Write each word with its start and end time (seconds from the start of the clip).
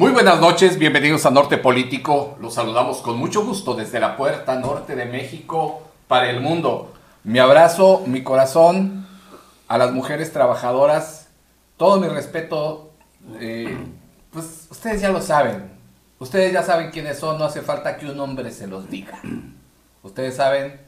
Muy 0.00 0.12
buenas 0.12 0.40
noches, 0.40 0.78
bienvenidos 0.78 1.26
a 1.26 1.30
Norte 1.30 1.58
Político. 1.58 2.34
Los 2.40 2.54
saludamos 2.54 3.02
con 3.02 3.18
mucho 3.18 3.44
gusto 3.44 3.74
desde 3.74 4.00
la 4.00 4.16
puerta 4.16 4.54
norte 4.54 4.96
de 4.96 5.04
México 5.04 5.82
para 6.08 6.30
el 6.30 6.40
mundo. 6.40 6.94
Mi 7.22 7.38
abrazo, 7.38 8.04
mi 8.06 8.22
corazón 8.22 9.06
a 9.68 9.76
las 9.76 9.92
mujeres 9.92 10.32
trabajadoras. 10.32 11.28
Todo 11.76 12.00
mi 12.00 12.08
respeto. 12.08 12.92
eh, 13.40 13.76
pues 14.32 14.68
ustedes 14.70 15.02
ya 15.02 15.10
lo 15.10 15.20
saben. 15.20 15.70
Ustedes 16.18 16.50
ya 16.50 16.62
saben 16.62 16.90
quiénes 16.92 17.18
son, 17.18 17.38
no 17.38 17.44
hace 17.44 17.60
falta 17.60 17.98
que 17.98 18.06
un 18.06 18.18
hombre 18.20 18.52
se 18.52 18.68
los 18.68 18.88
diga. 18.88 19.20
Ustedes 20.02 20.34
saben 20.34 20.80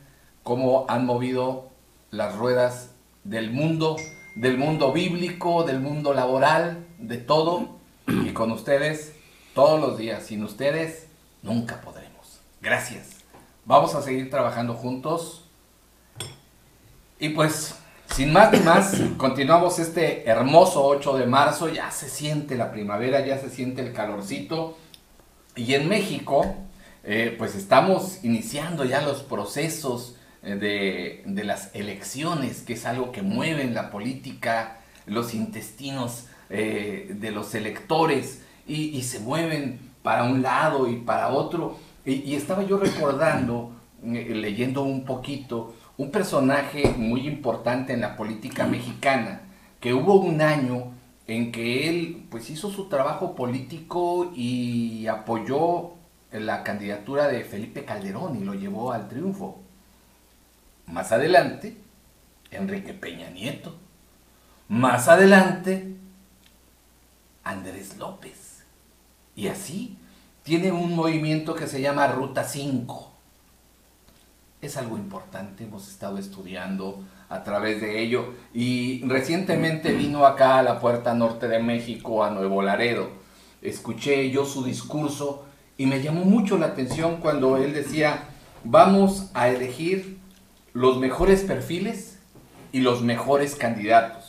cómo 0.43 0.87
han 0.89 1.05
movido 1.05 1.69
las 2.11 2.35
ruedas 2.37 2.93
del 3.25 3.51
mundo, 3.51 3.97
del 4.37 4.57
mundo 4.57 4.91
bíblico, 4.91 5.65
del 5.65 5.81
mundo 5.81 6.15
laboral, 6.15 6.87
de 6.97 7.19
todo. 7.19 7.82
Y 8.07 8.33
con 8.33 8.51
ustedes 8.51 9.15
todos 9.55 9.81
los 9.81 9.99
días. 9.99 10.27
Sin 10.27 10.43
ustedes 10.45 11.07
nunca 11.43 11.81
podremos. 11.81 12.41
Gracias. 12.61 13.19
Vamos 13.65 13.95
a 13.95 14.03
seguir 14.03 14.31
trabajando 14.31 14.75
juntos. 14.75 15.45
Y 17.19 17.31
pues, 17.31 17.77
sin 18.13 18.33
más 18.33 18.53
ni 18.53 18.59
más, 18.61 18.97
continuamos 19.17 19.79
este 19.79 20.29
hermoso 20.29 20.85
8 20.85 21.19
de 21.19 21.27
marzo. 21.27 21.69
Ya 21.69 21.91
se 21.91 22.09
siente 22.09 22.57
la 22.57 22.73
primavera, 22.73 23.25
ya 23.25 23.39
se 23.39 23.51
siente 23.51 23.83
el 23.83 23.93
calorcito. 23.93 24.77
Y 25.55 25.75
en 25.75 25.89
México, 25.89 26.57
eh, 27.05 27.35
pues 27.39 27.55
estamos 27.55 28.25
iniciando 28.25 28.85
ya 28.85 29.03
los 29.03 29.23
procesos 29.23 30.17
eh, 30.43 30.57
de, 30.57 31.23
de 31.27 31.45
las 31.45 31.71
elecciones, 31.75 32.63
que 32.63 32.73
es 32.73 32.87
algo 32.87 33.13
que 33.13 33.23
mueve 33.23 33.63
en 33.63 33.75
la 33.75 33.91
política, 33.91 34.79
los 35.07 35.35
intestinos 35.35 36.27
eh, 36.55 37.15
de 37.19 37.31
los 37.31 37.55
electores 37.55 38.43
y, 38.67 39.01
se 39.03 39.21
mueven 39.21 39.81
para 40.03 40.25
un 40.25 40.43
lado 40.43 40.87
y 40.87 40.97
para 40.97 41.29
otro. 41.29 41.79
Y, 42.05 42.13
y 42.13 42.35
estaba 42.35 42.63
yo 42.63 42.77
recordando, 42.77 43.73
eh, 44.05 44.35
leyendo 44.35 44.83
un 44.83 45.07
poquito, 45.07 45.75
un 45.97 46.11
personaje 46.11 46.95
muy 46.99 47.27
importante 47.27 47.95
en 47.95 48.03
la 48.03 48.17
política 48.17 48.67
mexicana, 48.67 49.41
que 49.81 49.95
hubo 49.95 50.17
un 50.17 50.43
año 50.43 50.93
en 51.27 51.53
que 51.53 51.89
él 51.89 52.27
pues 52.31 52.51
hizo 52.51 52.71
su 52.71 52.89
trabajo 52.91 53.35
político 53.35 54.31
y 54.37 55.07
apoyó 55.07 55.93
la 56.33 56.63
candidatura 56.65 57.29
de 57.29 57.45
Felipe 57.45 57.87
Calderón 57.87 58.37
y 58.37 58.45
lo 58.45 58.53
llevó 58.53 58.93
al 58.93 59.09
triunfo. 59.09 59.59
Más 60.87 61.13
adelante, 61.13 61.79
Enrique 62.51 62.93
Peña 62.93 63.31
Nieto. 63.31 63.75
Más 64.69 65.09
adelante, 65.09 65.97
Andrés 67.45 67.97
López. 67.99 68.65
Y 69.35 69.49
así 69.49 69.97
tiene 70.43 70.73
un 70.73 70.95
movimiento 70.95 71.55
que 71.55 71.67
se 71.67 71.81
llama 71.81 72.09
Ruta 72.09 72.45
5. 72.45 73.11
Es 74.61 74.77
algo 74.77 74.97
importante, 74.97 75.65
hemos 75.65 75.89
estado 75.89 76.19
estudiando 76.19 77.03
a 77.29 77.43
través 77.43 77.81
de 77.81 78.03
ello 78.03 78.35
y 78.53 79.03
recientemente 79.07 79.93
vino 79.93 80.27
acá 80.27 80.59
a 80.59 80.63
la 80.63 80.79
puerta 80.79 81.15
norte 81.15 81.49
de 81.49 81.61
México, 81.61 82.23
a 82.23 82.31
Nuevo 82.31 82.63
Laredo. 82.63 83.09
Escuché 83.63 84.31
yo 84.31 84.45
su 84.45 84.65
discurso 84.65 85.45
y 85.79 85.87
me 85.87 86.03
llamó 86.03 86.25
mucho 86.25 86.59
la 86.59 86.67
atención 86.67 87.17
cuando 87.17 87.57
él 87.57 87.73
decía, 87.73 88.25
vamos 88.65 89.31
a 89.35 89.49
elegir 89.49 90.19
los 90.75 90.99
mejores 90.99 91.43
perfiles 91.43 92.19
y 92.71 92.81
los 92.81 93.03
mejores 93.03 93.57
candidatos. 93.57 94.22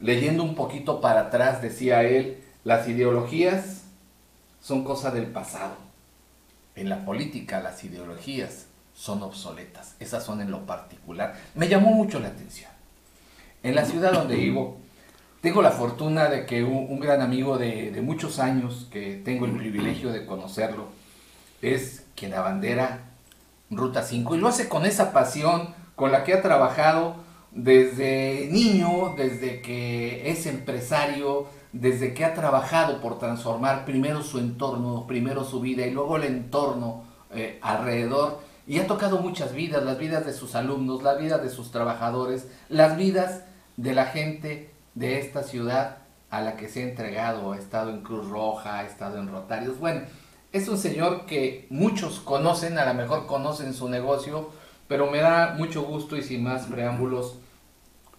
Leyendo 0.00 0.42
un 0.42 0.54
poquito 0.54 1.00
para 1.00 1.22
atrás, 1.22 1.62
decía 1.62 2.02
él, 2.02 2.38
las 2.64 2.88
ideologías 2.88 3.82
son 4.60 4.84
cosa 4.84 5.10
del 5.10 5.26
pasado. 5.26 5.76
En 6.74 6.88
la 6.88 7.04
política 7.04 7.60
las 7.60 7.82
ideologías 7.84 8.66
son 8.94 9.22
obsoletas. 9.22 9.94
Esas 10.00 10.24
son 10.24 10.40
en 10.40 10.50
lo 10.50 10.66
particular. 10.66 11.34
Me 11.54 11.68
llamó 11.68 11.92
mucho 11.92 12.18
la 12.18 12.28
atención. 12.28 12.70
En 13.62 13.74
la 13.74 13.84
ciudad 13.84 14.12
donde 14.12 14.36
vivo, 14.46 14.78
tengo 15.40 15.62
la 15.62 15.70
fortuna 15.70 16.28
de 16.28 16.44
que 16.44 16.64
un, 16.64 16.86
un 16.90 17.00
gran 17.00 17.22
amigo 17.22 17.56
de, 17.56 17.90
de, 17.90 18.02
muchos 18.02 18.38
años, 18.38 18.88
que 18.90 19.22
tengo 19.24 19.46
el 19.46 19.56
privilegio 19.56 20.10
de 20.12 20.26
conocerlo, 20.26 20.88
es 21.62 22.04
quien 22.14 22.34
abandera 22.34 23.04
Ruta 23.70 24.02
5 24.02 24.34
y 24.34 24.38
lo 24.38 24.48
hace 24.48 24.68
con 24.68 24.84
esa 24.86 25.12
pasión 25.12 25.74
con 25.94 26.12
la 26.12 26.24
que 26.24 26.34
ha 26.34 26.42
trabajado 26.42 27.16
desde 27.56 28.48
niño, 28.52 29.14
desde 29.16 29.62
que 29.62 30.30
es 30.30 30.44
empresario, 30.46 31.46
desde 31.72 32.12
que 32.12 32.24
ha 32.24 32.34
trabajado 32.34 33.00
por 33.00 33.18
transformar 33.18 33.86
primero 33.86 34.22
su 34.22 34.38
entorno, 34.38 35.06
primero 35.06 35.42
su 35.42 35.60
vida 35.60 35.86
y 35.86 35.90
luego 35.90 36.16
el 36.16 36.24
entorno 36.24 37.04
eh, 37.34 37.58
alrededor. 37.62 38.40
Y 38.66 38.78
ha 38.78 38.86
tocado 38.86 39.20
muchas 39.20 39.54
vidas, 39.54 39.82
las 39.84 39.98
vidas 39.98 40.26
de 40.26 40.34
sus 40.34 40.54
alumnos, 40.54 41.02
las 41.02 41.18
vidas 41.18 41.42
de 41.42 41.48
sus 41.48 41.70
trabajadores, 41.70 42.46
las 42.68 42.96
vidas 42.96 43.42
de 43.76 43.94
la 43.94 44.06
gente 44.06 44.70
de 44.94 45.18
esta 45.18 45.42
ciudad 45.42 45.98
a 46.28 46.42
la 46.42 46.56
que 46.56 46.68
se 46.68 46.82
ha 46.82 46.88
entregado, 46.88 47.52
ha 47.52 47.58
estado 47.58 47.90
en 47.90 48.02
Cruz 48.02 48.28
Roja, 48.28 48.80
ha 48.80 48.84
estado 48.84 49.18
en 49.18 49.28
Rotarios. 49.28 49.78
Bueno, 49.78 50.02
es 50.52 50.68
un 50.68 50.76
señor 50.76 51.24
que 51.24 51.66
muchos 51.70 52.20
conocen, 52.20 52.78
a 52.78 52.84
lo 52.84 52.94
mejor 52.94 53.26
conocen 53.26 53.72
su 53.72 53.88
negocio, 53.88 54.50
pero 54.88 55.10
me 55.10 55.18
da 55.18 55.54
mucho 55.56 55.82
gusto 55.84 56.16
y 56.16 56.22
sin 56.22 56.42
más 56.42 56.66
preámbulos 56.66 57.36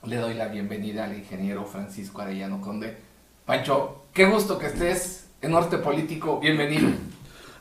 le 0.06 0.18
doy 0.18 0.36
la 0.36 0.48
bienvenida 0.48 1.06
al 1.06 1.18
ingeniero 1.18 1.66
Francisco 1.66 2.22
Arellano 2.22 2.62
Conde. 2.62 2.96
Pancho, 3.46 4.04
qué 4.14 4.26
gusto 4.26 4.58
que 4.58 4.68
estés 4.68 5.28
en 5.42 5.52
Norte 5.52 5.78
Político, 5.78 6.40
bienvenido. 6.40 6.90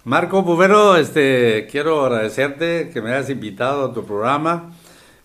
Marco 0.04 0.42
Bubero, 0.42 0.96
este, 0.96 1.66
quiero 1.70 2.04
agradecerte 2.04 2.90
que 2.92 3.00
me 3.00 3.12
hayas 3.12 3.30
invitado 3.30 3.86
a 3.86 3.94
tu 3.94 4.04
programa 4.04 4.72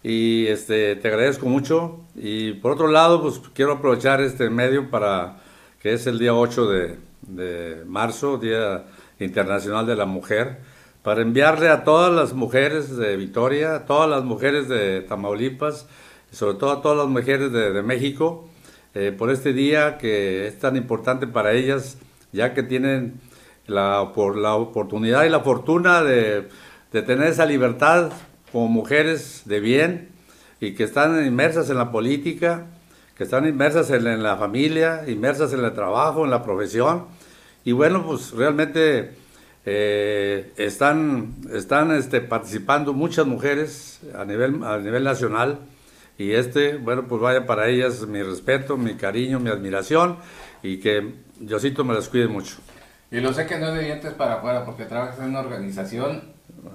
y 0.01 0.47
este, 0.47 0.95
te 0.95 1.07
agradezco 1.09 1.45
mucho. 1.47 1.99
Y 2.15 2.53
por 2.53 2.71
otro 2.71 2.87
lado, 2.87 3.21
pues 3.21 3.39
quiero 3.53 3.73
aprovechar 3.73 4.21
este 4.21 4.49
medio 4.49 4.89
para, 4.89 5.37
que 5.81 5.93
es 5.93 6.07
el 6.07 6.17
día 6.17 6.33
8 6.33 6.67
de, 6.67 6.97
de 7.21 7.83
marzo, 7.85 8.37
Día 8.37 8.85
Internacional 9.19 9.85
de 9.85 9.95
la 9.95 10.05
Mujer, 10.05 10.59
para 11.03 11.21
enviarle 11.21 11.69
a 11.69 11.83
todas 11.83 12.11
las 12.11 12.33
mujeres 12.33 12.95
de 12.97 13.15
Victoria, 13.17 13.75
a 13.75 13.85
todas 13.85 14.09
las 14.09 14.23
mujeres 14.23 14.67
de 14.67 15.01
Tamaulipas, 15.01 15.87
sobre 16.31 16.57
todo 16.57 16.71
a 16.71 16.81
todas 16.81 16.97
las 16.97 17.07
mujeres 17.07 17.51
de, 17.51 17.81
México, 17.83 18.49
eh, 18.93 19.13
por 19.17 19.29
este 19.29 19.53
día 19.53 19.97
que 19.97 20.47
es 20.47 20.59
tan 20.59 20.75
importante 20.75 21.27
para 21.27 21.53
ellas, 21.53 21.97
ya 22.31 22.53
que 22.53 22.63
tienen 22.63 23.19
la, 23.67 24.11
por 24.13 24.37
la 24.37 24.55
oportunidad 24.55 25.25
y 25.25 25.29
la 25.29 25.41
fortuna 25.41 26.03
de, 26.03 26.47
de 26.91 27.01
tener 27.01 27.27
esa 27.27 27.45
libertad 27.45 28.11
como 28.51 28.67
mujeres 28.67 29.43
de 29.45 29.59
bien 29.59 30.09
y 30.59 30.73
que 30.73 30.83
están 30.83 31.25
inmersas 31.25 31.69
en 31.69 31.77
la 31.77 31.91
política, 31.91 32.67
que 33.17 33.23
están 33.23 33.47
inmersas 33.47 33.89
en, 33.91 34.07
en 34.07 34.23
la 34.23 34.37
familia, 34.37 35.03
inmersas 35.07 35.53
en 35.53 35.63
el 35.63 35.73
trabajo, 35.73 36.23
en 36.23 36.31
la 36.31 36.43
profesión. 36.43 37.05
Y 37.63 37.71
bueno, 37.73 38.05
pues 38.05 38.31
realmente 38.31 39.11
eh, 39.65 40.51
están, 40.57 41.35
están 41.53 41.91
este, 41.91 42.21
participando 42.21 42.93
muchas 42.93 43.25
mujeres 43.27 43.99
a 44.15 44.25
nivel, 44.25 44.63
a 44.63 44.77
nivel 44.77 45.03
nacional 45.03 45.59
y 46.21 46.33
este, 46.33 46.77
bueno, 46.77 47.07
pues 47.07 47.21
vaya 47.21 47.45
para 47.45 47.67
ellas 47.69 48.05
mi 48.07 48.21
respeto, 48.21 48.77
mi 48.77 48.95
cariño, 48.95 49.39
mi 49.39 49.49
admiración 49.49 50.17
y 50.63 50.77
que 50.79 51.15
Diosito 51.39 51.83
me 51.83 51.93
las 51.93 52.09
cuide 52.09 52.27
mucho. 52.27 52.57
Y 53.11 53.19
lo 53.19 53.33
sé 53.33 53.45
que 53.45 53.57
no 53.57 53.67
es 53.69 53.73
de 53.75 53.83
dientes 53.85 54.13
para 54.13 54.35
afuera 54.35 54.65
porque 54.65 54.85
trabajas 54.85 55.19
en 55.19 55.25
una 55.29 55.39
organización 55.39 56.23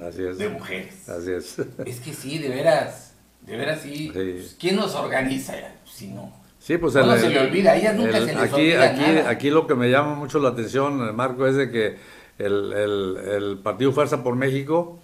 Así 0.07 0.23
es. 0.25 0.39
de 0.39 0.49
mujeres. 0.49 1.09
Así 1.09 1.33
es. 1.33 1.59
Es 1.87 2.01
que 2.01 2.13
sí, 2.13 2.39
de 2.39 2.49
veras, 2.49 3.15
de 3.43 3.57
veras 3.57 3.81
sí. 3.83 3.95
Sí. 3.97 4.11
Pues, 4.13 4.57
¿Quién 4.59 4.77
nos 4.77 4.95
organiza? 4.95 5.55
Si 5.85 6.09
no. 6.09 6.33
Sí, 6.59 6.77
pues 6.79 6.95
No, 6.95 7.15
el- 7.15 7.21
se 7.21 7.31
le 7.31 7.39
olvida, 7.41 7.73
a 7.73 7.77
ellas 7.77 7.95
nunca 7.95 8.19
el- 8.19 8.27
se 8.27 8.35
les 8.35 8.43
aquí, 8.43 8.55
olvida 8.55 8.85
aquí, 8.91 9.01
nada. 9.01 9.31
aquí 9.31 9.51
lo 9.51 9.67
que 9.67 9.75
me 9.77 9.89
llama 9.91 10.15
mucho 10.15 10.39
la 10.41 10.49
atención, 10.49 11.15
Marco, 11.15 11.47
es 11.47 11.55
de 11.55 11.71
que 11.71 11.97
el, 12.39 12.73
el- 12.73 13.17
el 13.29 13.59
Partido 13.59 13.93
Fuerza 13.93 14.23
por 14.25 14.35
México 14.35 14.99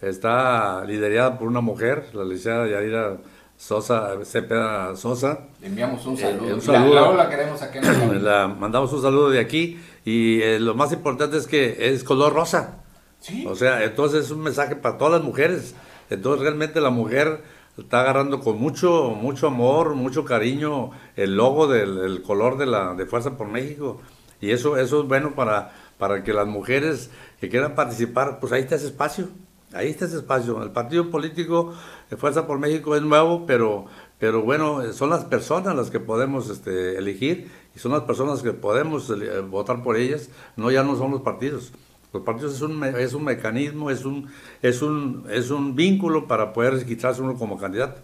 está 0.00 0.84
liderada 0.84 1.38
por 1.38 1.48
una 1.48 1.60
mujer, 1.60 2.04
la 2.14 2.22
licenciada 2.24 2.68
Yadira 2.68 3.16
Sosa, 3.58 4.16
Cepeda 4.24 4.94
Sosa. 4.96 5.40
Le 5.60 5.66
enviamos 5.66 6.06
un 6.06 6.14
Eh, 6.14 6.18
saludo. 6.18 6.52
un 6.54 6.58
Y 6.58 6.62
saludo. 6.62 6.94
La, 6.94 7.00
la, 7.10 7.14
la 7.24 7.28
queremos 7.28 7.60
aquí 7.60 7.78
en. 7.78 8.24
La, 8.24 8.46
mandamos 8.48 8.92
un 8.92 9.02
saludo 9.02 9.30
de 9.30 9.40
aquí 9.40 9.80
y 10.04 10.40
eh, 10.40 10.60
lo 10.60 10.74
más 10.74 10.92
importante 10.92 11.36
es 11.36 11.46
que 11.48 11.76
es 11.92 12.04
color 12.04 12.32
rosa. 12.32 12.76
Sí. 13.20 13.44
O 13.48 13.56
sea, 13.56 13.82
entonces 13.84 14.26
es 14.26 14.30
un 14.30 14.40
mensaje 14.42 14.76
para 14.76 14.96
todas 14.96 15.14
las 15.14 15.22
mujeres. 15.22 15.74
Entonces 16.08 16.40
realmente 16.42 16.80
la 16.80 16.90
mujer 16.90 17.42
está 17.76 18.00
agarrando 18.02 18.38
con 18.40 18.58
mucho, 18.58 19.10
mucho 19.10 19.48
amor, 19.48 19.94
mucho 19.96 20.24
cariño 20.24 20.92
el 21.16 21.36
logo 21.36 21.66
del 21.66 21.98
el 21.98 22.22
color 22.22 22.58
de 22.58 22.66
la 22.66 22.94
de 22.94 23.06
Fuerza 23.06 23.36
por 23.36 23.48
México. 23.48 24.00
Y 24.40 24.52
eso, 24.52 24.76
eso 24.76 25.02
es 25.02 25.08
bueno 25.08 25.34
para, 25.34 25.72
para 25.98 26.22
que 26.22 26.32
las 26.32 26.46
mujeres 26.46 27.10
que 27.40 27.48
quieran 27.48 27.74
participar, 27.74 28.38
pues 28.38 28.52
ahí 28.52 28.62
está 28.62 28.76
ese 28.76 28.86
espacio. 28.86 29.28
Ahí 29.72 29.88
está 29.88 30.06
ese 30.06 30.16
espacio. 30.16 30.62
El 30.62 30.70
partido 30.70 31.10
político 31.10 31.74
de 32.08 32.16
Fuerza 32.16 32.46
por 32.46 32.58
México 32.58 32.96
es 32.96 33.02
nuevo, 33.02 33.44
pero, 33.46 33.86
pero 34.18 34.42
bueno, 34.42 34.92
son 34.92 35.10
las 35.10 35.24
personas 35.24 35.76
las 35.76 35.90
que 35.90 36.00
podemos 36.00 36.48
este, 36.48 36.96
elegir 36.96 37.50
y 37.76 37.78
son 37.78 37.92
las 37.92 38.02
personas 38.02 38.42
que 38.42 38.52
podemos 38.52 39.10
eh, 39.10 39.40
votar 39.40 39.82
por 39.82 39.96
ellas, 39.96 40.30
no 40.56 40.70
ya 40.70 40.82
no 40.82 40.96
son 40.96 41.10
los 41.10 41.20
partidos. 41.20 41.72
Los 42.14 42.22
partidos 42.22 42.54
es 42.54 42.62
un, 42.62 42.82
es 42.82 43.12
un 43.12 43.24
mecanismo, 43.24 43.90
es 43.90 44.06
un, 44.06 44.28
es, 44.62 44.80
un, 44.80 45.26
es 45.30 45.50
un 45.50 45.74
vínculo 45.74 46.26
para 46.26 46.54
poder 46.54 46.74
registrarse 46.74 47.20
uno 47.20 47.34
como 47.34 47.58
candidato. 47.58 48.00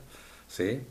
¿sí? 0.47 0.83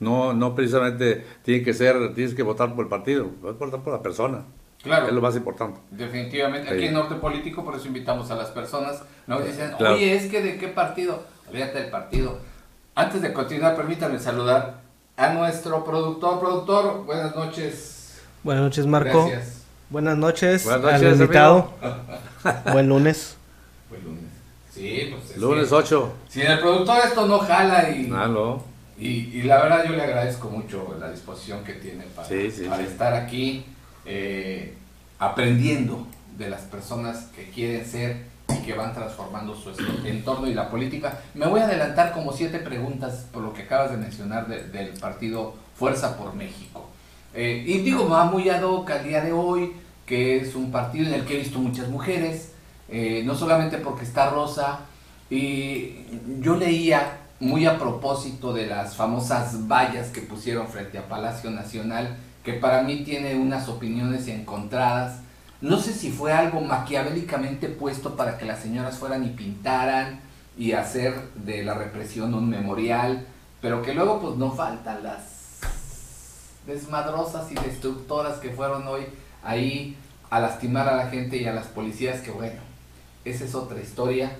No, 0.00 0.32
no 0.32 0.54
precisamente 0.54 1.26
tiene 1.42 1.62
que 1.62 1.74
ser, 1.74 2.14
tienes 2.14 2.34
que 2.34 2.42
votar 2.42 2.74
por 2.74 2.84
el 2.84 2.88
partido, 2.88 3.28
votar 3.42 3.82
por 3.82 3.92
la 3.92 4.02
persona. 4.02 4.46
Claro. 4.82 5.06
Es 5.06 5.12
lo 5.12 5.20
más 5.20 5.36
importante. 5.36 5.80
Definitivamente. 5.90 6.68
Aquí 6.72 6.86
en 6.86 6.94
Norte 6.94 7.14
Político, 7.16 7.64
por 7.64 7.76
eso 7.76 7.86
invitamos 7.86 8.30
a 8.30 8.34
las 8.34 8.48
personas. 8.48 9.02
Nos 9.26 9.44
dicen, 9.44 9.72
oye, 9.78 10.14
es 10.16 10.26
que 10.30 10.42
de 10.42 10.58
qué 10.58 10.68
partido. 10.68 11.22
Olvídate 11.48 11.80
del 11.82 11.90
partido. 11.90 12.38
Antes 12.94 13.22
de 13.22 13.32
continuar, 13.32 13.76
permítanme 13.76 14.18
saludar 14.18 14.80
a 15.16 15.28
nuestro 15.34 15.84
productor. 15.84 16.40
Productor, 16.40 17.04
buenas 17.04 17.34
noches. 17.36 18.20
Buenas 18.42 18.64
noches, 18.64 18.86
Marco. 18.86 19.28
Gracias. 19.28 19.62
Buenas 19.88 20.16
noches, 20.16 20.64
Buenas 20.64 20.82
noches, 20.82 21.02
al 21.02 21.12
invitado. 21.20 21.70
Buen 22.72 22.88
lunes. 22.88 23.36
Buen 23.90 24.04
lunes. 24.04 24.22
Sí, 24.72 25.10
pues 25.12 25.30
es 25.32 25.36
Lunes 25.36 25.68
que 25.68 25.74
8. 25.74 26.12
Si 26.28 26.40
el 26.40 26.58
productor 26.58 26.98
esto 27.06 27.26
no 27.26 27.38
jala 27.38 27.90
y, 27.90 28.10
Ah, 28.12 28.26
no. 28.26 28.64
y, 28.98 29.08
y 29.08 29.42
la 29.42 29.62
verdad 29.62 29.84
yo 29.86 29.92
le 29.94 30.02
agradezco 30.02 30.48
mucho 30.48 30.96
la 30.98 31.10
disposición 31.10 31.62
que 31.62 31.74
tiene 31.74 32.04
para, 32.16 32.26
Sí, 32.26 32.50
sí, 32.50 32.64
para 32.64 32.78
sí. 32.78 32.84
estar 32.90 33.12
aquí 33.12 33.66
eh, 34.04 34.74
aprendiendo 35.18 36.06
de 36.38 36.50
las 36.50 36.62
personas 36.62 37.28
que 37.36 37.50
quieren 37.50 37.86
ser 37.86 38.24
y 38.48 38.62
que 38.64 38.74
van 38.74 38.92
transformando 38.94 39.54
su 39.54 39.70
entorno 40.04 40.46
y 40.46 40.54
la 40.54 40.68
política. 40.68 41.20
Me 41.34 41.46
voy 41.46 41.60
a 41.60 41.64
adelantar 41.64 42.12
como 42.12 42.32
siete 42.32 42.58
preguntas 42.58 43.26
por 43.32 43.42
lo 43.42 43.52
que 43.52 43.62
acabas 43.62 43.90
de 43.92 43.96
mencionar 43.98 44.46
de- 44.48 44.64
del 44.64 44.88
partido 44.98 45.54
Fuerza 45.76 46.16
por 46.16 46.34
México. 46.34 46.88
Eh, 47.34 47.64
y 47.66 47.78
digo, 47.78 48.08
va 48.08 48.24
muy 48.24 48.48
ad 48.50 48.62
hoc 48.62 48.90
día 49.04 49.20
de 49.22 49.32
hoy, 49.32 49.72
que 50.06 50.36
es 50.38 50.54
un 50.54 50.70
partido 50.70 51.06
en 51.06 51.14
el 51.14 51.24
que 51.24 51.34
he 51.36 51.38
visto 51.38 51.58
muchas 51.58 51.88
mujeres, 51.88 52.52
eh, 52.88 53.22
no 53.24 53.34
solamente 53.34 53.78
porque 53.78 54.04
está 54.04 54.28
Rosa, 54.30 54.80
y 55.30 56.04
yo 56.40 56.56
leía 56.56 57.18
muy 57.40 57.64
a 57.66 57.78
propósito 57.78 58.52
de 58.52 58.66
las 58.66 58.96
famosas 58.96 59.66
vallas 59.66 60.08
que 60.08 60.20
pusieron 60.20 60.68
frente 60.68 60.98
a 60.98 61.08
Palacio 61.08 61.50
Nacional, 61.50 62.16
que 62.42 62.54
para 62.54 62.82
mí 62.82 63.04
tiene 63.04 63.36
unas 63.36 63.68
opiniones 63.68 64.26
encontradas. 64.28 65.20
No 65.60 65.78
sé 65.78 65.92
si 65.92 66.10
fue 66.10 66.32
algo 66.32 66.60
maquiavélicamente 66.60 67.68
puesto 67.68 68.16
para 68.16 68.36
que 68.36 68.44
las 68.44 68.60
señoras 68.60 68.98
fueran 68.98 69.24
y 69.24 69.30
pintaran 69.30 70.20
y 70.58 70.72
hacer 70.72 71.30
de 71.34 71.62
la 71.62 71.74
represión 71.74 72.34
un 72.34 72.48
memorial, 72.48 73.26
pero 73.60 73.82
que 73.82 73.94
luego 73.94 74.20
pues 74.20 74.36
no 74.36 74.50
faltan 74.50 75.02
las 75.02 75.60
desmadrosas 76.66 77.50
y 77.50 77.54
destructoras 77.54 78.38
que 78.38 78.50
fueron 78.50 78.86
hoy 78.86 79.02
ahí 79.42 79.96
a 80.30 80.40
lastimar 80.40 80.88
a 80.88 80.96
la 80.96 81.08
gente 81.08 81.36
y 81.36 81.46
a 81.46 81.52
las 81.52 81.66
policías, 81.66 82.20
que 82.20 82.30
bueno, 82.30 82.60
esa 83.24 83.44
es 83.44 83.54
otra 83.54 83.80
historia. 83.80 84.36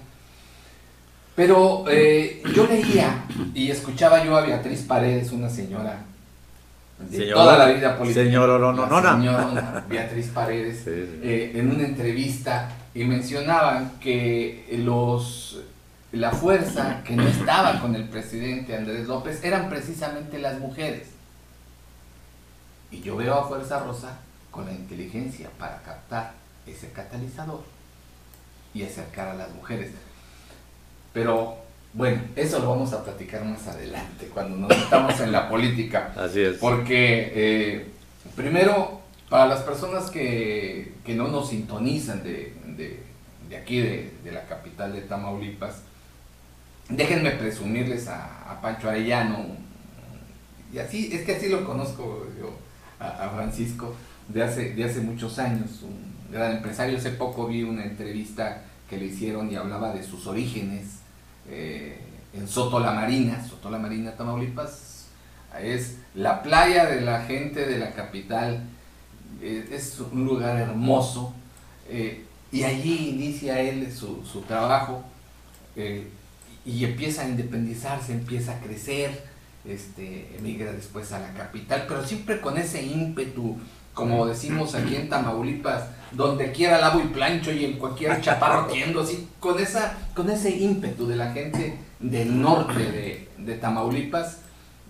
Pero 1.34 1.84
eh, 1.88 2.42
yo 2.54 2.66
leía 2.66 3.24
y 3.54 3.70
escuchaba 3.70 4.24
yo 4.24 4.36
a 4.36 4.42
Beatriz 4.42 4.82
Paredes, 4.82 5.32
una 5.32 5.48
señora 5.48 6.04
de 7.10 7.18
toda 7.32 7.58
la 7.58 7.66
vida 7.72 7.98
política. 7.98 8.20
la 9.02 9.12
señora 9.16 9.84
Beatriz 9.88 10.28
Paredes, 10.28 10.78
Sí, 10.78 10.90
sí. 10.90 11.20
eh, 11.22 11.52
en 11.54 11.70
una 11.70 11.84
entrevista 11.84 12.70
y 12.94 13.04
mencionaban 13.04 13.92
que 14.00 14.66
los 14.84 15.60
la 16.12 16.30
fuerza 16.30 17.02
que 17.04 17.16
no 17.16 17.26
estaba 17.26 17.80
con 17.80 17.94
el 17.94 18.06
presidente 18.08 18.76
Andrés 18.76 19.06
López 19.06 19.42
eran 19.42 19.70
precisamente 19.70 20.38
las 20.38 20.58
mujeres. 20.58 21.08
Y 22.90 23.00
yo 23.00 23.16
veo 23.16 23.34
a 23.34 23.48
Fuerza 23.48 23.78
Rosa 23.80 24.18
con 24.50 24.66
la 24.66 24.72
inteligencia 24.72 25.48
para 25.58 25.80
captar 25.80 26.32
ese 26.66 26.90
catalizador 26.92 27.62
y 28.74 28.82
acercar 28.82 29.28
a 29.28 29.34
las 29.34 29.50
mujeres. 29.54 29.90
Pero 31.14 31.56
bueno, 31.94 32.22
eso 32.36 32.58
lo 32.60 32.70
vamos 32.70 32.92
a 32.92 33.04
platicar 33.04 33.44
más 33.44 33.66
adelante, 33.68 34.26
cuando 34.32 34.56
nos 34.56 34.68
metamos 34.70 35.20
en 35.20 35.30
la 35.32 35.48
política. 35.48 36.12
Así 36.16 36.40
es. 36.40 36.56
Porque, 36.58 37.32
eh, 37.34 37.86
primero, 38.34 39.00
para 39.28 39.46
las 39.46 39.60
personas 39.62 40.10
que, 40.10 40.94
que 41.04 41.14
no 41.14 41.28
nos 41.28 41.50
sintonizan 41.50 42.22
de, 42.22 42.54
de- 42.76 43.02
de 43.48 43.56
aquí, 43.58 43.78
de, 43.80 44.10
de 44.24 44.32
la 44.32 44.46
capital 44.46 44.94
de 44.94 45.02
Tamaulipas, 45.02 45.82
déjenme 46.88 47.32
presumirles 47.32 48.08
a, 48.08 48.50
a 48.50 48.60
Pancho 48.62 48.88
Arellano, 48.88 49.44
y 50.72 50.78
así, 50.78 51.10
es 51.12 51.22
que 51.26 51.36
así 51.36 51.50
lo 51.50 51.64
conozco 51.66 52.26
yo, 52.38 52.54
a, 52.98 53.26
a 53.26 53.30
Francisco, 53.30 53.94
de 54.28 54.42
hace, 54.42 54.70
de 54.74 54.84
hace 54.84 55.00
muchos 55.00 55.38
años, 55.38 55.82
un 55.82 56.32
gran 56.32 56.52
empresario. 56.56 56.96
Hace 56.96 57.10
poco 57.10 57.46
vi 57.46 57.62
una 57.62 57.84
entrevista 57.84 58.62
que 58.88 58.96
le 58.96 59.06
hicieron 59.06 59.52
y 59.52 59.56
hablaba 59.56 59.92
de 59.92 60.02
sus 60.02 60.26
orígenes 60.26 61.00
eh, 61.50 61.98
en 62.34 62.48
Soto 62.48 62.80
la 62.80 62.92
Marina, 62.92 63.44
Soto 63.46 63.70
la 63.70 63.78
Marina, 63.78 64.16
Tamaulipas, 64.16 65.06
es 65.60 65.98
la 66.14 66.42
playa 66.42 66.86
de 66.86 67.02
la 67.02 67.22
gente 67.22 67.66
de 67.66 67.78
la 67.78 67.92
capital, 67.92 68.62
eh, 69.40 69.68
es 69.70 70.00
un 70.00 70.24
lugar 70.24 70.56
hermoso, 70.56 71.34
eh, 71.88 72.24
y 72.50 72.64
allí 72.64 73.10
inicia 73.10 73.60
él 73.60 73.92
su, 73.92 74.24
su 74.24 74.42
trabajo 74.42 75.04
y 76.64 76.84
empieza 76.84 77.22
a 77.22 77.28
independizarse, 77.28 78.12
empieza 78.12 78.56
a 78.56 78.60
crecer, 78.60 79.24
este, 79.64 80.36
emigra 80.36 80.72
después 80.72 81.12
a 81.12 81.18
la 81.18 81.32
capital, 81.32 81.84
pero 81.88 82.04
siempre 82.04 82.40
con 82.40 82.58
ese 82.58 82.82
ímpetu, 82.82 83.58
como 83.94 84.26
decimos 84.26 84.74
aquí 84.74 84.96
en 84.96 85.08
Tamaulipas, 85.08 85.84
donde 86.12 86.52
quiera 86.52 86.80
lavo 86.80 87.00
y 87.00 87.08
plancho 87.08 87.52
y 87.52 87.64
en 87.64 87.78
cualquier 87.78 88.20
chaparro 88.20 88.66
tiendo, 88.66 89.02
así, 89.02 89.28
con, 89.40 89.58
esa, 89.58 89.96
con 90.14 90.30
ese 90.30 90.50
ímpetu 90.50 91.06
de 91.06 91.16
la 91.16 91.32
gente 91.32 91.78
del 92.00 92.40
norte 92.40 92.78
de, 92.78 93.28
de 93.38 93.54
Tamaulipas, 93.56 94.38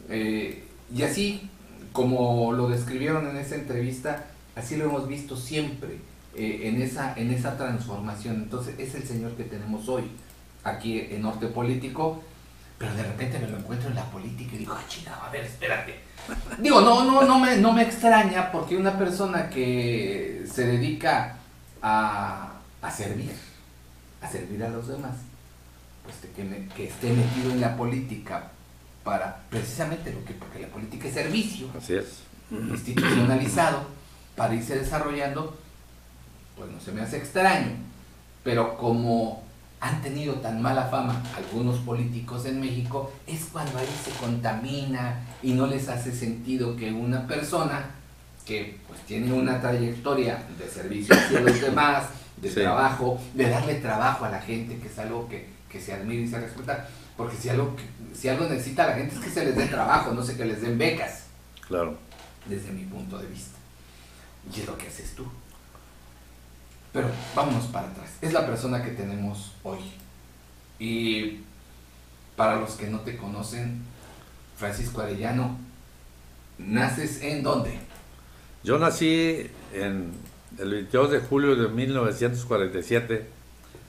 eh, 0.09 0.65
y 0.95 1.03
así 1.03 1.49
como 1.93 2.53
lo 2.53 2.69
describieron 2.69 3.29
en 3.29 3.37
esa 3.37 3.55
entrevista, 3.57 4.27
así 4.57 4.77
lo 4.77 4.85
hemos 4.85 5.09
visto 5.09 5.37
siempre 5.37 5.99
eh, 6.35 6.63
en, 6.65 6.81
esa, 6.81 7.15
en 7.17 7.31
esa 7.31 7.57
transformación. 7.57 8.37
Entonces 8.37 8.75
es 8.79 8.95
el 8.95 9.05
señor 9.05 9.33
que 9.33 9.45
tenemos 9.45 9.89
hoy 9.89 10.05
aquí 10.65 11.01
en 11.11 11.23
Norte 11.23 11.47
Político, 11.47 12.23
pero 12.83 12.95
de 12.97 13.03
repente 13.05 13.39
me 13.39 13.47
lo 13.47 13.59
encuentro 13.59 13.89
en 13.91 13.95
la 13.95 14.05
política 14.07 14.57
y 14.57 14.59
digo, 14.59 14.75
ah, 14.77 14.83
chingado, 14.89 15.23
a 15.23 15.31
ver, 15.31 15.45
espérate. 15.45 16.01
Digo, 16.59 16.81
no, 16.81 17.05
no, 17.05 17.23
no 17.23 17.39
me, 17.39 17.57
no 17.59 17.73
me 17.73 17.83
extraña 17.83 18.51
porque 18.51 18.77
una 18.77 18.99
persona 18.99 19.49
que 19.49 20.45
se 20.53 20.67
dedica 20.67 21.37
a, 21.81 22.55
a 22.83 22.91
servir, 22.91 23.31
a 24.21 24.29
servir 24.29 24.65
a 24.65 24.69
los 24.69 24.89
demás, 24.89 25.13
pues 26.03 26.17
que, 26.35 26.43
me- 26.43 26.67
que 26.75 26.89
esté 26.89 27.13
metido 27.13 27.53
en 27.53 27.61
la 27.61 27.77
política 27.77 28.49
para 29.05 29.43
precisamente 29.49 30.13
lo 30.13 30.25
que, 30.25 30.35
porque 30.35 30.59
la 30.59 30.69
política 30.69 31.07
es 31.07 31.15
servicio, 31.15 31.69
Así 31.79 31.95
es. 31.95 32.23
institucionalizado 32.51 33.85
para 34.35 34.55
irse 34.57 34.77
desarrollando, 34.77 35.57
pues 36.57 36.69
no 36.69 36.81
se 36.81 36.91
me 36.91 37.03
hace 37.03 37.19
extraño. 37.19 37.71
Pero 38.43 38.77
como 38.77 39.45
han 39.83 40.01
tenido 40.01 40.35
tan 40.37 40.63
mala 40.63 40.85
fama 40.87 41.21
algunos 41.37 41.79
políticos 41.81 42.47
en 42.47 42.61
México, 42.61 43.13
es 43.27 43.47
cuando 43.53 43.77
ahí 43.79 43.89
se 44.05 44.13
contamina 44.13 45.21
y 45.43 45.53
no 45.55 45.67
les 45.67 45.89
hace 45.89 46.15
sentido 46.15 46.77
que 46.77 46.93
una 46.93 47.27
persona 47.27 47.91
que 48.47 48.79
pues 48.87 49.01
tiene 49.03 49.33
una 49.33 49.61
trayectoria 49.61 50.41
de 50.57 50.69
servicio 50.69 51.15
hacia 51.15 51.41
los 51.41 51.61
demás, 51.61 52.05
de 52.37 52.49
Sí. 52.49 52.55
trabajo, 52.55 53.21
de 53.35 53.49
darle 53.51 53.75
trabajo 53.77 54.25
a 54.25 54.31
la 54.31 54.41
gente, 54.41 54.79
que 54.79 54.87
es 54.89 54.99
algo 54.99 55.29
que, 55.29 55.49
que 55.69 55.81
se 55.81 55.93
admira 55.93 56.23
y 56.23 56.29
se 56.29 56.41
respeta, 56.41 56.89
porque 57.17 57.37
si 57.37 57.49
algo, 57.49 57.77
si 58.15 58.29
algo 58.29 58.47
necesita 58.49 58.87
la 58.87 58.95
gente 58.95 59.15
es 59.17 59.21
que 59.21 59.31
se 59.31 59.45
les 59.45 59.57
dé 59.57 59.67
trabajo, 59.67 60.13
no 60.13 60.23
sé 60.23 60.37
que 60.37 60.45
les 60.45 60.61
den 60.63 60.79
becas 60.79 61.25
Claro. 61.67 61.97
desde 62.47 62.71
mi 62.73 62.85
punto 62.85 63.19
de 63.19 63.27
vista. 63.27 63.59
Y 64.55 64.61
es 64.61 64.67
lo 64.67 64.77
que 64.79 64.87
haces 64.89 65.15
tú. 65.15 65.25
Pero 66.93 67.09
vámonos 67.35 67.67
para 67.67 67.89
atrás. 67.89 68.11
Es 68.21 68.33
la 68.33 68.47
persona 68.47 68.83
que 68.83 68.91
tenemos 68.91 69.53
hoy. 69.63 69.79
Y 70.79 71.41
para 72.37 72.57
los 72.57 72.73
que 72.73 72.89
no 72.89 73.01
te 73.01 73.17
conocen, 73.17 73.83
Francisco 74.57 75.01
Arellano, 75.01 75.57
¿naces 76.59 77.23
en 77.23 77.43
dónde? 77.43 77.79
Yo 78.63 78.79
nací 78.79 79.49
en 79.73 80.13
el 80.59 80.71
22 80.71 81.11
de 81.11 81.21
julio 81.21 81.57
de 81.57 81.69
1947. 81.69 83.27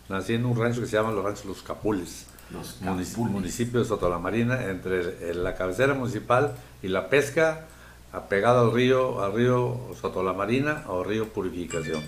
Nací 0.10 0.34
en 0.34 0.46
un 0.46 0.58
rancho 0.58 0.82
que 0.82 0.88
se 0.88 0.96
llama 0.96 1.12
los 1.12 1.24
ranchos 1.24 1.46
Los 1.46 1.62
Capules, 1.62 2.28
Los 2.52 2.74
Capules. 2.74 3.18
municipio 3.18 3.80
de 3.80 3.86
Sotolamarina, 3.86 4.66
entre 4.66 5.34
la 5.34 5.56
cabecera 5.56 5.94
municipal 5.94 6.56
y 6.82 6.88
la 6.88 7.10
pesca, 7.10 7.66
apegado 8.12 8.62
al 8.62 8.74
río, 8.74 9.24
al 9.24 9.34
río 9.34 9.80
Sotolamarina 10.00 10.84
o 10.88 11.04
río 11.04 11.30
Purificación. 11.30 12.04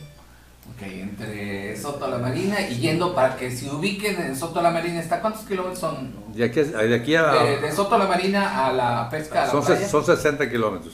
Ok, 0.74 0.82
entre 0.82 1.78
Soto 1.78 2.08
la 2.08 2.18
Marina 2.18 2.60
y 2.68 2.76
yendo 2.78 3.14
para 3.14 3.36
que 3.36 3.52
se 3.52 3.70
ubiquen 3.70 4.20
en 4.20 4.36
Soto 4.36 4.62
la 4.62 4.72
Marina, 4.72 5.00
¿está 5.00 5.22
cuántos 5.22 5.44
kilómetros 5.44 5.80
son? 5.80 6.12
De 6.34 6.44
aquí, 6.44 6.62
de 6.62 6.96
aquí 6.96 7.16
a... 7.16 7.32
De, 7.32 7.62
de 7.62 7.72
Soto 7.72 7.98
la 7.98 8.08
Marina 8.08 8.66
a 8.68 8.74
la 8.74 9.10
pesca 9.10 9.44
a 9.44 9.46
la 9.46 9.52
son, 9.52 9.64
playa. 9.64 9.88
son 9.88 10.04
60 10.06 10.50
kilómetros. 10.50 10.94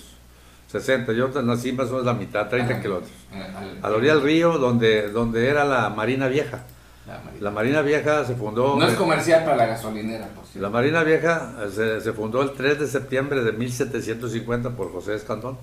60. 0.68 1.14
Yo 1.14 1.28
nací 1.42 1.72
más 1.74 1.88
o 1.88 1.92
menos 1.92 2.06
la 2.06 2.14
mitad, 2.14 2.48
30 2.48 2.74
Ajá. 2.74 2.82
kilómetros. 2.82 3.12
A 3.82 3.90
la 3.90 3.96
orilla 3.96 4.14
del 4.16 4.24
río, 4.24 4.58
donde, 4.58 5.10
donde 5.10 5.48
era 5.48 5.66
la 5.66 5.90
Marina 5.90 6.28
Vieja. 6.28 6.64
la 7.08 7.18
Marina. 7.20 7.42
La 7.42 7.52
Marina 7.52 7.82
Vieja 7.82 8.24
se 8.26 8.36
fundó... 8.36 8.78
No 8.78 8.88
es 8.88 8.94
comercial 8.96 9.44
para 9.44 9.58
la 9.58 9.66
gasolinera, 9.66 10.28
por 10.28 10.46
cierto. 10.46 10.62
La 10.62 10.70
Marina 10.70 11.04
Vieja 11.04 11.56
se, 11.74 12.00
se 12.02 12.14
fundó 12.14 12.42
el 12.42 12.52
3 12.54 12.80
de 12.80 12.88
septiembre 12.88 13.44
de 13.44 13.52
1750 13.54 14.70
por 14.72 14.92
José 14.92 15.16
Escandón. 15.16 15.58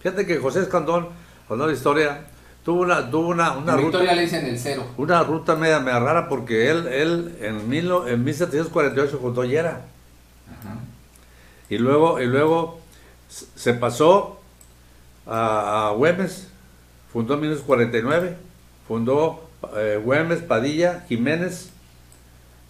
Fíjate 0.00 0.24
que 0.26 0.38
José 0.38 0.60
Escandón, 0.60 1.08
contando 1.46 1.66
la 1.66 1.72
historia, 1.74 2.24
tuvo 2.64 2.82
una, 2.82 3.10
tuvo 3.10 3.28
una, 3.28 3.52
una 3.52 3.76
ruta... 3.76 3.98
Victoria 3.98 4.14
le 4.14 4.22
dicen 4.22 4.46
el 4.46 4.58
cero. 4.58 4.86
Una 4.96 5.22
ruta 5.22 5.56
media, 5.56 5.80
media 5.80 5.98
rara 5.98 6.28
porque 6.28 6.70
él, 6.70 6.86
él 6.88 7.36
en, 7.40 7.68
mil, 7.68 7.90
en 8.06 8.24
1748 8.24 9.18
fundó 9.18 9.44
Yera. 9.44 9.82
Y 11.68 11.78
luego, 11.78 12.20
y 12.20 12.26
luego 12.26 12.80
se 13.28 13.74
pasó 13.74 14.40
a, 15.26 15.88
a 15.88 15.92
Güemes, 15.92 16.48
fundó 17.12 17.34
en 17.34 17.40
1949, 17.40 18.36
fundó 18.86 19.48
eh, 19.76 20.00
Güemes, 20.02 20.42
Padilla, 20.42 21.04
Jiménez, 21.08 21.70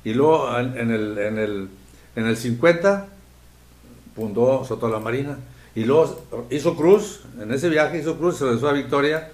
y 0.05 0.15
luego 0.15 0.57
en, 0.57 0.79
en 0.79 0.91
el, 0.91 1.19
en, 1.19 1.39
el, 1.39 1.69
en 2.17 2.27
el 2.27 2.37
50 2.37 3.09
fundó 4.15 4.65
Soto 4.65 4.89
la 4.89 5.01
Marina. 5.01 5.39
Y 5.75 5.85
luego 5.85 6.23
hizo 6.51 6.77
cruz, 6.77 7.23
en 7.41 7.51
ese 7.53 7.69
viaje 7.69 7.99
hizo 7.99 8.19
cruz, 8.19 8.37
se 8.37 8.45
regresó 8.45 8.69
a 8.69 8.73
Victoria 8.73 9.33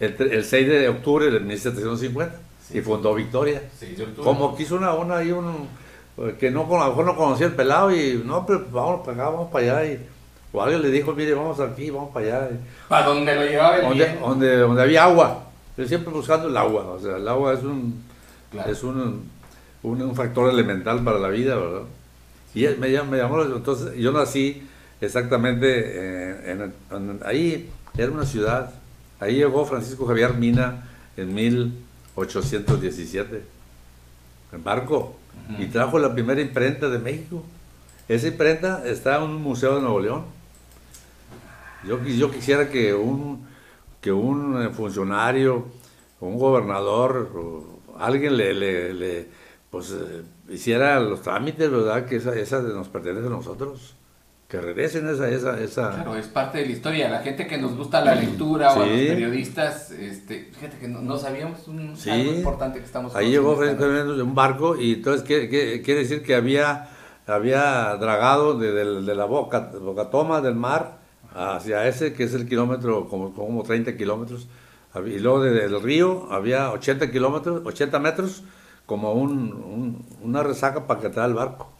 el, 0.00 0.16
el 0.32 0.44
6 0.44 0.68
de 0.68 0.88
octubre 0.88 1.30
de 1.30 1.40
1750 1.40 2.34
Sí. 2.70 2.78
y 2.78 2.80
fundó 2.82 3.14
Victoria. 3.14 3.62
Sí, 3.78 3.96
Como 4.16 4.56
quiso 4.56 4.76
una, 4.76 4.94
una 4.94 5.16
ahí, 5.18 5.32
un, 5.32 5.66
que 6.38 6.50
no, 6.50 6.62
a 6.80 6.84
lo 6.84 6.90
mejor 6.90 7.04
no 7.04 7.16
conocía 7.16 7.46
el 7.46 7.54
pelado 7.54 7.94
y 7.94 8.22
no, 8.24 8.46
pero 8.46 8.64
vamos 8.70 9.00
para 9.06 9.12
acá, 9.22 9.30
vamos 9.30 9.50
para 9.50 9.78
allá. 9.80 9.92
Y, 9.92 10.06
o 10.52 10.62
alguien 10.62 10.82
le 10.82 10.90
dijo, 10.90 11.12
mire, 11.12 11.34
vamos 11.34 11.58
aquí, 11.60 11.90
vamos 11.90 12.10
para 12.12 12.26
allá. 12.44 12.50
Para 12.88 13.06
donde 13.06 13.34
lo 13.34 13.42
llevaba 13.44 13.76
el 13.76 13.82
donde, 13.82 14.04
viento. 14.04 14.26
donde, 14.28 14.56
donde 14.58 14.82
había 14.82 15.04
agua. 15.04 15.44
Yo 15.76 15.86
siempre 15.86 16.12
buscando 16.12 16.48
el 16.48 16.56
agua. 16.56 16.84
O 16.90 17.00
sea, 17.00 17.16
el 17.16 17.26
agua 17.28 17.54
es 17.54 17.62
un, 17.62 18.02
Claro. 18.52 18.70
es 18.72 18.82
un, 18.84 19.28
un, 19.82 20.02
un 20.02 20.14
factor 20.14 20.48
elemental 20.52 21.02
para 21.04 21.18
la 21.18 21.28
vida, 21.28 21.56
¿verdad? 21.56 21.82
Y 22.54 22.64
él 22.64 22.76
me, 22.78 22.88
llam- 22.88 23.06
me 23.08 23.16
llamó, 23.18 23.38
la- 23.38 23.56
entonces 23.56 23.96
yo 23.96 24.12
nací 24.12 24.62
exactamente 25.00 25.66
eh, 25.86 26.52
en, 26.52 26.72
en- 26.96 27.20
ahí, 27.24 27.68
era 27.96 28.10
una 28.12 28.24
ciudad. 28.26 28.72
Ahí 29.20 29.36
llegó 29.36 29.66
Francisco 29.66 30.06
Javier 30.06 30.34
Mina 30.34 30.88
en 31.16 31.34
1817, 31.34 33.42
en 34.52 34.64
barco, 34.64 35.16
y 35.58 35.66
trajo 35.66 35.98
la 35.98 36.12
primera 36.12 36.40
imprenta 36.40 36.88
de 36.88 36.98
México. 36.98 37.44
Esa 38.08 38.28
imprenta 38.28 38.82
está 38.86 39.18
en 39.18 39.24
un 39.24 39.42
museo 39.42 39.76
de 39.76 39.82
Nuevo 39.82 40.00
León. 40.00 40.24
Yo, 41.86 42.02
yo 42.04 42.30
quisiera 42.30 42.70
que 42.70 42.94
un, 42.94 43.46
que 44.00 44.10
un 44.10 44.62
eh, 44.62 44.70
funcionario, 44.70 45.66
un 46.20 46.38
gobernador, 46.38 47.30
o 47.34 47.80
alguien 47.98 48.36
le, 48.36 48.54
le, 48.54 48.94
le, 48.94 49.28
pues, 49.70 49.92
eh, 49.92 50.22
hiciera 50.50 50.98
los 51.00 51.22
trámites, 51.22 51.70
¿verdad? 51.70 52.06
Que 52.06 52.16
esa, 52.16 52.34
esa 52.34 52.60
nos 52.62 52.88
pertenece 52.88 53.26
a 53.26 53.30
nosotros. 53.30 53.94
Que 54.50 54.60
regresen 54.60 55.08
esa, 55.08 55.28
esa, 55.28 55.60
esa. 55.60 55.90
Claro, 55.94 56.16
es 56.16 56.26
parte 56.26 56.58
de 56.58 56.66
la 56.66 56.72
historia. 56.72 57.08
La 57.08 57.20
gente 57.20 57.46
que 57.46 57.56
nos 57.56 57.76
gusta 57.76 58.04
la 58.04 58.16
lectura 58.16 58.72
o 58.74 58.82
a 58.82 58.86
los 58.86 58.88
periodistas, 58.98 59.92
este, 59.92 60.50
fíjate 60.52 60.76
que 60.78 60.88
no, 60.88 61.00
no 61.02 61.16
sabíamos 61.18 61.68
un, 61.68 61.96
Sí. 61.96 62.10
algo 62.10 62.32
importante 62.32 62.80
que 62.80 62.84
estamos 62.84 63.14
Ahí 63.14 63.30
llegó 63.30 63.54
de 63.60 64.22
un 64.22 64.34
barco 64.34 64.76
y 64.76 64.94
entonces 64.94 65.22
¿qué, 65.22 65.48
qué- 65.48 65.82
quiere 65.82 66.00
decir 66.00 66.24
que 66.24 66.34
había, 66.34 66.88
había 67.28 67.94
dragado 68.00 68.58
de, 68.58 68.72
de- 68.72 69.02
de 69.02 69.14
la 69.14 69.24
boca, 69.24 69.70
bocatoma 69.80 70.40
del 70.40 70.56
mar 70.56 70.98
hacia 71.32 71.86
ese 71.86 72.12
que 72.12 72.24
es 72.24 72.34
el 72.34 72.48
kilómetro, 72.48 73.08
como, 73.08 73.32
como 73.32 73.62
30 73.62 73.96
kilómetros. 73.96 74.48
Y 75.06 75.20
luego 75.20 75.44
desde 75.44 75.66
el 75.66 75.80
río 75.80 76.26
había 76.32 76.72
80 76.72 77.12
kilómetros, 77.12 77.62
80 77.64 78.00
metros, 78.00 78.42
como 78.84 79.12
un, 79.12 79.30
un- 79.52 80.06
una 80.24 80.42
resaca 80.42 80.88
para 80.88 80.98
que 80.98 81.06
el 81.06 81.34
barco. 81.34 81.70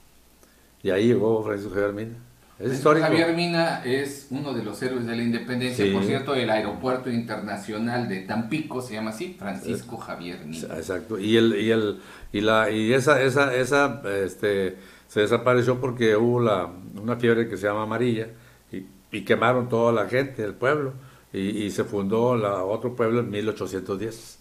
Y 0.84 0.90
ahí 0.90 1.08
llegó 1.08 1.42
Francisco 1.42 1.74
Javier 1.74 1.92
Mina. 1.94 2.14
Es 2.60 2.74
histórico. 2.74 3.06
Javier 3.06 3.34
Mina 3.34 3.82
es 3.84 4.26
uno 4.30 4.52
de 4.52 4.62
los 4.62 4.82
héroes 4.82 5.06
de 5.06 5.16
la 5.16 5.22
independencia. 5.22 5.84
Sí. 5.84 5.92
Por 5.92 6.04
cierto, 6.04 6.34
el 6.34 6.50
aeropuerto 6.50 7.10
internacional 7.10 8.06
de 8.06 8.20
Tampico 8.20 8.82
se 8.82 8.94
llama 8.94 9.10
así, 9.10 9.34
Francisco 9.38 9.96
Javier 9.96 10.44
Mina. 10.44 10.74
Exacto. 10.76 11.18
Y 11.18 11.38
el 11.38 11.56
y 11.56 11.70
el 11.70 12.00
y 12.32 12.42
la 12.42 12.70
y 12.70 12.92
esa 12.92 13.22
esa 13.22 13.54
esa 13.54 14.02
este 14.22 14.76
se 15.08 15.20
desapareció 15.20 15.80
porque 15.80 16.16
hubo 16.16 16.40
la 16.40 16.70
una 17.00 17.16
fiebre 17.16 17.48
que 17.48 17.56
se 17.56 17.66
llama 17.66 17.84
amarilla 17.84 18.28
y, 18.70 18.84
y 19.10 19.24
quemaron 19.24 19.70
toda 19.70 19.92
la 19.92 20.06
gente 20.06 20.42
del 20.42 20.54
pueblo 20.54 20.92
y, 21.32 21.64
y 21.64 21.70
se 21.70 21.84
fundó 21.84 22.36
la 22.36 22.62
otro 22.62 22.94
pueblo 22.94 23.20
en 23.20 23.30
1810. 23.30 24.38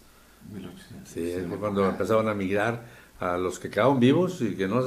1800. 0.54 1.10
Sí, 1.10 1.36
me 1.48 1.56
cuando 1.56 1.88
empezaron 1.88 2.28
a 2.28 2.34
migrar 2.34 2.84
a 3.20 3.38
los 3.38 3.60
que 3.60 3.70
quedaron 3.70 4.00
vivos 4.00 4.42
y 4.42 4.56
que 4.56 4.68
no 4.68 4.82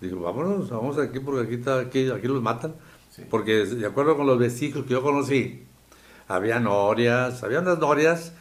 dijo, 0.00 0.20
vámonos, 0.20 0.70
vamos 0.70 0.98
aquí 0.98 1.20
porque 1.20 1.46
aquí 1.46 1.54
está, 1.54 1.80
aquí, 1.80 2.10
aquí 2.10 2.26
los 2.26 2.42
matan. 2.42 2.74
Sí. 3.10 3.22
Porque 3.30 3.64
de 3.64 3.86
acuerdo 3.86 4.16
con 4.16 4.26
los 4.26 4.38
vestigios 4.38 4.84
que 4.84 4.92
yo 4.92 5.02
conocí, 5.02 5.64
había 6.28 6.60
norias, 6.60 7.42
había 7.42 7.60
unas 7.60 7.78
norias, 7.78 8.32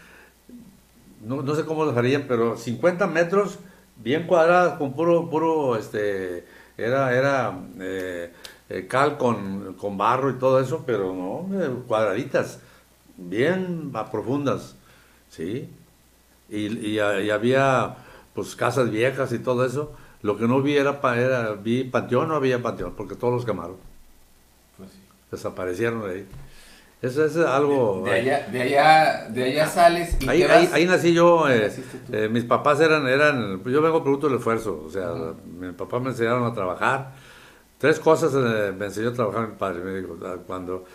no, 1.24 1.41
no 1.41 1.55
sé 1.55 1.65
cómo 1.65 1.85
las 1.85 1.95
harían, 1.95 2.25
pero 2.27 2.57
50 2.57 3.07
metros 3.07 3.59
bien 3.97 4.27
cuadradas 4.27 4.77
con 4.77 4.93
puro, 4.93 5.29
puro, 5.29 5.77
este, 5.77 6.45
era, 6.77 7.15
era 7.15 7.57
eh, 7.79 8.33
eh, 8.69 8.88
cal 8.88 9.17
con, 9.17 9.75
con 9.75 9.97
barro 9.97 10.29
y 10.29 10.33
todo 10.33 10.59
eso, 10.59 10.83
pero 10.85 11.13
no, 11.13 11.47
cuadraditas, 11.88 12.59
bien 13.17 13.91
profundas, 14.12 14.75
¿sí? 15.29 15.69
Y, 16.50 16.67
y, 16.77 17.00
y 17.00 17.29
había 17.29 17.95
pues 18.33 18.55
casas 18.55 18.91
viejas 18.91 19.31
y 19.31 19.39
todo 19.39 19.65
eso. 19.65 19.93
Lo 20.25 20.36
que 20.38 20.48
no 20.48 20.60
vi 20.62 20.75
era, 20.75 21.00
era 21.15 21.51
vi 21.53 21.84
panteón, 21.84 22.29
no 22.29 22.36
había 22.36 22.60
panteón, 22.62 22.94
porque 22.98 23.13
todos 23.15 23.32
los 23.34 23.46
quemaron, 23.46 23.75
Pues 24.77 24.89
sí. 24.91 24.98
desaparecieron 25.29 26.01
de 26.01 26.10
ahí. 26.12 26.27
Eso 27.01 27.24
es 27.25 27.38
algo... 27.38 28.01
De 28.05 28.12
allá, 28.12 28.48
de 28.51 28.62
allá, 28.63 29.29
de 29.29 29.44
allá 29.44 29.67
sales 29.67 30.17
y 30.20 30.27
Ahí, 30.27 30.39
te 30.39 30.51
ahí, 30.51 30.65
vas- 30.65 30.74
ahí 30.74 30.86
nací 30.88 31.13
yo, 31.13 31.48
eh, 31.48 31.72
eh, 32.12 32.27
mis 32.32 32.44
papás 32.44 32.79
eran, 32.79 33.08
eran, 33.08 33.60
pues 33.62 33.72
yo 33.75 33.82
vengo 33.84 34.01
producto 34.01 34.27
del 34.27 34.38
esfuerzo, 34.38 34.82
o 34.84 34.89
sea, 34.89 35.12
mi 35.60 35.72
papá 35.74 36.00
me 36.00 36.10
enseñaron 36.10 36.44
a 36.46 36.53
trabajar, 36.55 37.12
tres 37.77 38.00
cosas 38.00 38.34
eh, 38.34 38.74
me 38.75 38.86
enseñó 38.88 39.10
a 39.10 39.13
trabajar 39.13 39.48
mi 39.50 39.55
padre, 39.55 39.84
me 39.84 40.00
dijo, 40.00 40.17
"Ah, 40.25 40.38
cuando, 40.48 40.86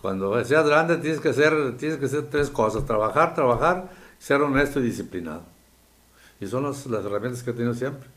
cuando 0.00 0.42
seas 0.46 0.66
grande 0.66 0.96
tienes 0.96 1.20
que 1.20 1.28
hacer, 1.30 1.76
tienes 1.76 1.98
que 1.98 2.06
hacer 2.06 2.22
tres 2.30 2.48
cosas, 2.48 2.86
trabajar, 2.86 3.34
trabajar, 3.34 3.90
ser 4.18 4.40
honesto 4.40 4.80
y 4.80 4.84
disciplinado, 4.84 5.42
y 6.40 6.46
son 6.46 6.62
las, 6.62 6.86
las 6.86 7.04
herramientas 7.04 7.42
que 7.42 7.50
he 7.50 7.54
tenido 7.54 7.74
siempre, 7.74 8.08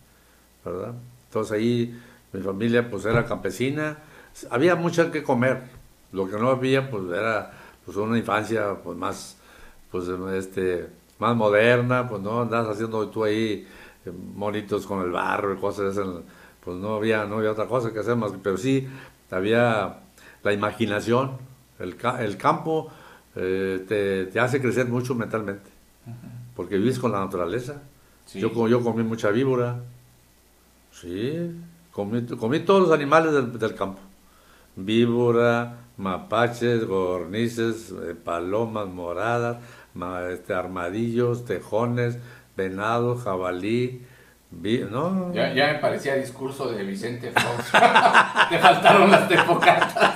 ¿verdad? 0.63 0.93
Entonces 1.27 1.51
ahí 1.51 1.99
mi 2.33 2.41
familia 2.41 2.89
pues 2.89 3.05
era 3.05 3.25
campesina, 3.25 3.97
había 4.49 4.75
mucho 4.75 5.11
que 5.11 5.23
comer, 5.23 5.63
lo 6.11 6.29
que 6.29 6.37
no 6.37 6.49
había 6.49 6.89
pues 6.89 7.03
era 7.11 7.51
pues 7.85 7.97
una 7.97 8.17
infancia 8.17 8.75
pues 8.83 8.97
más 8.97 9.37
pues 9.91 10.07
este 10.07 10.87
más 11.19 11.35
moderna, 11.35 12.07
pues 12.07 12.21
no 12.21 12.41
andas 12.41 12.67
haciendo 12.67 13.07
tú 13.09 13.23
ahí 13.23 13.67
eh, 14.05 14.11
monitos 14.35 14.87
con 14.87 15.01
el 15.03 15.11
barro 15.11 15.53
y 15.53 15.57
cosas 15.57 15.93
esas, 15.93 16.07
pues 16.63 16.77
no 16.77 16.95
había 16.95 17.25
no 17.25 17.37
había 17.37 17.51
otra 17.51 17.67
cosa 17.67 17.91
que 17.91 17.99
hacer 17.99 18.15
más, 18.15 18.31
pero 18.41 18.57
sí 18.57 18.87
había 19.29 19.99
la 20.43 20.53
imaginación, 20.53 21.37
el, 21.79 21.95
el 22.19 22.37
campo 22.37 22.91
eh, 23.35 23.85
te, 23.87 24.25
te 24.25 24.39
hace 24.39 24.61
crecer 24.61 24.87
mucho 24.87 25.15
mentalmente, 25.15 25.69
porque 26.55 26.77
vives 26.77 26.99
con 26.99 27.11
la 27.11 27.19
naturaleza. 27.19 27.83
Sí. 28.25 28.39
Yo, 28.39 28.67
yo 28.67 28.81
comí 28.81 29.03
mucha 29.03 29.29
víbora, 29.29 29.83
sí, 30.91 31.51
comí, 31.91 32.25
comí 32.25 32.59
todos 32.59 32.81
los 32.81 32.91
animales 32.91 33.33
del, 33.33 33.57
del 33.57 33.75
campo. 33.75 33.99
Víbora, 34.75 35.77
mapaches, 35.97 36.85
gornices, 36.87 37.91
eh, 37.91 38.15
palomas 38.15 38.87
moradas, 38.87 39.57
ma- 39.93 40.27
este, 40.29 40.53
armadillos, 40.53 41.45
tejones, 41.45 42.17
venados, 42.55 43.23
jabalí, 43.23 44.01
vi- 44.49 44.85
no, 44.89 45.33
Ya, 45.33 45.53
ya 45.53 45.73
me 45.73 45.79
parecía 45.79 46.15
discurso 46.15 46.71
de 46.71 46.83
Vicente 46.83 47.31
Fox. 47.31 47.71
Te 48.49 48.59
faltaron 48.59 49.11
las 49.11 49.27
tepocatas. 49.27 50.15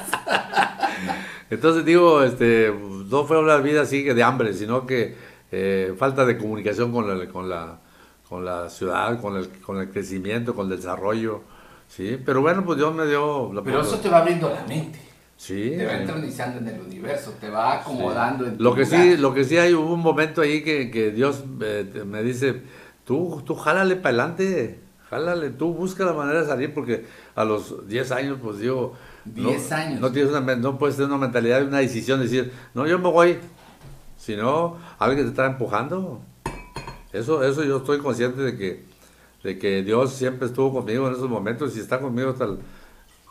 Entonces 1.49 1.85
digo, 1.85 2.23
este, 2.23 2.73
no 3.09 3.25
fue 3.25 3.39
una 3.39 3.57
vida 3.57 3.81
así 3.81 4.03
de 4.03 4.23
hambre, 4.23 4.53
sino 4.53 4.85
que 4.87 5.15
eh, 5.51 5.93
falta 5.97 6.25
de 6.25 6.37
comunicación 6.37 6.91
con 6.91 7.07
la, 7.07 7.27
con 7.27 7.49
la, 7.49 7.79
con 8.29 8.43
la 8.45 8.69
ciudad, 8.69 9.19
con 9.21 9.35
el, 9.37 9.49
con 9.61 9.77
el 9.77 9.89
crecimiento, 9.89 10.55
con 10.55 10.71
el 10.71 10.77
desarrollo, 10.77 11.41
sí. 11.87 12.19
Pero 12.25 12.41
bueno, 12.41 12.63
pues 12.65 12.77
Dios 12.77 12.93
me 12.95 13.05
dio 13.05 13.51
la 13.53 13.61
Pero 13.61 13.81
eso 13.81 13.99
te 13.99 14.09
va 14.09 14.17
abriendo 14.19 14.49
la 14.49 14.63
mente. 14.65 14.99
sí. 15.37 15.73
Te 15.77 15.85
va 15.85 15.93
entronizando 15.93 16.59
en 16.59 16.67
el 16.75 16.81
universo, 16.81 17.33
te 17.39 17.49
va 17.49 17.73
acomodando 17.81 18.45
en 18.45 18.57
tu 18.57 18.63
Lo 18.63 18.73
que 18.75 18.85
lugar. 18.85 19.01
sí, 19.01 19.17
lo 19.17 19.33
que 19.33 19.43
sí 19.43 19.57
hay, 19.57 19.73
hubo 19.73 19.93
un 19.93 19.99
momento 20.01 20.41
ahí 20.41 20.63
que, 20.63 20.89
que 20.91 21.11
Dios 21.11 21.43
eh, 21.61 22.03
me 22.05 22.23
dice, 22.23 22.61
tú, 23.05 23.43
tú 23.45 23.55
jálale 23.55 23.95
para 23.95 24.09
adelante, 24.09 24.79
jálale, 25.09 25.51
tú 25.51 25.73
busca 25.73 26.03
la 26.05 26.13
manera 26.13 26.41
de 26.41 26.47
salir, 26.47 26.73
porque 26.73 27.05
a 27.35 27.45
los 27.45 27.87
10 27.87 28.11
años, 28.11 28.39
pues 28.41 28.57
digo, 28.59 28.93
no, 29.35 29.49
10 29.49 29.71
años. 29.71 30.01
No, 30.01 30.11
tienes 30.11 30.31
una, 30.31 30.55
no 30.55 30.77
puedes 30.79 30.95
tener 30.95 31.09
una 31.09 31.19
mentalidad, 31.19 31.63
una 31.63 31.77
decisión, 31.79 32.19
decir, 32.21 32.51
no, 32.73 32.87
yo 32.87 32.97
me 32.97 33.09
voy. 33.09 33.37
Si 34.17 34.35
no, 34.35 34.77
alguien 34.97 35.25
te 35.25 35.29
está 35.29 35.45
empujando. 35.45 36.21
Eso, 37.15 37.43
eso 37.43 37.63
yo 37.63 37.77
estoy 37.77 37.99
consciente 37.99 38.41
de 38.41 38.57
que, 38.57 38.83
de 39.43 39.57
que 39.59 39.83
Dios 39.83 40.11
siempre 40.13 40.47
estuvo 40.47 40.71
conmigo 40.73 41.07
en 41.07 41.13
esos 41.13 41.29
momentos 41.29 41.75
y 41.77 41.79
está 41.79 41.99
conmigo 41.99 42.31
hasta 42.31 42.45
el, 42.45 42.57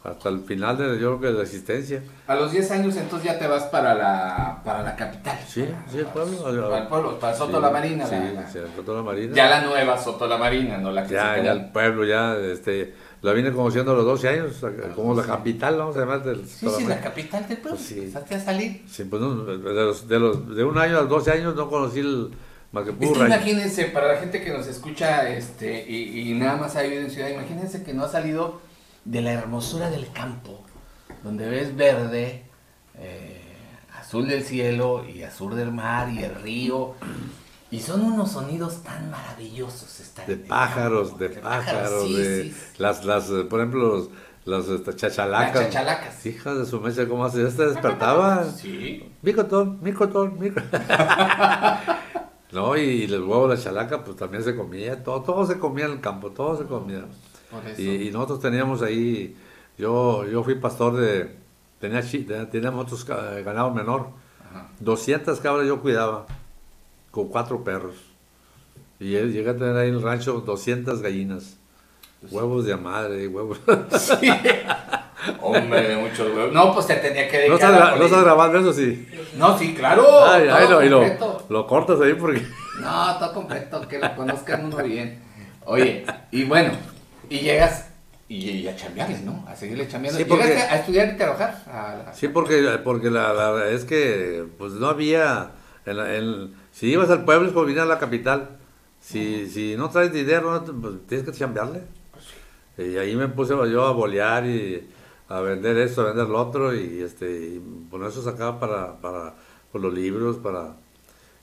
hasta 0.05 0.29
el 0.29 0.41
final 0.41 0.76
de, 0.76 0.85
yo 1.00 1.17
creo 1.17 1.21
que 1.21 1.26
de 1.29 1.33
la 1.35 1.43
existencia. 1.43 2.03
A 2.26 2.35
los 2.35 2.53
10 2.53 2.71
años 2.73 2.97
entonces 2.97 3.31
ya 3.33 3.38
te 3.38 3.47
vas 3.47 3.64
para 3.64 3.95
la, 3.95 4.61
para 4.64 4.83
la 4.83 4.95
capital. 4.97 5.38
Sí, 5.49 5.64
sí, 5.91 5.99
el 5.99 6.07
pueblo. 6.07 6.43
Para 6.43 6.79
el 6.83 6.88
pueblo, 6.88 7.19
para 7.19 7.35
Soto 7.37 7.57
Sí, 7.57 7.62
la 7.62 7.71
Marina. 7.71 8.07
Sí, 8.07 8.14
la- 8.35 8.49
sí, 8.49 8.59
Soto 8.76 8.95
la 8.97 9.03
Marina. 9.03 9.35
Ya 9.35 9.49
la 9.49 9.62
nueva 9.62 9.97
Soto 9.99 10.26
la 10.26 10.37
Marina, 10.38 10.79
no 10.79 10.91
la 10.93 11.03
que 11.03 11.09
se 11.09 11.14
Ya, 11.14 11.35
queda- 11.37 11.45
ya 11.45 11.53
el 11.53 11.71
pueblo, 11.73 12.05
ya, 12.05 12.37
este, 12.37 12.95
la 13.23 13.33
vine 13.33 13.50
conociendo 13.53 13.93
a 13.93 13.95
los 13.95 14.05
12 14.05 14.29
años, 14.29 14.53
como 14.95 15.14
la 15.14 15.23
capital, 15.25 15.79
vamos 15.79 15.97
a 15.97 16.00
llamar 16.00 16.23
del 16.23 16.47
Sí, 16.47 16.69
sí, 16.69 16.85
la 16.87 17.00
capital 17.00 17.49
del 17.49 17.57
pueblo. 17.59 17.79
Pues 17.79 17.88
sí. 17.88 17.99
Empezaste 18.00 18.35
a 18.35 18.41
salir. 18.41 18.83
Sí, 18.87 19.05
pues 19.05 19.23
no, 19.23 19.45
de, 19.45 19.57
los, 19.73 20.07
de, 20.07 20.19
los, 20.19 20.55
de 20.55 20.64
un 20.64 20.76
año 20.76 20.99
a 20.99 21.00
los 21.00 21.09
12 21.09 21.31
años 21.33 21.55
no 21.57 21.71
conocí 21.71 22.00
el 22.00 22.31
Es 22.81 23.12
que 23.12 23.25
imagínense, 23.25 23.85
para 23.87 24.09
la 24.09 24.19
gente 24.19 24.43
que 24.43 24.50
nos 24.50 24.66
escucha 24.66 25.28
este 25.28 25.85
y, 25.88 26.31
y 26.31 26.35
nada 26.35 26.57
más 26.57 26.76
ha 26.76 26.83
vivido 26.83 27.02
en 27.02 27.11
ciudad, 27.11 27.28
imagínense 27.28 27.83
que 27.83 27.95
no 27.95 28.04
ha 28.04 28.09
salido 28.09 28.61
de 29.04 29.21
la 29.21 29.33
hermosura 29.33 29.90
del 29.90 30.11
campo, 30.12 30.64
donde 31.23 31.49
ves 31.49 31.76
verde, 31.76 32.45
eh, 32.99 33.40
azul 33.99 34.28
del 34.28 34.45
cielo 34.45 35.04
y 35.09 35.23
azul 35.23 35.57
del 35.57 35.73
mar 35.73 36.11
y 36.11 36.23
el 36.23 36.35
río. 36.35 36.95
Y 37.71 37.81
son 37.81 38.02
unos 38.02 38.33
sonidos 38.33 38.83
tan 38.83 39.11
maravillosos. 39.11 39.99
Estar 40.00 40.26
De 40.26 40.37
pájaros, 40.37 41.11
campo, 41.11 41.25
de 41.25 41.28
pájaros, 41.31 42.04
sí, 42.07 42.14
de 42.14 42.43
sí, 42.45 42.50
sí. 42.50 42.73
las, 42.78 43.04
las, 43.04 43.31
eh, 43.31 43.45
por 43.49 43.61
ejemplo, 43.61 43.97
los, 43.97 44.11
las 44.45 44.69
este, 44.69 44.95
chachalacas. 44.95 45.54
Las 45.54 45.64
chachalacas. 45.64 46.26
Hijas 46.26 46.59
de 46.59 46.66
su 46.66 46.81
mecha, 46.81 47.09
¿cómo 47.09 47.25
hace? 47.25 47.47
Este 47.47 47.66
despertaba. 47.66 48.45
Sí. 48.45 49.11
Micotón, 49.23 49.81
micotón, 49.83 50.38
mico. 50.38 50.61
no, 52.54 52.76
y 52.76 53.06
los 53.08 53.20
huevos 53.20 53.50
de 53.50 53.56
la 53.56 53.62
chalaca, 53.62 54.04
pues 54.04 54.16
también 54.16 54.42
se 54.44 54.54
comía, 54.56 55.02
todo, 55.02 55.23
todo 55.23 55.46
se 55.46 55.58
comía 55.58 55.87
en 55.87 55.92
el 55.92 56.00
campo, 56.00 56.30
todo 56.30 56.56
se 56.56 56.64
comía. 56.64 57.04
Y, 57.78 58.08
y 58.08 58.11
nosotros 58.11 58.40
teníamos 58.40 58.82
ahí, 58.82 59.37
yo, 59.78 60.25
yo 60.26 60.42
fui 60.42 60.54
pastor 60.56 60.96
de, 60.96 61.34
tenía, 61.80 62.02
teníamos 62.50 62.84
otros 62.84 63.04
ca- 63.04 63.40
ganado 63.44 63.70
menor, 63.73 64.08
Ajá. 64.50 64.68
200 64.80 65.38
cabras 65.40 65.66
yo 65.66 65.80
cuidaba, 65.80 66.26
con 67.11 67.28
cuatro 67.28 67.62
perros. 67.62 67.94
Y 69.00 69.11
llegué 69.11 69.32
llegué 69.32 69.50
a 69.50 69.56
tener 69.56 69.76
ahí 69.76 69.88
en 69.88 69.94
el 69.96 70.02
rancho 70.02 70.40
200 70.40 71.02
gallinas, 71.02 71.56
huevos 72.30 72.64
de 72.64 72.76
madre, 72.76 73.26
huevos. 73.28 73.61
Sí. 73.99 74.28
Hombre, 75.40 75.96
muchos 75.96 76.28
huevos. 76.34 76.52
No, 76.52 76.73
pues 76.75 76.87
te 76.87 76.96
tenía 76.96 77.28
que 77.28 77.49
no 77.49 77.56
dedicar 77.56 77.70
no 77.99 78.04
estás 78.04 78.23
grabando 78.25 78.58
eso 78.58 78.73
sí. 78.73 79.08
No, 79.37 79.56
sí, 79.58 79.75
claro. 79.75 80.04
Completo. 81.00 81.34
Lo 81.54 81.66
cortas 81.66 82.00
ahí 82.00 82.14
porque... 82.14 82.42
No, 82.80 83.16
todo 83.18 83.32
completo, 83.32 83.87
que 83.88 83.99
lo 84.00 84.14
conozcan 84.16 84.64
uno 84.66 84.76
bien. 84.82 85.20
Oye, 85.64 86.04
y 86.32 86.44
bueno, 86.44 86.73
y 87.30 87.38
llegas 87.38 87.88
y, 88.28 88.50
y 88.50 88.68
a 88.68 88.75
chambearle, 88.75 89.20
¿no? 89.20 89.44
A 89.49 89.54
seguirle 89.54 89.87
chambeando. 89.87 90.18
Sí, 90.18 90.25
porque- 90.25 90.46
¿Llegaste 90.49 90.75
a 90.75 90.76
estudiar 90.80 91.08
y 91.14 91.16
trabajar? 91.16 91.62
A 91.68 92.02
la- 92.06 92.12
Sí, 92.14 92.28
porque, 92.28 92.80
porque 92.82 93.11
la, 93.11 93.32
la- 93.32 93.68
es 93.70 93.84
que 93.84 94.44
pues 94.58 94.73
no 94.73 94.88
había, 94.88 95.52
en 95.87 95.99
en- 96.00 96.54
si 96.73 96.88
ibas 96.90 97.11
al 97.11 97.25
pueblo 97.25 97.46
es 97.46 97.52
como 97.54 97.66
venir 97.66 97.80
a 97.80 97.84
la 97.87 97.99
capital, 97.99 98.56
si, 99.00 99.49
si 99.49 99.76
no 99.76 99.88
traes 99.90 100.12
dinero 100.12 100.64
pues, 100.82 100.94
tienes 101.06 101.25
que 101.26 101.32
chambearle. 101.32 101.82
Y 102.76 102.96
ahí 102.96 103.14
me 103.14 103.29
puse 103.29 103.55
yo 103.70 103.87
a 103.87 103.92
bolear 103.92 104.44
y 104.46 104.88
a 105.29 105.40
vender 105.40 105.76
esto, 105.79 106.00
a 106.02 106.07
vender 106.07 106.26
lo 106.26 106.40
otro 106.40 106.74
y 106.74 107.02
este 107.02 107.26
y 107.55 107.62
por 107.90 108.05
eso 108.05 108.20
sacaba 108.22 108.59
para, 108.59 108.96
para 109.00 109.35
por 109.70 109.81
los 109.81 109.94
libros, 109.94 110.37
para 110.38 110.74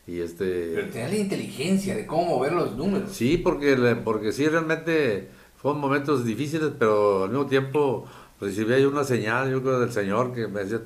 y 0.08 0.14
Pero 0.18 0.26
este 0.26 0.84
tenía 0.92 1.08
la 1.10 1.16
inteligencia 1.18 1.96
de 1.96 2.06
cómo 2.08 2.26
mover 2.38 2.54
los 2.54 2.76
números. 2.76 3.12
sí 3.12 3.38
porque 3.38 3.76
le- 3.78 3.96
porque 3.96 4.32
sí 4.32 4.48
realmente 4.48 5.30
fueron 5.58 5.80
momentos 5.80 6.26
difíciles, 6.26 6.72
pero 6.78 7.24
al 7.24 7.30
mismo 7.30 7.46
tiempo 7.46 8.06
recibía 8.40 8.80
yo 8.80 8.90
una 8.90 9.04
señal, 9.04 9.52
yo 9.52 9.62
creo 9.62 9.80
del 9.80 9.92
Señor 9.92 10.34
que 10.34 10.48
me 10.48 10.62
decía, 10.64 10.82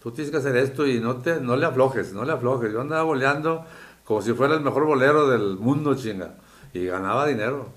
tú 0.00 0.12
tienes 0.12 0.30
que 0.30 0.36
hacer 0.36 0.56
esto 0.56 0.86
y 0.86 1.00
no 1.00 1.16
te 1.16 1.40
no 1.40 1.56
le 1.56 1.66
aflojes, 1.66 2.12
no 2.12 2.24
le 2.24 2.32
aflojes. 2.32 2.72
Yo 2.72 2.80
andaba 2.80 3.02
boleando 3.02 3.64
como 4.04 4.22
si 4.22 4.32
fuera 4.32 4.54
el 4.54 4.60
mejor 4.60 4.86
bolero 4.86 5.28
del 5.28 5.56
mundo, 5.56 5.94
chinga, 5.96 6.36
y 6.72 6.86
ganaba 6.86 7.26
dinero. 7.26 7.68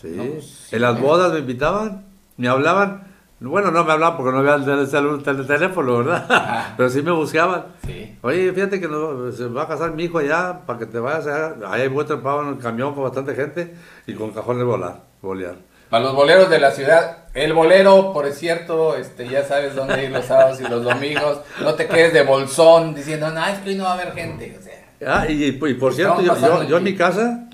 Sí. 0.00 0.08
No, 0.16 0.24
pues, 0.24 0.44
sí, 0.46 0.76
en 0.76 0.82
las 0.82 0.98
¿eh? 0.98 1.02
bodas 1.02 1.32
me 1.32 1.40
invitaban, 1.40 2.06
me 2.38 2.48
hablaban. 2.48 3.07
Bueno, 3.40 3.70
no 3.70 3.84
me 3.84 3.92
hablaban 3.92 4.16
porque 4.16 4.32
no 4.32 4.38
había 4.38 4.54
el, 4.56 4.64
tel- 4.64 4.88
tel- 4.90 5.22
tel- 5.22 5.46
teléfono, 5.46 5.98
¿verdad? 5.98 6.26
Ah. 6.28 6.74
Pero 6.76 6.88
sí 6.90 7.02
me 7.02 7.12
buscaban. 7.12 7.66
Sí. 7.86 8.18
Oye, 8.22 8.52
fíjate 8.52 8.80
que 8.80 8.88
no- 8.88 9.30
se 9.30 9.46
va 9.46 9.62
a 9.62 9.68
casar 9.68 9.92
mi 9.92 10.04
hijo 10.04 10.18
allá 10.18 10.60
para 10.66 10.78
que 10.80 10.86
te 10.86 10.98
vayas 10.98 11.26
allá. 11.28 11.54
Ahí 11.70 11.86
voy 11.88 12.04
trepado 12.04 12.42
en 12.42 12.48
el 12.48 12.58
camión 12.58 12.94
con 12.94 13.04
bastante 13.04 13.34
gente 13.36 13.74
y 14.08 14.14
con 14.14 14.32
cajón 14.32 14.58
de 14.58 14.64
volar, 14.64 15.02
bolear. 15.22 15.54
Para 15.88 16.04
los 16.04 16.14
boleros 16.14 16.50
de 16.50 16.58
la 16.58 16.70
ciudad, 16.72 17.28
el 17.32 17.52
bolero, 17.54 18.12
por 18.12 18.30
cierto, 18.32 18.96
este, 18.96 19.26
ya 19.28 19.44
sabes 19.44 19.74
dónde 19.74 20.04
ir 20.04 20.10
los 20.10 20.24
sábados 20.26 20.60
y 20.60 20.64
los 20.64 20.82
domingos. 20.84 21.40
No 21.62 21.74
te 21.74 21.86
quedes 21.86 22.12
de 22.12 22.24
bolsón 22.24 22.94
diciendo, 22.94 23.30
no, 23.30 23.46
es 23.46 23.58
que 23.60 23.70
hoy 23.70 23.76
no 23.76 23.84
va 23.84 23.90
a 23.92 23.94
haber 23.94 24.12
gente. 24.12 24.56
O 24.58 24.62
sea, 24.62 24.74
Ah, 25.20 25.26
y, 25.28 25.44
y 25.44 25.52
por 25.52 25.70
Estamos 25.70 25.94
cierto, 25.94 26.20
yo, 26.22 26.34
yo, 26.36 26.62
yo 26.64 26.76
en 26.78 26.82
mi 26.82 26.96
casa, 26.96 27.48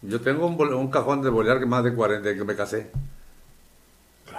yo 0.00 0.20
tengo 0.20 0.46
un, 0.46 0.74
un 0.74 0.90
cajón 0.90 1.22
de 1.22 1.28
bolear 1.28 1.58
que 1.58 1.66
más 1.66 1.82
de 1.82 1.92
40 1.92 2.34
que 2.36 2.44
me 2.44 2.54
casé. 2.54 2.90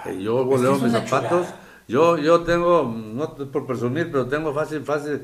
Y 0.06 0.22
yo 0.22 0.44
boleo 0.44 0.76
es 0.76 0.82
mis 0.82 0.92
zapatos. 0.92 1.46
chulada. 1.46 1.60
Yo, 1.88 2.16
yo 2.18 2.40
tengo, 2.42 2.84
no 2.96 3.34
por 3.34 3.66
presumir, 3.66 4.10
pero 4.12 4.26
tengo 4.26 4.54
fácil, 4.54 4.82
fácil, 4.82 5.22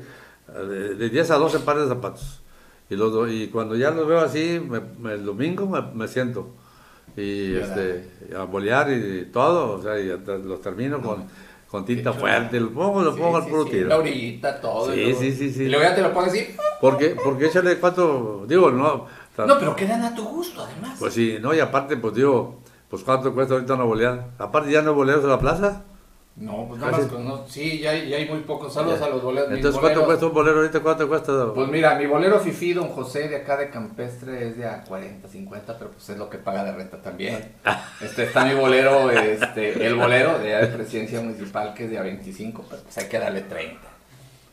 eh, 0.53 0.59
de, 0.59 0.95
de 0.95 1.09
10 1.09 1.31
a 1.31 1.35
12 1.37 1.59
pares 1.59 1.83
de 1.83 1.89
zapatos. 1.89 2.41
Y, 2.89 2.95
los, 2.95 3.31
y 3.31 3.47
cuando 3.47 3.75
ya 3.75 3.91
los 3.91 4.07
veo 4.07 4.19
así, 4.19 4.61
me- 4.65 4.81
me- 4.99 5.13
el 5.13 5.25
domingo 5.25 5.65
me, 5.67 5.81
me 5.93 6.07
siento. 6.07 6.49
Y 7.15 7.55
este, 7.55 8.09
a 8.37 8.43
bolear 8.43 8.91
y 8.91 9.25
todo, 9.31 9.73
o 9.79 9.81
sea, 9.81 9.97
y 9.99 10.07
los 10.07 10.61
termino 10.61 11.01
con, 11.01 11.23
con 11.69 11.83
tinta 11.85 12.13
fuerte, 12.13 12.59
lo 12.59 12.69
pongo, 12.71 13.01
lo 13.01 13.13
sí, 13.13 13.19
pongo 13.19 13.37
al 13.37 13.43
sí, 13.45 13.49
puro 13.49 13.63
sí, 13.63 13.69
tiro. 13.71 13.87
La 13.89 13.97
orillita, 13.97 14.61
todo. 14.61 14.91
Sí, 14.93 15.01
luego- 15.03 15.19
sí, 15.21 15.31
sí, 15.31 15.51
sí. 15.53 15.63
Y 15.63 15.69
luego 15.69 15.83
ya 15.83 15.95
te 15.95 16.01
lo 16.01 16.13
pones 16.13 16.33
así. 16.33 16.47
Porque, 16.79 17.15
porque 17.23 17.47
échale 17.47 17.77
cuánto, 17.79 18.45
digo, 18.47 18.69
no. 18.71 19.07
No, 19.37 19.59
pero 19.59 19.75
quedan 19.75 20.03
a 20.03 20.13
tu 20.13 20.25
gusto, 20.25 20.63
además. 20.63 20.97
Pues 20.99 21.13
sí, 21.13 21.37
no, 21.39 21.53
y 21.53 21.59
aparte, 21.59 21.95
pues 21.97 22.13
digo, 22.15 22.59
pues 22.89 23.03
cuánto 23.03 23.33
cuesta 23.33 23.55
ahorita 23.55 23.73
una 23.73 23.83
boleada. 23.83 24.27
Aparte, 24.37 24.71
ya 24.71 24.81
no 24.81 24.91
hay 24.91 24.95
boleos 24.95 25.23
en 25.23 25.29
la 25.29 25.39
plaza. 25.39 25.83
No, 26.37 26.67
pues 26.67 26.79
nada 26.79 26.91
más 26.91 27.07
con 27.07 27.25
no, 27.25 27.47
sí, 27.47 27.79
ya 27.79 27.91
hay, 27.91 28.09
ya 28.09 28.17
hay 28.17 28.29
muy 28.29 28.41
pocos. 28.41 28.71
Saludos 28.71 29.01
a 29.01 29.09
los 29.09 29.23
boleros. 29.23 29.51
Entonces, 29.51 29.81
¿cuánto 29.81 30.01
boleros. 30.01 30.05
cuesta 30.05 30.25
un 30.27 30.33
bolero 30.33 30.57
ahorita? 30.57 30.79
¿Cuánto 30.81 31.07
cuesta? 31.07 31.53
Pues 31.53 31.67
mira, 31.69 31.95
mi 31.95 32.05
bolero 32.05 32.39
Fifi, 32.39 32.73
don 32.73 32.89
José, 32.89 33.27
de 33.27 33.37
acá 33.37 33.57
de 33.57 33.71
Campestre, 33.71 34.47
es 34.47 34.55
de 34.55 34.67
a 34.67 34.83
40, 34.83 35.27
50, 35.27 35.77
pero 35.79 35.91
pues 35.91 36.07
es 36.09 36.17
lo 36.17 36.29
que 36.29 36.37
paga 36.37 36.63
de 36.63 36.73
renta 36.73 37.01
también. 37.01 37.53
Este 38.01 38.25
está 38.25 38.45
mi 38.45 38.53
bolero, 38.53 39.09
este, 39.09 39.87
el 39.87 39.95
bolero 39.95 40.37
de 40.37 40.55
allá 40.55 40.67
de 40.67 40.75
presidencia 40.75 41.19
municipal, 41.19 41.73
que 41.73 41.85
es 41.85 41.89
de 41.89 41.97
a 41.97 42.03
25, 42.03 42.63
pero 42.69 42.83
pues 42.83 42.95
hay 42.99 43.05
que 43.05 43.17
darle 43.17 43.41
30. 43.41 43.79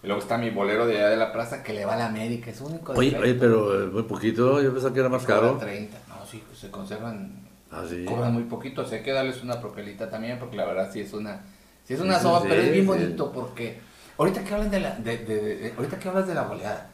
Y 0.03 0.07
luego 0.07 0.23
está 0.23 0.39
mi 0.39 0.49
bolero 0.49 0.87
de 0.87 0.97
allá 0.97 1.11
de 1.11 1.19
la 1.19 1.31
plaza, 1.31 1.63
que 1.63 1.75
le 1.75 1.85
va 1.85 1.93
a 1.93 1.97
la 1.97 2.07
América, 2.07 2.51
es 2.51 2.63
único 2.63 2.95
de 2.95 2.99
oye, 2.99 3.11
30. 3.11 3.27
oye, 3.27 3.35
pero 3.39 3.83
eh, 3.83 3.87
muy 3.89 4.05
poquito, 4.05 4.63
yo 4.63 4.73
pensaba 4.73 4.95
que 4.95 5.01
era 5.01 5.11
más 5.11 5.27
caro. 5.27 5.59
30. 5.59 5.99
No, 6.09 6.25
sí, 6.25 6.43
pues 6.47 6.59
se 6.59 6.71
conservan, 6.71 7.44
Ah, 7.75 7.85
sí. 7.89 8.05
cobran 8.07 8.33
muy 8.33 8.45
poquito, 8.45 8.83
o 8.83 8.85
sea, 8.87 8.99
hay 8.99 9.05
que 9.05 9.13
darles 9.13 9.43
una 9.43 9.61
propelita 9.61 10.09
también, 10.11 10.39
porque 10.39 10.57
la 10.57 10.65
verdad 10.65 10.91
sí 10.93 11.01
es 11.01 11.13
una, 11.13 11.43
sí 11.85 11.95
es 11.95 12.01
una 12.01 12.21
soba, 12.21 12.41
sí, 12.43 12.47
pero 12.49 12.61
es 12.63 12.73
bien 12.73 12.87
bonito, 12.87 13.33
porque 13.33 13.81
ahorita 14.19 14.45
que 14.45 14.55
hablan 14.55 14.71
de 14.71 14.81
la, 14.81 14.91
de, 14.97 15.19
de- 15.19 15.57
de- 15.57 15.75
ahorita 15.77 15.99
que 15.99 16.09
hablas 16.09 16.27
de 16.27 16.35
la 16.35 16.43
boleada, 16.43 16.91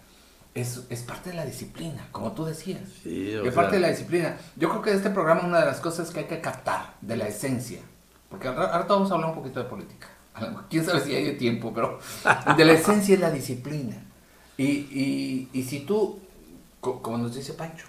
es, 0.55 0.83
es 0.91 1.03
parte 1.03 1.31
de 1.31 1.37
la 1.37 1.45
disciplina, 1.45 2.09
como 2.11 2.33
tú 2.33 2.45
decías. 2.45 2.81
Sí, 3.03 3.35
o 3.37 3.45
Es 3.45 3.53
sea, 3.53 3.63
parte 3.63 3.77
de 3.77 3.83
la 3.83 3.89
disciplina. 3.89 4.37
Yo 4.57 4.69
creo 4.69 4.83
que 4.83 4.91
de 4.91 4.97
este 4.97 5.11
programa 5.11 5.43
una 5.45 5.61
de 5.61 5.67
las 5.67 5.81
cosas 5.81 6.11
que 6.11 6.21
hay 6.21 6.27
que 6.27 6.41
captar, 6.41 6.95
de 7.01 7.17
la 7.17 7.29
esencia, 7.29 7.81
porque 8.29 8.49
ahora, 8.49 8.85
vamos 8.89 9.11
a 9.11 9.15
hablar 9.15 9.31
un 9.31 9.37
poquito 9.37 9.61
de 9.63 9.69
política. 9.69 10.09
Quién 10.71 10.85
sabe 10.85 11.01
si 11.01 11.15
hay 11.15 11.37
tiempo, 11.37 11.73
pero 11.75 11.99
de 12.57 12.65
la 12.65 12.73
esencia 12.73 13.15
es 13.15 13.21
la 13.21 13.31
disciplina. 13.31 13.97
Y, 14.57 14.65
y, 14.65 15.49
y 15.53 15.63
si 15.63 15.81
tú, 15.81 16.19
co- 16.81 17.03
como 17.03 17.19
nos 17.19 17.35
dice 17.35 17.55
Pancho, 17.55 17.87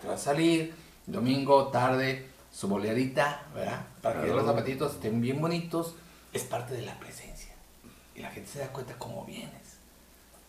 te 0.00 0.06
vas 0.08 0.20
a 0.20 0.24
salir 0.24 0.74
domingo, 1.08 1.68
tarde, 1.68 2.28
su 2.52 2.68
boleadita, 2.68 3.46
¿verdad? 3.54 3.86
Para 4.02 4.22
que 4.22 4.28
los 4.28 4.44
zapatitos 4.44 4.94
estén 4.94 5.20
bien 5.20 5.40
bonitos, 5.40 5.94
es 6.32 6.44
parte 6.44 6.74
de 6.74 6.82
la 6.82 6.98
presencia. 6.98 7.54
Y 8.14 8.20
la 8.20 8.30
gente 8.30 8.50
se 8.50 8.58
da 8.60 8.68
cuenta 8.68 8.94
cómo 8.98 9.24
vienes. 9.24 9.78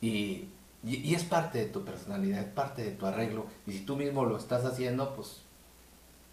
Y, 0.02 0.48
y, 0.84 0.98
y 0.98 1.16
es 1.16 1.24
parte 1.24 1.60
de 1.60 1.66
tu 1.66 1.84
personalidad, 1.84 2.40
es 2.40 2.48
parte 2.48 2.84
de 2.84 2.92
tu 2.92 3.06
arreglo. 3.06 3.46
Y 3.68 3.74
si 3.74 3.80
tú 3.82 3.96
mismo 3.96 4.26
lo 4.26 4.38
estás 4.38 4.66
haciendo, 4.66 5.16
pues, 5.16 5.42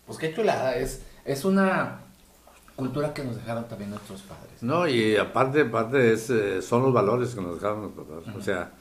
pues 0.07 0.19
qué 0.19 0.35
chulada. 0.35 0.77
Es, 0.77 1.03
es 1.25 1.45
una 1.45 2.01
cultura 2.77 3.12
que 3.15 3.25
nos 3.25 3.37
dejaron 3.37 3.67
también 3.69 3.91
nuestros 3.91 4.23
padres. 4.23 4.62
No, 4.62 4.87
y 4.87 5.17
aparte, 5.17 5.62
aparte 5.62 6.12
es, 6.12 6.31
eh, 6.31 6.62
son 6.62 6.83
los 6.83 6.93
valores 6.93 7.35
que 7.35 7.41
nos 7.41 7.57
dejaron 7.57 7.83
los 7.83 7.93
papás. 7.93 8.35
O 8.37 8.43
sea, 8.43 8.73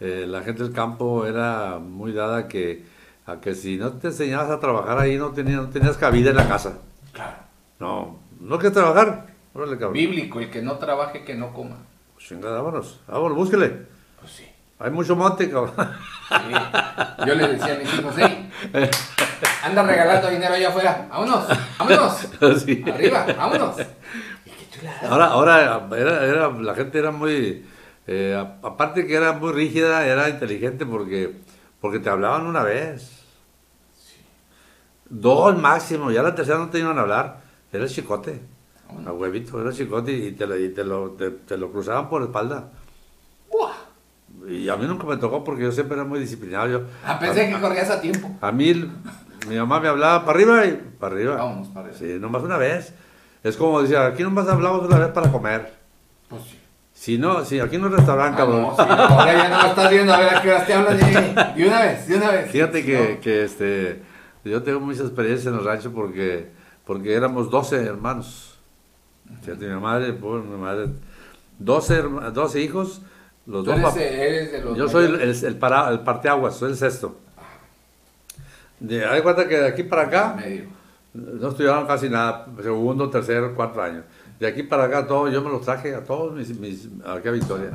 eh, 0.00 0.24
la 0.26 0.42
gente 0.42 0.62
del 0.62 0.72
campo 0.72 1.26
era 1.26 1.78
muy 1.78 2.12
dada 2.12 2.46
que, 2.46 2.84
a 3.28 3.40
que 3.40 3.54
si 3.54 3.76
no 3.76 3.92
te 3.92 4.08
enseñabas 4.08 4.50
a 4.50 4.58
trabajar 4.58 4.98
ahí 4.98 5.16
no 5.16 5.30
tenías, 5.32 5.60
no 5.62 5.68
tenías 5.68 5.96
cabida 5.96 6.30
en 6.30 6.36
la 6.36 6.48
casa. 6.48 6.78
Claro. 7.12 7.36
No, 7.78 8.18
no 8.40 8.58
quieres 8.58 8.72
trabajar. 8.72 9.26
Órale, 9.54 9.72
cabrón. 9.72 9.92
Bíblico, 9.92 10.40
el 10.40 10.50
que 10.50 10.62
no 10.62 10.76
trabaje, 10.78 11.24
que 11.24 11.34
no 11.34 11.52
coma. 11.52 11.76
Chingada, 12.18 12.60
vámonos. 12.62 13.00
Vámonos, 13.06 13.36
búsquele. 13.36 13.86
Pues 14.20 14.32
sí. 14.32 14.44
Hay 14.80 14.90
mucho 14.90 15.14
monte, 15.16 15.50
cabrón. 15.50 15.72
Sí. 15.76 17.26
Yo 17.26 17.34
les 17.34 17.50
decía 17.52 17.74
a 17.74 17.78
mis 17.78 17.94
hijos, 17.94 18.14
hey, 18.16 18.50
anda 19.64 19.82
regalando 19.82 20.30
dinero 20.30 20.54
allá 20.54 20.68
afuera. 20.68 21.06
Vámonos, 21.10 21.46
vámonos. 21.78 22.28
Sí. 22.64 22.84
Arriba, 22.86 23.26
vámonos. 23.36 23.76
Y 24.46 24.50
qué 24.50 24.66
chulada. 24.78 25.08
Ahora, 25.10 25.26
ahora 25.26 25.86
era, 25.96 26.24
era- 26.24 26.48
la 26.50 26.74
gente 26.74 26.98
era 26.98 27.10
muy, 27.10 27.66
eh, 28.06 28.46
aparte 28.62 29.06
que 29.06 29.14
era 29.14 29.32
muy 29.32 29.52
rígida, 29.52 30.06
era 30.06 30.28
inteligente 30.28 30.86
porque, 30.86 31.36
porque 31.80 31.98
te 31.98 32.08
hablaban 32.10 32.46
una 32.46 32.62
vez. 32.62 33.17
Dos 35.10 35.56
máximo, 35.58 36.10
ya 36.10 36.22
la 36.22 36.34
tercera 36.34 36.58
no 36.58 36.68
te 36.68 36.78
iban 36.78 36.98
a 36.98 37.02
hablar. 37.02 37.40
Era 37.72 37.84
el 37.84 37.90
chicote, 37.90 38.40
a 39.06 39.12
huevito, 39.12 39.60
era 39.60 39.70
el 39.70 39.76
chicote 39.76 40.12
y 40.12 40.32
te, 40.32 40.46
lo- 40.46 40.56
y 40.58 40.68
te 40.70 40.84
lo, 40.84 41.10
te, 41.12 41.30
te 41.30 41.56
lo 41.56 41.70
cruzaban 41.70 42.08
por 42.08 42.20
la 42.20 42.26
espalda. 42.26 42.68
Buah. 43.50 43.72
Y 44.50 44.68
a 44.68 44.76
mí 44.76 44.86
nunca 44.86 45.04
me 45.06 45.16
tocó 45.16 45.42
porque 45.44 45.62
yo 45.64 45.72
siempre 45.72 45.96
era 45.96 46.04
muy 46.04 46.18
disciplinado. 46.20 46.68
Yo, 46.68 46.80
Ah, 47.04 47.18
pensé 47.18 47.48
que 47.50 47.60
corrías 47.60 47.90
a 47.90 48.00
tiempo. 48.00 48.30
a 48.40 48.52
mí, 48.52 48.74
mi 49.48 49.56
mamá 49.56 49.80
me 49.80 49.88
hablaba 49.88 50.24
para 50.24 50.38
arriba 50.38 50.66
y 50.66 50.72
para 50.98 51.14
arriba. 51.14 51.36
Vámonos 51.36 51.68
para 51.68 51.86
arriba. 51.86 51.98
Sí, 51.98 52.18
nomás 52.20 52.42
una 52.42 52.56
vez. 52.58 52.92
Es 53.42 53.56
como 53.56 53.80
decía, 53.82 54.06
aquí 54.06 54.22
nomás 54.22 54.48
hablamos 54.48 54.86
una 54.86 54.98
vez 54.98 55.08
para 55.08 55.30
comer. 55.32 55.72
Pues 56.28 56.42
sí. 56.42 56.58
Si 56.92 57.16
no, 57.16 57.44
si 57.44 57.60
aquí 57.60 57.78
no 57.78 57.86
es 57.86 57.92
restaurante, 57.94 58.34
Ah, 58.42 58.44
cabrón. 58.44 58.62
no, 58.62 58.70
sí, 58.74 58.82
ahora 58.88 59.32
ya 59.32 59.48
no 59.48 59.62
me 59.62 59.68
estás 59.68 59.90
viendo 59.90 60.12
a 60.12 60.18
ver 60.18 60.34
a 60.34 60.42
qué 60.42 60.50
horas 60.50 60.66
te 60.66 60.74
hablan. 60.74 60.98
Y, 61.56 61.62
de 61.62 61.68
una 61.68 61.80
vez, 61.82 62.08
de 62.08 62.16
una 62.16 62.30
vez. 62.32 62.50
Fíjate 62.50 62.84
que, 62.84 63.14
No. 63.14 63.20
que, 63.20 63.44
este, 63.44 64.02
yo 64.44 64.62
tengo 64.62 64.80
mucha 64.80 65.02
experiencia 65.02 65.50
en 65.50 65.58
el 65.58 65.64
rancho 65.64 65.92
porque, 65.92 66.48
porque 66.86 67.14
éramos 67.14 67.50
12 67.50 67.76
hermanos. 67.84 68.58
Fíjate, 69.42 69.66
mi 69.68 69.80
madre, 69.80 70.12
pobre, 70.14 70.42
mi 70.42 70.56
madre, 70.56 70.88
12, 71.58 72.02
herma- 72.02 72.30
12 72.30 72.60
hijos, 72.62 73.02
los 73.46 73.64
Tú 73.64 73.70
dos 73.72 73.96
eres, 73.96 74.52
de 74.52 74.62
los. 74.62 74.76
Yo 74.76 74.88
soy 74.88 75.04
el, 75.06 75.20
el, 75.20 75.44
el 75.44 75.56
para- 75.56 75.90
el 75.90 76.00
parteaguas, 76.00 76.56
soy 76.56 76.70
el 76.70 76.76
sexto. 76.76 77.16
De, 78.80 79.04
hay 79.04 79.22
cuenta 79.22 79.48
que 79.48 79.56
de 79.58 79.66
aquí 79.68 79.82
para 79.82 80.02
acá 80.02 80.34
Medio. 80.36 80.66
no 81.12 81.48
estudiaron 81.48 81.86
casi 81.86 82.08
nada, 82.08 82.46
segundo, 82.62 83.10
tercero, 83.10 83.54
cuarto 83.54 83.82
año. 83.82 84.02
De 84.38 84.46
aquí 84.46 84.62
para 84.62 84.84
acá, 84.84 85.06
todo, 85.06 85.28
yo 85.28 85.42
me 85.42 85.50
los 85.50 85.62
traje 85.62 85.94
a 85.94 86.04
todos 86.04 86.32
mis, 86.34 86.56
mis 86.58 86.88
aquí 87.04 87.28
a 87.28 87.32
Victoria. 87.32 87.70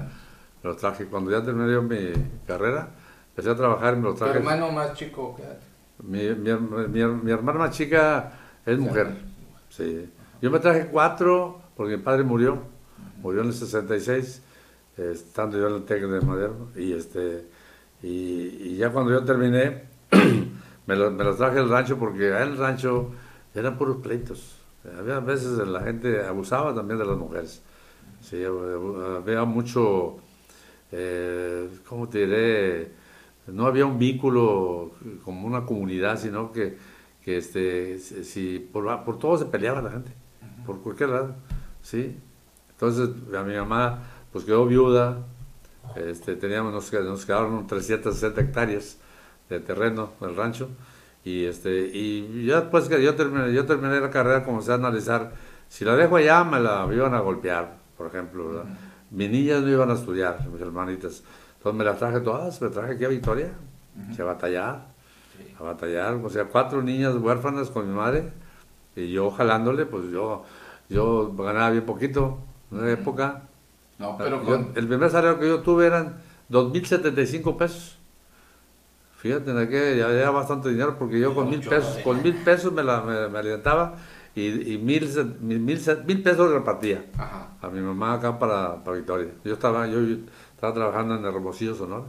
Me 0.63 0.69
los 0.69 0.78
traje. 0.78 1.06
Cuando 1.08 1.30
ya 1.30 1.43
terminé 1.43 1.73
yo 1.73 1.82
mi 1.82 2.13
carrera, 2.47 2.88
empecé 3.30 3.49
a 3.49 3.56
trabajar 3.56 3.95
y 3.95 3.97
me 3.97 4.04
los 4.04 4.13
Tu 4.15 4.19
traje. 4.23 4.38
hermano 4.39 4.71
más 4.71 4.93
chico, 4.93 5.36
quédate. 5.36 5.73
Mi, 6.04 6.30
mi, 6.36 6.52
mi 6.54 7.00
her- 7.02 7.24
mi 7.24 7.32
hermana 7.32 7.60
más 7.60 7.72
chica 7.76 8.34
es 8.66 8.78
mujer. 8.78 9.08
Sí. 9.70 10.10
Yo 10.42 10.52
me 10.52 10.60
traje 10.60 10.88
cuatro 10.88 11.62
porque 11.76 11.98
mi 11.98 12.04
padre 12.04 12.24
murió. 12.24 12.60
Murió 13.22 13.42
en 13.42 13.48
el 13.48 13.54
66, 13.54 14.42
eh, 14.98 15.12
estando 15.13 15.58
yo 15.58 15.68
en 15.70 15.76
el 15.76 15.84
TEC 15.86 16.02
de 16.04 16.22
Madero. 16.22 16.68
Y, 16.76 16.92
este, 16.94 17.46
y, 18.02 18.10
y 18.10 18.76
ya 18.78 18.92
cuando 18.92 19.12
yo 19.12 19.24
terminé, 19.24 19.84
me, 20.88 20.96
lo- 20.96 21.12
me 21.12 21.24
los 21.24 21.38
traje 21.38 21.60
al 21.60 21.70
rancho 21.70 21.98
porque 21.98 22.28
en 22.30 22.36
el 22.36 22.58
rancho 22.58 23.12
eran 23.56 23.78
puros 23.78 23.98
pleitos. 23.98 24.58
Había 25.00 25.20
veces 25.22 25.58
la 25.66 25.80
gente 25.82 26.26
abusaba 26.26 26.76
también 26.76 27.00
de 27.00 27.06
las 27.06 27.18
mujeres. 27.18 27.62
Sí, 28.20 28.38
hab- 28.38 29.18
había 29.24 29.46
mucho, 29.46 30.18
eh, 30.92 31.70
¿cómo 31.88 32.10
te 32.10 32.20
diré? 32.26 32.92
No 33.48 33.66
había 33.66 33.86
un 33.86 34.00
vínculo 34.00 34.92
como 35.24 35.48
una 35.48 35.66
comunidad, 35.66 36.18
sino 36.20 36.52
que, 36.52 36.78
que 37.24 37.38
este, 37.38 38.00
si, 38.00 38.60
por, 38.60 39.04
por 39.04 39.20
todo 39.20 39.38
se 39.38 39.46
peleaba 39.46 39.82
la 39.82 39.92
gente, 39.92 40.12
por 40.66 40.82
cualquier 40.82 41.10
lado, 41.10 41.36
¿sí? 41.82 42.18
Entonces 42.72 43.10
a 43.36 43.44
mi 43.44 43.56
mamá 43.56 44.00
pues 44.32 44.46
quedó 44.46 44.66
viuda, 44.66 45.20
este, 45.96 46.36
teníamos, 46.36 46.74
nos, 46.74 46.92
nos 46.92 47.26
quedaron 47.26 47.68
360 47.68 48.42
hectáreas 48.42 48.98
de 49.50 49.60
terreno 49.60 50.12
del 50.20 50.36
rancho, 50.36 50.70
y, 51.24 51.46
este, 51.46 51.88
y 51.94 52.46
ya 52.46 52.62
después 52.62 52.90
que 52.90 53.02
yo 53.02 53.16
terminé, 53.16 53.54
yo 53.54 53.66
terminé 53.66 54.00
la 54.00 54.10
carrera 54.10 54.44
comencé 54.44 54.72
a 54.72 54.76
analizar, 54.76 55.34
si 55.70 55.86
la 55.86 55.96
dejo 55.96 56.18
allá 56.18 56.44
me 56.44 56.60
la 56.60 56.88
iban 56.92 57.14
a 57.14 57.20
golpear, 57.20 57.78
por 57.98 58.08
ejemplo, 58.08 58.50
¿verdad? 58.50 58.66
Mis 59.12 59.30
niñas 59.30 59.62
no 59.62 59.70
iban 59.70 59.92
a 59.92 59.94
estudiar, 59.94 60.48
mis 60.50 60.62
hermanitas, 60.62 61.24
entonces 61.63 61.78
me 61.78 61.86
las 61.86 61.97
traje 61.97 62.19
todas, 62.19 62.62
me 62.62 62.67
traje 62.69 62.93
aquí 62.95 63.06
a 63.06 63.08
Victoria, 63.08 63.52
a 64.19 64.23
batallar, 64.23 64.86
a 65.58 65.63
batallar, 65.63 66.15
o 66.15 66.30
sea, 66.30 66.43
cuatro 66.43 66.82
niñas 66.82 67.15
huérfanas 67.15 67.69
con 67.69 67.88
mi 67.89 67.95
madre, 67.95 68.32
y 68.97 69.10
yo 69.13 69.32
jalándole, 69.32 69.86
pues 69.86 70.12
yo, 70.12 70.43
yo 70.89 71.34
ganaba 71.38 71.69
bien 71.69 71.86
poquito, 71.86 72.39
en 72.69 72.80
una 72.80 72.91
época, 72.91 73.43
No, 73.97 74.17
pero 74.17 74.39
yo- 74.41 74.45
con. 74.45 74.71
el 74.76 74.88
primer 74.89 75.10
salario 75.10 75.39
que 75.39 75.47
yo 75.47 75.62
tuve 75.62 75.86
eran 75.88 76.15
2.075 76.49 77.56
pesos. 77.58 77.97
Fíjate, 79.17 79.52
en 79.52 79.58
aquel 79.58 79.97
ya 79.97 80.10
era 80.10 80.32
bastante 80.32 80.67
dinero 80.67 80.97
porque 80.99 81.17
yo 81.17 81.34
con 81.34 81.49
mil 81.49 81.62
pesos, 81.62 81.97
con 82.04 82.21
mil 82.21 82.36
pesos 82.43 82.73
me, 82.73 82.84
la, 82.84 82.99
me, 83.02 83.30
me 83.30 83.39
alimentaba 83.39 83.95
y, 84.36 84.73
y 84.73 84.78
mil, 84.78 85.08
mil, 85.39 85.60
mil, 85.62 85.82
mil 86.06 86.21
pesos 86.21 86.52
repartía 86.52 87.06
Ajá. 87.17 87.47
a 87.62 87.69
mi 87.69 87.80
mamá 87.80 88.15
acá 88.15 88.38
para, 88.38 88.84
para 88.84 88.97
Victoria. 88.97 89.30
Yo 89.45 89.54
estaba, 89.54 89.88
yo, 89.88 90.02
yo 90.02 90.17
estaba 90.63 90.73
trabajando 90.73 91.15
en 91.15 91.26
Hermosillo, 91.26 91.76
Sonora. 91.76 92.06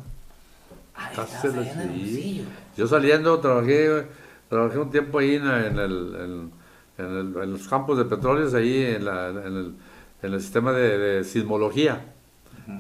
Ah, 0.95 1.11
allá 1.13 1.41
en. 1.43 1.59
Hermosillo. 1.59 2.45
Yo 2.77 2.87
saliendo, 2.87 3.41
trabajé, 3.41 4.07
trabajé 4.49 4.79
un 4.79 4.91
tiempo 4.91 5.19
ahí 5.19 5.35
en, 5.35 5.47
en 5.49 5.79
el, 5.81 6.51
en, 6.97 7.05
el- 7.05 7.37
en 7.43 7.51
los 7.51 7.67
campos 7.67 7.99
de 7.99 8.05
petróleos, 8.05 8.55
ahí 8.55 8.81
en, 8.85 9.05
la- 9.07 9.29
el, 9.31 9.75
en 10.23 10.33
el 10.33 10.41
sistema 10.41 10.71
de, 10.73 10.99
de 10.99 11.25
sismología. 11.25 12.13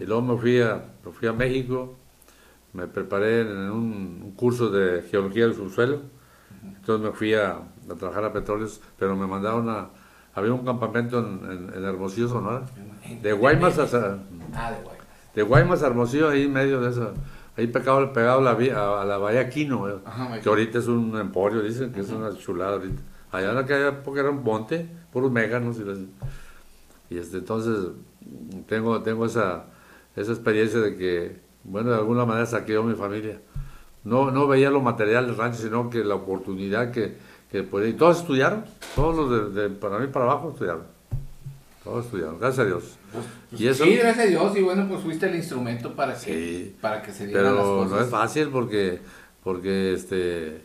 Y 0.00 0.04
luego 0.06 0.22
me 0.22 0.36
fui, 0.40 0.60
a, 0.62 0.80
me 1.04 1.10
fui 1.10 1.26
a 1.26 1.32
México, 1.32 1.96
me 2.72 2.86
preparé 2.86 3.40
en 3.40 3.48
un, 3.70 4.20
un 4.24 4.30
curso 4.36 4.70
de 4.70 5.02
geología 5.02 5.44
del 5.46 5.54
subsuelo. 5.56 6.02
Entonces 6.62 7.04
me 7.04 7.12
fui 7.12 7.34
a, 7.34 7.50
a 7.56 7.94
trabajar 7.98 8.24
a 8.26 8.32
petróleos, 8.32 8.80
pero 8.96 9.16
me 9.16 9.26
mandaron 9.26 9.68
a... 9.68 9.88
Había 10.36 10.52
un 10.52 10.64
campamento 10.64 11.18
en, 11.18 11.50
en, 11.50 11.74
en 11.76 11.84
Hermosillo, 11.84 12.28
Sonora. 12.28 12.62
De 13.22 13.32
Guaymas 13.32 13.76
a, 13.78 13.82
Ah, 14.54 14.70
de 14.70 14.82
Guaymas. 14.82 14.93
De 15.34 15.42
Guaymas 15.42 15.82
a 15.82 15.86
Hermosillo, 15.88 16.28
ahí 16.30 16.42
en 16.44 16.52
medio 16.52 16.80
de 16.80 16.90
eso. 16.90 17.12
Ahí 17.56 17.68
pegado, 17.68 18.12
pegado 18.12 18.40
a, 18.40 18.42
la, 18.52 18.76
a, 18.80 19.02
a 19.02 19.04
la 19.04 19.18
Bahía 19.18 19.48
Quino, 19.48 19.88
eh, 19.88 19.94
Ajá, 20.04 20.40
que 20.40 20.48
ahorita 20.48 20.78
es 20.78 20.88
un 20.88 21.16
emporio, 21.18 21.62
dicen 21.62 21.92
que 21.92 22.00
es 22.00 22.10
una 22.10 22.34
chulada 22.36 22.72
ahorita. 22.74 23.00
Allá 23.30 23.52
en 23.52 23.58
aquella 23.58 23.88
época 23.88 24.20
era 24.20 24.30
un 24.30 24.42
monte, 24.42 24.88
puros 25.12 25.30
méganos. 25.30 25.78
Y, 25.78 25.84
las- 25.84 25.98
y 27.10 27.18
este, 27.18 27.38
entonces 27.38 27.90
tengo, 28.66 29.02
tengo 29.02 29.26
esa, 29.26 29.66
esa 30.16 30.32
experiencia 30.32 30.80
de 30.80 30.96
que, 30.96 31.40
bueno, 31.64 31.90
de 31.90 31.96
alguna 31.96 32.24
manera 32.24 32.46
saqué 32.46 32.76
a 32.76 32.82
mi 32.82 32.94
familia. 32.94 33.40
No, 34.02 34.30
no 34.30 34.46
veía 34.48 34.70
lo 34.70 34.80
material 34.80 35.26
del 35.26 35.36
rancho, 35.36 35.58
sino 35.62 35.88
que 35.90 36.04
la 36.04 36.16
oportunidad 36.16 36.90
que, 36.90 37.16
que 37.50 37.62
podía. 37.62 37.88
Y 37.88 37.92
todos 37.94 38.18
estudiaron, 38.20 38.64
todos 38.94 39.16
los 39.30 39.54
de, 39.54 39.62
de 39.62 39.70
para 39.70 39.98
mí 39.98 40.08
para 40.08 40.24
abajo 40.26 40.50
estudiaron. 40.50 40.84
Todos 41.84 42.06
estudiaron, 42.06 42.38
gracias 42.40 42.60
a 42.60 42.64
Dios. 42.68 42.96
Y 43.52 43.66
eso, 43.66 43.84
Sí, 43.84 43.96
gracias 43.96 44.26
a 44.26 44.28
Dios. 44.30 44.56
Y 44.56 44.62
bueno, 44.62 44.88
pues 44.88 45.02
fuiste 45.02 45.26
el 45.28 45.36
instrumento 45.36 45.94
para 45.94 46.14
que, 46.14 46.18
Sí. 46.18 46.76
para 46.80 47.02
que 47.02 47.12
se 47.12 47.26
dieran 47.26 47.44
las 47.44 47.54
Pero 47.62 47.76
cosas. 47.76 47.90
no 47.92 48.00
es 48.00 48.08
fácil 48.10 48.48
porque, 48.48 49.00
porque 49.42 49.92
este, 49.92 50.62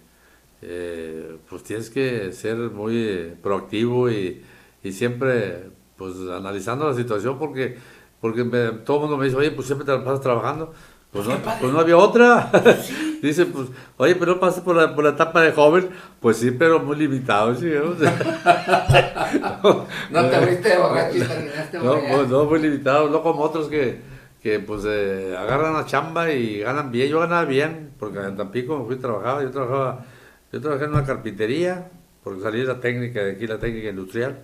eh, 0.62 1.38
pues 1.49 1.63
tienes 1.63 1.89
que 1.89 2.32
ser 2.32 2.55
muy 2.58 2.95
eh, 2.97 3.36
proactivo 3.41 4.10
y, 4.10 4.41
y 4.84 4.91
siempre 4.93 5.69
pues 5.97 6.15
analizando 6.32 6.88
la 6.88 6.95
situación 6.95 7.38
porque, 7.38 7.75
porque 8.21 8.45
me- 8.45 8.71
todo 8.86 8.97
el 8.97 9.01
mundo 9.01 9.17
me 9.17 9.25
dice, 9.25 9.36
oye, 9.36 9.51
pues 9.51 9.67
siempre 9.67 9.86
te 9.86 9.91
la 9.91 10.03
pasas 10.03 10.21
trabajando. 10.21 10.73
Pues 11.11 11.25
no, 11.27 11.35
pues 11.59 11.73
no 11.73 11.79
había 11.79 11.97
otra. 11.97 12.51
Dice, 13.21 13.47
pues, 13.47 13.69
oye, 13.97 14.15
pero 14.15 14.39
pasas 14.39 14.63
por 14.63 14.75
la, 14.75 14.93
por 14.93 15.03
la 15.03 15.09
etapa 15.11 15.41
de 15.41 15.51
joven. 15.51 15.89
Pues 16.19 16.37
sí, 16.37 16.51
pero 16.51 16.79
muy 16.79 16.97
limitado, 16.97 17.55
sí. 17.55 17.65
¿no? 17.65 17.95
No 20.11 20.29
te 20.29 20.37
fuiste 20.37 20.69
de 20.69 20.77
borracho 20.77 21.17
y 21.17 21.21
terminaste 21.21 21.79
No, 21.79 21.99
pues, 21.99 22.29
no, 22.29 22.45
muy 22.45 22.59
limitado, 22.59 23.09
no 23.09 23.23
como 23.23 23.41
otros 23.41 23.67
que, 23.67 24.01
que 24.41 24.59
pues 24.59 24.83
eh, 24.85 25.35
agarran 25.37 25.73
la 25.73 25.85
chamba 25.85 26.31
y 26.31 26.59
ganan 26.59 26.91
bien. 26.91 27.09
Yo 27.09 27.19
ganaba 27.19 27.45
bien, 27.45 27.91
porque 27.99 28.19
en 28.19 28.37
Tampico 28.37 28.77
me 28.77 28.85
fui 28.85 28.95
a 28.95 28.99
trabajar, 28.99 29.41
yo 29.41 29.51
trabajaba, 29.51 30.05
yo 30.51 30.61
trabajé 30.61 30.85
en 30.85 30.91
una 30.91 31.05
carpintería, 31.05 31.89
porque 32.23 32.41
salí 32.41 32.59
de 32.59 32.65
la 32.65 32.79
técnica, 32.79 33.23
de 33.23 33.31
aquí 33.31 33.47
la 33.47 33.57
técnica 33.57 33.89
industrial, 33.89 34.43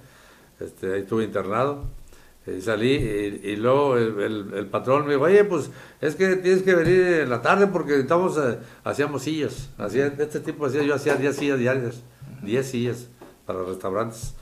este, 0.60 0.94
ahí 0.94 1.02
estuve 1.02 1.24
internado, 1.24 1.86
y 2.48 2.62
salí, 2.62 2.92
y, 2.92 3.56
luego 3.56 3.98
el, 3.98 4.68
patrón 4.70 5.08
me 5.08 5.14
dijo, 5.14 5.26
oye, 5.26 5.44
pues 5.46 5.72
es 6.00 6.16
que 6.16 6.36
tienes 6.36 6.62
que 6.62 6.76
venir 6.76 7.02
en 7.24 7.30
la 7.30 7.42
tarde 7.42 7.66
porque 7.66 8.00
estamos, 8.00 8.38
eh, 8.38 8.60
hacíamos 8.84 9.24
sillas, 9.24 9.72
hacía, 9.80 10.14
este 10.20 10.40
tipo 10.42 10.68
hacía, 10.68 10.84
yo 10.84 10.94
hacía 10.94 11.16
10 11.16 11.36
sillas 11.36 11.60
diarias, 11.60 12.04
10 12.44 12.68
sillas 12.68 13.08
para 13.48 13.64
restaurantes. 13.64 14.36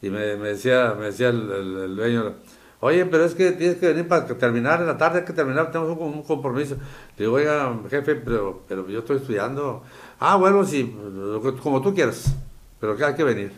Y 0.00 0.10
me, 0.10 0.20
decía, 0.20 0.94
me 0.96 1.06
decía 1.06 1.30
el, 1.30 1.96
dueño, 1.96 2.34
oye, 2.78 3.04
pero 3.06 3.24
es 3.24 3.34
que 3.34 3.50
tienes 3.50 3.78
que 3.78 3.88
venir 3.88 4.06
para 4.06 4.26
terminar 4.26 4.80
en 4.80 4.86
la 4.86 4.96
tarde, 4.96 5.18
hay 5.18 5.24
que 5.24 5.32
terminar, 5.32 5.72
tenemos 5.72 5.98
un, 5.98 6.22
compromiso. 6.22 6.76
Le 7.16 7.24
digo, 7.24 7.34
oiga, 7.34 7.76
jefe, 7.90 8.14
pero, 8.14 8.62
pero 8.68 8.88
yo 8.88 9.00
estoy 9.00 9.16
estudiando. 9.16 9.82
Ah, 10.20 10.36
bueno, 10.36 10.64
sí, 10.64 10.96
como 11.62 11.82
tú 11.82 11.92
quieras, 11.92 12.32
pero 12.78 12.96
que 12.96 13.04
hay 13.04 13.14
que 13.14 13.24
venir. 13.24 13.52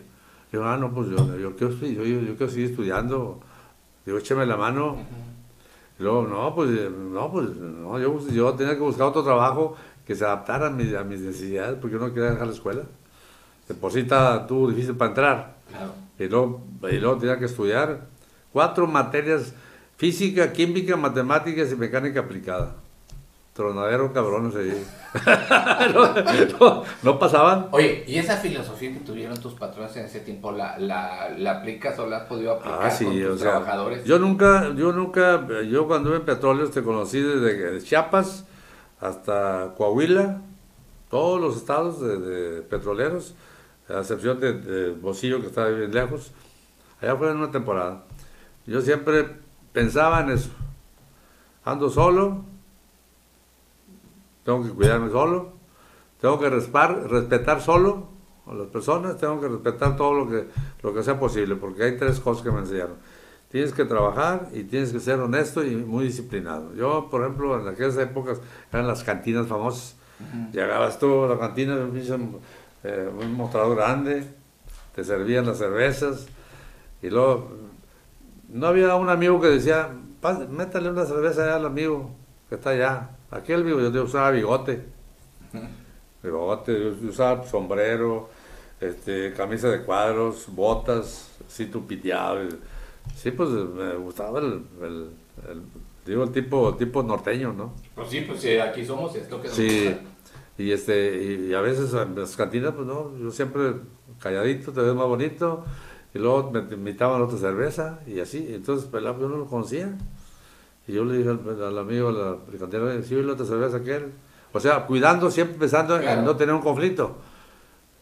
Digo, 0.51 0.65
ah, 0.65 0.77
no, 0.77 0.91
pues 0.91 1.09
yo, 1.09 1.37
yo, 1.37 1.55
quiero, 1.55 1.73
yo, 1.73 2.03
yo, 2.03 2.21
yo 2.21 2.35
quiero 2.35 2.51
seguir 2.51 2.71
estudiando. 2.71 3.39
Digo, 4.05 4.17
écheme 4.17 4.45
la 4.45 4.57
mano. 4.57 4.97
Y 5.99 6.03
luego, 6.03 6.23
no, 6.27 6.53
pues, 6.55 6.69
no, 6.91 7.31
pues, 7.31 7.49
no, 7.55 7.99
yo, 7.99 8.19
yo 8.29 8.53
tenía 8.53 8.73
que 8.73 8.81
buscar 8.81 9.07
otro 9.07 9.23
trabajo 9.23 9.75
que 10.05 10.15
se 10.15 10.25
adaptara 10.25 10.67
a, 10.67 10.69
mi- 10.69 10.93
a 10.95 11.03
mis 11.03 11.19
necesidades, 11.21 11.77
porque 11.79 11.95
yo 11.95 11.99
no 12.05 12.13
quería 12.13 12.31
dejar 12.31 12.47
la 12.47 12.53
escuela. 12.53 12.81
De 13.67 13.73
por 13.75 13.91
sí 13.91 13.99
estaba- 14.01 14.41
estuvo 14.41 14.69
difícil 14.69 14.95
para 14.95 15.09
entrar. 15.11 15.55
Claro. 15.69 15.93
Y 16.19 16.27
luego, 16.27 16.61
y 16.91 16.97
luego 16.99 17.17
tenía 17.17 17.39
que 17.39 17.45
estudiar 17.45 18.07
cuatro 18.51 18.87
materias, 18.87 19.53
física, 19.97 20.51
química, 20.51 20.97
matemáticas 20.97 21.71
y 21.71 21.75
mecánica 21.75 22.19
aplicada. 22.21 22.75
Tronadero 23.53 24.11
cabrones 24.11 24.55
ahí. 24.55 24.83
no, 25.93 26.13
no- 26.59 26.83
no 27.03 27.19
pasaban. 27.19 27.67
Oye, 27.71 28.03
¿y 28.07 28.17
esa 28.17 28.37
filosofía 28.37 28.91
que 28.93 28.99
tuvieron 29.01 29.39
tus 29.39 29.53
patrones 29.53 29.95
en 29.95 30.05
ese 30.05 30.21
tiempo, 30.21 30.51
la, 30.51 30.77
la, 30.79 31.29
la 31.37 31.59
aplicas 31.59 31.97
o 31.99 32.07
la 32.07 32.17
has 32.17 32.23
podido 32.23 32.53
aplicar 32.53 32.79
Ah, 32.81 32.89
sí, 32.89 33.05
con 33.05 33.13
tus 33.13 33.25
o 33.25 33.37
sea, 33.37 33.51
trabajadores? 33.51 34.05
yo 34.05 34.17
nunca, 34.17 34.73
yo 34.73 34.91
nunca, 34.91 35.45
yo 35.69 35.85
cuando 35.87 36.15
en 36.15 36.23
petróleos 36.23 36.71
te 36.71 36.81
conocí 36.81 37.19
desde 37.21 37.83
Chiapas 37.83 38.45
hasta 38.99 39.73
Coahuila, 39.77 40.41
todos 41.11 41.39
los 41.39 41.55
estados 41.57 42.01
de, 42.01 42.17
de 42.17 42.61
petroleros, 42.63 43.35
a 43.87 43.99
excepción 43.99 44.39
de, 44.39 44.53
de 44.53 44.91
Bocillo 44.93 45.41
que 45.41 45.47
estaba 45.47 45.67
bien 45.69 45.93
lejos, 45.93 46.31
allá 47.01 47.15
fue 47.17 47.29
en 47.29 47.37
una 47.37 47.51
temporada. 47.51 48.03
Yo 48.65 48.81
siempre 48.81 49.27
pensaba 49.73 50.21
en 50.21 50.31
eso, 50.31 50.49
ando 51.65 51.89
solo, 51.89 52.45
tengo 54.43 54.63
que 54.63 54.69
cuidarme 54.69 55.09
solo, 55.09 55.53
tengo 56.21 56.39
que 56.39 56.49
respar- 56.49 57.03
respetar 57.07 57.61
solo 57.61 58.07
a 58.45 58.53
las 58.53 58.67
personas, 58.67 59.17
tengo 59.17 59.39
que 59.39 59.47
respetar 59.47 59.95
todo 59.95 60.13
lo 60.13 60.29
que, 60.29 60.47
lo 60.81 60.93
que 60.93 61.03
sea 61.03 61.19
posible, 61.19 61.55
porque 61.55 61.83
hay 61.83 61.97
tres 61.97 62.19
cosas 62.19 62.43
que 62.43 62.51
me 62.51 62.59
enseñaron. 62.59 62.95
Tienes 63.49 63.71
que 63.73 63.85
trabajar 63.85 64.49
y 64.53 64.63
tienes 64.63 64.91
que 64.91 64.99
ser 64.99 65.19
honesto 65.19 65.63
y 65.63 65.75
muy 65.75 66.05
disciplinado. 66.05 66.73
Yo, 66.73 67.09
por 67.09 67.21
ejemplo, 67.21 67.59
en 67.59 67.67
aquellas 67.67 67.97
épocas 67.97 68.41
eran 68.71 68.87
las 68.87 69.03
cantinas 69.03 69.47
famosas. 69.47 69.95
Llegabas 70.51 70.97
tú 70.99 71.23
a 71.25 71.27
la 71.27 71.39
cantina, 71.39 71.75
un 71.75 72.39
eh, 72.83 73.09
un 73.21 73.33
mostrador 73.33 73.77
grande, 73.77 74.25
te 74.95 75.03
servían 75.03 75.45
las 75.45 75.57
cervezas 75.57 76.27
y 77.01 77.09
luego 77.09 77.49
no 78.49 78.67
había 78.67 78.95
un 78.95 79.09
amigo 79.09 79.39
que 79.39 79.47
decía, 79.47 79.89
"Pase, 80.21 80.47
métale 80.47 80.89
una 80.89 81.05
cerveza 81.05 81.43
allá 81.43 81.55
al 81.55 81.65
amigo 81.65 82.09
que 82.49 82.55
está 82.55 82.71
allá. 82.71 83.09
Aquel 83.33 83.65
yo, 83.65 84.03
usaba 84.03 84.31
bigote, 84.31 84.83
bigote, 86.23 86.95
yo 87.01 87.09
usaba 87.09 87.43
sombrero, 87.43 88.29
este, 88.79 89.33
camisa 89.33 89.69
de 89.69 89.83
cuadros, 89.83 90.45
botas, 90.49 91.31
así 91.47 91.65
tupiteado. 91.67 92.47
Sí, 93.15 93.31
pues 93.31 93.49
me 93.49 93.95
gustaba 93.95 94.39
el, 94.39 94.63
el- 94.81 95.09
el- 95.49 95.61
digo, 96.05 96.23
el 96.23 96.31
tipo, 96.31 96.69
el 96.69 96.77
tipo 96.77 97.01
norteño, 97.03 97.53
¿no? 97.53 97.73
Pues 97.95 98.09
sí, 98.09 98.21
pues 98.21 98.39
sí, 98.41 98.57
aquí 98.57 98.85
somos, 98.85 99.15
es 99.15 99.29
lo 99.29 99.41
que 99.41 99.49
Sí, 99.49 99.97
y, 100.57 100.71
este, 100.71 101.23
y, 101.23 101.49
y 101.49 101.53
a 101.53 101.61
veces 101.61 101.93
en 101.93 102.15
las 102.19 102.35
cantinas, 102.35 102.73
pues 102.73 102.85
no, 102.85 103.17
yo 103.17 103.31
siempre 103.31 103.73
calladito, 104.21 104.71
te 104.71 104.81
ves 104.81 104.93
más 104.93 105.07
bonito, 105.07 105.65
y 106.13 106.19
luego 106.19 106.51
me 106.51 106.61
me 106.61 106.75
invitaban 106.75 107.21
a 107.21 107.25
otra 107.25 107.37
cerveza, 107.37 107.99
y 108.05 108.19
así, 108.19 108.47
entonces 108.53 108.87
pues, 108.89 109.03
yo 109.03 109.13
no 109.27 109.37
lo 109.37 109.47
conocía. 109.47 109.97
Y 110.87 110.93
yo 110.93 111.05
le 111.05 111.17
dije 111.17 111.29
al, 111.29 111.61
al 111.63 111.77
amigo, 111.77 112.09
al 112.09 112.17
al 112.51 112.59
cantinero, 112.59 113.01
sí, 113.03 113.15
la 113.21 113.33
otra 113.33 113.45
cerveza 113.45 113.77
aquel. 113.77 114.11
O 114.51 114.59
sea, 114.59 114.85
cuidando, 114.85 115.31
siempre 115.31 115.57
pensando 115.57 115.97
Claro. 115.99 116.19
en 116.19 116.25
no 116.25 116.35
tener 116.35 116.53
un 116.53 116.61
conflicto. 116.61 117.15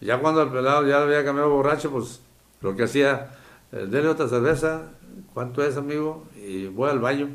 Ya 0.01 0.19
cuando 0.19 0.41
el 0.41 0.49
pelado 0.49 0.85
ya 0.87 1.01
había 1.01 1.23
cambiado 1.23 1.49
borracho, 1.51 1.91
pues 1.91 2.21
lo 2.61 2.75
que 2.75 2.83
hacía, 2.83 3.35
eh, 3.71 3.85
dele 3.89 4.07
otra 4.09 4.27
cerveza, 4.27 4.81
¿cuánto 5.33 5.63
es, 5.63 5.77
amigo? 5.77 6.25
Y 6.35 6.67
voy 6.67 6.89
al 6.89 6.99
baño, 6.99 7.29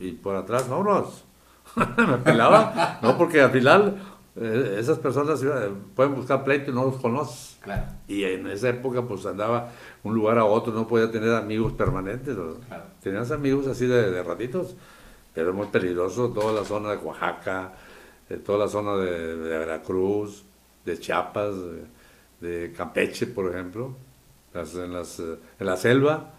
y 0.00 0.12
por 0.12 0.34
atrás, 0.36 0.68
vámonos. 0.68 1.24
me 1.96 2.16
pelaba, 2.18 2.98
no, 3.02 3.16
porque 3.16 3.40
al 3.40 3.50
final 3.52 3.96
eh, 4.40 4.76
esas 4.78 4.98
personas 4.98 5.42
eh, 5.42 5.48
pueden 5.94 6.14
buscar 6.14 6.44
pleito 6.44 6.70
y 6.70 6.74
no 6.74 6.84
los 6.84 6.96
conoces. 6.96 7.58
Claro, 7.62 7.84
Y 8.06 8.24
en 8.24 8.46
esa 8.46 8.68
época 8.70 9.02
pues 9.02 9.26
andaba 9.26 9.70
un 10.04 10.14
lugar 10.14 10.38
a 10.38 10.44
otro, 10.44 10.72
no 10.72 10.86
podía 10.86 11.10
tener 11.10 11.34
amigos 11.34 11.72
permanentes. 11.72 12.36
Tenías 13.02 13.30
amigos 13.30 13.66
así 13.66 13.86
de, 13.86 14.10
de 14.10 14.22
ratitos, 14.22 14.74
pero 15.34 15.50
es 15.50 15.54
muy 15.56 15.66
peligroso 15.66 16.28
toda 16.30 16.52
la 16.52 16.64
zona 16.64 16.90
de 16.92 16.96
Oaxaca, 16.98 17.72
de 18.28 18.36
toda 18.38 18.58
la 18.58 18.68
zona 18.68 18.96
de, 18.96 19.36
de 19.36 19.58
Veracruz, 19.58 20.44
de 20.84 20.98
Chiapas, 20.98 21.54
de, 22.40 22.48
de 22.48 22.72
Campeche, 22.72 23.26
por 23.26 23.50
ejemplo, 23.50 23.92
las- 24.54 24.74
en, 24.74 24.92
las, 24.92 25.18
eh, 25.20 25.36
en 25.58 25.66
la 25.66 25.76
selva, 25.76 26.30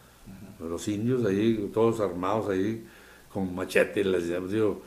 los 0.60 0.88
indios 0.88 1.26
ahí, 1.26 1.70
todos 1.74 2.00
armados 2.00 2.50
ahí, 2.50 2.86
con 3.34 3.54
machete, 3.56 4.04
les 4.04 4.28
digo, 4.52 4.82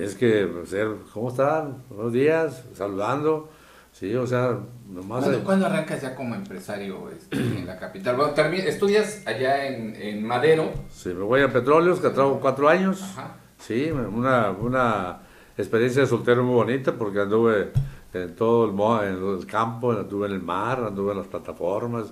tienes 0.00 0.14
que 0.16 0.48
ser, 0.66 0.88
¿cómo 1.12 1.28
están? 1.28 1.82
Buenos 1.90 2.12
días, 2.14 2.64
saludando, 2.72 3.50
sí, 3.92 4.14
o 4.14 4.26
sea, 4.26 4.58
nomás... 4.88 5.24
¿Cuándo, 5.24 5.44
cuándo 5.44 5.66
arrancas 5.66 6.00
ya 6.00 6.14
como 6.14 6.34
empresario 6.34 7.10
este, 7.10 7.36
en 7.36 7.66
la 7.66 7.78
capital? 7.78 8.16
Bueno, 8.16 8.32
estudias 8.34 9.22
allá 9.26 9.66
en, 9.66 9.94
en 9.96 10.24
Madero. 10.26 10.70
Sí, 10.90 11.10
me 11.10 11.22
voy 11.22 11.42
a 11.42 11.52
Petróleos, 11.52 12.00
que 12.00 12.08
trabajo 12.08 12.38
cuatro 12.40 12.66
años. 12.70 13.02
Ajá. 13.02 13.36
Sí, 13.58 13.90
una, 13.90 14.50
una 14.52 15.18
experiencia 15.58 16.00
de 16.00 16.08
soltero 16.08 16.42
muy 16.44 16.54
bonita 16.54 16.92
porque 16.94 17.20
anduve 17.20 17.70
en 18.14 18.34
todo 18.34 18.64
el, 19.02 19.06
en 19.06 19.38
el 19.38 19.46
campo, 19.46 19.92
anduve 19.92 20.28
en 20.28 20.32
el 20.32 20.42
mar, 20.42 20.82
anduve 20.82 21.12
en 21.12 21.18
las 21.18 21.26
plataformas, 21.26 22.06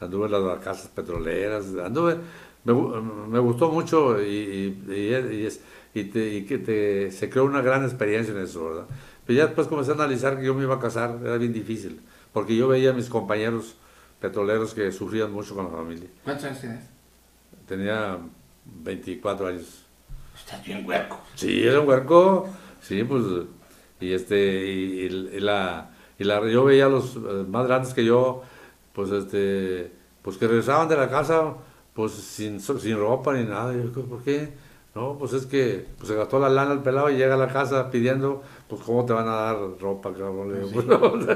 anduve 0.00 0.26
en 0.34 0.46
las 0.46 0.58
casas 0.60 0.88
petroleras, 0.88 1.66
anduve, 1.84 2.16
me, 2.64 2.72
me 3.28 3.38
gustó 3.38 3.68
mucho 3.70 4.18
y, 4.22 4.24
y, 4.88 4.92
y- 4.94 5.36
y 5.42 5.46
es- 5.46 5.60
y 5.94 6.04
te- 6.04 6.34
y 6.34 6.44
que 6.44 6.58
te, 6.58 7.10
se 7.12 7.30
creó 7.30 7.44
una 7.44 7.62
gran 7.62 7.84
experiencia 7.84 8.32
en 8.34 8.40
eso, 8.42 8.64
¿verdad? 8.68 8.86
Pero 9.26 9.38
ya 9.38 9.46
después 9.46 9.68
comencé 9.68 9.92
a 9.92 9.94
analizar 9.94 10.38
que 10.38 10.44
yo 10.46 10.54
me 10.54 10.62
iba 10.64 10.74
a 10.74 10.80
casar, 10.80 11.18
era 11.24 11.36
bien 11.38 11.52
difícil, 11.52 12.00
porque 12.32 12.56
yo 12.56 12.68
veía 12.68 12.90
a 12.90 12.92
mis 12.92 13.08
compañeros 13.08 13.76
petroleros 14.20 14.74
que 14.74 14.90
sufrían 14.92 15.32
mucho 15.32 15.54
con 15.54 15.64
la 15.66 15.70
familia. 15.70 16.08
¿Cuántos 16.24 16.44
años 16.46 16.60
tienes? 16.60 16.84
Tenía 17.66 18.18
24 18.82 19.46
años. 19.48 19.84
Estás 20.36 20.64
bien 20.64 20.84
huerco. 20.86 21.20
Sí, 21.34 21.62
era 21.66 21.80
un 21.80 21.88
huerco. 21.88 22.48
Sí, 22.82 23.02
pues. 23.04 23.22
Y 24.00 24.12
este. 24.12 24.66
Y, 24.66 25.00
y- 25.06 25.40
la. 25.40 25.90
Y 26.18 26.24
la, 26.24 26.46
yo 26.48 26.64
veía 26.64 26.86
a 26.86 26.88
los 26.88 27.16
eh, 27.16 27.44
más 27.48 27.66
grandes 27.66 27.94
que 27.94 28.04
yo, 28.04 28.42
pues 28.92 29.10
este. 29.10 29.92
Pues 30.22 30.36
que 30.36 30.46
regresaban 30.48 30.88
de 30.88 30.96
la 30.96 31.08
casa, 31.10 31.54
pues 31.94 32.12
sin, 32.12 32.60
sin 32.60 32.96
ropa 32.98 33.32
ni 33.34 33.44
nada. 33.44 33.72
Yo, 33.74 33.90
¿por 33.92 34.22
qué? 34.22 34.52
No, 34.94 35.18
pues 35.18 35.32
es 35.32 35.46
que 35.46 35.86
pues, 35.98 36.08
se 36.08 36.14
gastó 36.14 36.38
la 36.38 36.48
lana 36.48 36.72
el 36.72 36.80
pelado 36.80 37.10
y 37.10 37.16
llega 37.16 37.34
a 37.34 37.36
la 37.36 37.48
casa 37.48 37.90
pidiendo, 37.90 38.42
pues 38.68 38.80
¿cómo 38.82 39.04
te 39.04 39.12
van 39.12 39.26
a 39.28 39.32
dar 39.32 39.56
ropa, 39.80 40.12
cabrón? 40.12 40.52
Le 40.52 40.68
digo, 40.68 40.82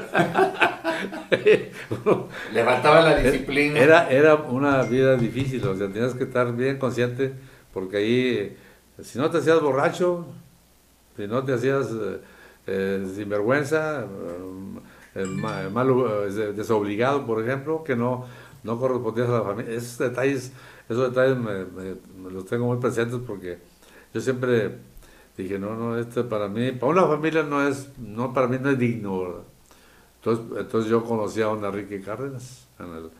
Levantaba 2.53 3.03
la 3.03 3.16
disciplina. 3.16 3.79
Era, 3.79 4.11
era 4.11 4.35
una 4.37 4.83
vida 4.83 5.16
difícil, 5.16 5.64
o 5.66 5.77
sea, 5.77 5.88
tenías 5.88 6.14
que 6.14 6.25
estar 6.25 6.55
bien 6.55 6.79
consciente, 6.79 7.33
porque 7.73 7.97
ahí, 7.97 8.57
si 9.03 9.18
no 9.18 9.31
te 9.31 9.38
hacías 9.38 9.61
borracho, 9.61 10.27
si 11.16 11.27
no 11.27 11.42
te 11.44 11.53
hacías 11.55 11.88
eh, 11.90 12.21
eh, 12.66 13.07
sinvergüenza, 13.14 14.05
eh, 14.05 14.07
eh, 15.16 15.27
des- 16.31 16.57
desobligado, 16.57 17.27
por 17.27 17.42
ejemplo, 17.42 17.83
que 17.85 17.97
no, 17.97 18.27
no 18.62 18.79
correspondías 18.79 19.29
a 19.29 19.33
la 19.33 19.42
familia. 19.42 19.73
Esos 19.75 19.99
detalles, 19.99 20.53
esos 20.88 21.11
detalles 21.11 21.37
me, 21.37 21.64
me- 21.66 21.96
me 22.24 22.31
los 22.31 22.46
tengo 22.46 22.66
muy 22.66 22.79
presentes 22.79 23.20
porque 23.27 23.59
yo 24.14 24.20
siempre 24.20 24.79
dije, 25.37 25.59
no, 25.59 25.74
no, 25.74 25.98
este 25.98 26.24
para 26.24 26.48
mí, 26.48 26.72
para 26.72 26.92
una 26.92 27.07
familia 27.07 27.42
no 27.42 27.66
es, 27.66 27.90
no, 27.98 28.33
para 28.33 28.48
mí 28.48 28.59
no 28.61 28.70
es 28.70 28.79
digno, 28.79 29.20
¿verdad? 29.20 29.42
Entonces, 30.16 30.46
entonces 30.61 30.90
yo 30.90 31.05
conocí 31.05 31.40
a 31.42 31.46
don 31.46 31.64
Enrique 31.64 32.01
Cárdenas 32.01 32.66
en 32.79 32.87
el, 32.87 33.11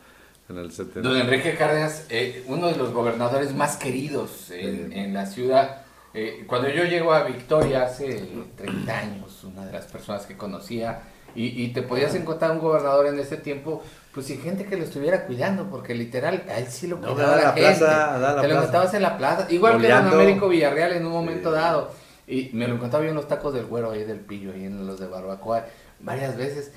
en 0.49 0.57
el 0.57 0.71
70. 0.71 1.07
Don 1.07 1.17
Enrique 1.17 1.55
Cárdenas, 1.55 2.05
eh, 2.09 2.43
uno 2.47 2.67
de 2.67 2.75
los 2.75 2.91
gobernadores 2.91 3.55
más 3.55 3.77
queridos 3.77 4.51
en, 4.51 4.91
en 4.91 5.13
la 5.13 5.25
ciudad. 5.25 5.83
Eh, 6.13 6.43
cuando 6.47 6.69
yo 6.69 6.83
llego 6.85 7.13
a 7.13 7.23
Victoria 7.23 7.83
hace 7.83 8.27
30 8.57 8.97
años, 8.99 9.43
una 9.43 9.65
de 9.65 9.71
las 9.71 9.85
personas 9.85 10.25
que 10.25 10.35
conocía, 10.35 11.03
y, 11.35 11.63
y 11.63 11.67
te 11.71 11.83
podías 11.83 12.15
encontrar 12.15 12.51
un 12.51 12.59
gobernador 12.59 13.05
en 13.07 13.19
ese 13.19 13.37
tiempo, 13.37 13.83
pues 14.19 14.27
sin 14.27 14.41
gente 14.41 14.65
que 14.65 14.77
lo 14.77 14.83
estuviera 14.83 15.25
cuidando, 15.25 15.69
porque 15.69 15.93
literal, 15.95 16.43
a 16.49 16.59
él 16.59 16.67
sí 16.67 16.87
lo 16.87 16.97
No, 16.97 17.13
cuidaba 17.13 17.31
da 17.31 17.37
la, 17.37 17.43
la 17.43 17.53
gente. 17.53 17.61
plaza, 17.61 17.85
da 17.87 18.19
la 18.19 18.41
te 18.41 18.47
lo 18.47 18.53
plaza. 18.53 18.57
encontrabas 18.57 18.93
en 18.93 19.01
la 19.01 19.17
plaza, 19.17 19.47
igual 19.49 19.73
que 19.73 19.77
Boleando. 19.77 20.09
don 20.11 20.19
Américo 20.21 20.49
Villarreal 20.49 20.93
en 20.93 21.05
un 21.05 21.11
momento 21.11 21.49
Sí. 21.51 21.55
dado. 21.55 21.91
Y 22.27 22.49
me 22.53 22.67
lo 22.67 22.75
encontraba 22.75 23.03
yo 23.05 23.09
en 23.09 23.15
los 23.15 23.27
tacos 23.27 23.53
del 23.53 23.65
güero 23.65 23.91
ahí 23.91 24.03
del 24.03 24.19
pillo, 24.19 24.51
ahí 24.53 24.65
en 24.65 24.85
los 24.85 24.99
de 24.99 25.07
barbacoa, 25.07 25.65
varias 25.99 26.37
veces. 26.37 26.71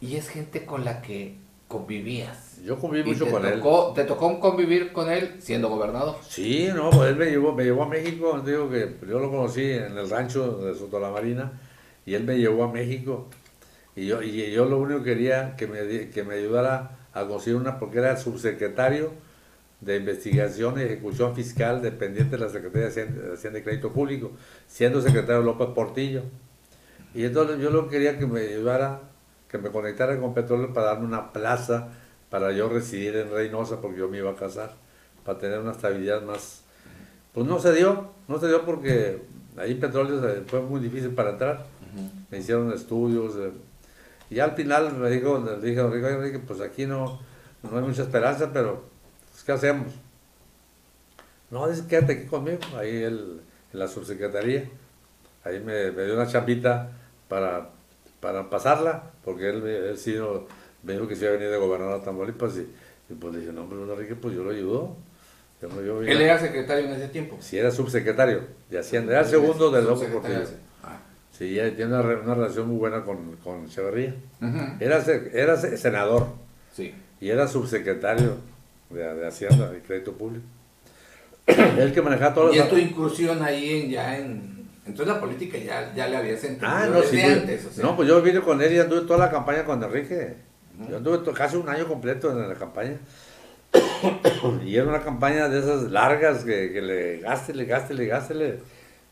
Y 0.00 0.16
es 0.16 0.28
gente 0.28 0.64
con 0.64 0.84
la 0.84 1.02
que 1.02 1.38
convivías. 1.66 2.58
Yo 2.64 2.78
conviví 2.78 3.10
Y 3.10 3.12
mucho 3.14 3.28
con 3.30 3.44
él. 3.44 3.54
tocó, 3.60 3.92
¿Te 3.94 4.04
tocó 4.04 4.38
convivir 4.40 4.92
con 4.92 5.10
él 5.10 5.36
siendo 5.40 5.68
gobernador? 5.68 6.16
Sí, 6.28 6.68
no, 6.74 6.90
pues 6.90 7.10
él 7.10 7.16
me 7.16 7.26
llevó, 7.26 7.52
me 7.52 7.64
llevó 7.64 7.82
a 7.84 7.88
México, 7.88 8.40
digo 8.44 8.70
que 8.70 8.96
yo 9.08 9.18
lo 9.18 9.30
conocí 9.30 9.64
en 9.72 9.96
el 9.98 10.08
rancho 10.08 10.58
de 10.58 10.74
Soto 10.74 11.00
la 11.00 11.10
Marina 11.10 11.52
y 12.04 12.14
él 12.14 12.24
me 12.24 12.36
llevó 12.38 12.64
a 12.64 12.72
México 12.72 13.28
y 13.96 14.06
yo, 14.06 14.22
y 14.22 14.52
yo 14.52 14.66
lo 14.66 14.78
único 14.78 15.02
que 15.02 15.14
quería 15.14 15.56
que 15.56 15.66
me, 15.66 16.10
que 16.10 16.22
me 16.22 16.34
ayudara 16.34 16.98
a 17.14 17.24
conseguir 17.24 17.58
una, 17.58 17.78
porque 17.78 17.98
era 17.98 18.16
subsecretario 18.16 19.10
de 19.80 19.96
Investigación 19.96 20.78
y 20.78 20.82
Ejecución 20.82 21.34
Fiscal 21.34 21.80
dependiente 21.80 22.36
de 22.36 22.44
la 22.44 22.50
Secretaría 22.50 22.88
de 22.88 23.34
Hacienda, 23.34 23.58
y 23.58 23.62
Crédito 23.62 23.92
Público, 23.92 24.32
siendo 24.66 25.00
secretario 25.00 25.42
López 25.42 25.68
Portillo. 25.74 26.22
Y 27.14 27.24
entonces 27.24 27.58
yo 27.58 27.70
lo 27.70 27.88
quería 27.88 28.18
que 28.18 28.26
me 28.26 28.40
ayudara, 28.40 29.00
que 29.48 29.56
me 29.58 29.70
conectara 29.70 30.18
con 30.20 30.34
petróleo 30.34 30.74
para 30.74 30.88
darme 30.88 31.06
una 31.06 31.32
plaza 31.32 31.88
para 32.28 32.52
yo 32.52 32.68
residir 32.68 33.16
en 33.16 33.30
Reynosa, 33.30 33.80
porque 33.80 33.98
yo 33.98 34.08
me 34.08 34.18
iba 34.18 34.30
a 34.30 34.36
casar, 34.36 34.74
para 35.24 35.38
tener 35.38 35.60
una 35.60 35.72
estabilidad 35.72 36.22
más. 36.22 36.62
Pues 37.32 37.46
no 37.46 37.58
se 37.58 37.72
dio, 37.72 38.10
no 38.28 38.38
se 38.38 38.48
dio 38.48 38.64
porque 38.64 39.20
ahí 39.56 39.74
petróleo 39.74 40.44
fue 40.46 40.60
muy 40.60 40.80
difícil 40.80 41.10
para 41.10 41.30
entrar. 41.30 41.66
Me 42.30 42.38
hicieron 42.38 42.72
estudios. 42.72 43.34
Y 44.30 44.38
al 44.40 44.52
final 44.52 44.92
me 44.96 45.10
dijo, 45.10 45.38
le 45.38 45.60
dije, 45.66 45.80
a 45.80 45.84
Enrique, 45.84 46.06
"Oye, 46.06 46.14
Enrique, 46.16 46.38
pues 46.40 46.60
aquí 46.60 46.86
no, 46.86 47.20
no 47.62 47.78
hay 47.78 47.84
mucha 47.84 48.02
esperanza, 48.02 48.50
pero 48.52 48.84
pues, 49.32 49.44
¿qué 49.44 49.52
hacemos? 49.52 49.92
No, 51.50 51.68
dice, 51.68 51.86
quédate 51.86 52.14
aquí 52.14 52.26
conmigo, 52.26 52.58
ahí 52.76 53.02
él, 53.02 53.40
en 53.72 53.78
la 53.78 53.86
subsecretaría. 53.88 54.68
Ahí 55.44 55.60
me, 55.60 55.92
me 55.92 56.04
dio 56.04 56.14
una 56.14 56.26
chambita 56.26 56.90
para, 57.28 57.70
para 58.20 58.50
pasarla, 58.50 59.12
porque 59.24 59.48
él, 59.50 59.96
sí 59.96 60.14
no- 60.16 60.44
me 60.82 60.92
dijo 60.94 61.06
que 61.06 61.14
se 61.16 61.24
iba 61.24 61.30
a 61.34 61.36
venir 61.36 61.50
de 61.50 61.56
gobernador 61.58 62.00
a 62.00 62.04
Tamaulipas. 62.04 62.56
Y, 62.56 62.68
y 63.08 63.14
pues 63.14 63.32
le 63.34 63.40
dije, 63.40 63.52
no, 63.52 63.64
don 63.66 63.88
Enrique, 63.90 64.16
pues 64.16 64.34
yo 64.34 64.42
lo 64.42 64.50
ayudo. 64.50 64.96
Yo, 65.62 65.68
me- 65.70 65.86
yo, 65.86 66.02
Él 66.02 66.20
era 66.20 66.38
secretario 66.38 66.86
en 66.86 66.92
ese 66.92 67.08
tiempo. 67.08 67.36
si 67.40 67.58
era 67.58 67.70
subsecretario 67.70 68.42
de 68.68 68.78
Hacienda, 68.80 69.12
era 69.12 69.20
el 69.22 69.26
segundo 69.28 69.70
del 69.70 69.84
López. 69.84 70.08
Portillo. 70.10 70.40
Sí, 71.36 71.58
tiene 71.76 71.86
una, 71.86 72.00
una 72.00 72.34
relación 72.34 72.68
muy 72.68 72.78
buena 72.78 73.02
con, 73.02 73.36
con 73.44 73.64
Echeverría. 73.66 74.14
Ujú. 74.40 74.58
Era, 74.80 75.02
era 75.34 75.56
se- 75.56 75.76
senador 75.76 76.28
Sí. 76.74 76.94
y 77.20 77.28
era 77.28 77.46
subsecretario 77.46 78.36
de, 78.90 79.14
de 79.14 79.26
Hacienda 79.26 79.72
y 79.76 79.80
Crédito 79.86 80.12
Público. 80.12 80.44
Él 81.46 81.92
que 81.92 82.02
manejaba 82.02 82.34
todas 82.34 82.54
Y 82.54 82.58
las... 82.58 82.68
en 82.68 82.74
tu 82.74 82.78
incursión 82.80 83.42
ahí 83.42 83.82
en, 83.82 83.90
ya 83.90 84.18
en... 84.18 84.56
Entonces 84.86 85.14
la 85.14 85.20
política 85.20 85.58
ya, 85.58 85.92
ya 85.94 86.06
le 86.08 86.16
habías 86.16 86.42
entendido 86.44 86.70
Ah, 86.70 86.86
no, 86.86 87.00
desde 87.00 87.16
sí, 87.16 87.20
antes, 87.22 87.66
o 87.66 87.70
sea. 87.72 87.84
no, 87.84 87.96
pues 87.96 88.08
yo 88.08 88.22
vine 88.22 88.40
con 88.40 88.62
él 88.62 88.72
y 88.72 88.78
anduve 88.78 89.00
toda 89.02 89.18
la 89.18 89.30
campaña 89.30 89.64
con 89.64 89.82
Enrique. 89.82 90.36
Yo 90.88 90.98
anduve 90.98 91.32
casi 91.34 91.56
un 91.56 91.68
año 91.68 91.86
completo 91.88 92.30
en 92.30 92.48
la 92.48 92.54
campaña. 92.54 92.96
y 94.64 94.76
era 94.76 94.86
una 94.86 95.02
campaña 95.02 95.48
de 95.48 95.58
esas 95.58 95.90
largas 95.90 96.44
que, 96.44 96.72
que 96.72 96.82
le 96.82 97.18
gástele, 97.18 97.64
gástele, 97.64 98.06
gástele. 98.06 98.60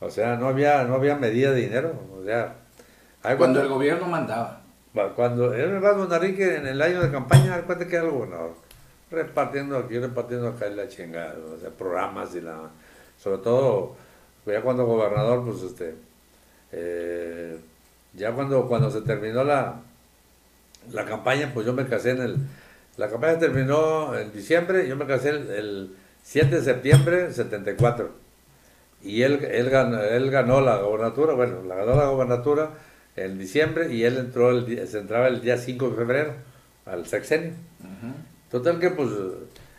O 0.04 0.10
sea, 0.10 0.36
no 0.36 0.48
había, 0.48 0.84
no 0.84 0.94
había 0.94 1.16
medida 1.16 1.52
de 1.52 1.62
dinero. 1.62 1.92
O 2.20 2.24
sea, 2.24 2.54
Cuando 3.36 3.60
el 3.60 3.68
gobierno 3.68 4.06
mandaba. 4.06 4.60
Cuando 5.16 5.50
va 5.50 5.92
don 5.92 6.12
Enrique 6.12 6.56
en 6.56 6.66
el 6.66 6.80
año 6.80 7.02
de 7.02 7.10
campaña, 7.10 7.60
cuenta 7.62 7.86
que 7.88 7.96
era 7.96 8.04
el 8.04 8.10
gobernador. 8.12 8.54
Repartiendo 9.10 9.76
aquí, 9.78 9.98
repartiendo 9.98 10.48
acá 10.48 10.68
y 10.68 10.74
la 10.74 10.88
chingada, 10.88 11.34
o 11.54 11.58
sea, 11.58 11.70
programas 11.70 12.34
y 12.34 12.40
la. 12.40 12.70
Sobre 13.18 13.38
todo, 13.38 13.96
ya 14.46 14.60
cuando 14.62 14.86
gobernador, 14.86 15.44
pues 15.44 15.62
este. 15.62 15.94
eh, 16.72 17.58
ya 18.14 18.32
cuando, 18.32 18.66
cuando 18.68 18.90
se 18.90 19.00
terminó 19.02 19.42
la, 19.44 19.80
la 20.92 21.04
campaña, 21.04 21.50
pues 21.54 21.66
yo 21.66 21.72
me 21.72 21.86
casé 21.86 22.10
en 22.12 22.22
el. 22.22 22.36
La 22.96 23.08
campaña 23.08 23.38
terminó 23.38 24.16
en 24.16 24.32
diciembre, 24.32 24.86
yo 24.88 24.96
me 24.96 25.06
casé 25.06 25.30
el, 25.30 25.50
el 25.50 25.96
7 26.22 26.56
de 26.56 26.62
septiembre 26.62 27.16
del 27.24 27.34
74. 27.34 28.23
Y 29.04 29.22
él, 29.22 29.44
él, 29.44 29.70
ganó, 29.70 30.02
él 30.02 30.30
ganó 30.30 30.60
la 30.60 30.78
gobernatura, 30.78 31.34
bueno, 31.34 31.62
la 31.62 31.74
ganó 31.76 31.94
la 31.94 32.06
gobernatura 32.06 32.70
en 33.16 33.38
diciembre 33.38 33.92
y 33.92 34.04
él 34.04 34.16
entró 34.18 34.50
el, 34.50 34.88
se 34.88 34.98
entraba 34.98 35.28
el 35.28 35.40
día 35.40 35.58
5 35.58 35.90
de 35.90 35.96
febrero 35.96 36.32
al 36.86 37.06
sexenio. 37.06 37.52
Total 38.50 38.78
que 38.78 38.90
pues, 38.90 39.10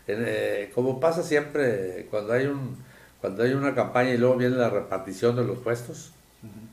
en, 0.06 0.24
eh, 0.26 0.70
como 0.74 1.00
pasa 1.00 1.22
siempre 1.22 2.06
cuando 2.10 2.32
hay 2.32 2.46
un 2.46 2.76
cuando 3.20 3.42
hay 3.42 3.52
una 3.54 3.74
campaña 3.74 4.10
y 4.10 4.18
luego 4.18 4.36
viene 4.36 4.56
la 4.56 4.70
repartición 4.70 5.34
de 5.34 5.44
los 5.44 5.58
puestos, 5.58 6.12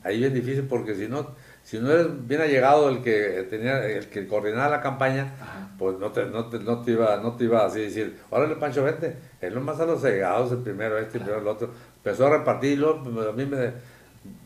ahí 0.04 0.22
es 0.22 0.32
difícil 0.32 0.64
porque 0.64 0.94
si 0.94 1.08
no 1.08 1.34
si 1.64 1.78
no 1.78 1.90
eres 1.90 2.06
bien 2.28 2.40
allegado 2.42 2.88
el 2.90 3.02
que 3.02 3.46
tenía 3.50 3.84
el 3.86 4.06
que 4.08 4.28
coordinaba 4.28 4.68
la 4.68 4.80
campaña, 4.82 5.34
Ajá. 5.40 5.70
pues 5.78 5.98
no 5.98 6.12
te, 6.12 6.26
no 6.26 6.46
te, 6.50 6.58
no 6.60 6.82
te 6.82 6.92
iba 6.92 7.16
no 7.16 7.34
te 7.36 7.44
iba 7.44 7.64
así 7.64 7.80
a 7.80 7.82
decir, 7.82 8.18
órale 8.30 8.54
Pancho 8.56 8.84
vente, 8.84 9.16
él 9.40 9.54
nomás 9.54 9.80
a 9.80 9.86
los 9.86 10.04
allegados, 10.04 10.52
el 10.52 10.58
primero 10.58 10.98
este, 10.98 11.18
el 11.18 11.24
primero 11.24 11.40
el 11.40 11.48
otro, 11.48 11.70
empezó 11.96 12.26
a 12.26 12.38
repartir 12.38 12.72
y 12.72 12.76
luego 12.76 13.02
pues, 13.02 13.26
a 13.26 13.32
mí 13.32 13.46
me, 13.46 13.72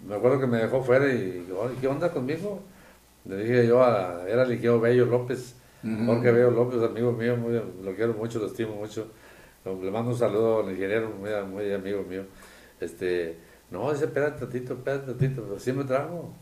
me 0.07 0.15
acuerdo 0.15 0.39
que 0.41 0.47
me 0.47 0.59
dejó 0.59 0.83
fuera 0.83 1.07
y 1.13 1.47
"Oye, 1.59 1.75
¿qué 1.81 1.89
onda 1.89 2.11
conmigo? 2.11 2.61
Le 3.25 3.37
dije 3.37 3.67
yo 3.67 3.83
a, 3.83 4.23
era 4.29 4.45
Ligeo 4.45 4.81
Bello 4.81 5.05
López, 5.07 5.55
Ujú. 5.85 6.07
Jorge 6.07 6.33
Bello 6.33 6.51
López, 6.51 6.83
amigo 6.83 7.13
mío, 7.13 7.37
muy- 7.37 7.53
lo 7.85 7.95
quiero 7.95 8.15
mucho, 8.15 8.39
lo 8.39 8.47
estimo 8.47 8.75
mucho. 8.77 9.09
Le 9.65 9.91
mando 9.91 10.11
un 10.13 10.17
saludo 10.19 10.61
al 10.65 10.71
ingeniero, 10.73 11.11
muy, 11.11 11.31
muy 11.51 11.73
amigo 11.73 12.03
mío. 12.09 12.23
Este, 12.81 13.37
no, 13.71 13.93
dice, 13.93 14.07
espérate 14.07 14.41
tantito, 14.41 14.73
espérate 14.75 15.07
tantito, 15.07 15.43
pero 15.43 15.59
sí 15.59 15.73
me 15.73 15.85
trajo. 15.85 16.33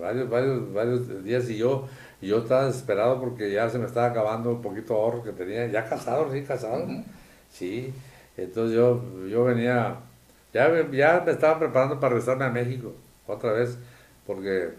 Varios, 0.00 0.28
varios, 0.30 0.72
varios 0.74 1.24
días 1.24 1.48
y 1.50 1.56
yo, 1.58 1.88
y 2.20 2.28
yo 2.28 2.38
estaba 2.38 2.66
desesperado 2.66 3.18
porque 3.20 3.50
ya 3.52 3.68
se 3.70 3.78
me 3.78 3.86
estaba 3.86 4.08
acabando 4.08 4.50
un 4.50 4.62
poquito 4.62 4.94
de 4.94 5.00
ahorro 5.00 5.22
que 5.24 5.32
tenía, 5.32 5.66
ya 5.68 5.84
casado, 5.88 6.30
sí, 6.32 6.42
casado. 6.42 6.86
Sí, 7.50 7.94
entonces 8.36 8.76
yo, 8.76 9.02
yo 9.28 9.44
venía, 9.44 9.96
ya, 10.52 10.68
me- 10.68 10.96
ya 10.96 11.22
me 11.24 11.32
estaba 11.32 11.58
preparando 11.58 11.98
para 12.00 12.10
regresarme 12.14 12.44
a 12.44 12.50
México 12.50 12.92
otra 13.26 13.52
vez, 13.52 13.78
porque 14.26 14.70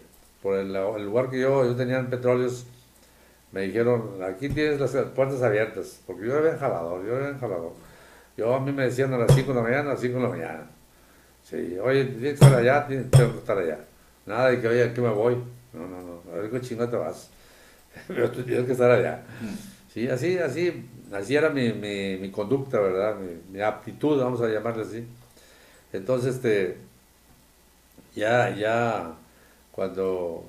por 0.42 0.56
el, 0.56 0.74
el 0.76 1.04
lugar 1.04 1.30
que 1.30 1.40
yo, 1.40 1.64
yo 1.64 1.74
tenía 1.76 1.98
en 1.98 2.10
petróleos, 2.10 2.66
me 3.52 3.62
dijeron, 3.62 4.22
aquí 4.22 4.48
tienes 4.48 4.80
las 4.80 4.92
puertas 5.14 5.42
abiertas, 5.42 6.00
porque 6.06 6.26
yo 6.26 6.38
era 6.38 6.50
en 6.52 6.58
jalador, 6.58 7.06
yo 7.06 7.16
era 7.16 7.30
en 7.30 7.38
jalador. 7.40 7.72
Yo 8.36 8.54
a 8.54 8.60
mí 8.60 8.72
me 8.72 8.84
decían 8.84 9.12
a 9.14 9.18
las 9.18 9.34
5 9.34 9.50
de 9.52 9.56
la 9.56 9.62
mañana, 9.62 9.90
a 9.90 9.92
las 9.94 10.00
5 10.00 10.16
de 10.18 10.22
la 10.24 10.28
mañana. 10.30 10.66
Sí, 11.44 11.78
oye, 11.82 12.04
tienes 12.06 12.22
que 12.40 12.46
estar 12.46 12.54
allá, 12.54 12.86
tienes 12.86 13.10
tengo 13.10 13.32
que 13.32 13.38
estar 13.38 13.58
allá. 13.58 13.78
Nada 14.28 14.50
de 14.50 14.60
que, 14.60 14.68
oye, 14.68 14.84
aquí 14.84 15.00
me 15.00 15.08
voy. 15.08 15.36
No, 15.72 15.88
no, 15.88 16.02
no, 16.02 16.22
a 16.32 16.36
ver 16.36 16.50
qué 16.50 16.60
chingada 16.60 16.90
te 16.90 16.96
vas. 16.96 17.30
Pero 18.08 18.30
tú 18.30 18.42
tienes 18.42 18.66
que 18.66 18.72
estar 18.72 18.90
allá. 18.90 19.22
Sí, 19.92 20.06
así, 20.08 20.38
así, 20.38 20.84
así 21.12 21.34
era 21.34 21.48
mi, 21.50 21.72
mi, 21.72 22.18
mi 22.18 22.30
conducta, 22.30 22.78
¿verdad? 22.78 23.16
Mi, 23.16 23.56
mi 23.56 23.62
aptitud, 23.62 24.20
vamos 24.22 24.40
a 24.42 24.48
llamarle 24.48 24.82
así. 24.82 25.06
Entonces, 25.92 26.36
este, 26.36 26.76
ya, 28.14 28.54
ya, 28.54 29.14
cuando, 29.72 30.44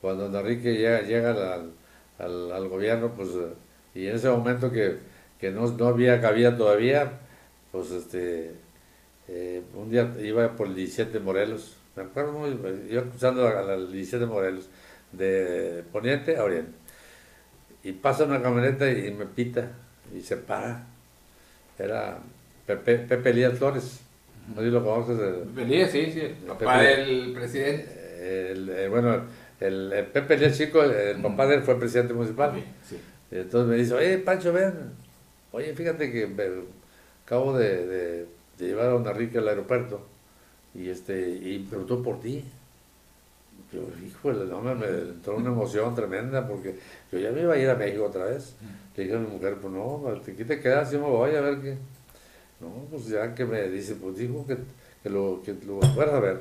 cuando 0.00 0.28
don 0.28 0.40
Enrique 0.46 0.74
llega, 0.74 1.02
llega 1.02 1.30
al, 1.30 1.72
al, 2.18 2.52
al 2.52 2.68
gobierno, 2.68 3.12
pues, 3.16 3.30
y 3.94 4.06
en 4.08 4.16
ese 4.16 4.28
momento 4.28 4.70
que, 4.70 4.98
que 5.40 5.50
no, 5.50 5.66
no 5.68 5.86
había 5.88 6.20
cabida 6.20 6.56
todavía, 6.56 7.20
pues, 7.72 7.90
este, 7.90 8.52
eh, 9.28 9.62
un 9.74 9.90
día 9.90 10.14
iba 10.20 10.54
por 10.56 10.68
el 10.68 10.74
17 10.74 11.12
de 11.12 11.20
Morelos, 11.20 11.75
me 11.96 12.02
acuerdo 12.02 12.32
muy, 12.32 12.50
iba 12.90 13.02
cruzando 13.02 13.46
al 13.48 13.70
al 13.70 13.92
17 13.92 14.24
de 14.24 14.30
Morelos, 14.30 14.68
de 15.12 15.82
poniente 15.92 16.36
a 16.36 16.44
oriente. 16.44 16.72
Y 17.82 17.92
pasa 17.92 18.24
una 18.24 18.42
camioneta 18.42 18.90
y 18.90 19.10
me 19.12 19.26
pita 19.26 19.70
y 20.14 20.20
se 20.20 20.36
para. 20.36 20.84
Era 21.78 22.18
Pepe, 22.66 22.96
Pepe 22.98 23.30
Elías 23.30 23.58
Flores. 23.58 24.00
No 24.48 24.60
sé 24.60 24.66
si 24.68 24.72
lo 24.72 24.84
conoces. 24.84 25.18
el- 25.20 25.48
Feliz, 25.54 25.90
sí, 25.90 26.10
sí. 26.12 26.20
El 26.20 26.34
papá 26.46 26.78
Pepe. 26.78 26.96
del 26.96 27.32
presidente. 27.32 28.50
el- 28.52 28.68
el- 28.68 28.90
bueno, 28.90 29.22
el, 29.60 29.92
el 29.92 30.06
Pepe 30.06 30.34
Elías 30.34 30.56
Chico, 30.58 30.82
el, 30.82 31.20
papá 31.22 31.46
de 31.46 31.56
él 31.56 31.62
fue 31.62 31.78
presidente 31.78 32.12
municipal. 32.12 32.52
Sí. 32.88 32.98
Y 33.30 33.36
entonces 33.36 33.68
me 33.70 33.76
dice, 33.76 33.94
oye, 33.94 34.18
Pancho, 34.18 34.52
ven. 34.52 34.72
Oye, 35.52 35.74
fíjate 35.74 36.10
que 36.12 36.26
me- 36.26 36.64
acabo 37.24 37.56
de, 37.56 37.86
de- 37.86 38.26
de 38.58 38.66
llevar 38.66 38.86
a 38.86 38.90
don 38.90 39.06
Enrique 39.06 39.38
al 39.38 39.48
aeropuerto 39.48 40.06
y 40.78 40.90
este 40.90 41.28
y 41.30 41.58
preguntó 41.68 42.02
por 42.02 42.20
ti. 42.20 42.44
Yo, 43.72 43.80
híjole, 44.06 44.44
no, 44.46 44.60
me, 44.60 44.74
me 44.74 44.86
entró 44.86 45.36
una 45.36 45.48
emoción 45.48 45.94
tremenda 45.94 46.46
porque 46.46 46.76
yo 47.10 47.18
ya 47.18 47.30
me 47.30 47.42
iba 47.42 47.54
a 47.54 47.58
ir 47.58 47.68
a 47.68 47.74
México 47.74 48.04
otra 48.04 48.26
vez. 48.26 48.54
Le 48.96 49.04
dije 49.04 49.16
a 49.16 49.18
mi 49.18 49.26
mujer, 49.26 49.56
pues 49.60 49.72
no, 49.72 50.02
aquí 50.08 50.44
te 50.44 50.60
quedas, 50.60 50.92
yo 50.92 51.00
me 51.00 51.08
voy 51.08 51.34
a 51.34 51.40
ver 51.40 51.60
qué. 51.60 51.76
No, 52.60 52.68
pues 52.90 53.08
ya 53.08 53.34
que 53.34 53.44
me 53.44 53.68
dice, 53.68 53.96
pues 53.96 54.16
dijo 54.16 54.46
que, 54.46 54.56
que 55.02 55.10
lo, 55.10 55.42
que 55.44 55.54
lo 55.66 55.80
fueras 55.94 56.14
a 56.14 56.20
ver. 56.20 56.40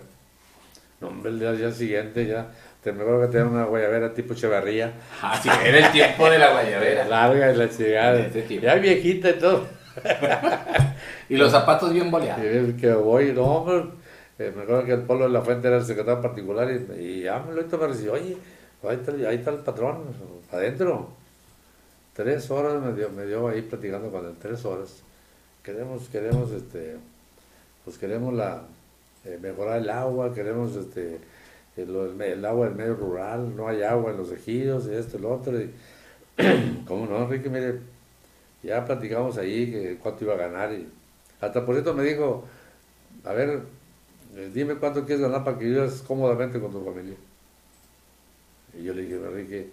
No, 1.02 1.08
hombre, 1.08 1.32
el 1.32 1.40
día, 1.40 1.72
siguiente 1.72 2.26
ya, 2.26 2.48
te 2.84 2.92
me 2.94 3.02
acuerdo 3.02 3.22
que 3.22 3.28
tenía 3.28 3.48
una 3.48 3.66
guayabera 3.66 4.14
tipo 4.14 4.34
Echeverría. 4.34 4.94
Ah, 5.22 5.40
sí, 5.42 5.50
era 5.50 5.88
el 5.88 5.92
tiempo 5.92 6.30
de 6.30 6.40
la 6.40 6.52
guayabera. 6.52 7.06
Larga 7.10 7.52
y 7.52 7.56
la 7.58 7.66
ese 7.66 8.42
tiempo. 8.44 8.66
Ya 8.66 8.76
viejita 8.76 9.30
y 9.30 9.40
todo. 9.40 9.66
Y 11.28 11.38
los 11.38 11.52
zapatos 11.52 11.92
bien 11.92 12.08
Y 12.08 12.12
boleados. 12.12 12.46
el 12.46 12.76
que 12.76 12.94
voy, 12.94 13.34
no, 13.34 13.44
hombre. 13.46 13.86
Eh, 14.40 14.52
me 14.56 14.64
acuerdo 14.64 14.86
que 14.86 14.94
el 14.94 15.02
Polo 15.04 15.26
de 15.26 15.32
la 15.32 15.42
Fuente 15.42 15.68
era 15.68 15.78
el 15.78 15.86
secretario 15.86 16.22
particular 16.22 16.70
y, 16.98 17.22
ya 17.24 17.40
me 17.40 17.54
lo 17.54 17.66
me 17.66 17.88
recibió, 17.88 18.14
oye, 18.14 18.38
ahí 18.84 18.96
está, 18.96 19.12
ahí 19.12 19.36
está 19.36 19.52
el 19.52 19.60
patrón, 19.60 20.04
adentro. 20.52 21.10
Tres 22.14 22.50
horas 22.50 22.82
me 22.82 22.94
dio, 22.94 23.10
me 23.10 23.26
dio 23.26 23.48
ahí 23.48 23.62
platicando 23.62 24.10
con 24.10 24.26
él, 24.26 24.36
tres 24.42 24.64
horas. 24.64 25.02
Queremos, 25.64 26.08
queremos, 26.10 26.52
este, 26.52 26.96
pues 27.84 27.98
queremos 27.98 28.34
la, 28.34 28.64
eh, 29.26 29.38
mejorar 29.42 29.80
el 29.82 29.90
agua, 29.90 30.34
queremos, 30.34 30.76
este, 30.76 31.20
el, 31.76 31.96
el 31.96 32.22
el 32.22 32.46
agua 32.46 32.68
del 32.68 32.76
medio 32.76 32.96
rural, 32.96 33.56
no 33.56 33.68
hay 33.68 33.84
agua 33.84 34.12
en 34.12 34.18
los 34.18 34.32
ejidos, 34.32 34.88
y 34.88 34.94
esto 34.94 35.18
y 35.18 35.22
lo 35.22 35.34
otro. 35.34 35.60
Y, 35.60 35.72
¿Cómo 36.88 37.06
no, 37.06 37.24
Enrique? 37.24 37.50
Mire, 37.50 37.80
ya 38.64 38.84
platicamos 38.86 39.38
ahí 39.38 39.72
que 39.72 39.98
cuánto 40.02 40.26
iba 40.26 40.34
a 40.34 40.38
ganar 40.38 40.74
y 40.74 40.88
hasta 41.42 41.66
por 41.66 41.76
cierto 41.76 41.94
me 41.94 42.04
dijo, 42.04 42.44
a 43.24 43.34
ver, 43.34 43.62
eh, 44.36 44.52
dime 44.54 44.76
cuánto 44.76 45.06
quieres 45.06 45.22
ganar 45.22 45.44
para 45.44 45.58
que 45.58 45.66
vivas 45.66 46.04
cómodamente 46.06 46.60
con 46.60 46.72
tu 46.72 46.84
familia. 46.84 47.16
Y 48.78 48.84
yo 48.84 48.94
le 48.94 49.04
dije, 49.04 49.16
Enrique, 49.16 49.70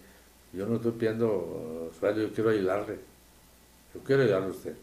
yo 0.52 0.66
no 0.66 0.76
estoy 0.76 0.92
pidiendo 0.92 1.90
uh, 1.90 1.98
sueldo, 1.98 2.22
yo 2.22 2.32
quiero 2.32 2.50
ayudarle. 2.50 2.98
Yo 3.94 4.00
quiero 4.04 4.22
ayudarle 4.22 4.46
a 4.46 4.50
usted. 4.50 4.74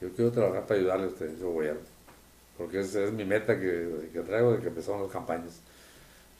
Yo 0.00 0.10
quiero 0.12 0.30
trabajar 0.32 0.66
para 0.66 0.80
ayudarle 0.80 1.04
a 1.04 1.08
usted, 1.08 1.26
ese 1.26 1.44
gobierno. 1.44 1.80
Porque 2.56 2.80
esa 2.80 3.04
es 3.04 3.12
mi 3.12 3.24
meta 3.24 3.58
que, 3.58 4.08
que 4.12 4.20
traigo 4.20 4.52
de 4.52 4.60
que 4.60 4.68
empezaron 4.68 5.02
las 5.02 5.12
campañas. 5.12 5.60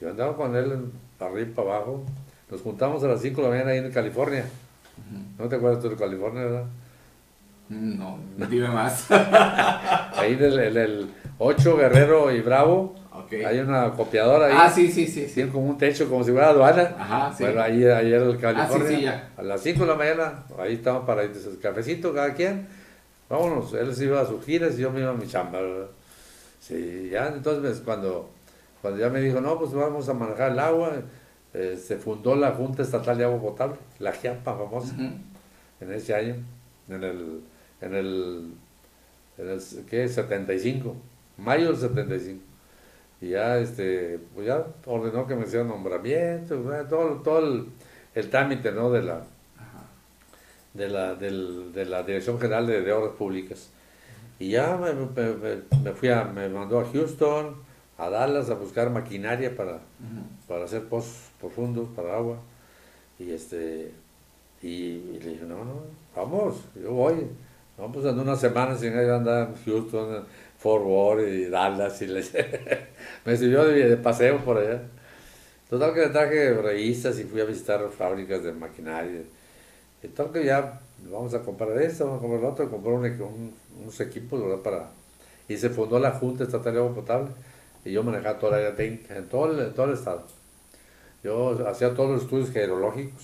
Yo 0.00 0.10
andaba 0.10 0.36
con 0.36 0.56
él 0.56 0.90
arriba 1.20 1.48
y 1.48 1.52
para 1.52 1.76
abajo. 1.76 2.04
Nos 2.50 2.60
juntamos 2.60 3.02
a 3.04 3.08
las 3.08 3.20
5 3.20 3.36
de 3.36 3.42
la 3.42 3.54
mañana 3.54 3.70
ahí 3.70 3.78
en 3.78 3.92
California. 3.92 4.44
¿No 5.38 5.48
te 5.48 5.56
acuerdas 5.56 5.80
tú 5.80 5.90
de 5.90 5.96
California, 5.96 6.44
verdad? 6.44 6.66
No, 7.72 8.18
dime 8.48 8.68
más. 8.68 9.10
Ahí 9.10 10.34
en 10.34 10.42
el, 10.44 10.58
en 10.58 10.76
el 10.76 11.10
8 11.38 11.76
Guerrero 11.76 12.30
y 12.30 12.40
Bravo 12.40 13.02
hay 13.46 13.58
una 13.60 13.90
copiadora 13.92 14.46
ahí. 14.46 14.54
Ah, 14.56 14.70
sí, 14.70 14.90
sí, 14.90 15.06
sí, 15.06 15.26
sí. 15.26 15.34
Tiene 15.34 15.50
como 15.50 15.66
un 15.66 15.78
techo, 15.78 16.08
como 16.08 16.22
si 16.24 16.32
fuera 16.32 16.50
aduana. 16.50 16.94
Ajá, 16.98 17.34
sí. 17.34 17.44
Bueno, 17.44 17.62
ahí, 17.62 17.84
ahí 17.84 18.10
California. 18.38 18.62
Ah, 18.62 18.68
sí, 18.68 18.96
sí, 18.96 19.02
ya. 19.02 19.30
A 19.36 19.42
las 19.42 19.60
5 19.62 19.80
de 19.80 19.86
la 19.86 19.94
mañana, 19.94 20.44
ahí 20.58 20.74
estamos 20.74 21.04
para 21.04 21.22
el 21.22 21.32
cafecito 21.60 22.12
cada 22.12 22.34
quien. 22.34 22.66
Vámonos, 23.28 23.72
él 23.74 23.94
se 23.94 24.04
iba 24.04 24.20
a 24.20 24.26
sus 24.26 24.44
giras 24.44 24.78
y 24.78 24.82
yo 24.82 24.90
me 24.90 25.00
iba 25.00 25.10
a 25.10 25.14
mi 25.14 25.26
chamba, 25.26 25.60
¿verdad? 25.60 25.86
Sí, 26.60 27.08
ya 27.10 27.28
entonces 27.28 27.80
cuando, 27.80 28.30
cuando 28.82 29.00
ya 29.00 29.08
me 29.08 29.20
dijo, 29.20 29.40
no, 29.40 29.58
pues 29.58 29.72
vamos 29.72 30.08
a 30.08 30.14
manejar 30.14 30.52
el 30.52 30.58
agua, 30.58 30.92
eh, 31.54 31.80
se 31.82 31.96
fundó 31.96 32.36
la 32.36 32.52
Junta 32.52 32.82
Estatal 32.82 33.16
de 33.16 33.24
Agua 33.24 33.40
Potable, 33.40 33.76
la 33.98 34.12
GIAPA 34.12 34.54
famosa 34.54 34.94
en 34.98 35.92
ese 35.92 36.14
año, 36.14 36.36
en 36.88 37.02
el, 37.02 37.40
en 37.82 37.94
el, 37.94 38.52
en 39.38 39.48
el 39.48 39.60
¿qué? 39.88 40.08
75, 40.08 40.96
mayo 41.38 41.66
del 41.68 41.76
75. 41.76 42.40
Y 43.20 43.28
ya, 43.30 43.58
este, 43.58 44.18
pues 44.34 44.46
ya 44.46 44.64
ordenó 44.86 45.26
que 45.26 45.36
me 45.36 45.44
hicieran 45.44 45.68
nombramiento, 45.68 46.56
todo, 46.88 47.16
todo 47.22 47.38
el, 47.38 47.66
el 48.14 48.30
trámite, 48.30 48.72
¿no? 48.72 48.90
De 48.90 49.02
la, 49.02 49.22
de 50.74 50.88
la, 50.88 51.14
del- 51.14 51.72
de 51.72 51.84
la 51.84 52.02
Dirección 52.02 52.40
General 52.40 52.66
de, 52.66 52.82
de 52.82 52.92
Obras 52.92 53.14
Públicas. 53.16 53.70
Y 54.38 54.50
ya 54.50 54.76
me, 54.76 54.92
me- 54.92 55.62
me- 55.84 55.92
fui 55.92 56.08
a, 56.08 56.24
me 56.24 56.48
mandó 56.48 56.80
a 56.80 56.84
Houston, 56.90 57.56
a 57.98 58.08
Dallas, 58.08 58.50
a 58.50 58.54
buscar 58.54 58.90
maquinaria 58.90 59.54
para, 59.54 59.78
para 60.48 60.64
hacer 60.64 60.84
pozos 60.88 61.30
profundos 61.40 61.88
para 61.94 62.16
agua. 62.16 62.38
Y 63.18 63.30
este 63.30 63.92
y, 64.62 64.66
y 64.68 65.20
le 65.22 65.30
dije, 65.32 65.44
no, 65.44 65.64
no, 65.64 65.82
vamos, 66.16 66.56
yo 66.80 66.92
voy. 66.92 67.26
Vamos 67.82 68.04
en 68.04 68.16
unas 68.16 68.40
semanas 68.40 68.78
sin 68.78 68.92
ir 68.92 69.10
a 69.10 69.16
andar 69.16 69.48
en 69.48 69.54
Houston, 69.64 70.24
Fort 70.56 70.84
Worth 70.84 71.26
y 71.26 71.46
Dallas. 71.46 72.00
Y 72.02 72.06
le- 72.06 72.22
me 73.24 73.36
sirvió 73.36 73.64
de, 73.64 73.88
de 73.88 73.96
paseo 73.96 74.38
por 74.44 74.58
allá. 74.58 74.82
Total 75.68 75.92
que 75.92 76.00
le 76.00 76.08
traje 76.10 76.54
revistas 76.54 77.18
y 77.18 77.24
fui 77.24 77.40
a 77.40 77.44
visitar 77.44 77.80
fábricas 77.90 78.44
de 78.44 78.52
maquinaria. 78.52 79.22
Tal 80.14 80.30
que 80.32 80.44
ya 80.44 80.80
vamos 81.10 81.34
a 81.34 81.42
comprar 81.42 81.76
esto, 81.82 82.04
vamos 82.06 82.18
a 82.18 82.22
comprar 82.22 82.42
lo 82.42 82.50
otro, 82.50 82.70
comprar 82.70 82.94
un, 82.94 83.04
un- 83.06 83.54
unos 83.82 84.00
equipos, 84.00 84.40
¿verdad? 84.42 84.58
Para, 84.62 84.90
y 85.48 85.56
se 85.56 85.70
fundó 85.70 85.98
la 85.98 86.12
Junta 86.12 86.44
Estatal 86.44 86.74
de 86.74 86.78
Agua 86.80 86.94
Potable. 86.94 87.30
Y 87.84 87.92
yo 87.92 88.04
manejaba 88.04 88.38
toda 88.38 88.52
la 88.52 88.58
área 88.58 88.76
técnica 88.76 89.16
en 89.16 89.28
todo 89.28 89.50
el, 89.52 89.58
en 89.60 89.74
todo 89.74 89.86
el 89.86 89.94
estado. 89.94 90.24
Yo 91.24 91.66
hacía 91.68 91.94
todos 91.94 92.10
los 92.10 92.22
estudios 92.22 92.50
geológicos. 92.50 93.22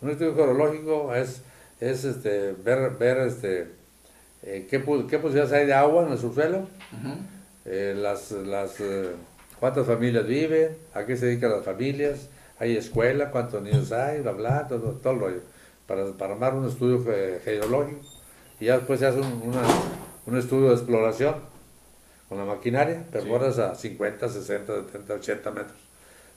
Un 0.00 0.10
estudio 0.10 0.34
geológico 0.34 1.14
es, 1.14 1.42
es 1.90 2.04
este, 2.04 2.52
ver, 2.52 2.90
ver 2.98 3.18
este, 3.18 3.68
eh, 4.42 4.66
qué, 4.70 4.78
qué 5.08 5.18
posibilidades 5.18 5.52
hay 5.52 5.66
de 5.66 5.74
agua 5.74 6.06
en 6.06 6.12
el 6.12 6.18
subsuelo, 6.18 6.68
eh, 7.64 7.94
las, 7.96 8.30
las, 8.32 8.80
eh, 8.80 9.10
cuántas 9.60 9.86
familias 9.86 10.26
viven, 10.26 10.76
a 10.94 11.04
qué 11.04 11.16
se 11.16 11.26
dedican 11.26 11.50
las 11.50 11.64
familias, 11.64 12.28
hay 12.58 12.76
escuela, 12.76 13.30
cuántos 13.30 13.62
niños 13.62 13.90
hay, 13.92 14.20
bla, 14.20 14.32
bla, 14.32 14.68
todo, 14.68 14.92
todo 14.92 15.12
el 15.12 15.18
rollo, 15.20 15.40
para, 15.86 16.06
para 16.12 16.34
armar 16.34 16.54
un 16.54 16.68
estudio 16.68 17.02
ge- 17.04 17.40
geológico. 17.44 18.00
Y 18.60 18.66
ya 18.66 18.76
después 18.78 19.00
se 19.00 19.06
hace 19.06 19.18
un, 19.20 19.42
una- 19.44 19.62
un 20.26 20.38
estudio 20.38 20.68
de 20.68 20.74
exploración 20.74 21.34
con 22.28 22.38
la 22.38 22.44
maquinaria, 22.44 23.02
perforas 23.12 23.58
a 23.58 23.74
50, 23.74 24.28
60, 24.28 24.72
70, 24.92 25.14
80 25.14 25.50
metros, 25.50 25.76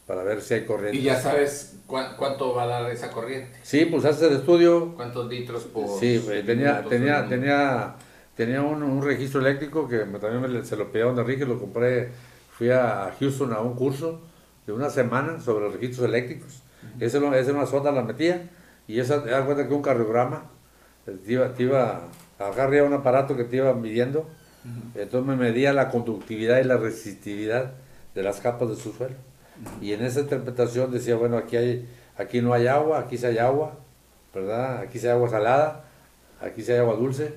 para 0.07 0.23
ver 0.23 0.41
si 0.41 0.53
hay 0.55 0.65
corriente. 0.65 0.97
Y 0.97 1.03
ya 1.03 1.19
sabes 1.21 1.75
cuán- 1.85 2.15
cuánto 2.17 2.55
va 2.55 2.63
a 2.63 2.67
dar 2.67 2.91
esa 2.91 3.11
corriente. 3.11 3.59
Sí, 3.61 3.85
pues 3.85 4.05
haces 4.05 4.31
el 4.31 4.37
estudio, 4.37 4.95
¿Cuántos 4.95 5.27
litros 5.27 5.65
por 5.65 5.99
Sí, 5.99 6.25
eh, 6.31 6.43
tenía, 6.45 6.83
tenía, 6.85 7.15
segundo? 7.17 7.29
tenía, 7.35 7.95
tenía 8.35 8.61
un, 8.61 8.81
un 8.81 9.03
registro 9.03 9.41
eléctrico 9.41 9.87
que 9.87 9.99
también 9.99 10.41
me 10.41 10.63
se 10.63 10.77
lo 10.77 10.89
pedí 10.91 11.01
a 11.01 11.05
don 11.05 11.19
Enrique, 11.19 11.45
lo 11.45 11.59
compré, 11.59 12.09
fui 12.57 12.71
a 12.71 13.13
Houston 13.19 13.51
a 13.51 13.59
un 13.59 13.75
curso 13.75 14.21
de 14.65 14.71
una 14.71 14.89
semana 14.89 15.41
sobre 15.41 15.65
los 15.65 15.73
registros 15.73 16.07
eléctricos. 16.07 16.61
Esa 16.99 17.17
era 17.17 17.37
esa 17.37 17.49
era 17.49 17.59
una 17.59 17.67
sonda, 17.67 17.91
la 17.91 18.01
metía 18.01 18.49
y 18.87 18.99
esa, 18.99 19.23
te 19.23 19.29
das 19.29 19.43
cuenta 19.43 19.67
que 19.67 19.73
un 19.73 19.81
cardiograma 19.81 20.45
eh, 21.05 21.17
te 21.25 21.33
iba, 21.33 21.53
te 21.53 21.63
iba 21.63 22.03
un 22.85 22.93
aparato 22.93 23.35
que 23.35 23.43
te 23.43 23.57
iba 23.57 23.73
midiendo, 23.73 24.25
entonces 24.95 25.27
me 25.27 25.35
medía 25.35 25.73
la 25.73 25.89
conductividad 25.89 26.59
y 26.59 26.63
la 26.63 26.77
resistividad 26.77 27.73
de 28.15 28.23
las 28.23 28.39
capas 28.39 28.69
de 28.69 28.75
su 28.77 28.93
suelo. 28.93 29.15
Y 29.81 29.93
en 29.93 30.03
esa 30.03 30.19
interpretación 30.21 30.91
decía, 30.91 31.15
bueno, 31.15 31.37
aquí, 31.37 31.57
hay, 31.57 31.87
aquí 32.17 32.41
no 32.41 32.53
hay 32.53 32.67
agua, 32.67 32.99
aquí 32.99 33.17
sí 33.17 33.25
hay 33.25 33.37
agua, 33.37 33.73
¿verdad? 34.33 34.79
Aquí 34.81 34.99
sí 34.99 35.07
hay 35.07 35.13
agua 35.13 35.29
salada, 35.29 35.83
aquí 36.41 36.61
sí 36.61 36.71
hay 36.71 36.79
agua 36.79 36.95
dulce. 36.95 37.33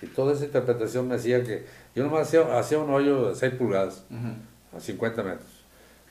Y 0.00 0.06
toda 0.06 0.32
esa 0.32 0.44
interpretación 0.44 1.08
me 1.08 1.16
hacía 1.16 1.42
que 1.42 1.64
yo 1.94 2.04
nomás 2.04 2.28
hacía, 2.28 2.58
hacía 2.58 2.78
un 2.78 2.90
hoyo 2.90 3.30
de 3.30 3.34
6 3.34 3.54
pulgadas, 3.54 4.04
Ujú. 4.10 4.76
a 4.76 4.80
50 4.80 5.22
metros. 5.22 5.48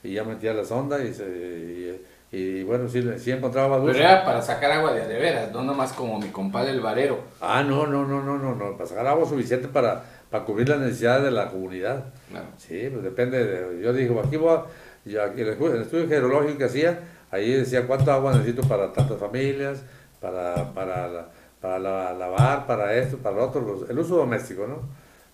Y 0.04 0.14
ya 0.14 0.24
metía 0.24 0.54
la 0.54 0.64
sonda 0.66 1.04
y, 1.04 1.14
se, 1.14 1.24
y, 1.26 2.38
y 2.38 2.64
bueno, 2.64 2.88
sí, 2.90 3.02
sí 3.18 3.32
encontraba 3.32 3.68
agua 3.68 3.78
Pero 3.78 3.88
dulce. 3.94 4.02
era 4.04 4.24
para 4.26 4.42
sacar 4.42 4.72
agua 4.72 4.92
de 4.94 5.08
veras, 5.08 5.52
no 5.52 5.64
nomás 5.64 5.94
como 5.94 6.20
mi 6.20 6.28
compadre 6.30 6.72
el 6.72 6.82
varero. 6.82 7.20
Ah, 7.42 7.64
no, 7.64 7.88
no, 7.88 8.06
no, 8.06 8.22
no, 8.24 8.38
no, 8.38 8.54
no, 8.56 8.74
para 8.78 8.88
sacar 8.90 9.08
agua 9.08 9.28
suficiente 9.28 9.68
para, 9.70 10.04
para 10.30 10.44
cubrir 10.46 10.68
las 10.70 10.80
necesidades 10.80 11.24
de 11.24 11.32
la 11.32 11.50
comunidad. 11.50 12.06
Claro. 12.30 12.46
Sí, 12.58 12.90
pues 12.92 13.04
depende. 13.04 13.44
De, 13.46 13.82
yo 13.82 13.92
digo, 13.94 14.20
aquí 14.20 14.36
voy 14.38 14.56
a, 14.56 14.64
yo 15.08 15.24
aquí 15.24 15.42
el, 15.42 15.58
estu- 15.58 15.74
el 15.74 15.82
estudio 15.84 16.08
geológico 16.08 16.58
que 16.58 16.66
hacía, 16.66 17.00
ahí 17.32 17.52
decía 17.54 17.88
cuánto 17.88 18.12
agua 18.12 18.34
necesito 18.34 18.62
para 18.68 18.92
tantas 18.94 19.20
familias, 19.20 19.84
para, 20.22 20.74
para, 20.74 21.08
la- 21.08 21.30
para 21.62 21.80
la- 21.80 22.14
lavar, 22.14 22.66
para 22.68 22.94
esto, 22.96 23.18
para 23.18 23.38
lo 23.38 23.46
otro, 23.46 23.86
el 23.90 24.00
uso 24.00 24.18
doméstico, 24.18 24.68
¿no? 24.68 24.82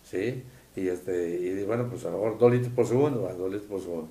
Sí, 0.03 0.43
y, 0.76 0.88
este, 0.88 1.30
y 1.30 1.63
bueno, 1.63 1.88
pues 1.89 2.05
a 2.05 2.09
lo 2.09 2.17
mejor 2.17 2.38
dos 2.39 2.51
litros 2.51 2.74
por 2.74 2.86
segundo, 2.88 3.19
dos 3.38 3.51
litros 3.51 3.69
por 3.69 3.82
segundo. 3.82 4.09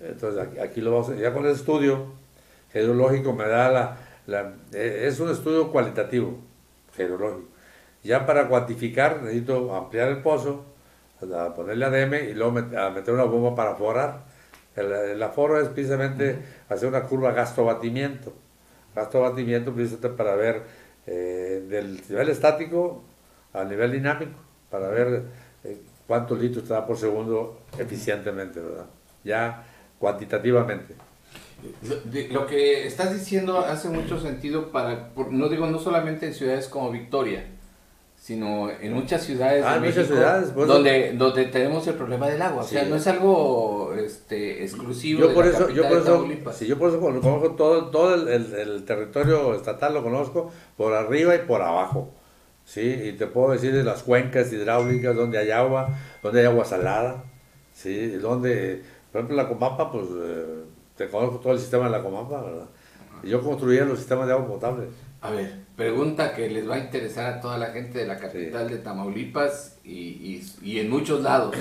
Entonces 0.00 0.40
aquí, 0.40 0.58
aquí 0.60 0.80
lo 0.80 0.92
vamos 0.92 1.10
a, 1.10 1.14
ya 1.16 1.32
con 1.32 1.44
el 1.44 1.52
estudio 1.52 2.06
geológico 2.72 3.32
me 3.32 3.46
da 3.48 3.70
la, 3.70 3.96
la- 4.26 4.54
eh, 4.72 5.04
es 5.08 5.18
un 5.20 5.30
estudio 5.30 5.70
cualitativo, 5.72 6.38
geológico. 6.96 7.48
Ya 8.04 8.24
para 8.26 8.48
cuantificar 8.48 9.22
necesito 9.22 9.74
ampliar 9.74 10.08
el 10.08 10.22
pozo, 10.22 10.64
ponerle 11.56 11.84
ADM 11.84 12.30
y 12.30 12.34
luego 12.34 12.52
meter 12.52 13.12
una 13.14 13.24
bomba 13.24 13.54
para 13.56 13.74
forar. 13.74 14.24
El, 14.78 14.92
el 14.92 15.22
aforo 15.22 15.60
es 15.60 15.68
precisamente 15.68 16.38
hacer 16.68 16.88
una 16.88 17.02
curva 17.02 17.32
gasto-batimiento. 17.32 18.32
Gasto-batimiento 18.94 19.72
precisamente 19.72 20.16
para 20.16 20.34
ver 20.34 20.62
eh, 21.06 21.64
del 21.68 22.00
nivel 22.08 22.28
estático 22.28 23.02
al 23.52 23.68
nivel 23.68 23.92
dinámico, 23.92 24.38
para 24.70 24.88
ver 24.88 25.22
eh, 25.64 25.80
cuántos 26.06 26.38
litros 26.38 26.64
te 26.64 26.72
da 26.74 26.86
por 26.86 26.96
segundo 26.98 27.60
eficientemente, 27.78 28.60
¿verdad? 28.60 28.86
Ya 29.24 29.64
cuantitativamente. 29.98 30.94
De- 32.04 32.28
Lo 32.28 32.46
que 32.46 32.86
estás 32.86 33.12
diciendo 33.12 33.58
hace 33.58 33.88
mucho 33.88 34.20
sentido 34.20 34.70
para, 34.70 35.10
no 35.30 35.48
digo 35.48 35.66
no 35.66 35.78
solamente 35.78 36.26
en 36.26 36.34
ciudades 36.34 36.68
como 36.68 36.90
Victoria, 36.92 37.44
sino 38.28 38.68
en 38.68 38.92
muchas 38.92 39.22
ciudades 39.22 39.64
Ah, 39.66 39.74
de 39.76 39.80
muchas 39.80 39.96
México 39.96 40.16
ciudades, 40.16 40.50
pues, 40.54 40.68
donde, 40.68 41.12
donde 41.14 41.46
tenemos 41.46 41.86
el 41.86 41.94
problema 41.94 42.28
del 42.28 42.42
agua. 42.42 42.62
O 42.62 42.66
sea, 42.66 42.84
Sí. 42.84 42.90
no 42.90 42.96
es 42.96 43.06
algo 43.06 43.94
este, 43.94 44.62
exclusivo 44.64 45.20
Yo 45.20 45.28
de 45.28 45.34
por 45.34 45.46
la 45.46 45.50
eso, 45.52 45.70
yo 45.70 45.88
por 45.88 45.96
eso, 45.96 46.26
sí, 46.52 46.66
yo 46.66 46.78
por 46.78 46.90
eso 46.90 47.00
conozco 47.00 47.52
todo, 47.52 47.86
todo 47.86 48.14
el, 48.14 48.28
el- 48.28 48.52
el 48.54 48.84
territorio 48.84 49.54
estatal 49.54 49.94
lo 49.94 50.02
conozco 50.02 50.50
por 50.76 50.92
arriba 50.92 51.36
y 51.36 51.38
por 51.38 51.62
abajo, 51.62 52.10
sí, 52.66 52.82
y 52.82 53.12
te 53.12 53.26
puedo 53.28 53.52
decir 53.52 53.72
de 53.72 53.82
las 53.82 54.02
cuencas 54.02 54.52
hidráulicas 54.52 55.16
donde 55.16 55.38
hay 55.38 55.50
agua, 55.50 55.88
donde 56.22 56.40
hay 56.40 56.46
agua 56.48 56.66
salada, 56.66 57.24
sí, 57.72 58.08
donde, 58.10 58.82
por 59.10 59.20
ejemplo, 59.22 59.36
la 59.38 59.48
Comapa, 59.48 59.90
pues, 59.90 60.04
eh, 60.22 60.44
te 60.98 61.08
conozco 61.08 61.38
todo 61.38 61.54
el 61.54 61.60
sistema 61.60 61.86
de 61.86 61.92
la 61.92 62.02
Comapa, 62.02 62.42
¿verdad? 62.42 62.66
Y 63.22 63.30
yo 63.30 63.40
construía 63.40 63.86
los 63.86 63.98
sistemas 63.98 64.26
de 64.26 64.34
agua 64.34 64.46
potable. 64.48 64.88
A 65.22 65.30
ver, 65.30 65.66
pregunta 65.88 66.34
que 66.34 66.50
les 66.50 66.68
va 66.68 66.74
a 66.74 66.78
interesar 66.80 67.34
a 67.34 67.40
toda 67.40 67.56
la 67.56 67.66
gente 67.68 68.00
de 68.00 68.06
la 68.06 68.18
capital 68.18 68.68
de 68.68 68.78
Tamaulipas 68.78 69.78
y, 69.84 69.92
y- 69.92 70.52
y 70.60 70.80
en 70.80 70.90
muchos 70.90 71.22
lados. 71.22 71.54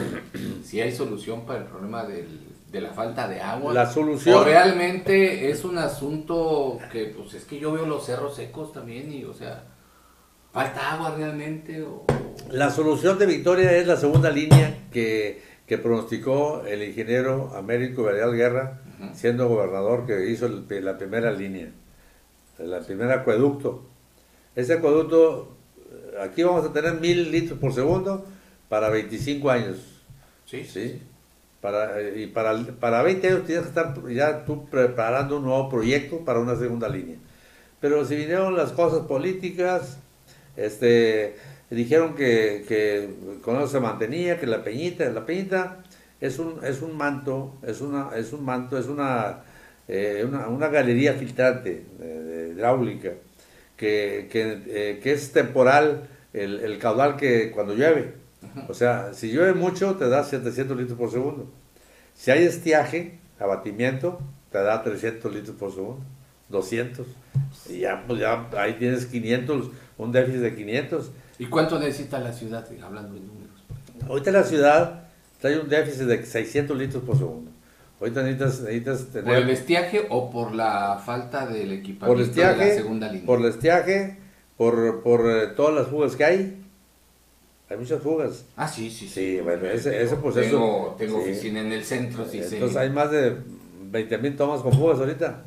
si 0.64 0.82
hay 0.82 0.92
solución 0.92 1.46
para 1.46 1.60
el 1.60 1.66
problema 1.66 2.04
del, 2.04 2.28
de 2.72 2.82
la 2.82 2.90
falta 2.90 3.28
de 3.28 3.40
agua. 3.40 3.76
La 3.76 3.86
solución- 3.86 4.40
O 4.40 4.44
realmente 4.44 5.52
es 5.52 5.64
un 5.64 5.78
asunto 5.78 6.80
que, 6.92 7.06
pues 7.16 7.36
es 7.36 7.46
que 7.46 7.60
yo 7.60 7.72
veo 7.72 7.86
los 7.86 8.08
cerros 8.08 8.36
secos 8.36 8.74
también 8.74 9.14
y, 9.14 9.24
o 9.24 9.36
sea, 9.36 9.66
falta 10.52 10.94
agua 10.96 11.14
realmente. 11.16 11.84
O, 11.84 12.04
La 12.50 12.72
solución 12.72 13.20
de 13.20 13.28
Victoria 13.28 13.72
es 13.78 13.86
la 13.86 13.98
segunda 13.98 14.32
línea 14.32 14.80
que, 14.92 15.44
que 15.68 15.78
pronosticó 15.78 16.64
el 16.66 16.82
ingeniero 16.82 17.52
Américo 17.56 18.02
Varial 18.02 18.34
Guerra, 18.34 18.82
siendo 19.14 19.48
gobernador, 19.48 20.08
que 20.08 20.28
hizo 20.32 20.48
el- 20.48 20.66
la 20.84 20.98
primera 20.98 21.32
línea, 21.32 21.70
el 22.58 22.76
primer 22.84 23.12
acueducto. 23.12 23.86
Ese 24.58 24.74
acueducto, 24.74 25.56
eh, 25.78 26.18
aquí 26.20 26.42
vamos 26.42 26.66
a 26.66 26.74
tener 26.74 26.96
mil 26.96 27.32
litros 27.32 27.60
por 27.60 27.74
segundo 27.74 28.26
para 28.68 28.90
25 28.90 29.52
años. 29.52 29.78
sí, 30.46 30.66
¿sí? 30.66 31.00
Para, 31.62 32.02
eh, 32.02 32.24
y 32.24 32.28
para, 32.28 32.58
para 32.80 33.04
20 33.04 33.28
años 33.28 33.46
tienes 33.46 33.66
que 33.66 33.70
estar 33.70 33.94
ya 34.10 34.46
tú 34.46 34.68
preparando 34.68 35.38
un 35.38 35.44
nuevo 35.44 35.70
proyecto 35.70 36.26
para 36.26 36.40
una 36.40 36.56
segunda 36.56 36.90
línea. 36.90 37.18
Pero 37.80 38.04
si 38.04 38.16
vinieron 38.16 38.58
las 38.58 38.72
cosas 38.72 39.06
políticas, 39.06 40.00
este, 40.56 41.36
dijeron 41.70 42.16
que, 42.16 42.66
que 42.68 43.14
con 43.44 43.58
eso 43.58 43.68
se 43.68 43.80
mantenía, 43.80 44.40
que 44.40 44.48
la 44.48 44.64
peñita, 44.64 45.08
la 45.12 45.24
peñita 45.24 45.84
es 46.20 46.40
un, 46.40 46.66
es 46.66 46.82
un 46.82 46.98
manto, 46.98 47.54
es 47.62 47.80
una, 47.80 48.10
es 48.16 48.34
un 48.34 48.44
manto, 48.44 48.80
es 48.80 48.88
una, 48.88 49.44
eh, 49.88 50.26
una, 50.28 50.48
una 50.48 50.68
galería 50.70 51.14
filtrante 51.14 51.86
eh, 52.02 52.54
hidráulica 52.56 53.12
que, 53.78 54.28
que, 54.32 54.64
eh, 54.68 55.00
que 55.02 55.14
es 55.14 55.32
temporal 55.32 56.10
el, 56.34 56.60
el 56.60 56.78
caudal 56.80 57.16
que 57.16 57.52
cuando 57.52 57.74
llueve. 57.74 58.16
O 58.68 58.74
sea, 58.74 59.14
si 59.14 59.32
llueve 59.32 59.54
mucho 59.54 59.96
te 59.96 60.10
da 60.10 60.24
700 60.24 60.76
litros 60.78 60.98
por 60.98 61.12
segundo. 61.12 61.48
Si 62.16 62.32
hay 62.32 62.44
estiaje, 62.44 63.20
abatimiento, 63.40 64.20
te 64.52 64.58
da 64.58 64.84
300 64.84 65.34
litros 65.34 65.56
por 65.56 65.72
segundo, 65.72 66.04
200. 66.50 67.06
Y 67.70 67.80
ya, 67.80 68.04
pues 68.08 68.20
ya 68.20 68.50
ahí 68.58 68.74
tienes 68.74 69.06
500, 69.06 69.70
un 69.98 70.12
déficit 70.12 70.42
de 70.42 70.56
500. 70.56 71.12
¿Y 71.40 71.46
cuánto 71.46 71.80
necesita 71.80 72.20
la 72.20 72.34
ciudad, 72.34 72.68
hablando 72.84 73.14
de 73.14 73.20
números? 73.20 73.64
Ahorita 74.08 74.32
la 74.32 74.44
ciudad 74.44 75.08
trae 75.40 75.60
un 75.60 75.70
déficit 75.70 76.04
de 76.04 76.26
600 76.26 76.78
litros 76.78 77.04
por 77.04 77.18
segundo. 77.18 77.52
Ahorita 78.00 78.22
necesitas, 78.22 78.62
necesitas 78.62 79.06
tener... 79.08 79.26
¿Por 79.26 79.36
el 79.36 79.50
estiaje 79.50 80.06
o 80.10 80.30
por 80.30 80.54
la 80.54 81.02
falta 81.04 81.48
del 81.48 81.72
equipamiento 81.72 82.08
por 82.08 82.20
el 82.20 82.34
de 82.34 82.66
la 82.66 82.74
segunda 82.76 83.08
línea? 83.08 83.26
por 83.26 83.40
el 83.40 83.46
estiaje, 83.48 84.18
por, 84.56 85.02
por 85.02 85.22
eh, 85.30 85.48
todas 85.56 85.74
las 85.74 85.88
fugas 85.88 86.16
que 86.16 86.24
hay. 86.26 86.64
Hay 87.70 87.78
muchas 87.78 88.02
fugas. 88.02 88.46
Ah, 88.56 88.68
sí, 88.68 88.90
sí, 88.90 89.08
Sí, 89.08 89.36
sí. 89.36 89.42
bueno, 89.42 89.66
ese, 89.66 90.02
ese 90.02 90.16
pues 90.18 90.36
Tengo, 90.36 90.96
tengo 90.98 91.22
sí. 91.24 91.32
oficina 91.32 91.60
en 91.62 91.72
el 91.72 91.84
centro, 91.84 92.26
sí, 92.26 92.42
sí. 92.44 92.56
Entonces 92.56 92.78
hay 92.78 92.90
más 92.92 93.12
de 93.12 93.36
20 93.92 94.18
mil 94.20 94.36
tomas 94.38 94.62
con 94.62 94.72
fugas 94.74 95.00
ahorita. 95.00 95.42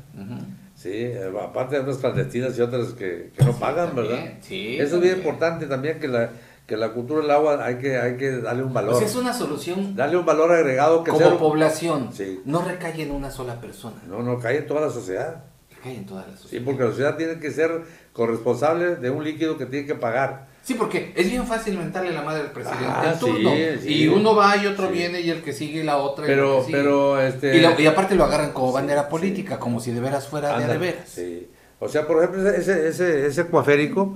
Sí, 0.75 0.89
eh, 0.93 1.31
aparte 1.41 1.75
de 1.75 1.81
unas 1.83 1.97
clandestinas 1.97 2.57
y 2.57 2.61
otras 2.61 2.87
que, 2.93 3.29
que 3.37 3.43
no 3.45 3.53
pagan, 3.53 3.95
también, 3.95 4.07
¿verdad? 4.09 4.33
sí, 4.41 4.77
Eso 4.79 4.95
es 4.95 5.01
bien 5.01 5.17
importante 5.17 5.67
también 5.67 5.99
que 5.99 6.07
la, 6.07 6.31
que 6.71 6.77
la 6.77 6.93
cultura 6.93 7.19
del 7.21 7.31
agua 7.31 7.65
hay 7.65 7.75
que, 7.79 7.97
hay 7.97 8.15
que 8.15 8.31
darle 8.37 8.63
un 8.63 8.71
valor. 8.73 8.93
Pues 8.93 9.09
es 9.09 9.15
una 9.17 9.33
solución 9.33 9.93
Darle 9.93 10.15
un 10.15 10.25
valor 10.25 10.53
agregado 10.53 11.03
que 11.03 11.11
como 11.11 11.27
sea- 11.27 11.37
población. 11.37 12.11
Sí. 12.13 12.39
No 12.45 12.61
recae 12.63 13.01
en 13.01 13.11
una 13.11 13.29
sola 13.29 13.59
persona, 13.59 13.97
No, 14.07 14.23
no, 14.23 14.39
cae 14.39 14.59
en 14.59 14.67
toda 14.67 14.79
la 14.79 14.89
sociedad. 14.89 15.43
recae 15.69 15.97
en 15.97 16.05
toda 16.05 16.21
la 16.25 16.37
Sí, 16.37 16.43
sociedad. 16.43 16.63
porque 16.65 16.83
la 16.83 16.89
sociedad 16.91 17.17
tiene 17.17 17.39
que 17.41 17.51
ser 17.51 17.81
corresponsable 18.13 18.95
de 18.95 19.09
un 19.09 19.21
líquido 19.25 19.57
que 19.57 19.65
tiene 19.65 19.85
que 19.85 19.95
pagar. 19.95 20.47
Sí, 20.63 20.75
porque 20.75 21.11
es 21.17 21.29
bien 21.29 21.45
fácil 21.45 21.77
mentarle 21.77 22.13
la 22.13 22.21
madre 22.21 22.41
al 22.43 22.51
presidente 22.51 22.85
Ah, 22.87 23.15
turno. 23.19 23.49
sí, 23.51 23.63
sí. 23.81 23.93
y 24.03 24.07
uno 24.07 24.33
va 24.33 24.55
y 24.55 24.67
otro 24.67 24.87
Sí. 24.87 24.93
viene 24.93 25.19
y 25.19 25.29
el 25.29 25.41
que 25.43 25.51
sigue 25.51 25.83
la 25.83 25.97
otra. 25.97 26.25
y 26.25 26.29
el 26.29 26.35
Pero, 26.35 26.65
que 26.65 26.71
pero, 26.71 27.19
este... 27.21 27.57
Y, 27.57 27.59
la- 27.59 27.81
y 27.81 27.85
aparte 27.85 28.15
lo 28.15 28.23
agarran 28.23 28.53
como 28.53 28.67
Sí, 28.69 28.75
bandera 28.75 29.01
sí. 29.03 29.07
política, 29.09 29.59
como 29.59 29.81
si 29.81 29.91
de 29.91 29.99
veras 29.99 30.25
fuera 30.29 30.53
Ándale, 30.55 30.71
de 30.73 30.79
veras. 30.79 31.09
Sí. 31.09 31.49
O 31.79 31.89
sea, 31.89 32.07
por 32.07 32.17
ejemplo, 32.23 32.47
ese, 32.49 32.87
ese, 32.87 33.25
ese 33.25 33.41
acuaférico 33.41 34.15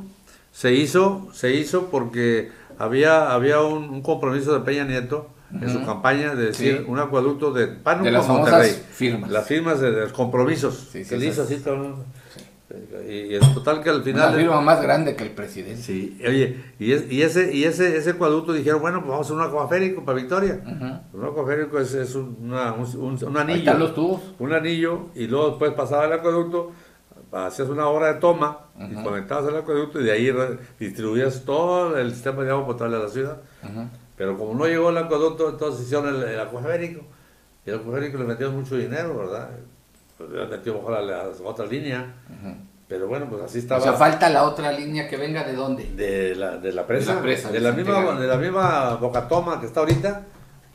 se 0.56 0.72
hizo, 0.74 1.28
se 1.34 1.54
hizo 1.54 1.88
porque 1.88 2.50
había, 2.80 3.34
había 3.34 3.60
un, 3.60 3.90
un 3.90 4.02
compromiso 4.02 4.54
de 4.54 4.62
Peña 4.62 4.86
Nieto 4.86 5.28
en 5.52 5.70
su 5.70 5.86
campaña 5.86 6.34
de 6.34 6.46
decir 6.48 6.78
Sí. 6.80 6.86
un 6.88 6.98
acueducto 6.98 7.52
de 7.52 7.68
con 7.84 7.84
famosas 7.84 8.28
Monterrey. 8.28 8.72
firmas. 8.92 9.30
Las 9.32 9.46
firmas 9.48 9.82
de, 9.82 9.92
de 9.92 10.02
los 10.04 10.14
compromisos. 10.14 10.88
Sí, 10.94 11.04
sí, 11.04 11.10
que 11.10 11.18
le 11.18 11.26
hizo 11.28 11.44
así 11.44 11.58
todo. 11.58 11.98
Y, 13.08 13.36
es 13.36 13.54
total 13.54 13.84
que 13.84 13.90
al 13.90 13.98
Una 13.98 14.04
final. 14.06 14.36
firma 14.36 14.60
más 14.62 14.82
grande 14.82 15.16
que 15.16 15.24
el 15.26 15.32
presidente. 15.32 15.82
Sí, 15.82 16.18
oye, 16.28 16.64
y, 16.80 16.92
es- 16.94 17.10
y 17.12 17.22
ese, 17.22 17.54
y 17.54 17.64
ese, 17.66 17.96
ese 17.98 18.12
acueducto 18.12 18.54
dijeron, 18.54 18.82
bueno, 18.82 19.00
pues 19.00 19.12
vamos 19.12 19.26
a 19.26 19.34
hacer 19.34 19.38
un 19.38 19.44
acuaférico 19.50 20.04
para 20.04 20.18
Victoria. 20.18 20.62
Un 21.14 21.24
acuaférico 21.26 21.80
es, 21.80 21.94
es 21.94 22.16
un, 22.16 22.38
una- 22.42 22.74
un, 22.74 22.86
un- 22.98 23.38
Ahí 23.38 23.42
anillo 23.44 23.58
están 23.60 23.80
los 23.80 23.94
tubos. 23.94 24.22
un 24.40 24.52
anillo 24.54 25.08
y 25.16 25.28
luego 25.28 25.50
después 25.50 25.74
pasaba 25.74 26.06
el 26.06 26.14
acueducto, 26.14 26.72
hacías 27.36 27.68
una 27.70 27.88
hora 27.88 28.14
de 28.14 28.20
toma 28.20 28.60
y 28.80 28.94
Ujú. 28.96 29.04
conectabas 29.04 29.48
el 29.52 29.58
acueducto 29.58 30.00
y 30.00 30.06
de 30.06 30.12
ahí 30.12 30.32
distribuías 30.80 31.44
todo 31.46 31.98
el 31.98 32.12
sistema 32.14 32.44
de 32.44 32.52
agua 32.52 32.66
potable 32.66 32.98
de 32.98 33.04
la 33.04 33.10
ciudad. 33.10 33.38
Pero 34.18 34.38
como 34.38 34.54
no 34.54 34.66
llegó 34.66 34.90
el 34.90 34.98
acueducto, 34.98 35.50
entonces 35.50 35.86
hicieron 35.86 36.08
el, 36.16 36.24
el 36.24 36.40
acuaférico. 36.40 37.02
Y 37.66 37.70
el 37.72 37.80
acuaférico 37.80 38.18
le 38.20 38.24
metieron 38.26 38.56
mucho 38.56 38.76
dinero, 38.78 39.18
¿verdad? 39.18 39.50
Pues 40.18 40.30
le 40.30 40.46
metió 40.48 40.74
mejor 40.76 40.94
a 40.94 41.02
la 41.02 41.24
otra 41.44 41.66
línea. 41.66 42.14
Pero 42.88 43.08
bueno, 43.08 43.26
pues 43.30 43.42
así 43.44 43.58
O 43.58 43.62
estaba. 43.62 43.82
sea, 43.82 43.94
falta 43.94 44.30
la 44.30 44.44
otra 44.44 44.72
línea 44.72 45.10
que 45.10 45.18
venga 45.18 45.44
de 45.44 45.54
dónde. 45.56 45.86
de, 45.96 46.36
la, 46.36 46.58
de 46.58 46.72
la 46.72 46.86
presa. 46.86 47.12
De 47.12 47.16
la 47.18 47.22
presa, 47.24 47.52
de 47.52 47.60
la 47.60 47.72
misma, 47.72 48.20
de 48.20 48.28
la 48.28 48.38
misma 48.38 48.96
Bocatoma 48.96 49.60
que 49.60 49.66
está 49.66 49.80
ahorita, 49.82 50.22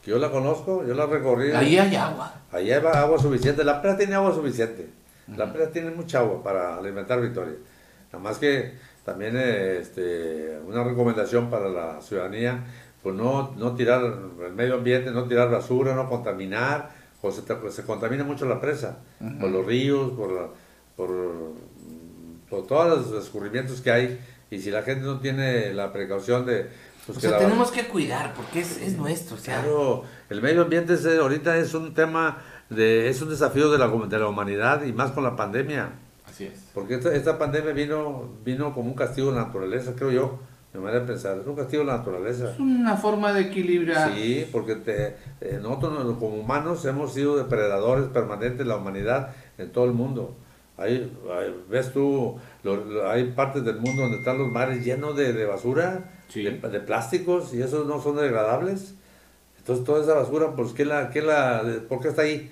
que 0.04 0.11
yo 0.11 0.18
la 0.18 0.30
conozco, 0.30 0.84
yo 0.84 0.92
la 0.94 1.06
recorrí. 1.06 1.52
Ahí 1.52 1.78
hay 1.78 1.94
agua. 1.96 2.34
Allá 2.52 2.76
hay 2.78 2.84
agua 2.98 3.18
suficiente, 3.18 3.62
la 3.64 3.80
presa 3.80 3.96
tiene 3.96 4.14
agua 4.16 4.34
suficiente. 4.34 4.90
La 5.37 5.53
presa 5.53 5.70
tiene 5.70 5.91
mucha 5.91 6.20
agua 6.20 6.43
para 6.43 6.76
alimentar 6.76 7.20
Victoria. 7.20 7.55
Nada 8.12 8.22
más 8.24 8.39
que 8.39 8.74
también 9.05 9.37
este, 9.37 10.59
una 10.66 10.85
recomendación 10.85 11.51
para 11.51 11.68
la 11.68 12.01
ciudadanía, 12.01 12.64
pues 13.03 13.14
no, 13.14 13.55
no 13.57 13.74
tirar 13.74 14.03
el 14.47 14.53
medio 14.55 14.74
ambiente, 14.74 15.11
no 15.11 15.24
tirar 15.24 15.51
basura, 15.51 15.95
no 15.95 16.09
contaminar, 16.09 16.91
o 17.22 17.31
se, 17.31 17.43
te- 17.43 17.70
se 17.70 17.85
contamina 17.85 18.24
mucho 18.24 18.47
la 18.47 18.61
presa, 18.61 18.99
por 19.41 19.51
los 19.51 19.64
ríos, 19.66 20.12
por, 20.12 20.53
por, 20.97 21.11
por 22.49 22.66
todos 22.66 23.12
los 23.12 23.24
escurrimientos 23.24 23.81
que 23.81 23.91
hay. 23.91 24.20
Y 24.51 24.59
si 24.59 24.70
la 24.70 24.83
gente 24.83 25.05
no 25.05 25.20
tiene 25.20 25.72
la 25.72 25.93
precaución 25.93 26.45
de... 26.45 26.66
pues, 27.07 27.18
O 27.18 27.20
que 27.20 27.28
sea, 27.28 27.31
la- 27.33 27.39
tenemos 27.39 27.70
que 27.70 27.87
cuidar 27.87 28.35
porque 28.35 28.61
es, 28.61 28.78
es 28.81 28.97
nuestro. 28.97 29.37
O 29.37 29.39
sea, 29.39 29.61
Claro, 29.62 30.03
el 30.28 30.43
medio 30.43 30.62
ambiente 30.62 30.95
es, 30.95 31.07
ahorita 31.07 31.57
es 31.57 31.72
un 31.74 31.95
tema, 31.95 32.43
de, 32.70 33.08
es 33.08 33.20
un 33.22 33.28
desafío 33.30 33.70
de 33.70 33.78
la, 33.78 33.88
de 33.88 34.18
la 34.18 34.28
humanidad 34.28 34.84
y 34.84 34.92
más 34.92 35.10
con 35.12 35.24
la 35.24 35.36
pandemia. 35.36 35.90
Así 36.26 36.44
es. 36.46 36.70
Porque 36.72 36.94
esta, 36.94 37.14
esta 37.14 37.38
pandemia 37.38 37.72
vino, 37.72 38.28
vino 38.44 38.72
como 38.72 38.88
un 38.90 38.94
castigo 38.96 39.30
de 39.30 39.36
la 39.38 39.46
naturaleza, 39.46 39.92
creo 39.96 40.10
yo, 40.12 40.38
de 40.72 40.78
manera 40.78 41.00
de 41.00 41.06
pensar. 41.06 41.38
Es 41.38 41.46
un 41.46 41.56
castigo 41.56 41.82
de 41.82 41.88
la 41.88 41.98
naturaleza. 41.98 42.52
Es 42.52 42.60
una 42.60 42.96
forma 42.96 43.32
de 43.32 43.40
equilibrar. 43.42 44.12
Sí, 44.14 44.46
porque 44.52 44.76
te, 44.76 45.16
eh, 45.40 45.58
nosotros 45.60 46.04
no- 46.04 46.18
como 46.18 46.36
humanos 46.36 46.84
hemos 46.84 47.12
sido 47.12 47.36
depredadores 47.36 48.06
permanentes 48.06 48.58
de 48.58 48.64
la 48.64 48.76
humanidad 48.76 49.30
en 49.58 49.72
todo 49.72 49.84
el 49.86 49.92
mundo. 49.92 50.34
Hay, 50.78 51.12
hay- 51.30 51.54
ves 51.68 51.92
tú, 51.92 52.38
lo- 52.62 52.76
lo- 52.84 53.10
hay 53.10 53.32
partes 53.32 53.64
del 53.64 53.80
mundo 53.80 54.02
donde 54.02 54.18
están 54.18 54.38
los 54.38 54.48
mares 54.50 54.84
llenos 54.84 55.16
de, 55.16 55.32
de 55.32 55.44
basura, 55.44 56.12
Sí. 56.28 56.42
de, 56.44 56.52
de 56.52 56.80
plásticos, 56.80 57.52
y 57.52 57.60
esos 57.60 57.86
no 57.88 58.00
son 58.00 58.16
degradables. 58.16 58.94
Entonces 59.58 59.84
toda 59.84 60.02
esa 60.02 60.14
basura, 60.14 60.54
pues, 60.54 60.72
¿qué 60.72 60.84
la, 60.84 61.10
qué 61.10 61.20
la, 61.20 61.62
¿por 61.88 62.00
qué 62.00 62.08
está 62.08 62.22
ahí? 62.22 62.50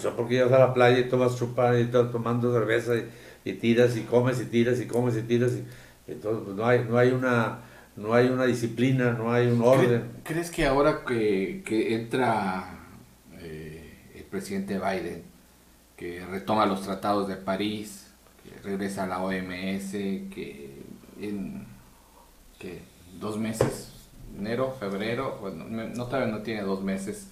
Pues 0.00 0.14
porque 0.16 0.34
llegas 0.34 0.52
a 0.52 0.58
la 0.58 0.74
playa 0.74 0.98
y 0.98 1.08
tomas 1.08 1.36
chupa 1.36 1.78
y 1.78 1.82
estás 1.82 2.10
tomando 2.10 2.52
cerveza 2.52 2.94
y, 2.96 3.08
y 3.44 3.52
tiras 3.54 3.96
y 3.96 4.02
comes 4.02 4.40
y 4.40 4.46
tiras 4.46 4.80
y 4.80 4.86
comes 4.86 5.16
y 5.16 5.22
tiras. 5.22 5.52
Y, 5.52 6.10
entonces 6.10 6.42
pues, 6.44 6.56
no, 6.56 6.66
hay, 6.66 6.84
no, 6.88 6.96
hay 6.98 7.10
una, 7.10 7.58
no 7.96 8.14
hay 8.14 8.28
una 8.28 8.44
disciplina, 8.46 9.12
no 9.12 9.32
hay 9.32 9.46
un 9.48 9.60
¿Cre- 9.60 9.66
orden. 9.66 10.10
¿Crees 10.24 10.50
que 10.50 10.66
ahora 10.66 11.04
que, 11.06 11.62
que 11.64 11.94
entra 11.94 12.78
eh, 13.38 14.12
el 14.16 14.24
presidente 14.24 14.78
Biden, 14.78 15.22
que 15.96 16.24
retoma 16.26 16.66
los 16.66 16.82
tratados 16.82 17.28
de 17.28 17.36
París, 17.36 18.06
que 18.42 18.60
regresa 18.68 19.04
a 19.04 19.06
la 19.06 19.20
OMS, 19.22 19.92
que 19.92 20.82
en 21.20 21.66
que 22.58 22.80
dos 23.20 23.38
meses, 23.38 23.90
enero, 24.38 24.74
febrero, 24.78 25.38
bueno, 25.40 25.64
no 25.68 25.88
no, 25.88 26.06
todavía 26.06 26.32
no 26.32 26.42
tiene 26.42 26.62
dos 26.62 26.82
meses, 26.82 27.28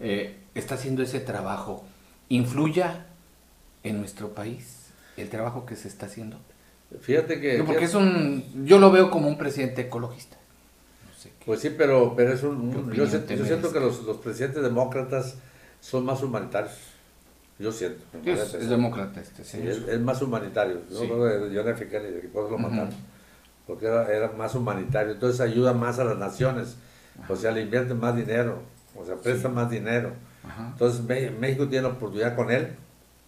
eh, 0.00 0.36
está 0.54 0.74
haciendo 0.74 1.02
ese 1.02 1.20
trabajo, 1.20 1.84
influya 2.30 3.06
en 3.82 3.98
nuestro 3.98 4.30
país 4.30 4.86
el 5.18 5.28
trabajo 5.28 5.66
que 5.66 5.76
se 5.76 5.88
está 5.88 6.06
haciendo? 6.06 6.38
Fíjate 7.02 7.40
que... 7.40 7.58
Porque 7.62 7.80
que- 7.80 7.84
es 7.84 7.94
un, 7.94 8.64
yo 8.64 8.78
lo 8.78 8.90
veo 8.90 9.10
como 9.10 9.28
un 9.28 9.36
presidente 9.38 9.82
ecologista. 9.82 10.36
No 11.06 11.16
sé 11.22 11.28
qué. 11.38 11.44
Pues 11.44 11.60
sí, 11.60 11.70
pero, 11.76 12.14
pero 12.16 12.32
es 12.32 12.42
un... 12.42 12.70
¿Qué 12.72 12.78
un- 12.78 12.84
opinión 12.86 12.94
yo, 12.94 13.06
siento- 13.06 13.34
yo 13.34 13.44
siento 13.44 13.72
que 13.72 13.78
los, 13.80 14.02
los 14.04 14.16
presidentes 14.16 14.62
demócratas 14.62 15.36
son 15.80 16.04
más 16.04 16.22
humanitarios. 16.22 16.72
Yo 17.58 17.70
siento. 17.72 18.02
Es, 18.24 18.70
demócrata 18.70 19.20
este 19.20 19.44
Sí, 19.44 19.58
es, 19.62 19.76
es 19.86 20.00
más 20.00 20.22
humanitario. 20.22 20.80
Yo 20.90 21.00
Sí. 21.00 21.06
creo 21.06 21.24
de 21.24 21.54
John 21.56 21.68
F. 21.68 21.88
Kennedy, 21.88 22.22
que 22.22 22.28
por 22.28 22.50
lo 22.50 22.56
mataron. 22.56 22.88
Porque 23.66 23.84
era, 23.86 24.10
era 24.10 24.32
más 24.32 24.54
humanitario. 24.54 25.12
Entonces 25.12 25.40
ayuda 25.42 25.74
más 25.74 25.98
a 25.98 26.04
las 26.04 26.16
naciones. 26.16 26.76
O 27.28 27.36
sea, 27.36 27.50
le 27.50 27.60
invierten 27.60 28.00
más 28.00 28.16
dinero. 28.16 28.62
O 28.96 29.04
sea, 29.04 29.16
presta 29.16 29.50
más 29.50 29.68
dinero. 29.70 30.12
Entonces 30.72 31.02
Me- 31.04 31.30
México 31.30 31.68
tiene 31.68 31.82
la 31.88 31.94
oportunidad 31.94 32.34
con 32.34 32.50
él 32.50 32.68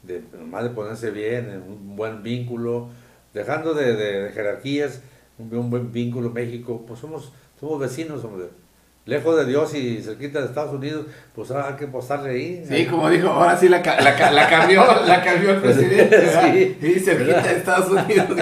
de 0.03 0.23
nomás 0.39 0.65
de 0.65 0.71
ponerse 0.71 1.11
bien, 1.11 1.49
en 1.51 1.63
un 1.63 1.95
buen 1.97 2.23
vínculo, 2.23 2.89
dejando 3.35 3.75
de, 3.75 3.95
de- 3.95 4.23
de 4.23 4.33
jerarquías, 4.33 5.01
un, 5.39 5.55
un 5.57 5.71
buen 5.71 5.93
vínculo 5.93 6.31
México, 6.31 6.85
pues 6.87 6.99
somos, 7.01 7.33
somos 7.61 7.79
vecinos, 7.81 8.25
hombre. 8.25 8.47
Lejos 9.05 9.37
de 9.37 9.45
Dios 9.47 9.75
y 9.75 10.01
cerquita 10.01 10.41
de 10.41 10.47
Estados 10.47 10.73
Unidos, 10.73 11.07
pues 11.35 11.51
ahora 11.51 11.69
hay 11.71 11.75
que 11.75 11.87
apostarle 11.87 12.31
ahí. 12.31 12.65
Sí, 12.69 12.87
como 12.87 13.11
dijo, 13.11 13.29
ahora 13.29 13.57
sí 13.57 13.69
la, 13.69 13.79
la, 13.83 14.31
la 14.31 14.49
cambió, 14.49 14.85
la 15.07 15.23
cambió 15.25 15.51
el 15.53 15.57
presidente. 15.61 16.17
¿verdad? 16.19 16.53
Sí. 16.53 16.79
Y 16.81 17.01
cerquita 17.01 17.43
de 17.43 17.57
Estados 17.57 17.89
Unidos. 17.91 18.29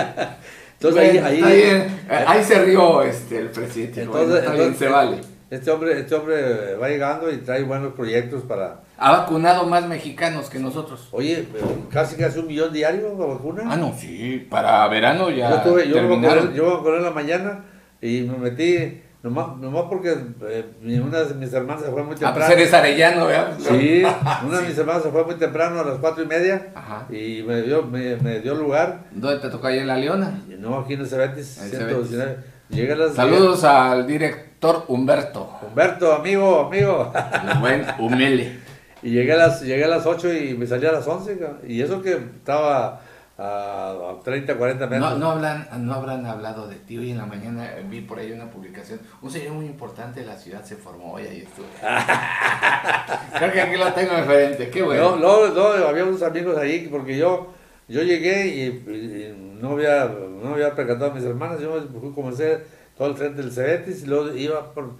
Entonces 0.80 1.22
ahí, 1.22 1.40
Bueno, 1.40 1.84
ahí, 2.26 2.42
se 2.44 2.64
rió 2.64 3.02
este, 3.02 3.38
el 3.38 3.48
presidente. 3.50 4.02
Entonces, 4.02 4.28
Bueno, 4.30 4.40
bien, 4.52 4.62
entonces, 4.62 4.78
se 4.78 4.88
vale. 4.88 5.18
Este 5.50 5.68
hombre, 5.72 5.98
este 5.98 6.14
hombre 6.14 6.76
va 6.76 6.88
llegando 6.88 7.28
y 7.30 7.38
trae 7.38 7.64
buenos 7.64 7.92
proyectos 7.94 8.42
para... 8.44 8.82
Ha 8.96 9.10
vacunado 9.10 9.66
más 9.66 9.84
mexicanos 9.88 10.48
que 10.48 10.60
nosotros. 10.60 11.08
Oye, 11.10 11.44
casi 11.90 12.14
casi 12.14 12.38
un 12.38 12.46
millón 12.46 12.72
diario 12.72 13.16
la 13.18 13.26
vacuna. 13.26 13.64
Ah, 13.66 13.76
no, 13.76 13.92
sí, 13.98 14.46
para 14.48 14.86
verano 14.86 15.28
ya 15.30 15.50
yo 15.50 15.56
estuve, 15.56 15.88
yo 15.88 16.02
me 16.16 16.54
yo 16.54 16.96
en 16.96 17.02
la 17.02 17.10
mañana 17.10 17.64
y 18.00 18.20
me 18.22 18.38
metí, 18.38 19.02
nomás, 19.24 19.56
nomás 19.56 19.86
porque 19.88 20.14
eh, 20.42 20.64
una 21.04 21.22
de 21.24 21.34
mis 21.34 21.52
hermanas 21.52 21.82
se 21.82 21.90
fue 21.90 22.04
muy 22.04 22.14
Ah, 22.14 22.18
temprano. 22.18 22.46
pues 22.46 22.50
eres 22.50 22.72
arellano, 22.72 23.26
¿verdad? 23.26 23.56
Sí, 23.58 24.02
una 24.46 24.60
de 24.60 24.68
mis 24.68 24.78
hermanas 24.78 25.02
se 25.02 25.10
fue 25.10 25.24
muy 25.24 25.34
temprano 25.34 25.80
a 25.80 25.84
las 25.84 25.98
cuatro 25.98 26.22
y 26.22 26.26
media 26.26 26.68
Ajá. 26.76 27.06
y 27.10 27.42
me 27.42 27.62
dio, 27.62 27.82
me, 27.82 28.14
me 28.16 28.38
dio 28.38 28.54
lugar. 28.54 29.00
¿Dónde 29.10 29.40
te 29.40 29.48
tocó 29.48 29.66
ahí 29.66 29.80
en 29.80 29.88
La 29.88 29.96
Leona? 29.96 30.42
No, 30.60 30.78
aquí 30.78 30.92
en 30.94 31.00
el 31.00 31.06
Cebetis, 31.08 31.60
En 31.60 31.70
119. 31.70 32.36
Las 32.70 33.14
Saludos 33.14 33.64
al 33.64 34.06
director 34.06 34.84
Humberto. 34.88 35.50
Humberto, 35.66 36.12
amigo, 36.14 36.60
amigo. 36.66 37.12
Buen 37.60 37.84
Humele. 37.98 38.60
Y 39.02 39.12
llegué 39.12 39.32
a 39.32 39.36
las, 39.36 39.62
llegué 39.62 39.84
a 39.84 39.88
las 39.88 40.04
8 40.04 40.30
y 40.34 40.52
me 40.58 40.66
salí 40.66 40.84
a 40.84 40.92
las 40.92 41.06
11. 41.08 41.38
ca- 41.38 41.56
Y 41.66 41.80
eso 41.80 42.02
que 42.02 42.12
estaba 42.12 43.00
a, 43.38 43.92
a 43.92 44.20
30, 44.22 44.56
40 44.56 44.86
metros. 44.88 45.12
No, 45.12 45.16
no, 45.18 45.30
hablan, 45.30 45.66
no 45.78 45.94
habrán 45.94 46.26
hablado 46.26 46.68
de 46.68 46.76
ti. 46.76 46.98
Hoy 46.98 47.12
en 47.12 47.16
la 47.16 47.24
mañana 47.24 47.64
eh, 47.78 47.82
vi 47.88 48.02
por 48.02 48.18
ahí 48.18 48.30
una 48.30 48.50
publicación. 48.50 49.00
Un 49.22 49.30
señor 49.30 49.54
muy 49.54 49.64
importante 49.64 50.20
de 50.20 50.26
la 50.26 50.36
ciudad 50.36 50.62
se 50.64 50.76
formó 50.76 51.14
hoy, 51.14 51.22
ahí 51.22 51.38
estuve. 51.46 51.64
Creo 53.38 53.52
que 53.52 53.60
aquí 53.62 53.76
lo 53.78 53.90
tengo 53.94 54.14
diferente. 54.16 54.68
Qué 54.68 54.82
bueno. 54.82 55.16
No, 55.16 55.48
no, 55.48 55.54
no, 55.78 55.88
había 55.88 56.04
unos 56.04 56.22
amigos 56.22 56.58
ahí 56.58 56.86
porque 56.90 57.16
yo, 57.16 57.54
yo 57.88 58.02
llegué 58.02 58.48
y, 58.48 58.62
y 58.66 59.58
no, 59.62 59.70
había, 59.70 60.10
no 60.40 60.54
había 60.54 60.74
percatado 60.74 61.10
a 61.10 61.14
mis 61.14 61.24
hermanas. 61.24 61.60
Yo 61.60 61.80
fui, 62.00 62.12
comencé 62.12 62.64
todo 62.96 63.08
el 63.08 63.14
frente 63.16 63.42
del 63.42 63.52
Cebetis 63.52 64.02
y 64.02 64.06
luego 64.06 64.34
iba 64.34 64.72
por 64.72 64.92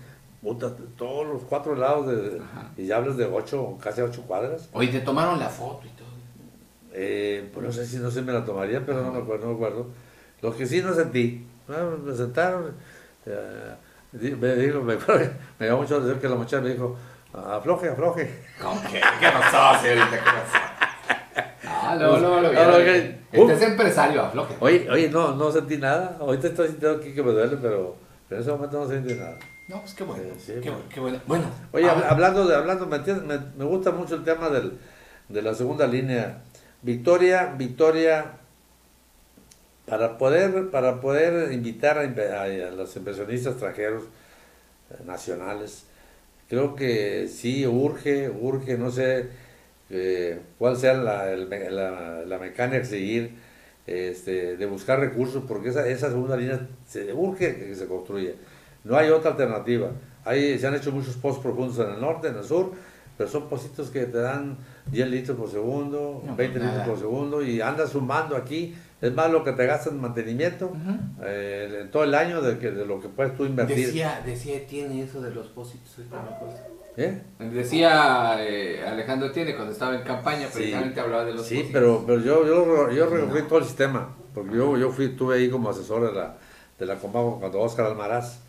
puta, 0.43 0.73
todos 0.97 1.27
los 1.27 1.43
cuatro 1.43 1.75
lados. 1.75 2.07
De, 2.07 2.41
y 2.77 2.87
ya 2.87 2.97
hablas 2.97 3.17
de 3.17 3.27
ocho, 3.27 3.77
casi 3.83 4.01
ocho 4.01 4.23
cuadras. 4.23 4.69
Hoy 4.73 4.89
te 4.89 5.01
tomaron 5.01 5.39
la 5.39 5.49
foto 5.49 5.87
y 5.87 5.91
todo. 5.91 6.09
Eh, 6.93 7.49
pues 7.53 7.67
no 7.67 7.73
sé 7.73 7.87
si 7.87 7.97
no 7.99 8.11
se 8.11 8.23
me 8.23 8.33
la 8.33 8.45
tomaría, 8.45 8.85
pero 8.85 9.03
no 9.03 9.13
me 9.13 9.19
acuerdo. 9.19 9.47
No 9.47 9.53
me 9.53 9.57
acuerdo. 9.57 9.87
Lo 10.43 10.57
que 10.57 10.67
sí 10.67 10.83
no 10.83 10.95
sentí. 10.95 11.47
Bueno, 11.69 11.99
me 11.99 12.15
sentaron. 12.15 12.75
eh, 13.27 13.75
me 14.13 14.57
dijo, 14.57 14.81
me, 14.81 14.97
me 15.59 15.67
dio 15.67 15.77
mucho 15.77 16.01
decir 16.01 16.21
que 16.21 16.29
la 16.29 16.35
muchacha 16.35 16.61
me 16.61 16.71
dijo, 16.71 16.97
afloje, 17.33 17.91
afloje. 17.91 18.43
¿Cómo 18.61 18.81
que? 18.83 19.01
¿Qué 19.01 19.29
pasó, 19.33 19.81
señorita? 19.81 20.11
¿Qué 20.11 20.25
pasó? 20.25 20.59
Ah, 21.71 21.97
no, 21.99 22.19
no. 22.19 22.41
No, 22.43 22.51
Este 22.79 23.53
es 23.53 23.63
empresario, 23.63 24.23
afloje. 24.23 24.55
Oye, 24.61 24.89
oye, 24.91 25.09
no, 25.09 25.35
no 25.37 25.51
sentí 25.53 25.77
nada. 25.77 26.17
Ahorita 26.21 26.49
estoy 26.49 26.69
sintiendo 26.69 26.99
aquí 26.99 27.13
que 27.15 27.23
me 27.23 27.33
duele, 27.33 27.57
pero, 27.57 27.97
pero 28.29 28.41
en 28.41 28.43
ese 28.43 28.51
momento 28.51 28.81
no 28.81 28.89
sentí 28.89 29.15
nada. 29.15 29.39
No, 29.69 29.81
pues 29.81 29.95
qué 29.95 30.03
bueno. 30.05 30.23
Sí, 30.39 30.55
qué, 30.63 30.71
bueno. 30.71 30.73
bueno, 30.73 30.89
qué 30.93 31.01
bueno. 31.01 31.21
Bueno. 31.27 31.45
Oye, 31.73 31.89
ah, 31.89 31.93
habla- 31.93 32.09
hablando 32.09 32.47
de, 32.47 32.57
hablando, 32.57 32.87
¿me, 32.87 32.97
entiendes? 32.97 33.25
me, 33.25 33.39
me 33.57 33.65
gusta 33.65 33.93
mucho 33.93 34.17
el 34.17 34.25
tema 34.25 34.49
del, 34.51 34.79
de 35.29 35.43
la 35.43 35.55
segunda 35.55 35.87
línea. 35.87 36.39
Victoria, 36.83 37.55
Victoria, 37.57 38.33
para 39.87 40.19
poder, 40.19 40.71
para 40.71 41.01
poder 41.01 41.53
invitar 41.53 41.99
a, 41.99 42.05
inve- 42.05 42.31
a- 42.33 42.69
a 42.69 42.71
los 42.73 42.95
inversionistas 42.97 43.53
extranjeros 43.53 44.05
eh, 44.91 44.95
nacionales, 45.05 45.85
creo 46.49 46.75
que 46.75 47.29
sí 47.29 47.67
urge, 47.67 48.29
urge, 48.29 48.77
no 48.77 48.91
sé 48.91 49.29
eh, 49.91 50.39
cuál 50.59 50.77
sea 50.77 50.95
la, 50.95 51.31
el 51.31 51.49
la, 51.51 52.23
la 52.27 52.39
mecánica 52.39 52.83
a 52.83 52.85
seguir, 52.85 53.35
este, 53.87 54.57
de 54.57 54.67
buscar 54.67 55.01
recursos, 55.01 55.43
porque 55.49 55.71
esa, 55.71 55.87
esa 55.89 56.09
segunda 56.11 56.37
línea 56.37 56.61
se 56.87 57.13
urge 57.13 57.57
que 57.57 57.75
se 57.75 57.87
construya. 57.87 58.33
No 58.85 58.97
hay 58.97 59.11
otra 59.11 59.33
alternativa. 59.33 59.91
Hay, 60.25 60.59
se 60.59 60.67
han 60.67 60.75
hecho 60.75 60.93
muchos 60.93 61.17
pozos 61.17 61.43
profundos 61.43 61.79
en 61.87 61.95
el 61.95 62.01
norte, 62.01 62.29
en 62.29 62.37
el 62.37 62.45
sur, 62.45 62.73
pero 63.19 63.29
son 63.29 63.49
pozitos 63.49 63.91
que 63.91 64.05
te 64.07 64.19
dan 64.19 64.57
10 64.91 65.09
litros 65.09 65.37
por 65.37 65.51
segundo, 65.51 66.23
No, 66.25 66.37
20 66.37 66.59
nada. 66.59 66.71
litros 66.79 66.89
por 66.89 66.99
segundo 66.99 67.43
y 67.43 67.61
andas 67.61 67.91
sumando 67.91 68.37
aquí. 68.37 68.75
Es 69.01 69.13
más 69.15 69.31
lo 69.31 69.43
que 69.43 69.53
te 69.53 69.65
gastas 69.65 69.95
en 69.95 70.01
mantenimiento 70.01 70.67
Ujú. 70.67 71.25
eh, 71.25 71.79
en 71.83 71.91
todo 71.91 72.05
el 72.05 72.15
año 72.15 72.43
de, 72.43 72.59
que, 72.59 72.71
de 72.71 72.85
lo 72.85 73.01
que 73.01 73.09
puedes 73.09 73.35
tú 73.35 73.47
invertir. 73.47 73.87
Decía, 73.87 74.23
decía, 74.27 74.67
tiene 74.67 75.03
eso 75.03 75.23
de 75.23 75.31
los 75.31 75.49
pósitos. 75.49 75.97
acuerdo. 76.13 76.55
¿Eh? 76.97 77.23
Decía 77.39 78.37
eh, 78.41 78.85
Alejandro 78.87 79.31
Tiene 79.31 79.55
cuando 79.55 79.73
estaba 79.73 79.95
en 79.95 80.03
campaña, 80.03 80.47
Sí. 80.49 80.55
precisamente 80.59 81.01
hablaba 81.01 81.25
de 81.25 81.33
los 81.35 81.47
Sí, 81.47 81.69
pero, 81.73 82.05
pero 82.07 82.21
yo, 82.21 82.47
yo, 82.47 82.91
yo 82.91 83.07
recorrí 83.07 83.43
todo 83.43 83.59
el 83.61 83.65
sistema, 83.65 84.15
porque 84.35 84.57
yo, 84.57 84.77
yo 84.77 84.91
fui, 84.91 85.07
estuve 85.07 85.37
ahí 85.37 85.49
como 85.51 85.71
asesor 85.71 86.07
de 86.07 86.13
la, 86.19 86.37
de 86.79 86.87
la 86.87 86.97
Comago 86.97 87.39
cuando 87.41 87.61
Oscar 87.61 87.87
Almaraz. 87.87 88.41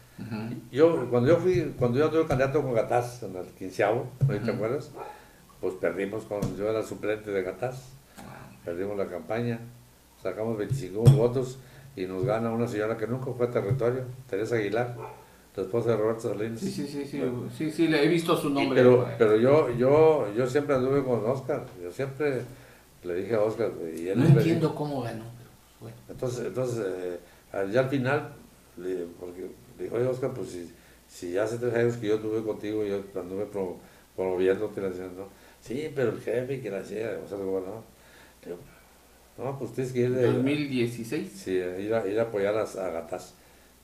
Yo, 0.71 1.09
cuando 1.09 1.29
yo 1.29 1.37
fui, 1.37 1.73
cuando 1.79 1.97
yo 1.97 2.09
tuve 2.11 2.27
candidato 2.27 2.61
con 2.61 2.75
Gataz 2.75 3.23
en 3.23 3.35
el 3.35 3.45
quinceavo, 3.57 4.07
¿no 4.27 4.37
te 4.39 4.51
acuerdas? 4.51 4.91
Pues 5.59 5.73
perdimos 5.75 6.25
con, 6.25 6.41
yo 6.57 6.69
era 6.69 6.83
suplente 6.83 7.31
de 7.31 7.41
Gataz, 7.41 7.77
Ah, 8.19 8.49
perdimos 8.63 8.97
la 8.97 9.07
campaña, 9.07 9.59
sacamos 10.21 10.57
25 10.57 11.01
votos 11.11 11.57
y 11.95 12.05
nos 12.05 12.23
gana 12.23 12.51
una 12.51 12.67
señora 12.67 12.97
que 12.97 13.07
nunca 13.07 13.31
fue 13.35 13.47
a 13.47 13.49
territorio, 13.51 14.03
Teresa 14.29 14.55
Aguilar, 14.55 14.95
la 15.55 15.63
esposa 15.63 15.89
de 15.91 15.97
Roberto 15.97 16.29
Salinas. 16.33 16.59
Sí, 16.59 16.71
sí, 16.71 16.87
sí, 16.87 17.05
sí, 17.05 17.21
sí, 17.57 17.71
sí, 17.71 17.87
le 17.87 18.03
he 18.03 18.07
visto 18.07 18.35
su 18.37 18.49
nombre. 18.49 18.81
Pero, 18.81 19.07
pero 19.17 19.35
yo, 19.37 19.69
yo, 19.75 20.33
yo 20.35 20.47
siempre 20.47 20.75
anduve 20.75 21.03
con 21.03 21.25
Oscar, 21.25 21.65
yo 21.83 21.91
siempre 21.91 22.41
le 23.03 23.15
dije 23.15 23.35
a 23.35 23.41
Oscar, 23.41 23.71
y 23.95 24.07
él 24.07 24.19
no 24.19 24.25
dijo- 24.25 24.37
entiendo 24.39 24.73
cómo 24.75 25.01
ganó, 25.01 25.25
bueno. 25.79 25.95
entonces, 26.09 26.45
entonces 26.45 26.85
eh, 26.87 27.19
al- 27.51 27.71
ya 27.71 27.81
al 27.81 27.89
final, 27.89 28.33
le, 28.77 29.05
porque 29.19 29.49
le 29.77 29.83
dijo, 29.85 29.95
oye 29.95 30.05
Oscar, 30.07 30.31
pues 30.33 30.49
si, 30.49 30.71
si 31.07 31.37
hace 31.37 31.57
tres 31.57 31.73
años 31.73 31.97
que 31.97 32.07
yo 32.07 32.15
estuve 32.15 32.43
contigo, 32.43 32.85
yo 32.85 33.01
anduve 33.19 33.45
pro, 33.47 33.77
promoviéndote, 34.15 34.79
no, 34.81 34.89
sí, 35.59 35.91
pero 35.95 36.11
el 36.11 36.21
jefe 36.21 36.61
que 36.61 36.69
la 36.71 36.79
hacía, 36.79 37.19
o 37.25 37.27
sea, 37.27 37.37
el 37.37 37.43
gobernador. 37.45 37.83
No, 39.37 39.57
pues 39.57 39.71
tienes 39.73 39.93
que 39.93 39.99
ir 40.01 40.11
de 40.13 40.27
2016. 40.33 41.31
sí, 41.33 41.51
ir, 41.53 41.93
a, 41.93 42.05
ir 42.07 42.19
a 42.19 42.23
apoyar 42.23 42.55
a, 42.55 42.61
a 42.63 42.89
Gataz. 42.91 43.33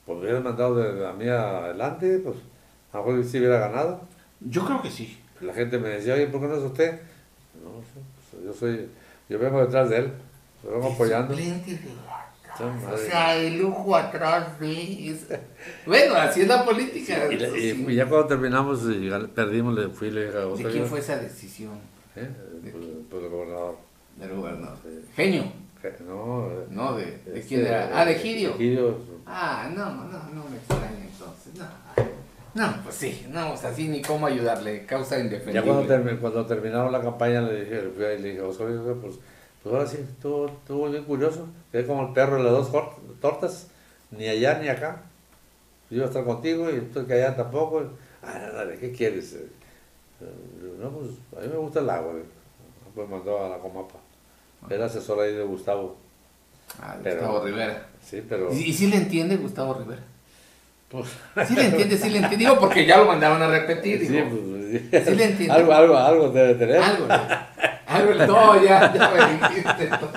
Pues 0.08 0.16
me 0.20 0.24
hubieran 0.24 0.42
mandado 0.42 0.74
de, 0.76 1.06
a 1.06 1.12
mí 1.12 1.28
adelante, 1.28 2.18
pues 2.24 2.36
a 2.94 2.96
lo 2.96 3.04
mejor 3.04 3.24
sí 3.24 3.38
hubiera 3.38 3.58
ganado. 3.58 4.00
Yo 4.40 4.64
creo 4.64 4.80
que 4.80 4.90
sí. 4.90 5.18
La 5.42 5.52
gente 5.52 5.78
me 5.78 5.90
decía, 5.90 6.14
oye, 6.14 6.26
¿por 6.28 6.40
qué 6.40 6.46
no 6.48 6.54
es 6.56 6.62
usted? 6.64 6.92
No, 7.62 7.82
sí, 7.82 8.00
pues, 8.30 8.44
yo 8.44 8.52
soy, 8.54 8.88
yo 9.28 9.38
vengo 9.38 9.60
detrás 9.60 9.90
de 9.90 9.98
él, 9.98 10.12
lo 10.64 10.70
vengo 10.72 10.92
apoyando. 10.94 11.36
Sí, 11.36 11.78
O 12.60 12.96
sea, 12.96 13.36
el 13.36 13.58
lujo 13.58 13.94
atrás 13.94 14.58
de... 14.58 15.14
Bueno, 15.86 16.14
así 16.16 16.40
es 16.40 16.48
la 16.48 16.64
política. 16.64 17.30
Y, 17.30 17.36
le- 17.36 17.48
y- 17.58 17.72
Sí. 17.74 17.86
y 17.88 17.94
ya 17.94 18.06
cuando 18.06 18.26
terminamos 18.28 18.80
y 18.88 19.10
perdimos, 19.34 19.74
le 19.74 19.88
fui 19.90 20.10
le 20.10 20.24
dije 20.26 20.38
a 20.38 20.46
¿De 20.46 20.70
quién 20.72 20.86
fue 20.86 21.00
esa 21.00 21.18
decisión 21.18 21.74
¿Eh? 22.16 22.26
Pues, 22.62 22.84
pues 23.10 23.22
el 23.24 23.28
gobernador. 23.30 23.76
del 24.16 24.34
gobernador? 24.34 24.78
Sí. 24.82 25.04
Genio. 25.14 25.44
No, 26.06 26.48
No, 26.70 26.96
¿de, 26.96 27.04
de 27.04 27.38
este, 27.38 27.42
quién 27.48 27.66
era? 27.66 27.90
Ah, 28.00 28.04
de 28.04 28.14
Gidio. 28.16 28.54
Ah, 29.26 29.70
no, 29.74 29.84
no, 29.94 30.18
no 30.30 30.44
me 30.50 30.56
extraña 30.56 30.90
entonces. 31.00 31.54
No, 32.54 32.66
no 32.66 32.82
pues 32.82 32.94
sí, 32.96 33.26
no, 33.30 33.50
pues 33.50 33.64
así 33.64 33.88
ni 33.88 34.02
cómo 34.02 34.26
ayudarle, 34.26 34.84
causa 34.86 35.16
Ya 35.18 35.24
indefendible. 35.24 35.62
cuando, 35.70 35.86
termi- 35.94 36.18
cuando 36.18 36.46
terminaron 36.46 36.90
la 36.90 37.00
campaña 37.00 37.42
le 37.42 37.64
dije, 37.64 37.82
le 37.82 37.90
fui 37.90 38.04
ahí 38.04 38.18
le 38.20 38.28
dije, 38.30 38.40
oye, 38.40 38.94
pues, 39.00 39.16
pues 39.62 39.74
ahora 39.74 39.86
sí, 39.86 39.98
estuvo, 39.98 40.46
estuvo 40.48 40.90
bien 40.90 41.04
curioso. 41.04 41.46
Quedé 41.70 41.86
como 41.86 42.08
el 42.08 42.12
perro 42.12 42.36
de 42.38 42.44
las 42.44 42.52
dos 42.52 42.72
tortas, 43.20 43.68
ni 44.10 44.26
allá 44.28 44.58
ni 44.60 44.68
acá. 44.68 45.02
Yo 45.90 45.96
iba 45.98 46.04
a 46.06 46.08
estar 46.08 46.24
contigo 46.24 46.68
y 46.70 46.80
tú 46.92 47.06
que 47.06 47.14
allá 47.14 47.36
tampoco. 47.36 47.84
Ah, 48.22 48.50
dale, 48.52 48.78
¿qué 48.78 48.90
quieres? 48.92 49.34
Eh, 49.34 49.46
eh, 50.22 50.72
No, 50.80 50.90
pues 50.90 51.10
a 51.36 51.46
mí 51.46 51.52
me 51.52 51.58
gusta 51.58 51.80
el 51.80 51.90
agua. 51.90 52.12
Pues 52.94 53.08
mandó 53.08 53.44
a 53.44 53.48
la 53.50 53.58
Comapa. 53.58 53.94
Era 54.70 54.86
asesor 54.86 55.20
ahí 55.20 55.32
de 55.34 55.42
Gustavo. 55.44 55.96
Ah, 56.80 56.96
de 56.96 57.02
Pero- 57.04 57.16
Gustavo 57.20 57.44
Rivera. 57.44 57.86
Sí, 58.04 58.22
pero... 58.28 58.52
¿Y, 58.52 58.58
y 58.64 58.72
sí 58.72 58.86
le 58.86 58.96
entiende 58.96 59.36
Gustavo 59.36 59.74
Rivera? 59.74 60.02
Pues, 60.88 61.06
Sí 61.46 61.54
le 61.54 61.66
entiende, 61.66 61.96
sí 61.98 62.08
le 62.10 62.18
entiende. 62.18 62.36
Digo, 62.46 62.58
porque 62.58 62.86
ya 62.86 62.96
lo 62.96 63.04
mandaron 63.04 63.42
a 63.42 63.48
repetir. 63.48 64.00
sí, 64.00 64.08
Digo, 64.08 64.28
pues, 64.30 65.04
Sí 65.06 65.14
le 65.14 65.24
entiendo. 65.24 65.54
Algo, 65.54 65.72
algo, 65.72 65.96
algo 65.96 66.28
debe 66.30 66.54
tener. 66.54 66.76
algo, 66.82 67.06
algo, 67.86 68.14
no, 68.26 68.64
ya, 68.64 68.92
ya 68.94 69.10
me 69.10 69.48
dijiste 69.56 69.86
todo. 69.98 70.10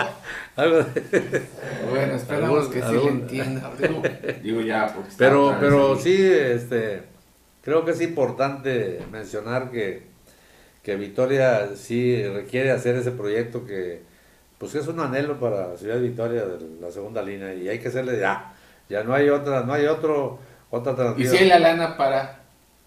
Bueno, 1.89 2.13
esperamos 2.15 2.59
Algún- 2.59 2.73
que 2.73 2.79
sí 2.79 2.85
algún- 2.87 3.05
le 3.05 3.09
entienda. 3.23 3.71
Digo, 3.79 4.01
digo 4.43 4.61
ya, 4.61 4.93
porque 4.93 5.09
Pero, 5.17 5.57
pero 5.59 5.93
ahí. 5.93 5.99
sí, 6.01 6.17
este, 6.21 7.03
creo 7.63 7.83
que 7.85 7.91
es 7.91 8.01
importante 8.01 9.01
mencionar 9.11 9.71
que, 9.71 10.03
que 10.83 10.95
Victoria 10.95 11.69
sí 11.75 12.23
requiere 12.27 12.71
hacer 12.71 12.95
ese 12.95 13.11
proyecto 13.11 13.65
que, 13.65 14.03
pues 14.61 14.75
es 14.75 14.87
un 14.87 14.99
anhelo 14.99 15.39
para 15.39 15.75
Ciudad 15.75 15.99
Victoria 15.99 16.45
de 16.45 16.59
la 16.79 16.91
segunda 16.91 17.23
línea 17.23 17.51
y 17.51 17.67
hay 17.67 17.79
que 17.79 17.87
hacerle 17.87 18.19
ya, 18.19 18.53
ya 18.87 19.03
no 19.03 19.15
hay 19.15 19.27
otra, 19.27 19.63
no 19.63 19.73
hay 19.73 19.87
otro, 19.87 20.37
otra 20.69 20.91
¿Y 20.91 20.95
alternativa. 20.95 21.31
si 21.31 21.37
hay 21.37 21.49
la 21.49 21.57
lana 21.57 21.97
para...? 21.97 22.43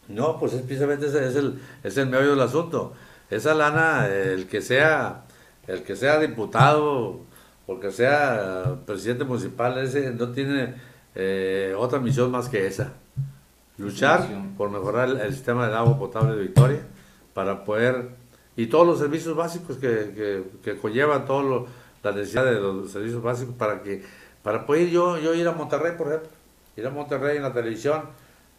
No, 0.07 0.39
pues 0.39 0.53
es 0.53 0.63
precisamente 0.63 1.07
ese 1.07 1.27
es 1.27 1.35
el, 1.35 1.61
es 1.83 1.97
el 1.97 2.07
meollo 2.07 2.31
del 2.31 2.43
asunto. 2.43 2.93
Esa 3.29 3.55
lana, 3.55 4.07
el 4.07 4.47
que 4.47 4.63
sea, 4.63 5.23
el 5.67 5.83
que 5.83 5.97
sea 5.97 6.21
diputado, 6.21 7.23
o 7.67 7.81
que 7.81 7.91
sea 7.91 8.77
presidente 8.87 9.25
municipal, 9.25 9.77
ese 9.79 10.13
no 10.13 10.29
tiene 10.31 10.75
eh, 11.17 11.75
otra 11.77 11.99
misión 11.99 12.31
más 12.31 12.49
que 12.49 12.69
esa. 12.69 12.93
Luchar 13.79 14.29
por 14.57 14.71
mejorar 14.71 15.09
el, 15.09 15.21
el 15.21 15.33
sistema 15.35 15.69
de 15.69 15.75
agua 15.75 15.99
potable 15.99 16.37
de 16.37 16.43
Victoria 16.43 16.83
para 17.33 17.65
poder, 17.65 18.11
y 18.57 18.67
todos 18.67 18.87
los 18.87 18.99
servicios 18.99 19.37
básicos 19.37 19.77
que, 19.79 20.13
que, 20.15 20.43
que 20.63 20.77
conllevan 20.79 21.25
todas 21.27 21.69
las 22.03 22.15
necesidades 22.15 22.55
de 22.55 22.61
los 22.61 22.91
servicios 22.91 23.23
básicos 23.23 23.55
para 23.57 23.83
que, 23.83 24.03
para 24.43 24.65
poder 24.67 24.89
yo, 24.91 25.19
yo 25.19 25.35
ir 25.35 25.47
a 25.49 25.53
Monterrey, 25.53 25.93
por 25.97 26.09
ejemplo, 26.09 26.29
ir 26.77 26.87
a 26.87 26.91
Monterrey 26.91 27.37
en 27.39 27.43
la 27.43 27.53
televisión, 27.53 28.03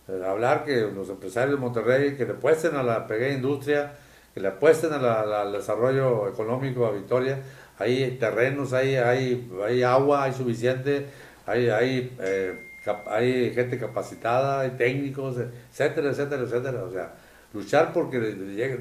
eh, 0.08 0.22
hablar 0.28 0.66
que 0.66 0.82
los 0.94 1.10
empresarios 1.10 1.56
de 1.56 1.62
Monterrey 1.62 2.16
que 2.18 2.26
le 2.26 2.34
apuesten 2.34 2.76
a 2.76 2.84
la 2.84 3.08
pequeña 3.08 3.36
industria, 3.36 3.94
que 4.34 4.40
le 4.42 4.50
apuesten 4.50 4.92
al 4.94 5.52
desarrollo 5.54 6.28
económico 6.28 6.86
a 6.86 6.92
Victoria. 6.92 7.40
Hay 7.78 8.18
terrenos, 8.20 8.74
hay, 8.74 8.96
hay, 8.96 9.50
hay 9.66 9.84
agua, 9.84 10.24
hay 10.24 10.34
suficiente, 10.34 11.06
hay, 11.46 11.70
hay, 11.70 12.16
eh, 12.20 12.60
hay 13.08 13.54
gente 13.54 13.78
capacitada, 13.78 14.62
hay 14.62 14.72
técnicos, 14.72 15.38
etcétera, 15.72 16.10
etcétera, 16.12 16.44
etcétera. 16.44 16.84
O 16.84 16.92
sea, 16.92 17.14
luchar 17.54 17.94
porque 17.94 18.20
le- 18.20 18.34
le 18.36 18.54
lleguen. 18.56 18.80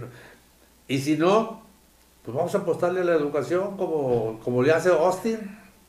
Y 0.88 0.98
si 0.98 1.16
no, 1.16 1.62
pues 2.24 2.36
vamos 2.36 2.54
a 2.54 2.58
apostarle 2.58 3.00
a 3.00 3.04
la 3.04 3.14
educación 3.14 3.76
como, 3.76 4.40
como 4.42 4.62
le 4.62 4.72
hace 4.72 4.90
Austin. 4.90 5.38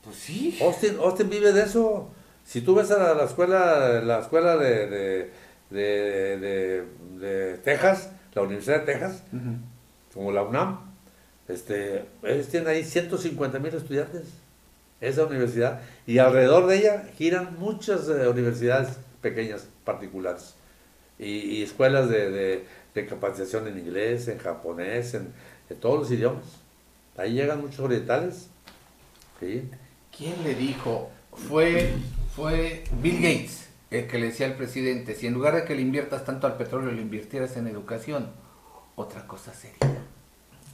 Pues 0.04 0.16
sí. 0.18 0.58
Austin, 0.62 0.98
Austin 1.02 1.30
vive 1.30 1.52
de 1.54 1.64
eso. 1.64 2.10
Si 2.46 2.62
tú 2.62 2.76
ves 2.76 2.92
a 2.92 2.98
la, 3.00 3.14
la 3.16 3.24
escuela, 3.26 4.02
la 4.02 4.20
escuela 4.20 4.56
de, 4.58 4.88
de, 4.88 5.32
de, 5.72 6.38
de- 6.40 6.86
de 7.20 7.58
Texas, 7.58 8.10
la 8.34 8.44
Universidad 8.44 8.82
de 8.82 8.86
Texas, 8.94 9.24
como 10.14 10.32
la 10.32 10.44
UNAM, 10.44 10.80
este, 11.48 12.06
ellos 12.24 12.48
tienen 12.48 12.70
ahí 12.70 12.84
150 12.84 13.58
mil 13.60 13.74
estudiantes, 13.74 14.24
esa 15.02 15.26
universidad, 15.26 15.82
y 16.06 16.20
alrededor 16.20 16.68
de 16.68 16.78
ella 16.78 17.04
giran 17.18 17.58
muchas 17.60 18.08
eh, 18.10 18.28
universidades 18.28 18.98
pequeñas, 19.22 19.68
particulares, 19.84 20.54
y, 21.18 21.26
y 21.40 21.64
escuelas 21.64 22.10
de, 22.10 22.30
de- 22.30 22.66
de 22.96 23.06
capacitación 23.06 23.68
en 23.68 23.78
inglés, 23.78 24.28
en 24.30 24.40
japonés, 24.40 25.14
en, 25.14 25.34
en 25.70 25.78
todos 25.80 26.00
los 26.00 26.12
idiomas. 26.12 26.44
Ahí 27.18 27.34
llegan 27.34 27.62
muchos 27.62 27.80
orientales. 27.80 28.48
¿sí? 29.40 29.70
¿Quién 30.18 30.44
le 30.44 30.56
dijo? 30.56 31.12
Fue, 31.34 31.92
fue 32.36 32.84
Bill 33.02 33.18
Gates 33.18 33.62
el 33.92 34.08
que 34.08 34.18
le 34.18 34.28
decía 34.28 34.48
al 34.48 34.56
presidente, 34.56 35.14
si 35.16 35.28
en 35.28 35.34
lugar 35.34 35.56
de 35.56 35.64
que 35.64 35.76
le 35.76 35.82
inviertas 35.82 36.26
tanto 36.26 36.48
al 36.48 36.58
petróleo, 36.58 36.92
le 36.92 37.02
invirtieras 37.02 37.56
en 37.56 37.68
educación, 37.68 38.30
otra 38.96 39.26
cosa 39.28 39.54
sería. 39.54 39.78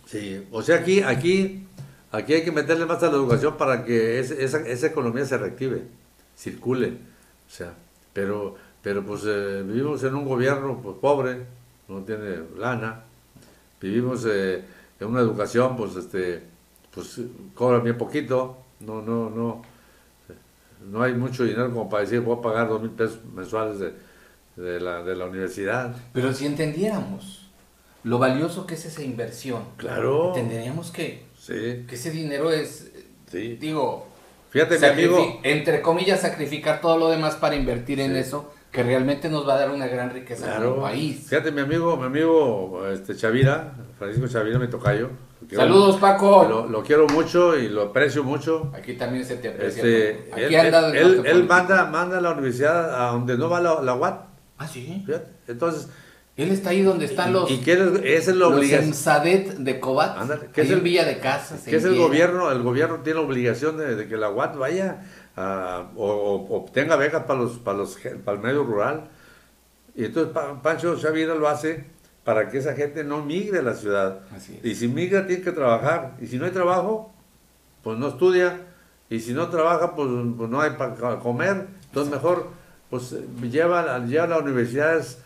Sí, 0.08 0.48
o 0.52 0.64
sea, 0.64 0.78
aquí, 0.78 1.02
aquí, 1.02 1.68
aquí 2.12 2.34
hay 2.34 2.44
que 2.44 2.52
meterle 2.52 2.86
más 2.86 3.04
a 3.04 3.08
la 3.08 3.14
educación 3.14 3.58
para 3.58 3.84
que 3.84 4.20
ese- 4.20 4.44
esa, 4.44 4.60
esa 4.68 4.88
economía 4.88 5.26
se 5.26 5.38
reactive, 5.38 5.84
circule. 6.36 6.94
O 7.48 7.50
sea, 7.54 7.74
pero, 8.14 8.56
pero 8.82 9.06
pues 9.06 9.22
eh, 9.26 9.62
vivimos 9.68 10.04
en 10.04 10.16
un 10.16 10.26
gobierno 10.26 10.80
pues, 10.82 10.96
pobre, 11.00 11.46
no 11.92 12.04
tiene 12.04 12.38
lana, 12.58 13.04
vivimos 13.80 14.26
eh, 14.30 14.64
en 15.00 15.08
una 15.08 15.20
educación, 15.22 15.76
pues, 15.76 15.96
este, 15.96 16.44
pues 16.94 17.20
cobra 17.54 17.80
bien 17.80 17.98
poquito, 17.98 18.58
no, 18.80 19.02
no, 19.02 19.30
no, 19.30 19.62
no 20.90 21.04
hay 21.04 21.14
mucho 21.14 21.44
dinero 21.44 21.70
como 21.72 21.90
para 21.90 22.04
decir, 22.04 22.22
voy 22.22 22.38
a 22.38 22.42
pagar 22.42 22.68
dos 22.70 22.82
mil 22.82 22.92
pesos 22.92 23.20
mensuales 23.34 23.80
de, 23.80 23.94
de 24.62 24.80
la, 24.80 25.04
de 25.04 25.16
la 25.16 25.26
universidad. 25.26 25.96
Pero 26.14 26.34
si 26.34 26.46
entendiéramos 26.46 27.50
lo 28.04 28.18
valioso 28.18 28.66
que 28.66 28.74
es 28.76 28.86
esa 28.86 29.04
inversión, 29.04 29.64
Claro. 29.78 30.30
entenderíamos 30.30 30.92
que, 30.92 31.26
Sí, 31.38 31.86
que 31.88 31.96
ese 31.96 32.12
dinero 32.12 32.52
es, 32.52 32.92
sí. 33.32 33.58
digo, 33.58 34.08
Fíjate, 34.52 34.76
mi 34.76 34.82
sacrifi- 34.86 34.94
amigo. 35.06 35.40
entre 35.44 35.82
comillas, 35.82 36.22
sacrificar 36.22 36.82
todo 36.82 36.98
lo 36.98 37.10
demás 37.10 37.36
para 37.36 37.56
invertir 37.56 38.00
en 38.00 38.16
eso, 38.16 38.54
que 38.72 38.84
realmente 38.84 39.30
nos 39.30 39.48
va 39.48 39.56
a 39.56 39.60
dar 39.60 39.72
una 39.72 39.88
gran 39.88 40.12
riqueza 40.12 40.46
Claro. 40.46 40.72
como 40.72 40.84
país. 40.84 41.26
Fíjate, 41.28 41.52
mi 41.52 41.62
amigo, 41.62 41.98
mi 41.98 42.06
amigo 42.06 42.88
este, 42.92 43.16
Chavira, 43.16 43.74
Francisco 44.00 44.28
Chavira, 44.28 44.58
mi 44.60 44.68
tocayo. 44.70 45.10
Saludos, 45.54 45.98
Paco. 45.98 46.46
Lo, 46.48 46.68
lo 46.68 46.84
quiero 46.84 47.08
mucho 47.08 47.58
y 47.58 47.68
lo 47.68 47.82
aprecio 47.84 48.24
mucho. 48.24 48.72
Aquí 48.74 48.94
también 48.94 49.26
se 49.26 49.36
te 49.38 49.50
aprecia. 49.50 49.84
Este, 49.84 50.30
Aquí 50.32 50.56
él, 50.56 50.74
él- 50.74 50.96
él- 50.96 51.22
él 51.26 51.44
manda, 51.46 51.86
manda 51.88 52.20
a 52.20 52.22
la 52.22 52.32
universidad 52.32 53.08
a 53.08 53.12
donde 53.12 53.38
no 53.38 53.50
va 53.50 53.60
la, 53.60 53.82
la 53.82 53.96
UAT. 53.96 54.22
Ah, 54.58 54.68
sí. 54.68 55.04
Fíjate. 55.06 55.28
Entonces, 55.48 55.90
Él 56.38 56.50
está 56.52 56.70
ahí 56.70 56.82
donde 56.82 57.06
están 57.06 57.34
los, 57.34 57.52
¿y 57.52 57.58
qué 57.58 57.74
es, 57.74 58.28
los 58.30 58.54
obligación? 58.54 58.94
De 59.66 59.80
Cobat. 59.82 60.18
¿qué 60.54 60.62
es 60.62 60.70
el- 60.72 60.80
Villa 60.82 61.04
de 61.04 61.18
Casas. 61.20 61.64
que 61.64 61.76
es 61.76 61.84
el 61.84 61.98
gobierno, 61.98 62.50
el 62.52 62.62
gobierno 62.64 63.00
tiene 63.04 63.20
la 63.20 63.26
obligación 63.26 63.78
de, 63.78 63.96
de 63.96 64.08
que 64.08 64.16
la 64.16 64.30
UAT 64.30 64.56
vaya 64.58 65.02
a- 65.36 65.90
o, 65.96 66.48
obtenga 66.58 66.96
becas 66.96 67.24
para 67.24 67.40
los, 67.40 67.58
para 67.60 67.78
los 67.78 67.98
para 68.26 68.38
el 68.38 68.44
medio 68.44 68.64
rural. 68.64 69.10
Y 69.96 70.06
entonces 70.06 70.34
Pa- 70.34 70.62
Pancho 70.62 70.98
Chavira 71.00 71.36
lo 71.36 71.48
hace 71.48 71.86
para 72.24 72.50
que 72.50 72.60
esa 72.60 72.74
gente 72.74 73.04
no 73.04 73.24
migre 73.24 73.60
a 73.60 73.64
la 73.64 73.74
ciudad. 73.74 74.22
Y 74.64 74.76
si 74.76 74.88
migra 74.88 75.26
tiene 75.28 75.44
que 75.44 75.52
trabajar. 75.52 76.14
Y 76.22 76.28
si 76.28 76.38
no 76.38 76.46
hay 76.46 76.52
trabajo, 76.52 77.14
pues 77.84 77.98
no 77.98 78.08
estudia. 78.10 78.60
Y 79.10 79.20
si 79.20 79.34
no 79.34 79.50
trabaja, 79.50 79.96
pues, 79.96 80.08
pues 80.38 80.50
no 80.50 80.62
hay 80.62 80.72
para 80.72 81.20
comer. 81.20 81.68
Entonces 81.86 82.14
mejor 82.14 82.48
pues 82.90 83.16
lleva, 83.42 83.96
a- 83.96 84.00
lleva 84.06 84.26
a 84.26 84.28
las 84.28 84.42
universidades 84.42 85.18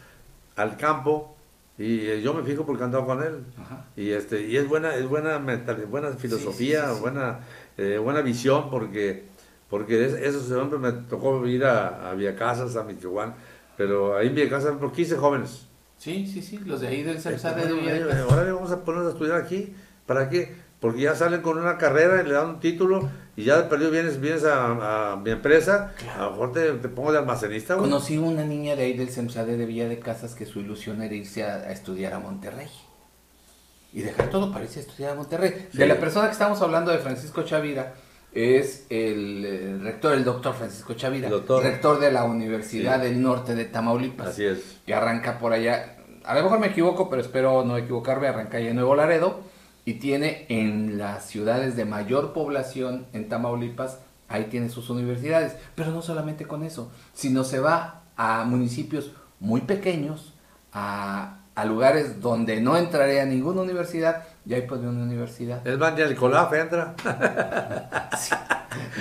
al 0.55 0.77
campo. 0.77 1.35
Y 1.77 1.99
eh, 2.07 2.21
yo 2.21 2.33
me 2.33 2.41
fijo 2.43 2.65
porque 2.65 2.83
he 2.83 2.85
andado 2.85 3.05
con 3.05 3.21
él. 3.21 3.43
Ajá. 3.61 3.85
Y 3.97 4.11
este 4.11 4.47
y 4.47 4.55
es 4.55 4.67
buena 4.67 4.95
es 4.95 5.07
buena 5.09 5.37
mental, 5.39 5.85
buena 5.87 6.11
filosofía, 6.13 6.83
sí, 6.83 6.87
sí, 6.89 6.95
sí. 6.95 7.01
buena 7.01 7.39
eh, 7.77 7.97
buena 8.01 8.21
visión 8.21 8.69
porque 8.69 9.25
porque 9.77 10.05
es- 10.05 10.13
eso 10.13 10.39
siempre 10.41 10.79
me 10.79 10.91
tocó 10.91 11.45
ir 11.47 11.65
a, 11.65 12.09
a 12.09 12.13
Villacasas, 12.13 12.75
a 12.75 12.83
Michoacán, 12.83 13.35
pero 13.77 14.15
ahí 14.17 14.27
en 14.27 14.35
Villacasas 14.35 14.73
por 14.77 14.91
15 14.91 15.17
jóvenes. 15.17 15.67
Sí, 15.97 16.27
sí, 16.27 16.41
sí. 16.41 16.57
Los 16.65 16.81
de 16.81 16.87
ahí 16.87 17.03
del 17.03 17.21
de 17.21 17.29
Bueno, 17.39 17.75
Villa 17.75 17.93
de 17.93 17.99
eh, 17.99 18.05
Casas. 18.07 18.31
ahora 18.31 18.43
le 18.45 18.51
vamos 18.51 18.71
a 18.71 18.83
ponernos 18.83 19.09
a 19.09 19.13
estudiar 19.13 19.37
aquí, 19.41 19.73
¿para 20.05 20.29
qué? 20.29 20.55
Porque 20.79 21.01
ya 21.01 21.15
salen 21.15 21.41
con 21.41 21.57
una 21.57 21.77
carrera 21.77 22.21
y 22.21 22.27
le 22.27 22.33
dan 22.33 22.47
un 22.49 22.59
título 22.59 23.09
y 23.35 23.43
ya 23.45 23.57
de 23.57 23.63
perdido 23.63 23.91
vienes, 23.91 24.19
vienes 24.19 24.43
a, 24.45 25.11
a 25.13 25.15
mi 25.17 25.31
empresa, 25.31 25.93
a 26.17 26.23
lo 26.25 26.31
mejor 26.31 26.51
te, 26.53 26.71
te 26.73 26.89
pongo 26.89 27.11
de 27.11 27.17
almacenista. 27.17 27.75
güey. 27.75 27.89
Conocí 27.89 28.17
una 28.17 28.43
niña 28.45 28.75
de 28.75 28.83
ahí 28.83 28.93
del 28.97 29.09
Semsade 29.09 29.57
de 29.57 29.65
Villa 29.65 29.87
de 29.87 29.99
Casas 29.99 30.35
que 30.35 30.45
su 30.45 30.59
ilusión 30.59 31.01
era 31.01 31.13
irse 31.15 31.43
a, 31.43 31.55
a 31.55 31.71
estudiar 31.71 32.13
a 32.13 32.19
Monterrey. 32.19 32.67
Y 33.93 34.01
dejar 34.01 34.29
todo 34.29 34.51
para 34.51 34.65
irse 34.65 34.79
a 34.79 34.83
estudiar 34.83 35.11
a 35.13 35.15
Monterrey. 35.15 35.67
Sí. 35.71 35.77
De 35.77 35.87
la 35.87 35.95
persona 35.95 36.27
que 36.27 36.33
estamos 36.33 36.61
hablando 36.61 36.91
de 36.91 36.97
Francisco 36.99 37.43
Chavira, 37.43 37.93
es 38.35 38.85
el, 38.89 39.45
eh, 39.45 39.77
rector, 39.81 40.13
el 40.13 40.23
doctor 40.23 40.53
Francisco 40.53 40.93
Chavira, 40.93 41.29
doctor. 41.29 41.63
rector 41.63 41.99
de 41.99 42.11
la 42.11 42.25
Universidad 42.25 42.97
Sí. 43.01 43.07
del 43.07 43.21
Norte 43.21 43.55
de 43.55 43.65
Tamaulipas. 43.65 44.27
Así 44.27 44.45
es. 44.45 44.77
que 44.85 44.93
arranca 44.93 45.39
por 45.39 45.53
allá, 45.53 45.95
a 46.23 46.35
lo 46.35 46.43
mejor 46.43 46.59
me 46.59 46.67
equivoco, 46.67 47.09
pero 47.09 47.21
espero 47.21 47.63
no 47.63 47.77
equivocarme, 47.77 48.27
arranca 48.27 48.57
allá 48.57 48.69
en 48.69 48.75
Nuevo 48.75 48.95
Laredo 48.95 49.39
y 49.85 49.95
tiene 49.95 50.45
en 50.49 50.97
las 50.97 51.25
ciudades 51.25 51.75
de 51.75 51.85
mayor 51.85 52.33
población 52.33 53.05
en 53.13 53.29
Tamaulipas, 53.29 53.99
ahí 54.27 54.45
tiene 54.45 54.69
sus 54.69 54.89
universidades, 54.89 55.55
pero 55.75 55.91
no 55.91 56.01
solamente 56.01 56.45
con 56.45 56.63
eso, 56.63 56.91
sino 57.13 57.43
se 57.43 57.59
va 57.59 58.01
a 58.17 58.43
municipios 58.43 59.11
muy 59.39 59.61
pequeños, 59.61 60.33
a, 60.73 61.39
a 61.55 61.65
lugares 61.65 62.21
donde 62.21 62.59
no 62.61 62.75
entraría 62.77 63.25
ninguna 63.25 63.61
universidad, 63.61 64.23
y 64.45 64.53
ahí 64.53 64.61
pone 64.63 64.87
una 64.87 65.03
universidad. 65.03 65.65
Es 65.65 65.77
más, 65.77 65.95
ni 65.95 66.01
el 66.01 66.15
COLAF 66.15 66.53
entra. 66.53 66.95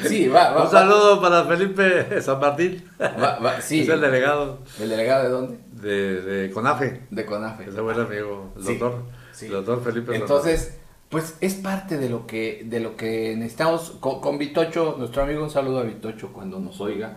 Sí, 0.06 0.28
va, 0.28 0.50
va, 0.52 0.64
Un 0.64 0.70
saludo 0.70 1.20
para 1.20 1.44
Felipe 1.44 2.20
San 2.22 2.38
Martín. 2.40 2.84
va, 3.00 3.38
va, 3.38 3.60
sí. 3.60 3.80
Es 3.80 3.88
el 3.88 4.00
delegado 4.00 4.60
¿El 4.80 4.88
delegado 4.88 5.24
de 5.24 5.28
dónde? 5.30 5.58
de, 5.72 6.22
de 6.22 6.50
CONAFE. 6.50 7.02
De 7.10 7.26
CONAFE. 7.26 7.68
Ese 7.68 7.80
buen 7.80 7.98
amigo, 8.00 8.52
el 8.56 8.62
Sí, 8.64 8.76
doctor. 8.76 9.02
sí. 9.32 9.46
El 9.46 9.52
doctor 9.52 9.82
Felipe 9.82 10.12
San 10.12 10.22
Entonces, 10.22 10.78
pues 11.08 11.36
es 11.40 11.54
parte 11.54 11.98
de 11.98 12.08
lo 12.08 12.26
que, 12.26 12.62
de 12.66 12.80
lo 12.80 12.96
que 12.96 13.34
necesitamos. 13.36 13.96
Con, 14.00 14.20
con 14.20 14.38
Vitocho, 14.38 14.94
nuestro 14.98 15.22
amigo, 15.22 15.42
un 15.44 15.50
saludo 15.50 15.80
a 15.80 15.82
Vitocho 15.82 16.32
cuando 16.32 16.58
nos 16.60 16.80
oiga. 16.80 17.16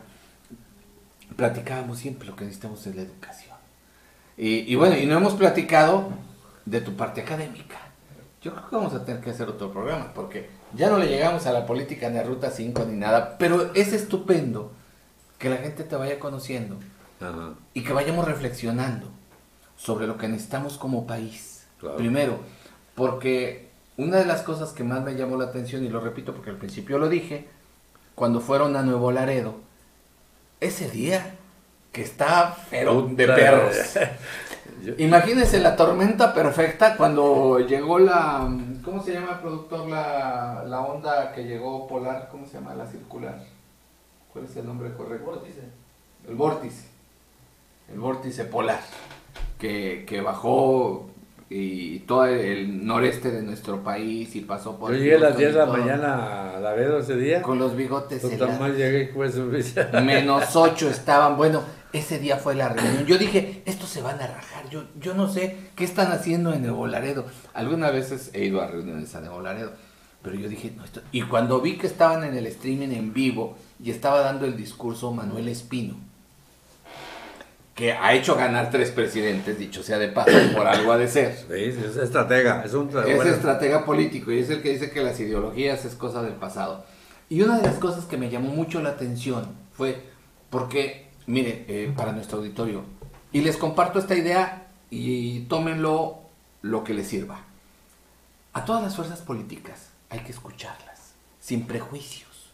Platicábamos 1.36 2.00
siempre 2.00 2.28
lo 2.28 2.36
que 2.36 2.46
necesitamos 2.46 2.86
es 2.88 2.96
la 2.96 3.04
educación. 3.04 3.47
Y, 4.38 4.72
y 4.72 4.76
bueno, 4.76 4.98
y 4.98 5.06
no 5.06 5.18
hemos 5.18 5.34
platicado 5.34 6.10
de 6.66 6.82
tu 6.82 6.96
parte 6.96 7.22
académica. 7.22 7.78
Yo 8.42 8.54
creo 8.54 8.70
que 8.70 8.76
vamos 8.76 8.94
a 8.94 9.04
tener 9.04 9.22
que 9.22 9.32
hacer 9.32 9.50
otro 9.50 9.72
programa, 9.72 10.14
porque 10.14 10.50
ya 10.74 10.90
no 10.90 10.98
le 10.98 11.08
llegamos 11.08 11.46
a 11.48 11.54
la 11.54 11.66
política 11.66 12.10
ni 12.10 12.18
a 12.20 12.24
Ruta 12.24 12.52
5 12.52 12.86
ni 12.86 12.96
nada, 12.96 13.38
pero 13.38 13.74
es 13.74 13.94
estupendo 13.94 14.72
que 15.40 15.50
la 15.50 15.58
gente 15.58 15.84
te 15.84 15.96
vaya 15.96 16.20
conociendo. 16.20 16.78
Ajá. 17.20 17.54
y 17.74 17.84
que 17.84 17.94
vayamos 17.94 18.26
reflexionando 18.26 19.08
sobre 19.76 20.06
lo 20.06 20.18
que 20.18 20.28
necesitamos 20.28 20.78
como 20.78 21.08
país. 21.08 21.66
Claro. 21.80 21.98
Primero, 21.98 22.40
porque 22.94 23.70
una 23.98 24.18
de 24.18 24.26
las 24.26 24.44
cosas 24.44 24.72
que 24.72 24.84
más 24.84 25.04
me 25.04 25.16
llamó 25.16 25.38
la 25.38 25.46
atención, 25.46 25.84
y 25.84 25.90
lo 25.90 26.00
repito 26.00 26.34
porque 26.34 26.52
al 26.52 26.58
principio 26.58 27.00
lo 27.00 27.10
dije, 27.10 27.48
cuando 28.16 28.40
fueron 28.40 28.76
a 28.76 28.84
Nuevo 28.84 29.12
Laredo, 29.12 29.56
ese 30.60 30.90
día 30.90 31.36
que 31.92 32.02
está 32.02 32.56
pero 32.70 33.04
de 33.04 33.28
perros. 33.28 33.76
Imagínense 34.98 35.60
la 35.60 35.76
tormenta 35.76 36.34
perfecta 36.34 36.96
cuando 36.96 37.60
llegó 37.60 38.00
la. 38.00 38.48
¿Cómo 38.84 39.04
se 39.04 39.14
llama, 39.14 39.42
productor? 39.42 39.88
La, 39.88 40.64
la 40.66 40.82
onda 40.82 41.34
que 41.34 41.44
llegó 41.44 41.88
polar, 41.88 42.30
¿cómo 42.32 42.46
se 42.46 42.54
llama? 42.54 42.74
La 42.76 42.86
circular. 42.86 43.44
¿Cuál 44.32 44.46
es 44.46 44.56
el 44.56 44.66
nombre 44.66 44.94
correcto? 44.94 45.44
El 46.28 46.36
vórtice. 46.36 46.88
El 47.92 48.00
vórtice 48.00 48.46
polar. 48.46 48.80
Que, 49.58 50.06
que 50.08 50.22
bajó 50.22 51.10
y 51.50 52.00
todo 52.00 52.26
el 52.26 52.86
noreste 52.86 53.32
de 53.32 53.42
nuestro 53.42 53.84
país 53.84 54.36
y 54.36 54.42
pasó 54.42 54.78
por. 54.78 54.92
Yo 54.92 54.98
llegué 54.98 55.16
a 55.16 55.20
las 55.20 55.36
Houston 55.36 55.40
10 55.40 55.54
de 55.54 55.60
la 55.60 55.66
mañana 55.66 56.56
a 56.56 56.60
Laredo 56.60 57.00
ese 57.00 57.16
día. 57.16 57.42
Con 57.42 57.58
los 57.58 57.76
bigotes 57.76 58.22
llegué 58.24 59.12
pues 59.14 59.36
menos 60.04 60.56
8 60.56 60.90
estaban. 60.90 61.38
Bueno, 61.38 61.64
ese 61.94 62.20
día 62.20 62.38
fue 62.38 62.56
la 62.56 62.70
reunión. 62.70 63.06
Yo 63.06 63.18
dije, 63.18 63.62
estos 63.66 63.90
se 63.90 64.02
van 64.02 64.20
a 64.20 64.28
rajar. 64.28 64.70
Yo, 64.70 64.84
yo 65.00 65.14
no 65.14 65.30
sé 65.30 65.56
qué 65.76 65.86
están 65.86 66.12
haciendo 66.12 66.54
en 66.54 66.64
Nuevo 66.64 66.86
Laredo. 66.88 67.26
Algunas 67.54 67.94
veces 67.94 68.30
he 68.34 68.46
ido 68.46 68.62
a 68.62 68.68
reuniones 68.68 69.16
a 69.16 69.22
Nuevo 69.22 69.42
Laredo. 69.42 69.72
Pero 70.22 70.36
yo 70.36 70.50
dije, 70.50 70.74
no, 70.76 70.84
esto... 70.84 71.02
Y 71.12 71.22
cuando 71.22 71.62
vi 71.62 71.78
que 71.78 71.88
estaban 71.88 72.24
en 72.24 72.36
el 72.36 72.48
streaming 72.48 72.90
en 72.90 73.14
vivo 73.14 73.56
y 73.82 73.92
estaba 73.92 74.20
dando 74.20 74.46
el 74.46 74.58
discurso 74.58 75.14
Manuel 75.14 75.48
Espino, 75.48 75.96
que 77.78 77.94
ha 77.94 78.16
hecho 78.16 78.36
ganar 78.36 78.72
tres 78.72 78.90
presidentes, 78.90 79.60
dicho 79.60 79.84
sea 79.84 80.00
de 80.00 80.08
paso, 80.08 80.32
por 80.56 80.66
algo 80.68 80.92
ha 80.92 80.98
de 80.98 81.08
ser. 81.08 81.38
Sí, 81.38 81.46
es 81.54 81.96
estratega, 81.96 82.64
es 82.66 82.74
un 82.74 82.88
Es 82.88 83.16
bueno, 83.16 83.24
estratega 83.32 83.86
político 83.86 84.32
y 84.32 84.40
es 84.40 84.50
el 84.50 84.64
que 84.64 84.72
dice 84.72 84.90
que 84.90 85.04
las 85.04 85.20
ideologías 85.20 85.86
es 85.86 85.94
cosa 85.94 86.24
del 86.24 86.34
pasado. 86.34 86.84
Y 87.30 87.44
una 87.44 87.58
de 87.58 87.68
las 87.68 87.76
cosas 87.76 88.06
que 88.06 88.18
me 88.18 88.32
llamó 88.32 88.50
mucho 88.50 88.82
la 88.82 88.90
atención 88.90 89.56
fue 89.74 90.02
porque, 90.50 91.08
mire, 91.28 91.66
eh, 91.68 91.94
para 91.96 92.14
nuestro 92.14 92.40
auditorio, 92.40 92.82
y 93.32 93.42
les 93.42 93.58
comparto 93.58 94.00
esta 94.00 94.16
idea 94.16 94.70
y 94.90 95.42
tómenlo 95.42 96.18
lo 96.64 96.84
que 96.84 96.96
les 96.96 97.08
sirva. 97.08 97.42
A 98.54 98.66
todas 98.66 98.82
las 98.82 98.96
fuerzas 98.96 99.22
políticas 99.22 99.90
hay 100.10 100.22
que 100.22 100.32
escucharlas, 100.32 101.12
sin 101.40 101.68
prejuicios, 101.68 102.50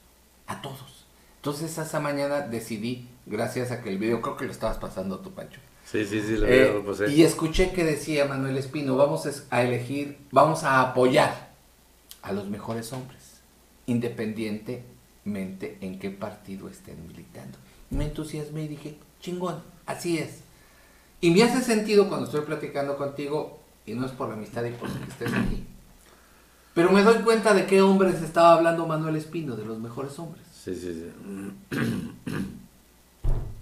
a 0.47 0.61
todos. 0.61 1.05
Entonces 1.37 1.77
esa 1.77 1.99
mañana 2.01 2.41
decidí, 2.41 3.07
gracias 3.25 3.71
a 3.71 3.81
que 3.81 3.89
el 3.89 3.97
video, 3.97 4.21
creo 4.21 4.37
que 4.37 4.45
lo 4.45 4.51
estabas 4.51 4.77
pasando 4.77 5.19
tú, 5.19 5.31
Pancho, 5.31 5.59
Sí, 5.85 6.05
sí, 6.05 6.21
sí, 6.21 6.37
lo 6.37 6.45
eh, 6.47 6.49
veo, 6.49 6.83
pues, 6.83 7.01
eh. 7.01 7.11
y 7.11 7.23
escuché 7.23 7.71
que 7.71 7.83
decía 7.83 8.25
Manuel 8.25 8.57
Espino, 8.57 8.95
vamos 8.95 9.27
a 9.49 9.61
elegir, 9.61 10.17
vamos 10.31 10.63
a 10.63 10.81
apoyar 10.81 11.51
a 12.21 12.31
los 12.31 12.47
mejores 12.47 12.93
hombres, 12.93 13.41
independientemente 13.85 15.77
en 15.81 15.99
qué 15.99 16.09
partido 16.09 16.69
estén 16.69 17.05
militando. 17.07 17.57
Me 17.89 18.05
entusiasmé 18.05 18.63
y 18.63 18.69
dije, 18.69 18.97
chingón, 19.19 19.61
así 19.85 20.17
es. 20.17 20.39
Y 21.21 21.31
me 21.31 21.43
hace 21.43 21.61
sentido 21.61 22.07
cuando 22.07 22.25
estoy 22.25 22.41
platicando 22.41 22.97
contigo, 22.97 23.59
y 23.85 23.93
no 23.93 24.05
es 24.05 24.11
por 24.13 24.29
la 24.29 24.35
amistad 24.35 24.63
y 24.63 24.71
por 24.71 24.89
que 24.89 25.11
estés 25.11 25.33
aquí. 25.33 25.65
Pero 26.73 26.91
me 26.91 27.03
doy 27.03 27.21
cuenta 27.21 27.53
de 27.53 27.67
qué 27.67 27.81
hombres 27.81 28.21
estaba 28.21 28.53
hablando 28.53 28.87
Manuel 28.87 29.15
Espino, 29.15 29.55
de 29.55 29.65
los 29.65 29.79
mejores 29.79 30.17
hombres. 30.17 30.43
Sí, 30.51 30.73
sí, 30.73 30.93
sí. 30.93 31.77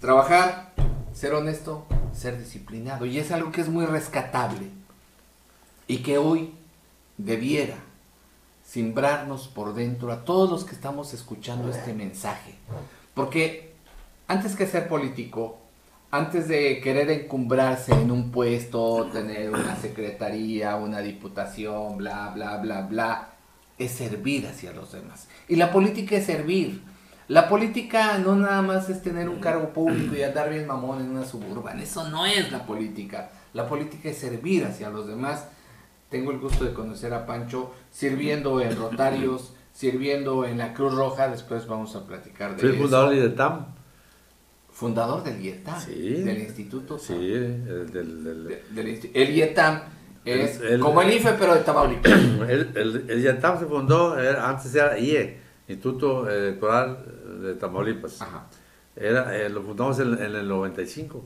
Trabajar, 0.00 0.72
ser 1.12 1.34
honesto, 1.34 1.86
ser 2.12 2.38
disciplinado. 2.38 3.06
Y 3.06 3.18
es 3.18 3.30
algo 3.30 3.52
que 3.52 3.60
es 3.60 3.68
muy 3.68 3.86
rescatable. 3.86 4.68
Y 5.86 5.98
que 5.98 6.18
hoy 6.18 6.54
debiera 7.18 7.76
simbrarnos 8.64 9.48
por 9.48 9.74
dentro 9.74 10.12
a 10.12 10.24
todos 10.24 10.50
los 10.50 10.64
que 10.64 10.74
estamos 10.74 11.12
escuchando 11.12 11.70
este 11.70 11.92
mensaje. 11.92 12.54
Porque 13.14 13.74
antes 14.28 14.56
que 14.56 14.66
ser 14.66 14.88
político, 14.88 15.58
antes 16.10 16.48
de 16.48 16.80
querer 16.80 17.10
encumbrarse 17.10 17.92
en 17.92 18.10
un 18.10 18.30
puesto, 18.30 19.08
tener 19.12 19.50
una 19.50 19.76
secretaría, 19.76 20.76
una 20.76 21.00
diputación, 21.00 21.96
bla, 21.98 22.30
bla, 22.34 22.58
bla, 22.58 22.82
bla, 22.82 23.28
es 23.78 23.92
servir 23.92 24.46
hacia 24.46 24.72
los 24.72 24.92
demás. 24.92 25.26
Y 25.48 25.56
la 25.56 25.72
política 25.72 26.16
es 26.16 26.26
servir. 26.26 26.82
La 27.32 27.48
política 27.48 28.18
no 28.18 28.36
nada 28.36 28.60
más 28.60 28.90
es 28.90 29.00
tener 29.00 29.28
un 29.30 29.40
cargo 29.40 29.70
público 29.72 30.14
y 30.14 30.22
andar 30.22 30.50
bien 30.50 30.66
mamón 30.66 31.00
en 31.00 31.10
una 31.10 31.24
suburban. 31.24 31.80
Eso 31.80 32.06
no 32.10 32.26
es 32.26 32.52
la 32.52 32.66
política. 32.66 33.30
La 33.54 33.66
política 33.66 34.10
es 34.10 34.18
servir 34.18 34.64
hacia 34.66 34.90
los 34.90 35.06
demás. 35.06 35.46
Tengo 36.10 36.30
el 36.30 36.38
gusto 36.38 36.64
de 36.66 36.74
conocer 36.74 37.14
a 37.14 37.24
Pancho 37.24 37.72
sirviendo 37.90 38.60
en 38.60 38.76
Rotarios, 38.76 39.54
sirviendo 39.72 40.44
en 40.44 40.58
la 40.58 40.74
Cruz 40.74 40.94
Roja. 40.94 41.28
Después 41.28 41.66
vamos 41.66 41.96
a 41.96 42.06
platicar 42.06 42.54
de 42.54 42.60
Soy 42.60 42.70
eso. 42.72 42.78
fundador 42.82 43.14
de 43.14 43.28
TAM. 43.30 43.66
Fundador 44.70 45.22
del 45.24 45.40
IETAM, 45.42 45.80
Sí. 45.80 46.22
del 46.22 46.38
Instituto. 46.38 46.98
Sí, 46.98 47.12
el, 47.14 47.90
del, 47.92 48.24
del- 48.24 48.44
de- 48.48 48.62
del 48.70 49.10
el 49.14 49.30
IETAM 49.36 49.80
es 50.24 50.60
El- 50.60 50.66
el- 50.74 50.80
como 50.80 51.00
el 51.02 51.12
IFE, 51.14 51.32
pero 51.38 51.54
de 51.54 51.60
Tamaulipas. 51.60 52.12
el, 52.48 52.72
el, 52.74 53.04
el 53.08 53.20
IETAM 53.22 53.58
se 53.58 53.66
fundó, 53.66 54.18
era- 54.18 54.48
antes 54.48 54.74
era 54.74 54.98
IE, 54.98 55.40
Instituto 55.68 56.28
Electoral 56.28 56.98
de 57.42 57.54
Tamaulipas. 57.54 58.22
Ajá. 58.22 58.44
Era, 58.96 59.36
eh, 59.36 59.48
lo 59.48 59.62
fundamos 59.62 59.98
en, 60.00 60.14
en 60.14 60.34
el 60.36 60.46
95. 60.48 61.24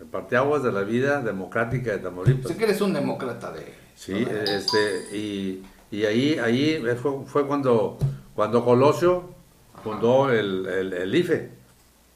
El 0.00 0.06
Parteaguas 0.06 0.62
de 0.62 0.72
la 0.72 0.82
vida 0.82 1.20
democrática 1.20 1.92
de 1.92 1.98
Tamaulipas. 1.98 2.50
Sé 2.50 2.56
que 2.56 2.64
eres 2.64 2.80
un 2.80 2.92
demócrata 2.92 3.52
de... 3.52 3.74
Sí, 3.94 4.26
este, 4.46 5.16
y, 5.16 5.62
y 5.90 6.04
ahí, 6.06 6.38
ahí 6.38 6.82
fue, 7.02 7.12
fue 7.26 7.46
cuando, 7.46 7.98
cuando 8.34 8.64
Colosio 8.64 9.24
fundó 9.84 10.30
el, 10.30 10.66
el, 10.66 10.92
el 10.94 11.14
IFE, 11.14 11.50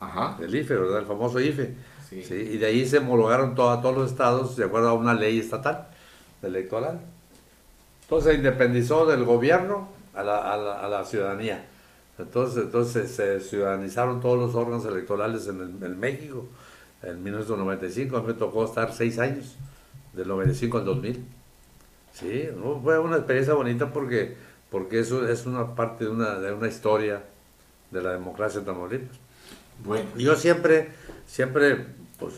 Ajá. 0.01 0.39
el 0.41 0.55
IFE, 0.55 0.77
¿verdad? 0.77 1.01
El 1.01 1.07
famoso 1.07 1.41
IFE. 1.41 1.75
Sí. 2.09 2.23
Sí, 2.23 2.35
y 2.35 2.57
de 2.59 2.67
ahí 2.67 2.87
se 2.87 2.99
homologaron 2.99 3.55
todo- 3.55 3.71
a 3.71 3.83
todos 3.83 3.97
los 3.97 4.11
estados 4.11 4.57
de 4.57 4.65
acuerdo 4.65 4.89
a 4.91 4.95
una 4.95 5.13
ley 5.15 5.39
estatal 5.39 5.89
electoral. 6.43 7.01
Entonces 8.03 8.33
se 8.33 8.39
independizó 8.39 9.05
del 9.07 9.25
gobierno 9.25 9.89
a 10.15 10.23
la, 10.23 10.39
a 10.53 10.57
la, 10.57 10.81
a 10.81 10.89
la 10.89 11.05
ciudadanía. 11.05 11.67
Entonces, 12.19 12.65
entonces 12.65 13.11
se 13.11 13.41
ciudadanizaron 13.41 14.21
todos 14.21 14.39
los 14.39 14.55
órganos 14.55 14.85
electorales 14.87 15.49
en, 15.49 15.61
el- 15.61 15.83
en 15.85 15.99
México. 15.99 16.47
En 17.03 17.23
1995 17.23 18.17
a 18.17 18.21
mí 18.21 18.29
me 18.29 18.35
tocó 18.35 18.65
estar 18.65 18.93
seis 18.93 19.19
años, 19.19 19.57
del 20.13 20.29
95 20.29 20.79
al 20.79 20.85
2000. 20.85 21.25
Sí, 22.13 22.49
¿no? 22.57 22.81
fue 22.81 22.99
una 22.99 23.17
experiencia 23.17 23.55
bonita 23.55 23.93
porque, 23.93 24.37
porque 24.71 25.01
eso 25.01 25.27
es 25.29 25.45
una 25.47 25.75
parte 25.75 26.05
de 26.05 26.11
una, 26.11 26.39
de 26.39 26.53
una 26.53 26.69
historia 26.69 27.23
de 27.91 28.01
la 28.03 28.13
democracia 28.13 28.61
en 28.61 28.67
Tamaulipas. 28.67 29.17
Bueno. 29.85 30.09
Yo 30.17 30.37
siempre, 30.37 30.91
siempre, 31.27 31.85
pues, 32.19 32.35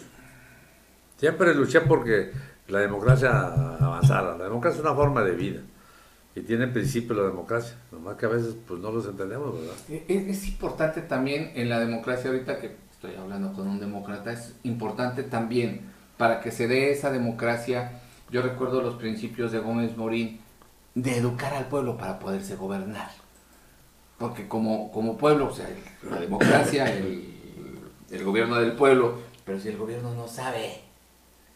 siempre 1.19 1.55
luché 1.55 1.83
porque 1.83 2.33
la 2.69 2.81
democracia 2.81 3.31
avanzara. 3.79 4.37
La 4.39 4.45
democracia 4.45 4.79
es 4.79 4.85
una 4.85 4.95
forma 4.95 5.23
de 5.23 5.33
vida 5.33 5.61
y 6.37 6.43
tiene 6.43 6.69
principio 6.69 7.17
la 7.17 7.25
democracia. 7.25 7.77
Nomás 7.93 8.17
que 8.17 8.27
a 8.27 8.31
veces, 8.31 8.57
pues, 8.69 8.81
no 8.81 8.93
los 8.93 9.07
entendemos, 9.07 9.55
¿verdad? 9.59 9.77
Es, 9.89 10.03
E-, 10.09 10.31
es 10.31 10.49
importante 10.49 11.03
también 11.03 11.53
en 11.57 11.69
la 11.71 11.81
democracia, 11.81 12.31
ahorita 12.31 12.61
que 12.61 12.77
estoy 12.93 13.17
hablando 13.17 13.53
con 13.55 13.69
un 13.69 13.81
demócrata, 13.81 14.33
es 14.33 14.55
importante 14.65 15.25
también 15.25 15.93
para 16.19 16.41
que 16.41 16.53
se 16.53 16.69
dé 16.69 16.93
esa 16.93 17.11
democracia. 17.11 18.03
Yo 18.31 18.43
recuerdo 18.43 18.83
los 18.83 18.97
principios 18.97 19.53
de 19.53 19.61
Gómez 19.61 19.97
Morín 19.97 20.41
de 20.95 21.19
educar 21.19 21.55
al 21.55 21.69
pueblo 21.69 21.97
para 21.99 22.19
poderse 22.21 22.57
gobernar. 22.57 23.11
Porque 24.19 24.49
como, 24.49 24.93
como 24.93 25.19
pueblo, 25.19 25.49
o 25.49 25.55
sea, 25.55 25.69
la 26.11 26.21
democracia, 26.21 26.87
el, 26.97 27.35
el 28.11 28.25
gobierno 28.25 28.57
del 28.57 28.73
pueblo, 28.73 29.19
pero 29.45 29.61
si 29.61 29.69
el 29.69 29.77
gobierno 29.77 30.15
no 30.15 30.27
sabe, 30.29 30.81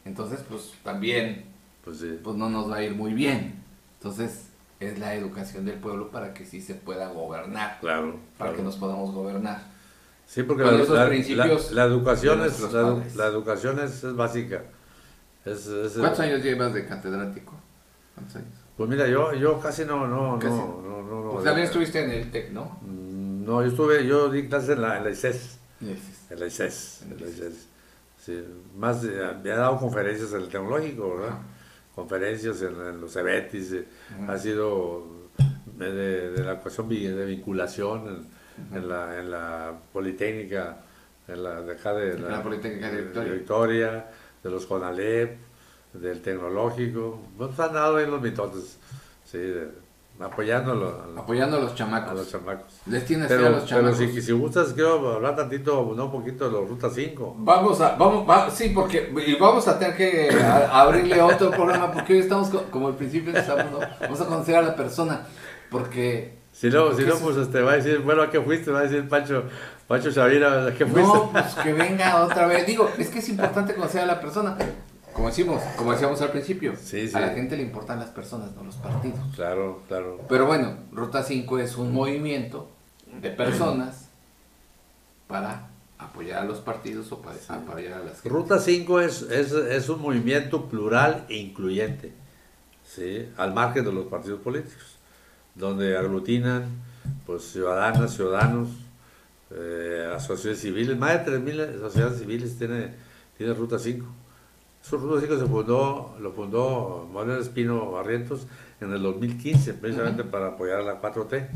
entonces 0.05 0.41
pues 0.49 0.75
también 0.85 1.45
Pues 1.85 1.99
sí. 2.01 2.19
pues 2.23 2.37
no 2.37 2.51
nos 2.51 2.71
va 2.71 2.77
a 2.77 2.83
ir 2.85 2.95
muy 2.95 3.15
bien. 3.15 3.63
Entonces 3.99 4.50
es 4.81 4.99
la 4.99 5.15
educación 5.15 5.65
del 5.67 5.77
pueblo 5.79 6.11
para 6.11 6.33
que 6.35 6.45
sí 6.47 6.61
se 6.61 6.75
pueda 6.75 7.09
gobernar 7.09 7.79
Claro. 7.81 8.17
para 8.39 8.51
claro. 8.51 8.57
que 8.57 8.63
nos 8.63 8.77
podamos 8.77 9.13
gobernar. 9.15 9.63
Sí, 10.27 10.43
porque 10.43 10.63
la, 10.65 10.75
esos 10.81 10.97
la- 10.97 11.09
principios 11.09 11.73
la- 11.73 11.85
la 11.87 11.93
educación, 11.93 12.43
es, 12.45 12.61
la, 13.17 13.27
educación 13.27 13.79
es, 13.81 14.03
es 14.05 14.15
básica. 14.17 14.63
Es- 15.45 15.67
es- 15.67 15.93
¿Cuántos 15.99 16.21
años 16.21 16.43
llevas 16.43 16.73
de 16.73 16.87
catedrático? 16.87 17.55
¿Cuántos 18.15 18.37
años? 18.37 18.49
Pues 18.77 18.89
mira, 18.89 19.07
yo, 19.09 19.35
yo 19.35 19.61
casi 19.61 19.85
no, 19.85 20.07
no, 20.07 20.39
Casi. 20.39 20.55
no, 20.55 20.81
no, 20.83 21.03
no, 21.03 21.25
no. 21.25 21.31
Pues 21.33 21.45
también 21.45 21.67
estuviste 21.67 22.03
en 22.05 22.11
el 22.13 22.31
TEC, 22.31 22.51
¿no? 22.53 22.79
Mm, 22.83 23.45
No, 23.45 23.63
yo 23.63 23.69
estuve, 23.69 24.07
yo 24.07 24.31
di 24.31 24.49
clases 24.49 24.71
en 24.71 24.83
la, 24.83 24.99
en 24.99 25.05
la 25.05 25.11
ICES. 25.11 25.59
En 26.31 26.39
la 26.41 26.47
ICES. 26.47 27.03
En 27.11 27.21
la 27.21 27.27
ICES. 27.29 27.67
Sí, 28.25 28.45
más, 28.77 29.03
de- 29.03 29.35
me 29.43 29.51
ha 29.51 29.57
dado 29.57 29.79
conferencias 29.79 30.33
en 30.33 30.43
el 30.43 30.49
tecnológico, 30.49 31.17
¿verdad? 31.17 31.39
Conferencias 31.95 32.63
en, 32.63 32.81
en 32.81 33.01
los 33.01 33.15
EBETIS, 33.17 33.73
eh, 33.73 33.85
ha 34.29 34.39
sido 34.39 35.07
de, 35.77 36.45
la 36.45 36.61
vi- 36.87 37.07
de 37.07 37.25
vinculación 37.27 38.27
en, 38.71 38.77
en 38.77 38.89
la, 38.89 39.19
en 39.19 39.31
la 39.31 39.73
Politécnica, 39.93 40.79
en 41.29 41.43
la 41.43 41.61
de 41.63 41.73
acá 41.73 41.93
de 41.95 42.13
En 42.13 42.23
la 42.29 42.43
Politécnica 42.43 42.91
de 42.91 43.03
Victoria. 43.03 43.33
Victoria, 43.33 44.11
de 44.43 44.51
los 44.51 44.67
CONALEP, 44.67 45.39
del 45.95 46.21
tecnológico, 46.23 47.21
pues 47.37 47.59
han 47.59 47.73
dado 47.75 47.97
ahí 47.97 48.07
los 48.07 48.21
mitotes, 48.23 48.79
sí, 49.25 49.39
de- 49.39 49.69
apoyando 50.23 50.73
a 50.73 50.75
los, 50.75 50.93
Apoyando 51.17 51.57
a 51.57 51.61
los 51.61 51.75
chamacos. 51.75 52.31
chamacos. 52.31 52.73
Les 52.87 53.05
tienes 53.05 53.29
fe 53.29 53.35
a 53.35 53.37
Pero, 53.39 53.51
los 53.51 53.65
pero 53.65 53.77
chamacos. 53.83 53.99
si, 53.99 54.23
si 54.23 54.33
gustas, 54.33 54.73
quiero 54.73 55.15
hablar 55.15 55.37
tantito, 55.37 55.93
no 55.97 56.05
un 56.07 56.11
poquito 56.13 56.45
de 56.47 56.51
los 56.53 56.69
Ruta 56.69 56.89
5. 56.91 57.37
Vamos 57.39 57.81
a, 57.81 57.97
vamos, 57.97 58.29
va- 58.29 58.51
sí, 58.51 58.71
porque 58.75 59.13
y 59.27 59.35
vamos 59.37 59.67
a 59.69 59.79
tener 59.79 59.97
que 59.97 60.29
a- 60.43 60.81
abrirle 60.83 61.21
otro 61.23 61.51
programa 61.51 61.91
porque 61.91 62.13
hoy 62.15 62.19
estamos 62.21 62.49
co- 62.49 62.65
como 62.71 62.89
al 62.89 62.95
principio 62.97 63.37
estamos, 63.37 63.71
¿no? 63.73 63.79
vamos 64.01 64.21
a 64.21 64.27
conocer 64.27 64.57
a 64.57 64.63
la 64.63 64.75
persona 64.77 65.23
porque 65.71 66.39
Si 66.53 66.69
no, 66.69 66.87
porque 66.87 67.03
si 67.03 67.09
no 67.09 67.15
es- 67.15 67.21
pues 67.21 67.37
este, 67.37 67.63
va 67.63 67.73
a 67.73 67.77
decir, 67.77 67.99
bueno, 68.01 68.23
¿a 68.23 68.31
qué 68.31 68.41
fuiste? 68.41 68.71
Va 68.71 68.81
a 68.81 68.83
decir 68.83 69.09
Pancho, 69.09 69.45
Pancho 69.87 70.11
Xaviera, 70.13 70.67
¿a 70.67 70.73
qué 70.75 70.85
fuiste? 70.87 71.03
no, 71.03 71.31
pues 71.33 71.55
que 71.63 71.73
venga 71.73 72.23
otra 72.25 72.47
vez. 72.47 72.67
Digo, 72.67 72.91
es 72.99 73.09
que 73.09 73.21
es 73.21 73.29
importante 73.29 73.75
conocer 73.75 74.03
a 74.03 74.07
la 74.07 74.21
persona. 74.21 74.57
Como 75.13 75.29
decimos, 75.29 75.63
como 75.77 75.93
decíamos 75.93 76.21
al 76.23 76.31
principio, 76.31 76.75
Sí, 76.77 77.09
sí. 77.09 77.17
a 77.17 77.21
la 77.21 77.31
gente 77.31 77.57
le 77.57 77.63
importan 77.63 77.99
las 77.99 78.11
personas, 78.11 78.55
no 78.55 78.63
los 78.65 78.77
partidos. 78.77 79.19
Claro, 79.35 79.83
claro. 79.89 80.21
Pero 80.29 80.47
bueno, 80.47 80.77
Ruta 80.93 81.23
5 81.23 81.59
es 81.59 81.77
un 81.77 81.93
movimiento 81.93 82.69
de 83.21 83.31
personas 83.31 84.09
para 85.27 85.69
apoyar 85.99 86.43
a 86.43 86.45
los 86.45 86.59
partidos 86.61 87.11
o 87.13 87.21
para 87.21 87.37
apoyar 87.49 87.95
a 88.01 88.05
las 88.05 88.25
Ruta 88.25 88.59
5 88.59 89.01
es, 89.01 89.23
es, 89.23 89.53
es 89.53 89.89
un 89.89 90.01
movimiento 90.01 90.67
plural 90.67 91.27
e 91.29 91.37
incluyente, 91.37 92.13
¿sí? 92.85 93.29
al 93.37 93.53
margen 93.53 93.85
de 93.85 93.93
los 93.93 94.07
partidos 94.07 94.41
políticos, 94.41 94.97
donde 95.55 95.97
aglutinan 95.97 96.65
pues, 97.27 97.43
ciudadanas, 97.53 98.15
ciudadanos, 98.15 98.69
eh, 99.51 100.11
asociaciones 100.15 100.61
civiles, 100.61 100.97
más 100.97 101.25
de 101.27 101.33
3.000 101.39 101.77
asociaciones 101.77 102.19
civiles 102.21 102.57
tiene, 102.59 102.95
tiene 103.37 103.53
Ruta 103.55 103.79
5. 103.79 104.07
Su 104.83 104.97
Ruta 104.99 105.21
5 105.21 105.39
se 105.39 105.47
fundó, 105.47 106.17
lo 106.21 106.33
fundó 106.33 107.09
Manuel 107.13 107.41
Espino 107.41 107.91
Barrientos 107.93 108.47
en 108.81 108.93
el 108.93 109.03
2015, 109.03 109.75
precisamente 109.75 110.25
para 110.25 110.49
apoyar 110.49 110.81
a 110.81 110.83
la 110.83 111.01
4T. 111.01 111.49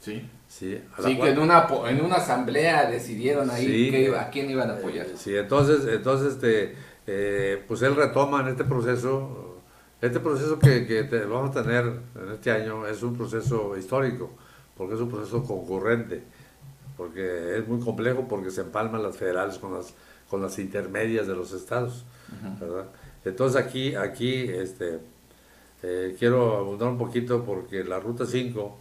Sí, 0.00 0.28
Sí, 0.46 0.80
sí 1.02 1.18
que 1.18 1.28
en 1.30 1.38
una, 1.40 1.66
en 1.88 2.00
una 2.02 2.16
asamblea 2.16 2.88
decidieron 2.88 3.50
ahí 3.50 3.66
Sí. 3.66 3.90
que 3.90 4.02
iba- 4.04 4.22
a 4.22 4.30
quién 4.30 4.48
iban 4.48 4.70
a 4.70 4.74
apoyar. 4.74 5.06
Sí, 5.16 5.36
entonces, 5.36 5.84
entonces 5.92 6.34
este, 6.34 6.74
eh, 7.06 7.62
pues 7.68 7.82
él 7.82 7.94
retoma 7.96 8.40
en 8.40 8.48
este 8.48 8.64
proceso, 8.64 9.56
este 10.00 10.20
proceso 10.20 10.58
que, 10.58 10.86
que 10.86 11.02
te- 11.04 11.24
vamos 11.26 11.54
a 11.54 11.62
tener 11.62 11.84
en 11.84 12.32
este 12.32 12.50
año 12.52 12.86
es 12.86 13.02
un 13.02 13.16
proceso 13.16 13.76
histórico, 13.76 14.30
porque 14.76 14.94
es 14.94 15.00
un 15.00 15.10
proceso 15.10 15.42
concurrente, 15.42 16.22
porque 16.96 17.58
es 17.58 17.68
muy 17.68 17.80
complejo 17.80 18.26
porque 18.28 18.50
se 18.50 18.62
empalman 18.62 19.02
las 19.02 19.16
federales 19.16 19.58
con 19.58 19.74
las, 19.74 19.92
con 20.30 20.40
las 20.40 20.58
intermedias 20.58 21.26
de 21.26 21.34
los 21.34 21.52
estados, 21.52 22.04
¿verdad? 22.60 22.86
Entonces 23.24 23.60
aquí, 23.62 23.94
aquí 23.94 24.42
este, 24.48 24.98
eh, 25.82 26.16
quiero 26.18 26.56
abundar 26.58 26.88
un 26.88 26.98
poquito 26.98 27.44
porque 27.44 27.84
la 27.84 27.98
Ruta 28.00 28.26
5 28.26 28.76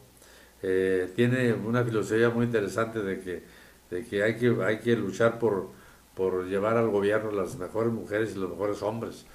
eh, 0.64 1.12
tiene 1.16 1.54
una 1.54 1.84
filosofía 1.84 2.30
muy 2.30 2.46
interesante 2.46 3.02
de 3.02 3.20
que, 3.20 3.44
de 3.92 4.06
que, 4.06 4.24
hay, 4.24 4.36
que 4.38 4.56
hay 4.64 4.80
que 4.80 4.96
luchar 4.96 5.40
por, 5.40 5.70
por 6.16 6.46
llevar 6.46 6.78
al 6.78 6.90
gobierno 6.90 7.32
las 7.32 7.58
mejores 7.58 7.92
mujeres 7.92 8.34
y 8.36 8.40
los 8.40 8.50
mejores 8.50 8.82
hombres, 8.82 9.26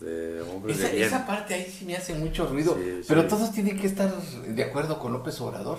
de 0.00 0.42
hombres 0.42 0.78
Esa, 0.78 0.88
de 0.88 0.94
bien. 0.96 1.06
esa 1.08 1.26
parte 1.26 1.54
ahí 1.54 1.64
sí 1.70 1.84
me 1.86 1.96
hace 1.96 2.14
mucho 2.14 2.46
ruido, 2.46 2.74
Sí, 2.74 3.00
pero 3.08 3.22
sí. 3.22 3.28
todos 3.28 3.52
tienen 3.52 3.78
que 3.80 3.86
estar 3.86 4.12
de 4.14 4.62
acuerdo 4.62 4.98
con 4.98 5.12
López 5.12 5.40
Obrador. 5.40 5.78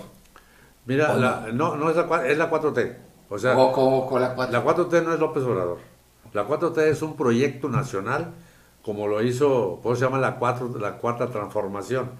Mira, 0.86 1.12
¿O 1.14 1.18
la- 1.18 1.48
no, 1.52 1.76
no 1.76 1.90
es 1.90 1.96
la, 1.96 2.26
es 2.26 2.38
la 2.38 2.50
4T. 2.50 2.96
O 3.30 3.38
sea, 3.38 3.56
o 3.58 3.72
con, 3.72 4.08
con 4.08 4.22
la 4.22 4.34
cuatro. 4.34 4.52
La 4.52 4.64
4T 4.64 5.04
no 5.04 5.12
es 5.12 5.20
López 5.20 5.42
Obrador. 5.44 5.78
La 6.32 6.46
4T 6.46 6.78
es 6.88 7.02
un 7.02 7.16
proyecto 7.16 7.68
nacional, 7.68 8.32
como 8.82 9.06
lo 9.06 9.22
hizo, 9.22 9.80
por 9.82 9.92
eso 9.92 10.00
se 10.00 10.04
llama 10.06 10.18
la, 10.18 10.36
cuatro, 10.36 10.76
la 10.78 10.96
cuarta 10.98 11.30
transformación. 11.30 12.10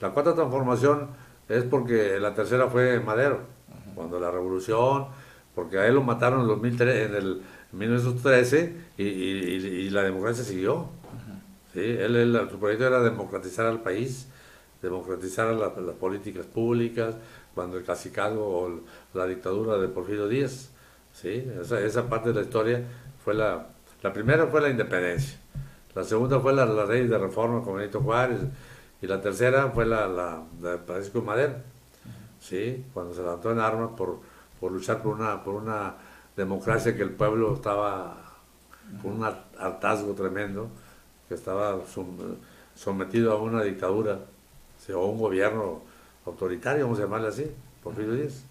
La 0.00 0.10
cuarta 0.10 0.34
transformación 0.34 1.08
es 1.48 1.64
porque 1.64 2.18
la 2.20 2.34
tercera 2.34 2.68
fue 2.68 3.00
Madero, 3.00 3.40
cuando 3.94 4.18
la 4.20 4.30
revolución, 4.30 5.06
porque 5.54 5.78
a 5.78 5.86
él 5.86 5.94
lo 5.94 6.02
mataron 6.02 6.42
en, 6.42 6.46
2003, 6.48 7.10
en 7.10 7.14
el 7.16 7.42
1913 7.72 8.74
y, 8.98 9.04
y- 9.04 9.06
y- 9.86 9.90
la 9.90 10.02
democracia 10.02 10.44
siguió. 10.44 10.86
¿sí? 11.72 11.80
Él, 11.80 12.16
él- 12.16 12.48
su 12.50 12.58
proyecto 12.58 12.86
era 12.86 13.00
democratizar 13.00 13.66
al 13.66 13.80
país, 13.82 14.28
democratizar 14.82 15.48
la- 15.54 15.72
las 15.80 15.94
políticas 15.96 16.46
públicas, 16.46 17.14
cuando 17.54 17.76
el 17.78 17.84
cacicazgo 17.84 18.44
o 18.64 18.80
la 19.14 19.26
dictadura 19.26 19.78
de 19.78 19.88
Porfirio 19.88 20.28
Díaz. 20.28 20.70
¿sí? 21.12 21.46
Esa, 21.60 21.80
esa 21.80 22.08
parte 22.08 22.30
de 22.30 22.34
la 22.36 22.40
historia 22.42 22.82
fue 23.24 23.34
la, 23.34 23.66
la 24.02 24.12
primera 24.12 24.46
fue 24.46 24.60
la 24.60 24.68
independencia, 24.68 25.38
la 25.94 26.04
segunda 26.04 26.40
fue 26.40 26.52
la, 26.52 26.66
la 26.66 26.84
ley 26.86 27.06
de 27.06 27.18
reforma 27.18 27.62
con 27.62 27.76
Benito 27.76 28.00
Juárez 28.00 28.40
y 29.00 29.06
la 29.06 29.20
tercera 29.20 29.70
fue 29.70 29.86
la, 29.86 30.06
la, 30.06 30.42
la 30.60 30.70
de 30.72 30.78
Francisco 30.78 31.22
Madero, 31.22 31.54
¿sí? 32.40 32.84
cuando 32.92 33.14
se 33.14 33.22
levantó 33.22 33.50
en 33.52 33.60
armas 33.60 33.90
por, 33.96 34.18
por 34.60 34.72
luchar 34.72 35.02
por 35.02 35.14
una, 35.14 35.42
por 35.42 35.54
una 35.54 35.94
democracia 36.36 36.96
que 36.96 37.02
el 37.02 37.10
pueblo 37.10 37.54
estaba 37.54 38.16
con 39.02 39.12
un 39.12 39.24
har- 39.24 39.44
hartazgo 39.58 40.12
tremendo, 40.14 40.68
que 41.28 41.34
estaba 41.34 41.76
som- 41.86 42.36
sometido 42.74 43.32
a 43.32 43.36
una 43.40 43.62
dictadura, 43.62 44.18
¿sí? 44.84 44.92
o 44.92 45.00
un 45.06 45.18
gobierno 45.18 45.82
autoritario, 46.26 46.84
vamos 46.84 46.98
a 46.98 47.02
llamarle 47.02 47.28
así, 47.28 47.50
Porfirio 47.82 48.14
Díaz 48.14 48.44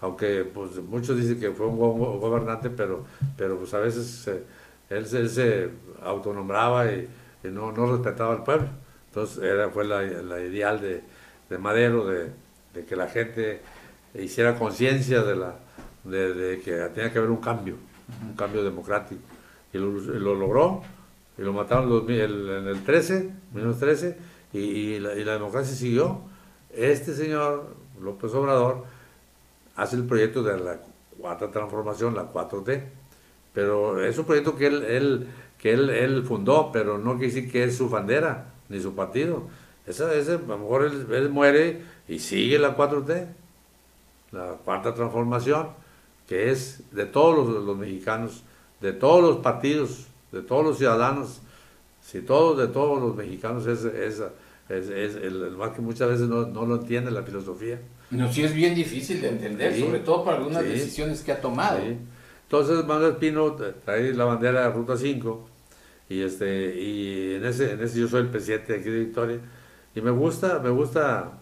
aunque 0.00 0.44
pues 0.44 0.76
muchos 0.76 1.16
dicen 1.16 1.40
que 1.40 1.50
fue 1.52 1.66
un 1.66 1.76
buen 1.78 1.98
go- 1.98 2.18
gobernante, 2.18 2.70
pero, 2.70 3.04
pero 3.36 3.58
pues 3.58 3.72
a 3.74 3.78
veces 3.78 4.26
eh, 4.28 4.42
él, 4.90 5.06
se- 5.06 5.18
él 5.18 5.30
se 5.30 5.70
autonombraba 6.02 6.90
y, 6.92 7.08
y 7.44 7.48
no, 7.48 7.72
no 7.72 7.90
respetaba 7.92 8.32
al 8.34 8.44
pueblo. 8.44 8.68
Entonces 9.08 9.42
era, 9.42 9.70
fue 9.70 9.84
la, 9.84 10.02
la 10.02 10.40
ideal 10.40 10.80
de, 10.80 11.02
de 11.48 11.58
Madero, 11.58 12.06
de, 12.06 12.30
de 12.74 12.84
que 12.84 12.96
la 12.96 13.06
gente 13.08 13.60
hiciera 14.14 14.58
conciencia 14.58 15.22
de, 15.22 15.36
la, 15.36 15.54
de, 16.04 16.34
de 16.34 16.60
que 16.60 16.72
tenía 16.94 17.12
que 17.12 17.18
haber 17.18 17.30
un 17.30 17.38
cambio, 17.40 17.76
un 18.28 18.34
cambio 18.36 18.62
democrático. 18.64 19.20
Y 19.72 19.78
lo, 19.78 19.88
y 19.98 20.18
lo 20.20 20.34
logró, 20.34 20.82
y 21.38 21.42
lo 21.42 21.52
mataron 21.52 21.84
en 21.84 21.90
2000 21.90 22.20
el- 22.20 22.48
en 22.50 22.66
el 22.68 22.82
13, 22.84 23.30
1913, 23.52 24.16
y, 24.52 24.58
y 24.58 25.00
la, 25.00 25.14
y 25.14 25.24
la 25.24 25.32
democracia 25.34 25.74
siguió. 25.74 26.20
Este 26.72 27.14
señor, 27.14 27.74
López 28.00 28.32
Obrador, 28.34 28.84
hace 29.76 29.96
el 29.96 30.04
proyecto 30.04 30.42
de 30.42 30.58
la 30.58 30.80
cuarta 31.18 31.50
transformación, 31.50 32.14
la 32.14 32.32
4T. 32.32 32.82
Pero 33.52 34.04
es 34.04 34.18
un 34.18 34.24
proyecto 34.24 34.56
que 34.56 34.66
él, 34.66 35.28
que 35.58 35.72
él, 35.72 36.24
fundó, 36.26 36.70
pero 36.72 36.98
no 36.98 37.12
quiere 37.12 37.32
decir 37.32 37.50
que 37.50 37.64
es 37.64 37.76
su 37.76 37.88
bandera, 37.88 38.52
ni 38.68 38.80
su 38.80 38.94
partido. 38.94 39.44
Esa, 39.86 40.12
ese, 40.14 40.34
a 40.34 40.38
lo 40.38 40.58
mejor 40.58 40.84
él, 40.84 41.28
muere 41.30 41.82
y 42.08 42.18
sigue 42.18 42.58
la 42.58 42.76
4T, 42.76 43.26
la 44.32 44.56
cuarta 44.64 44.94
transformación, 44.94 45.68
que 46.26 46.50
es 46.50 46.82
de 46.90 47.06
todos 47.06 47.64
los, 47.64 47.76
mexicanos, 47.76 48.42
de 48.80 48.92
todos 48.92 49.22
los 49.22 49.38
partidos, 49.38 50.08
de 50.32 50.42
todos 50.42 50.64
los 50.64 50.78
ciudadanos, 50.78 51.40
si 52.02 52.20
todos, 52.22 52.58
de 52.58 52.66
todos 52.66 53.00
los 53.00 53.14
mexicanos, 53.14 53.66
es, 53.66 53.84
es 53.84 54.20
el, 54.68 55.42
el 55.42 55.56
más 55.56 55.70
que 55.70 55.80
muchas 55.80 56.08
veces 56.08 56.28
no, 56.28 56.46
no 56.46 56.66
lo 56.66 56.76
entiende 56.76 57.10
la 57.10 57.22
filosofía. 57.22 57.78
No, 58.14 58.32
sí 58.32 58.42
es 58.44 58.52
bien 58.54 58.74
difícil 58.74 59.20
de 59.20 59.28
entender, 59.28 59.74
Sí, 59.74 59.80
sobre 59.80 60.00
todo 60.00 60.24
por 60.24 60.34
algunas 60.34 60.62
sí. 60.62 60.68
decisiones 60.70 61.22
que 61.22 61.32
ha 61.32 61.40
tomado. 61.40 61.78
Sí. 61.78 61.96
Entonces 62.44 62.84
Manuel 62.84 63.16
Pino 63.16 63.54
trae 63.84 64.12
la 64.14 64.24
bandera 64.24 64.62
de 64.62 64.70
Ruta 64.70 64.96
5 64.96 65.48
y 66.08 66.22
este 66.22 66.74
y 66.76 67.34
en 67.36 67.44
ese, 67.46 67.72
en 67.72 67.82
ese 67.82 67.98
yo 68.00 68.08
soy 68.08 68.20
el 68.22 68.28
presidente 68.28 68.74
de 68.74 68.80
aquí 68.80 68.90
de 68.90 69.00
Victoria 69.00 69.38
y 69.94 70.00
me 70.02 70.10
gusta 70.10 70.58
me 70.58 70.70
gusta 70.70 71.32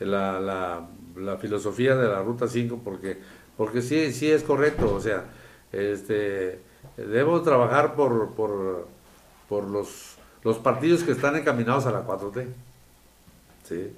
la, 0.00 0.40
la, 0.40 0.86
la 1.16 1.36
filosofía 1.38 1.96
de 1.96 2.08
la 2.08 2.22
Ruta 2.22 2.46
5 2.48 2.80
porque 2.84 3.18
porque 3.56 3.82
sí 3.82 4.12
sí 4.12 4.30
es 4.30 4.44
correcto 4.44 4.94
o 4.94 5.00
sea 5.00 5.24
este 5.72 6.60
debemos 6.96 7.42
trabajar 7.42 7.94
por 7.96 8.34
por, 8.34 8.86
por 9.48 9.64
los 9.64 10.16
los 10.44 10.58
partidos 10.58 11.02
que 11.02 11.10
están 11.12 11.34
encaminados 11.36 11.86
a 11.86 11.90
la 11.92 12.06
4T 12.06 12.46
¿sí? 13.64 13.90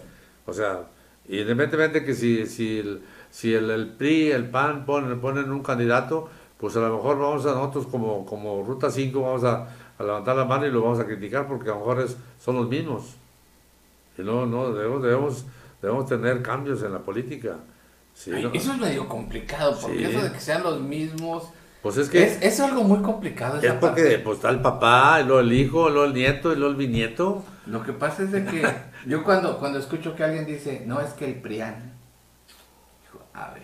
O 0.46 0.52
sea, 0.54 0.84
independientemente 1.28 2.04
que 2.04 2.14
si, 2.14 2.46
si, 2.46 2.78
el, 2.80 3.02
si 3.30 3.54
el, 3.54 3.70
el 3.70 3.88
PRI, 3.88 4.30
el 4.32 4.48
PAN 4.50 4.84
ponen, 4.86 5.20
ponen 5.20 5.50
un 5.50 5.62
candidato, 5.62 6.28
pues 6.58 6.76
a 6.76 6.80
lo 6.80 6.96
mejor 6.96 7.18
vamos 7.18 7.46
a 7.46 7.52
nosotros 7.54 7.86
como, 7.86 8.24
como 8.26 8.62
Ruta 8.64 8.90
5 8.90 9.20
vamos 9.20 9.44
a, 9.44 9.68
a 9.98 10.02
levantar 10.02 10.36
la 10.36 10.44
mano 10.44 10.66
y 10.66 10.70
lo 10.70 10.82
vamos 10.82 10.98
a 11.00 11.06
criticar 11.06 11.46
porque 11.46 11.70
a 11.70 11.74
lo 11.74 11.80
mejor 11.80 12.00
es, 12.00 12.16
son 12.42 12.56
los 12.56 12.68
mismos. 12.68 13.14
Y 14.16 14.22
no, 14.22 14.46
no, 14.46 14.72
debemos, 14.72 15.02
debemos, 15.02 15.44
debemos 15.80 16.06
tener 16.06 16.42
cambios 16.42 16.82
en 16.82 16.92
la 16.92 16.98
política. 17.00 17.56
Sí, 18.14 18.32
Ay, 18.34 18.42
¿no? 18.42 18.50
Eso 18.52 18.72
es 18.72 18.78
medio 18.78 19.08
complicado, 19.08 19.78
porque 19.80 19.98
Sí. 19.98 20.04
eso 20.04 20.22
de 20.24 20.32
que 20.32 20.40
sean 20.40 20.64
los 20.64 20.80
mismos. 20.80 21.44
Pues 21.82 21.96
es 21.98 22.08
que 22.10 22.24
Es, 22.24 22.42
es 22.42 22.58
algo 22.58 22.82
muy 22.82 23.00
complicado. 23.00 23.58
es 23.60 23.72
porque 23.74 24.02
parte. 24.02 24.18
pues, 24.18 24.36
está 24.38 24.50
el 24.50 24.60
papá, 24.60 25.20
y 25.22 25.24
luego 25.26 25.38
el 25.40 25.52
hijo, 25.52 25.88
y 25.88 25.92
luego 25.92 26.06
el 26.06 26.14
nieto, 26.14 26.52
y 26.52 26.56
luego 26.56 26.72
el 26.72 26.76
bisnieto. 26.76 27.44
Lo 27.66 27.84
que 27.84 27.92
pasa 27.92 28.24
es 28.24 28.32
de 28.32 28.44
que 28.44 28.66
yo 29.08 29.24
cuando, 29.24 29.58
cuando 29.58 29.78
escucho 29.78 30.14
que 30.14 30.22
alguien 30.24 30.46
dice, 30.46 30.82
no, 30.86 31.00
es 31.00 31.10
que 31.14 31.24
el 31.24 31.34
PRIAN. 31.36 31.92
Digo, 33.04 33.24
a 33.34 33.50
ver. 33.54 33.62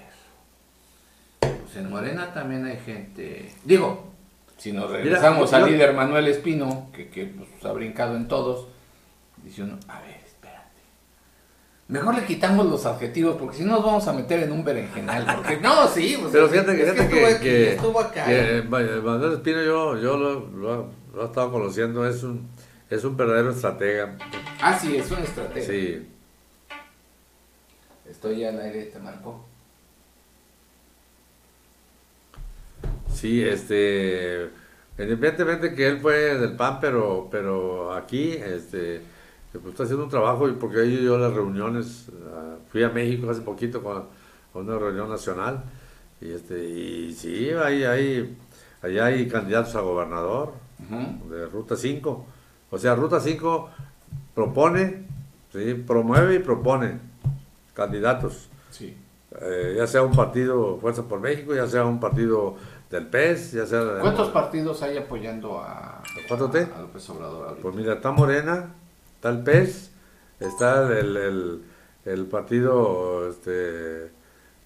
Pues 1.41 1.77
en 1.77 1.91
Morena 1.91 2.33
también 2.33 2.65
hay 2.65 2.79
gente. 2.79 3.53
Digo, 3.65 4.13
Si 4.57 4.73
nos 4.73 4.91
regresamos 4.91 5.53
al 5.53 5.67
líder 5.71 5.93
Manuel 5.95 6.29
Espino, 6.29 6.89
que, 6.93 7.09
que, 7.11 7.27
pues, 7.27 7.49
ha 7.65 7.73
brincado 7.73 8.17
en 8.17 8.29
todos, 8.29 8.69
dice 9.43 9.63
uno, 9.65 9.79
a 9.89 10.01
ver, 10.01 10.17
espérate. 10.25 10.81
Mejor 11.89 12.15
le 12.15 12.25
quitamos 12.25 12.65
los 12.67 12.87
adjetivos, 12.87 13.37
porque 13.37 13.59
si 13.59 13.65
no 13.65 13.73
nos 13.73 13.85
vamos 13.85 14.09
a 14.09 14.13
meter 14.15 14.45
en 14.45 14.53
un 14.53 14.65
berenjenal. 14.65 15.27
Porque, 15.37 15.59
no, 15.59 15.87
sí, 15.89 16.17
pues, 16.21 16.33
Pero 16.33 16.49
fíjate, 16.49 16.73
es 16.73 16.79
fíjate 16.93 17.03
estuvo 17.03 17.19
que, 17.21 17.27
aquí, 17.35 17.45
que- 17.45 17.73
estuvo 17.75 18.01
acá. 18.01 18.25
que, 18.25 18.59
eh, 18.59 18.63
Manuel 18.63 19.33
Espino 19.35 19.63
yo, 19.63 19.99
yo 19.99 20.17
lo, 20.17 20.41
lo, 20.51 20.91
lo 21.15 21.23
he 21.23 21.27
estado 21.27 21.51
conociendo, 21.53 22.09
es 22.09 22.23
un, 22.23 22.49
es 22.91 23.05
un 23.05 23.17
verdadero 23.17 23.51
estratega. 23.51 24.17
Ah, 24.61 24.79
sí, 24.79 24.97
es 24.97 25.11
una 25.11 25.23
estrategia. 25.23 25.67
Sí, 25.67 26.09
Estoy 28.09 28.45
al 28.45 28.61
aire, 28.61 28.85
te 28.85 28.99
marcó. 28.99 29.45
sí, 33.13 33.43
este, 33.43 34.51
independientemente 34.99 35.75
que 35.75 35.87
él 35.89 36.01
fue 36.01 36.37
del 36.37 36.57
PAN, 36.57 36.79
pero, 36.81 37.29
pero 37.31 37.95
aquí, 37.95 38.33
este, 38.33 39.01
pues 39.53 39.67
está 39.67 39.85
haciendo 39.85 40.05
un 40.05 40.11
trabajo 40.11 40.49
y 40.49 40.53
porque 40.53 40.85
ido 40.85 41.03
yo 41.03 41.19
las 41.19 41.33
reuniones, 41.33 42.11
ah, 42.35 42.57
fui 42.71 42.83
a 42.83 42.91
México 42.91 43.31
hace 43.31 43.41
poquito 43.41 43.83
con, 43.83 44.05
con 44.53 44.69
una 44.69 44.79
reunión 44.79 45.09
nacional 45.09 45.65
y 46.21 46.33
este, 46.33 46.65
y 46.69 47.15
sí, 47.15 47.51
hay, 47.51 47.85
hay, 47.85 48.37
allá 48.83 49.07
hay 49.07 49.27
candidatos 49.29 49.75
a 49.77 49.81
gobernador. 49.81 50.53
De 51.31 51.47
Ruta 51.47 51.77
5. 51.77 52.27
O 52.75 52.79
sea, 52.79 52.97
Ruta 52.97 53.21
5 53.21 53.71
propone, 54.35 55.05
¿sí? 55.53 55.75
promueve 55.87 56.35
y 56.35 56.39
propone 56.41 56.99
candidatos, 57.73 58.49
Sí. 58.71 58.97
eh, 59.41 59.75
ya 59.79 59.87
sea 59.87 60.03
un 60.03 60.11
partido 60.11 60.77
Fuerza 60.81 61.05
por 61.05 61.21
México, 61.21 61.55
ya 61.55 61.69
sea 61.69 61.85
un 61.85 62.01
partido 62.01 62.57
del 62.91 63.07
PES, 63.07 63.53
ya 63.53 63.67
sea... 63.67 63.85
de- 63.85 64.01
¿Cuántos 64.01 64.31
partidos 64.31 64.83
hay 64.83 64.97
apoyando 64.99 65.61
a, 65.61 65.99
¿A 65.99 66.05
4T? 66.29 66.69
a 66.75 66.81
López 66.81 67.09
Obrador 67.11 67.45
ahorita? 67.47 67.63
Pues 67.63 67.75
mira, 67.77 67.93
está 67.95 68.11
Morena, 68.11 68.75
está 69.15 69.29
el 69.31 69.45
PES, 69.45 69.91
está 70.41 70.99
el, 70.99 71.17
el, 71.17 71.63
el 72.07 72.27
partido, 72.27 73.29
este, 73.31 74.07
eh, 74.07 74.11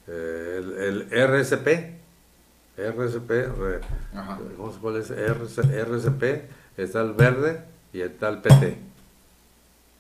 el, 0.09 1.09
el 1.13 1.29
RSP, 1.43 1.69
RSP, 2.79 3.31
Ajá. 4.15 4.39
¿cómo 4.57 4.73
se 4.73 4.79
cuál 4.79 4.97
es? 4.97 5.11
RSP, 5.11 6.49
está 6.79 7.03
el 7.03 7.13
Verde 7.13 7.77
y 7.99 8.03
está 8.03 8.29
el 8.29 8.39
PT. 8.39 8.79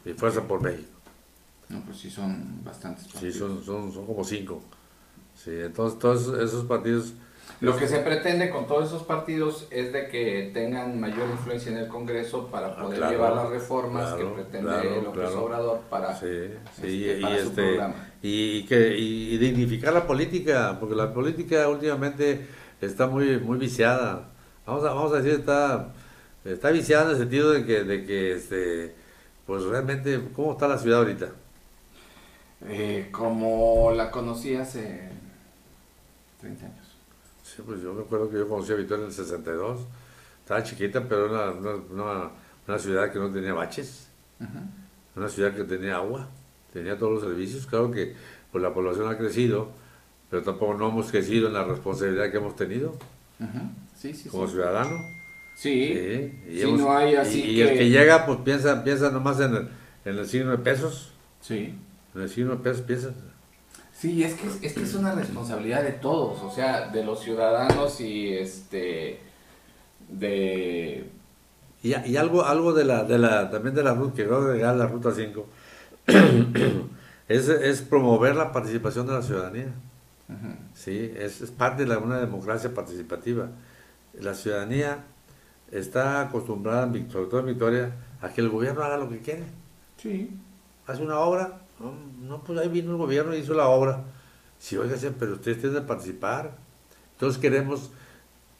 Y 0.04 0.12
Fuerza 0.12 0.42
por 0.42 0.62
México. 0.62 0.88
No, 1.68 1.80
pues 1.82 1.98
sí 1.98 2.10
son 2.10 2.64
bastantes 2.64 3.04
Sí, 3.04 3.12
partidos. 3.12 3.36
son, 3.36 3.64
son, 3.64 3.92
son 3.92 4.06
como 4.06 4.24
cinco. 4.24 4.62
Sí, 5.34 5.50
entonces 5.52 5.98
todos 5.98 6.28
esos 6.40 6.64
partidos, 6.64 7.12
Lo 7.60 7.76
que 7.76 7.86
se 7.86 7.98
pretende 7.98 8.50
con 8.50 8.66
todos 8.66 8.86
esos 8.88 9.02
partidos 9.02 9.66
es 9.70 9.92
de 9.92 10.08
que 10.08 10.50
tengan 10.54 10.98
mayor 10.98 11.28
influencia 11.30 11.70
en 11.72 11.78
el 11.78 11.88
Congreso 11.88 12.46
para 12.48 12.68
Ah, 12.68 12.76
poder 12.82 12.98
claro, 12.98 13.12
llevar 13.12 13.32
las 13.36 13.50
reformas 13.50 14.08
claro, 14.14 14.34
que 14.34 14.42
pretende 14.42 14.68
claro, 14.70 15.02
López 15.02 15.20
claro. 15.22 15.44
Obrador 15.44 15.80
para, 15.90 16.14
sí, 16.18 16.26
sí, 16.80 17.04
este, 17.08 17.18
y, 17.18 17.22
para 17.22 17.36
su 17.36 17.48
este, 17.48 17.62
programa. 17.62 17.94
y, 18.22 18.64
que, 18.66 18.98
y, 18.98 19.34
y 19.34 19.38
dignificar 19.38 19.92
la 19.92 20.06
política, 20.06 20.76
porque 20.80 20.94
la 20.96 21.12
política 21.12 21.68
últimamente 21.68 22.46
está 22.80 23.06
muy, 23.06 23.38
muy 23.38 23.58
viciada. 23.58 24.30
Vamos 24.66 24.84
a, 24.84 24.92
vamos 24.94 25.12
a 25.12 25.16
decir, 25.20 25.38
está, 25.40 25.92
está 26.52 26.70
viciada 26.70 27.04
en 27.06 27.10
el 27.10 27.16
sentido 27.18 27.50
de 27.52 27.64
que, 27.64 27.84
de 27.84 28.04
que 28.04 28.32
este, 28.34 28.94
pues 29.46 29.62
realmente, 29.64 30.20
¿cómo 30.34 30.52
está 30.52 30.68
la 30.68 30.78
ciudad 30.78 31.00
ahorita? 31.00 31.30
Eh, 32.66 33.08
como 33.12 33.92
la 33.94 34.10
conocí 34.10 34.54
hace 34.56 35.08
30 36.40 36.66
años. 36.66 36.86
Sí, 37.44 37.62
pues 37.64 37.80
yo 37.80 37.94
me 37.94 38.02
acuerdo 38.02 38.28
que 38.30 38.36
yo 38.38 38.48
conocí 38.48 38.72
a 38.72 38.76
Victoria 38.76 39.02
en 39.04 39.08
el 39.10 39.14
62. 39.14 39.80
Estaba 40.42 40.62
chiquita, 40.62 41.04
pero 41.08 41.26
era 41.26 41.50
una, 41.52 41.70
una, 41.70 41.82
una- 42.04 42.30
una 42.66 42.78
ciudad 42.78 43.10
que 43.10 43.18
no 43.18 43.30
tenía 43.30 43.54
baches, 43.54 44.08
una 45.16 45.28
ciudad 45.30 45.54
que 45.54 45.64
tenía 45.64 45.96
agua, 45.96 46.28
tenía 46.72 46.98
todos 46.98 47.12
los 47.14 47.22
servicios. 47.22 47.66
Claro 47.66 47.90
que 47.90 48.14
pues, 48.52 48.62
la 48.62 48.74
población 48.74 49.08
ha 49.08 49.16
crecido, 49.16 49.70
pero 50.30 50.42
tampoco 50.42 50.74
no 50.74 50.88
hemos 50.90 51.10
crecido 51.10 51.48
en 51.48 51.54
la 51.54 51.64
responsabilidad 51.64 52.30
que 52.30 52.36
hemos 52.36 52.56
tenido 52.56 52.90
Ujú. 53.40 53.60
Sí, 53.96 54.12
sí, 54.12 54.28
como 54.28 54.46
sí. 54.46 54.52
ciudadanos. 54.52 55.00
Sí, 55.60 55.92
Sí, 55.92 56.40
y, 56.50 56.60
hemos- 56.62 56.80
no 56.80 56.96
hay 56.96 57.16
así 57.16 57.40
y- 57.42 57.50
y 57.50 57.56
que- 57.56 57.72
el 57.72 57.78
que 57.78 57.90
llega, 57.90 58.24
pues 58.26 58.38
piensa, 58.44 58.84
piensa 58.84 59.10
nomás 59.10 59.40
en 59.40 59.54
el, 59.56 59.68
en 60.04 60.18
el 60.18 60.26
signo 60.28 60.52
de 60.52 60.58
pesos. 60.58 61.12
sí. 61.40 61.74
En 62.14 62.22
el 62.22 62.28
signo 62.30 62.52
de 62.52 62.56
pesos 62.58 62.82
piensa. 62.82 63.10
Sí, 63.92 64.22
es 64.22 64.34
que 64.34 64.46
es, 64.46 64.58
es 64.62 64.72
que 64.74 64.82
es 64.84 64.94
una 64.94 65.12
responsabilidad 65.16 65.82
de 65.82 65.92
todos, 65.92 66.40
o 66.42 66.50
sea, 66.54 66.88
de 66.90 67.04
los 67.04 67.20
ciudadanos 67.24 68.00
y 68.00 68.32
este 68.32 69.18
de 70.08 71.04
Y, 71.82 71.94
y 72.08 72.16
algo, 72.16 72.44
algo 72.44 72.72
de 72.72 72.84
la, 72.84 73.02
de 73.04 73.18
la, 73.18 73.50
también 73.50 73.74
de 73.74 73.82
la 73.82 73.94
ruta, 73.94 74.14
que 74.16 74.26
va 74.26 74.36
a 74.38 74.40
agregar 74.42 74.76
la 74.76 74.86
ruta 74.86 75.12
5, 75.12 75.46
es, 77.28 77.48
es 77.48 77.82
promover 77.82 78.36
la 78.36 78.52
participación 78.52 79.06
de 79.06 79.12
la 79.14 79.22
ciudadanía. 79.22 79.72
Sí, 80.74 81.12
es, 81.16 81.40
es 81.40 81.50
parte 81.50 81.82
de 81.82 81.88
la- 81.88 81.98
una 81.98 82.18
democracia 82.20 82.72
participativa. 82.74 83.48
La 84.20 84.34
ciudadanía 84.34 84.98
está 85.72 86.22
acostumbrada, 86.22 86.86
sobre 87.10 87.26
todo 87.28 87.40
en 87.40 87.46
Victoria, 87.46 87.92
a 88.20 88.28
que 88.30 88.40
el 88.40 88.48
gobierno 88.48 88.82
haga 88.82 88.96
lo 88.96 89.08
que 89.08 89.18
quiere. 89.18 89.44
Sí. 89.96 90.30
Hace 90.86 91.02
una 91.02 91.18
obra, 91.18 91.60
no, 91.80 91.92
no, 92.26 92.42
pues 92.44 92.58
ahí 92.58 92.68
vino 92.68 92.90
el 92.92 92.96
gobierno 92.96 93.34
y 93.34 93.38
hizo 93.40 93.54
la 93.54 93.68
obra. 93.68 94.02
Sí, 94.58 94.76
oígase, 94.76 95.10
pero 95.12 95.34
ustedes 95.34 95.60
tienen 95.60 95.80
que 95.82 95.86
participar. 95.86 96.56
Entonces 97.12 97.40
queremos 97.40 97.90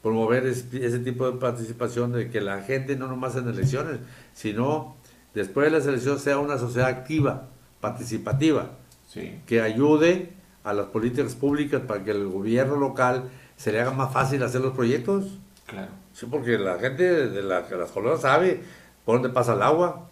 promover 0.01 0.45
es- 0.45 0.73
ese 0.73 0.99
tipo 0.99 1.29
de 1.29 1.37
participación 1.37 2.11
de 2.13 2.29
que 2.29 2.39
la 2.39 2.61
gente 2.61 2.95
no 2.95 3.07
nomás 3.07 3.35
en 3.35 3.47
elecciones, 3.49 3.99
sino 4.33 4.95
después 5.33 5.69
de 5.71 5.77
las 5.77 5.87
elecciones 5.87 6.21
sea 6.21 6.37
una 6.39 6.57
sociedad 6.57 6.87
activa, 6.87 7.47
participativa 7.81 8.71
Sí. 9.07 9.41
que 9.45 9.61
ayude 9.61 10.33
a 10.63 10.73
las 10.73 10.85
políticas 10.87 11.35
públicas 11.35 11.81
para 11.87 12.03
que 12.03 12.11
el 12.11 12.27
gobierno 12.27 12.75
local 12.77 13.29
se 13.57 13.71
le 13.71 13.81
haga 13.81 13.91
más 13.91 14.13
fácil 14.13 14.41
hacer 14.43 14.61
los 14.61 14.73
proyectos. 14.73 15.39
Claro. 15.65 15.91
Sí, 16.19 16.25
porque 16.29 16.57
la 16.57 16.77
gente 16.79 17.03
de 17.29 17.41
la- 17.41 17.61
de 17.61 17.77
las 17.77 17.91
colonias 17.91 18.21
sabe 18.21 18.61
por 19.05 19.15
dónde 19.15 19.29
pasa 19.29 19.53
el 19.53 19.61
agua. 19.61 20.07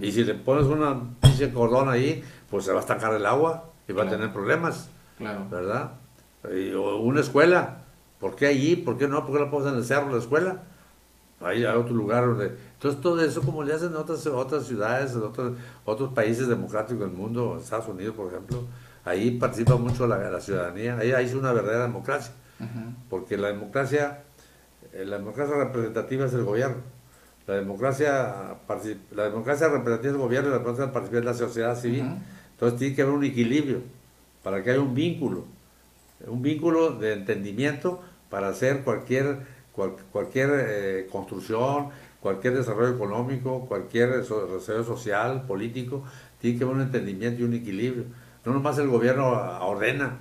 Y 0.00 0.10
si 0.10 0.24
le 0.24 0.34
pones 0.34 0.64
una 0.66 0.98
pinche 1.20 1.52
cordón 1.52 1.88
ahí, 1.88 2.24
pues 2.50 2.64
se 2.64 2.72
va 2.72 2.78
a 2.78 2.80
estancar 2.80 3.12
el 3.14 3.26
agua 3.26 3.64
y 3.86 3.92
va 3.92 4.04
a 4.04 4.08
tener 4.08 4.32
problemas, 4.32 4.88
Claro. 5.18 5.46
¿verdad? 5.50 5.92
Y- 6.52 6.72
o 6.72 6.96
una 6.96 7.20
escuela. 7.20 7.82
¿Por 8.18 8.34
qué 8.34 8.46
allí? 8.46 8.76
¿Por 8.76 8.96
qué 8.96 9.06
no? 9.06 9.24
¿Por 9.26 9.36
qué 9.36 9.44
la 9.44 9.50
pones 9.50 9.68
en 9.70 9.78
el 9.78 9.84
cerro 9.84 10.10
la 10.10 10.18
escuela? 10.18 10.62
Ahí 11.40 11.64
hay 11.64 11.76
otro 11.76 11.94
lugar 11.94 12.24
donde... 12.26 12.56
Entonces 12.74 13.00
todo 13.00 13.20
eso 13.22 13.42
como 13.42 13.62
le 13.62 13.74
hacen 13.74 13.88
en 13.90 13.96
otras, 13.96 14.26
otras 14.26 14.64
ciudades, 14.66 15.12
en 15.12 15.22
otros, 15.22 15.52
otros 15.84 16.12
países 16.14 16.48
democráticos 16.48 17.00
del 17.00 17.10
mundo, 17.10 17.58
Estados 17.60 17.88
Unidos 17.88 18.14
por 18.16 18.28
ejemplo, 18.32 18.64
ahí 19.04 19.32
participa 19.32 19.76
mucho 19.76 20.06
la, 20.06 20.18
la 20.30 20.40
ciudadanía, 20.40 20.96
ahí 20.98 21.12
hay 21.12 21.32
una 21.34 21.52
verdadera 21.52 21.82
democracia, 21.84 22.32
porque 23.10 23.36
la 23.36 23.48
democracia, 23.48 24.22
la 24.92 25.18
democracia 25.18 25.56
representativa 25.56 26.26
es 26.26 26.34
el 26.34 26.44
gobierno, 26.44 26.76
la 27.46 27.54
democracia, 27.54 28.56
la 29.10 29.24
democracia 29.24 29.68
representativa 29.68 30.10
es 30.10 30.14
el 30.14 30.22
gobierno 30.22 30.48
y 30.48 30.52
la 30.52 30.58
democracia 30.58 30.92
participativa 30.92 31.32
es 31.32 31.40
la 31.40 31.46
sociedad 31.46 31.78
civil, 31.78 32.04
entonces 32.52 32.78
tiene 32.78 32.94
que 32.94 33.02
haber 33.02 33.14
un 33.14 33.24
equilibrio 33.24 33.78
para 34.42 34.62
que 34.62 34.70
haya 34.70 34.80
un 34.80 34.94
vínculo, 34.94 35.44
un 36.26 36.42
vínculo 36.42 36.92
de 36.92 37.14
entendimiento 37.14 38.00
para 38.30 38.48
hacer 38.48 38.82
cualquier, 38.82 39.38
cual- 39.72 39.96
cualquier 40.12 40.50
eh, 40.52 41.08
construcción, 41.10 41.88
cualquier 42.20 42.56
desarrollo 42.56 42.94
económico, 42.94 43.66
cualquier 43.66 44.10
desarrollo 44.18 44.84
social, 44.84 45.42
político, 45.46 46.04
tiene 46.40 46.58
que 46.58 46.64
haber 46.64 46.76
un 46.76 46.82
entendimiento 46.82 47.42
y 47.42 47.44
un 47.44 47.54
equilibrio. 47.54 48.04
No 48.44 48.52
nomás 48.52 48.78
el 48.78 48.88
gobierno 48.88 49.28
ordena, 49.60 50.18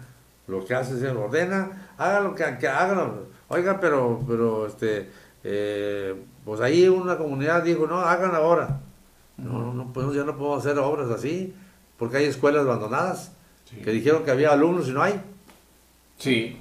lo 0.48 0.66
que 0.66 0.74
hace 0.74 0.96
es 0.96 1.16
ordena, 1.16 1.90
haga 1.98 2.20
lo 2.22 2.36
que, 2.36 2.44
que 2.60 2.68
hagan, 2.68 3.12
oiga, 3.52 3.80
pero, 3.80 4.24
pero 4.28 4.66
este, 4.68 5.10
eh, 5.44 6.16
pues 6.46 6.60
ahí 6.62 6.88
una 6.88 7.18
comunidad 7.18 7.64
dijo, 7.64 7.86
no, 7.88 8.00
hagan 8.00 8.34
ahora. 8.36 8.80
No, 9.38 9.60
no, 9.60 9.74
no, 9.74 9.94
pues 9.94 10.14
ya 10.14 10.24
no 10.24 10.38
podemos 10.38 10.66
hacer 10.66 10.78
obras 10.80 11.10
así, 11.10 11.54
porque 11.98 12.18
hay 12.18 12.26
escuelas 12.26 12.64
abandonadas 12.64 13.32
Sí. 13.66 13.78
que 13.78 13.92
dijeron 13.92 14.24
que 14.24 14.32
había 14.32 14.52
alumnos 14.52 14.88
y 14.88 14.92
no 14.92 15.02
hay. 15.02 15.20
Sí. 16.18 16.58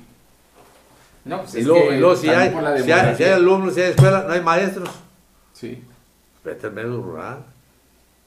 No, 1.25 1.39
pues 1.43 1.55
y 1.57 1.59
es 1.61 1.67
luego, 1.67 1.91
luego 1.91 2.17
si, 2.17 2.29
hay, 2.29 2.51
si, 2.51 2.55
hay, 2.57 2.83
si 2.85 2.93
hay 2.93 3.03
democracia- 3.03 3.35
alumnos, 3.37 3.75
si 3.75 3.81
hay 3.83 3.91
escuela, 3.91 4.25
no 4.27 4.33
hay 4.33 4.41
maestros. 4.43 4.89
Sí. 5.53 5.83
Vete 6.45 6.69
al 6.69 6.73
medio 6.73 7.03
rural. 7.03 7.39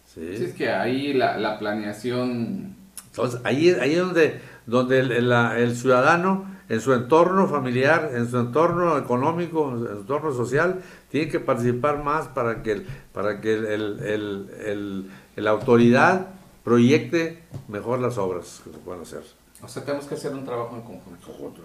Sí. 0.06 0.36
Sí, 0.38 0.44
es 0.46 0.54
que 0.54 0.70
ahí 0.70 1.14
la, 1.14 1.38
la 1.38 1.58
planeación 1.58 2.76
Entonces, 3.10 3.40
ahí, 3.44 3.70
es- 3.70 3.80
ahí 3.80 3.94
es 3.94 4.00
donde, 4.00 4.42
donde 4.68 5.00
el, 5.00 5.12
el- 5.12 5.30
la- 5.30 5.58
el 5.58 5.76
ciudadano, 5.76 6.46
en 6.74 6.82
su 6.82 6.94
entorno 6.94 7.48
familiar, 7.48 8.12
en 8.14 8.30
su 8.30 8.38
entorno 8.40 8.98
económico, 8.98 9.72
en 9.72 9.80
su 9.80 9.92
entorno 9.92 10.34
social, 10.34 10.82
tiene 11.10 11.30
que 11.32 11.40
participar 11.40 12.04
más 12.04 12.28
para 12.28 12.62
que, 12.64 12.72
el- 12.74 12.88
para 13.14 13.40
que 13.42 13.54
el, 13.54 14.00
el- 14.02 15.12
la 15.36 15.52
autoridad 15.52 16.28
proyecte 16.64 17.44
mejor 17.68 18.00
las 18.00 18.18
obras 18.18 18.62
que 18.64 18.72
se 18.72 18.78
pueden 18.78 19.02
hacer. 19.02 19.24
O 19.62 19.68
sea, 19.68 19.84
tenemos 19.84 20.06
que 20.08 20.16
hacer 20.16 20.34
un 20.34 20.44
trabajo 20.46 20.76
en 20.76 20.82
conjunto. 20.82 21.62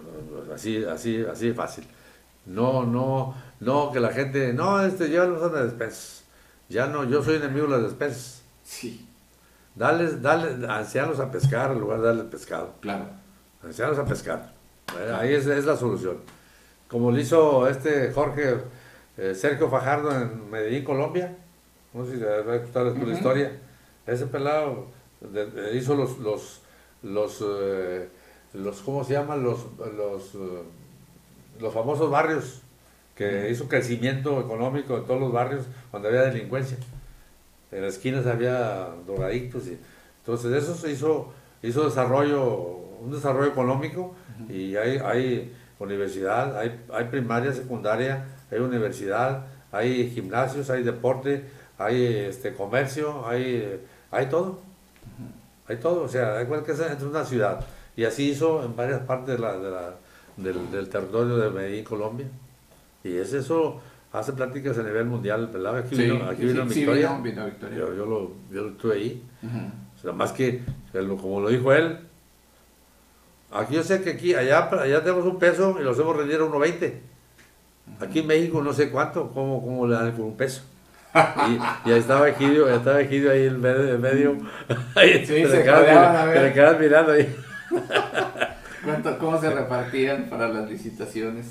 Así, 0.53 0.83
así, 0.85 1.23
así 1.29 1.47
de 1.49 1.53
fácil. 1.53 1.85
No, 2.45 2.85
no, 2.85 3.35
no, 3.59 3.91
que 3.91 3.99
la 3.99 4.09
gente, 4.09 4.53
no, 4.53 4.81
este, 4.81 5.09
ya 5.09 5.25
no 5.25 5.35
usan 5.37 5.53
las 5.53 5.63
despensas. 5.65 6.23
Ya 6.69 6.87
no, 6.87 7.03
yo 7.03 7.21
soy 7.23 7.35
enemigo 7.35 7.65
de 7.67 7.71
las 7.73 7.83
despensas. 7.83 8.41
Sí, 8.63 9.05
Dale, 9.75 10.17
dale, 10.17 10.67
ancianos 10.67 11.19
a 11.19 11.31
pescar 11.31 11.71
en 11.71 11.79
lugar 11.79 11.99
de 12.01 12.07
darle 12.07 12.23
pescado. 12.23 12.73
claro. 12.81 13.05
Ancianos 13.63 13.97
a 13.99 14.05
pescar. 14.05 14.53
Ahí 15.19 15.33
es, 15.33 15.45
es 15.47 15.65
la 15.65 15.75
solución. 15.77 16.17
Como 16.87 17.11
lo 17.11 17.19
hizo 17.19 17.67
este 17.67 18.11
Jorge 18.11 18.55
eh, 19.17 19.35
Sergio 19.35 19.69
Fajardo 19.69 20.11
en 20.11 20.49
Medellín, 20.49 20.83
Colombia. 20.83 21.35
No 21.93 22.05
sé 22.05 22.13
si 22.13 22.17
te 22.19 22.25
va 22.25 22.53
a 22.53 22.57
gustar 22.57 22.93
tu 22.93 23.01
Ujú. 23.01 23.11
historia. 23.11 23.51
Ese 24.07 24.25
pelado 24.27 24.87
de- 25.21 25.45
de- 25.47 25.75
hizo 25.77 25.95
los, 25.95 26.17
los, 26.19 26.61
los, 27.03 27.43
eh, 27.45 28.07
los, 28.53 28.81
¿cómo 28.81 29.03
se 29.03 29.13
llaman? 29.13 29.43
Los, 29.43 29.59
los, 29.95 30.35
eh, 30.35 30.63
los 31.59 31.73
famosos 31.73 32.09
barrios, 32.09 32.61
que 33.15 33.49
hizo 33.51 33.67
crecimiento 33.67 34.39
económico 34.39 34.97
en 34.97 35.03
todos 35.05 35.19
los 35.19 35.31
barrios 35.31 35.65
donde 35.91 36.07
había 36.07 36.21
delincuencia. 36.23 36.77
En 37.71 37.81
las 37.83 37.95
esquinas 37.95 38.25
había 38.25 38.87
drogadictos. 39.05 39.67
Y, 39.67 39.77
entonces 40.21 40.51
eso 40.63 40.73
se 40.75 40.91
hizo, 40.91 41.31
hizo 41.61 41.83
desarrollo, 41.85 42.79
un 43.01 43.11
desarrollo 43.11 43.49
económico 43.49 44.15
y 44.49 44.75
hay, 44.75 44.97
hay 44.97 45.53
universidad, 45.79 46.57
hay, 46.57 46.79
hay 46.93 47.05
primaria, 47.05 47.53
secundaria, 47.53 48.25
hay 48.51 48.59
universidad, 48.59 49.45
hay 49.71 50.09
gimnasios, 50.09 50.69
hay 50.69 50.83
deporte, 50.83 51.45
hay 51.77 52.03
este 52.29 52.53
comercio, 52.53 53.27
hay, 53.27 53.79
hay 54.11 54.25
todo. 54.27 54.59
Hay 55.67 55.77
todo, 55.77 56.03
o 56.03 56.07
sea, 56.07 56.37
hay 56.37 56.45
cualquier 56.45 56.77
entre 56.89 57.07
una 57.07 57.23
ciudad. 57.23 57.63
Y 57.95 58.03
así 58.05 58.29
hizo 58.31 58.63
en 58.65 58.75
varias 58.75 59.01
partes 59.01 59.35
de 59.37 59.39
la, 59.41 59.57
de 59.57 59.69
la- 59.71 59.95
del, 60.37 60.71
del 60.71 60.89
territorio 60.89 61.37
de 61.37 61.49
Medellín, 61.51 61.83
Colombia. 61.83 62.25
Y 63.03 63.17
es 63.17 63.33
eso, 63.33 63.81
hace 64.13 64.33
pláticas 64.33 64.77
a 64.77 64.83
nivel 64.83 65.05
mundial, 65.05 65.47
¿verdad? 65.53 65.77
Aquí 65.77 65.95
Sí, 65.95 66.03
vino, 66.03 66.25
aquí 66.25 66.41
sí, 66.41 66.47
vino 66.47 66.69
sí, 66.69 66.79
Victoria. 66.79 67.09
vino- 67.11 67.23
vino 67.23 67.45
Victoria. 67.45 67.77
Yo, 67.77 67.93
yo 67.93 68.05
lo, 68.05 68.31
yo 68.51 68.63
lo 68.63 68.69
estuve 68.69 68.93
ahí. 68.95 69.23
Ujú. 69.43 69.57
O 69.97 70.01
sea, 70.01 70.11
más 70.13 70.31
que, 70.31 70.61
como 71.21 71.41
lo 71.41 71.49
dijo 71.49 71.71
él, 71.73 71.99
aquí 73.51 73.75
yo 73.75 73.83
sé 73.83 74.01
que 74.01 74.11
aquí, 74.11 74.33
allá, 74.35 74.69
allá 74.69 75.01
tenemos 75.03 75.25
un 75.25 75.39
peso 75.39 75.77
y 75.79 75.83
lo 75.83 75.91
hacemos 75.91 76.15
rendir 76.15 76.37
a 76.39 76.43
1.20. 76.43 76.93
Aquí 78.01 78.19
en 78.19 78.27
México 78.27 78.61
no 78.61 78.71
sé 78.73 78.89
cuánto, 78.91 79.29
cómo, 79.31 79.61
cómo 79.63 79.87
le 79.87 79.95
dan 79.95 80.11
con 80.11 80.25
un 80.25 80.37
peso. 80.37 80.61
Y, 81.15 81.89
y 81.89 81.91
ahí 81.93 81.99
estaba 81.99 82.29
Egidio, 82.29 82.67
ahí 82.67 82.75
estaba 82.75 83.01
Egidio 83.01 83.31
ahí 83.31 83.47
en 83.47 83.59
medio, 83.59 83.95
en 83.95 84.01
medio. 84.01 84.37
Ahí, 84.95 85.25
Sí, 85.25 85.43
se 85.45 86.53
quedas 86.53 86.79
mirando 86.79 87.11
ahí. 87.13 87.35
¿Cuánto- 88.83 89.17
¿Cómo 89.17 89.39
se 89.41 89.49
repartían 89.49 90.25
para 90.29 90.47
las 90.49 90.69
licitaciones? 90.69 91.47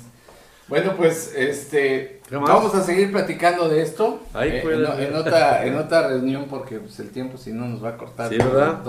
Bueno, 0.69 0.95
pues 0.95 1.33
este 1.35 2.21
vamos 2.31 2.75
a 2.75 2.83
seguir 2.83 3.11
platicando 3.11 3.67
de 3.67 3.81
esto 3.81 4.21
Ay, 4.33 4.49
eh, 4.49 4.63
en, 4.63 5.15
otra, 5.15 5.65
en 5.65 5.75
otra 5.75 6.07
reunión 6.07 6.45
porque 6.47 6.77
pues, 6.77 6.99
el 6.99 7.09
tiempo 7.09 7.37
si 7.37 7.51
no 7.51 7.67
nos 7.67 7.83
va 7.83 7.89
a 7.89 7.97
cortar. 7.97 8.29
Sí, 8.29 8.37
¿verdad? 8.37 8.79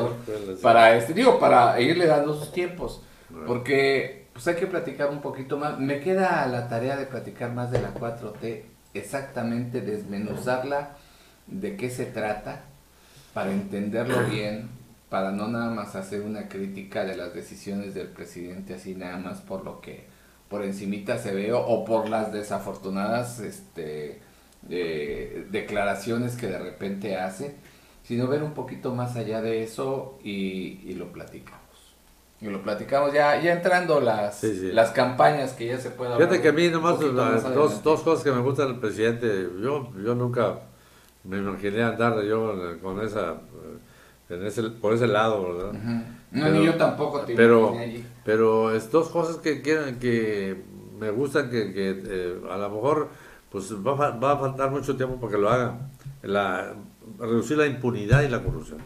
Para 0.63 0.95
este, 0.95 1.15
digo, 1.15 1.41
para 1.41 1.81
irle 1.81 2.07
dando 2.07 2.35
sus 2.39 2.53
tiempos. 2.53 3.03
Porque 3.47 4.27
pues 4.33 4.47
hay 4.49 4.57
que 4.57 4.67
platicar 4.67 5.09
un 5.09 5.21
poquito 5.21 5.57
más. 5.57 5.79
Me 5.79 6.01
queda 6.01 6.47
la 6.47 6.69
tarea 6.69 6.97
de 6.97 7.07
platicar 7.07 7.53
más 7.53 7.71
de 7.71 7.81
la 7.81 7.95
4T, 7.95 8.63
exactamente 8.93 9.81
desmenuzarla, 9.81 10.97
de 11.47 11.77
qué 11.77 11.91
se 11.91 12.07
trata, 12.07 12.65
para 13.33 13.53
entenderlo 13.53 14.19
bien, 14.31 14.69
para 15.09 15.31
no 15.31 15.49
nada 15.49 15.71
más 15.71 15.97
hacer 15.97 16.23
una 16.23 16.49
crítica 16.49 17.05
de 17.05 17.17
las 17.17 17.35
decisiones 17.35 17.95
del 17.95 18.09
presidente 18.09 18.75
así 18.75 18.95
nada 18.95 19.17
más 19.17 19.41
por 19.41 19.65
lo 19.65 19.81
que 19.81 20.05
por 20.51 20.63
encimita 20.65 21.17
se 21.17 21.33
ve 21.33 21.53
o, 21.55 21.85
por 21.87 22.09
las 22.11 22.33
desafortunadas 22.33 23.39
este 23.41 24.21
eh, 24.69 25.47
declaraciones 25.51 26.37
que 26.37 26.49
de 26.49 26.59
repente 26.59 27.17
hace, 27.17 27.55
sino 28.03 28.27
ver 28.27 28.43
un 28.43 28.53
poquito 28.53 28.95
más 28.95 29.17
allá 29.17 29.41
de 29.41 29.63
eso 29.63 30.19
y, 30.23 30.81
y 30.85 30.95
lo 30.97 31.13
platicamos. 31.13 31.61
Y 32.43 32.47
lo 32.47 32.63
platicamos 32.63 33.13
ya, 33.13 33.41
ya 33.41 33.53
entrando 33.53 34.01
las, 34.01 34.41
Sí, 34.41 34.55
sí. 34.59 34.73
las 34.73 34.91
campañas 34.91 35.53
que 35.53 35.67
ya 35.67 35.79
se 35.79 35.91
puede 35.91 36.17
Fíjate 36.17 36.41
que 36.43 36.49
a 36.49 36.53
mí 36.53 36.69
nomás 36.69 37.01
las 37.01 37.55
dos, 37.55 37.83
dos 37.83 38.01
cosas 38.03 38.25
que 38.25 38.33
me 38.33 38.41
gustan 38.41 38.69
del 38.69 38.79
presidente. 38.81 39.49
Yo, 39.63 39.91
yo 40.03 40.15
nunca 40.15 40.59
me 41.23 41.37
imaginé 41.39 41.83
andar 41.83 42.21
yo 42.23 42.55
con 42.83 43.01
esa, 43.05 43.33
eh, 43.33 44.35
en 44.35 44.47
ese, 44.47 44.63
por 44.65 44.95
ese 44.95 45.07
lado, 45.07 45.55
¿verdad? 45.55 45.73
No, 46.33 46.45
Pero- 46.45 46.55
ni 46.55 46.65
yo 46.65 46.75
tampoco 46.77 47.21
te 47.21 47.35
pero, 47.35 47.61
imaginé 47.75 47.85
allí. 47.85 48.07
Pero 48.25 48.75
es 48.75 48.91
dos 48.91 49.09
cosas 49.09 49.37
que, 49.37 49.63
que, 49.63 49.97
que 50.01 50.57
me 50.99 51.11
gustan 51.11 51.51
que, 51.51 51.73
que, 51.73 52.03
eh, 52.07 52.41
a 52.51 52.57
lo 52.59 52.71
mejor 52.71 53.09
pues 53.51 53.73
va, 53.75 53.95
va 54.11 54.33
a 54.33 54.39
faltar 54.39 54.71
mucho 54.71 54.97
tiempo 54.97 55.17
para 55.21 55.33
que 55.33 55.39
lo 55.39 55.49
haga. 55.51 55.79
La, 56.23 56.75
reducir 57.19 57.57
la 57.59 57.67
impunidad 57.67 58.23
y 58.23 58.29
la 58.29 58.43
corrupción. 58.43 58.79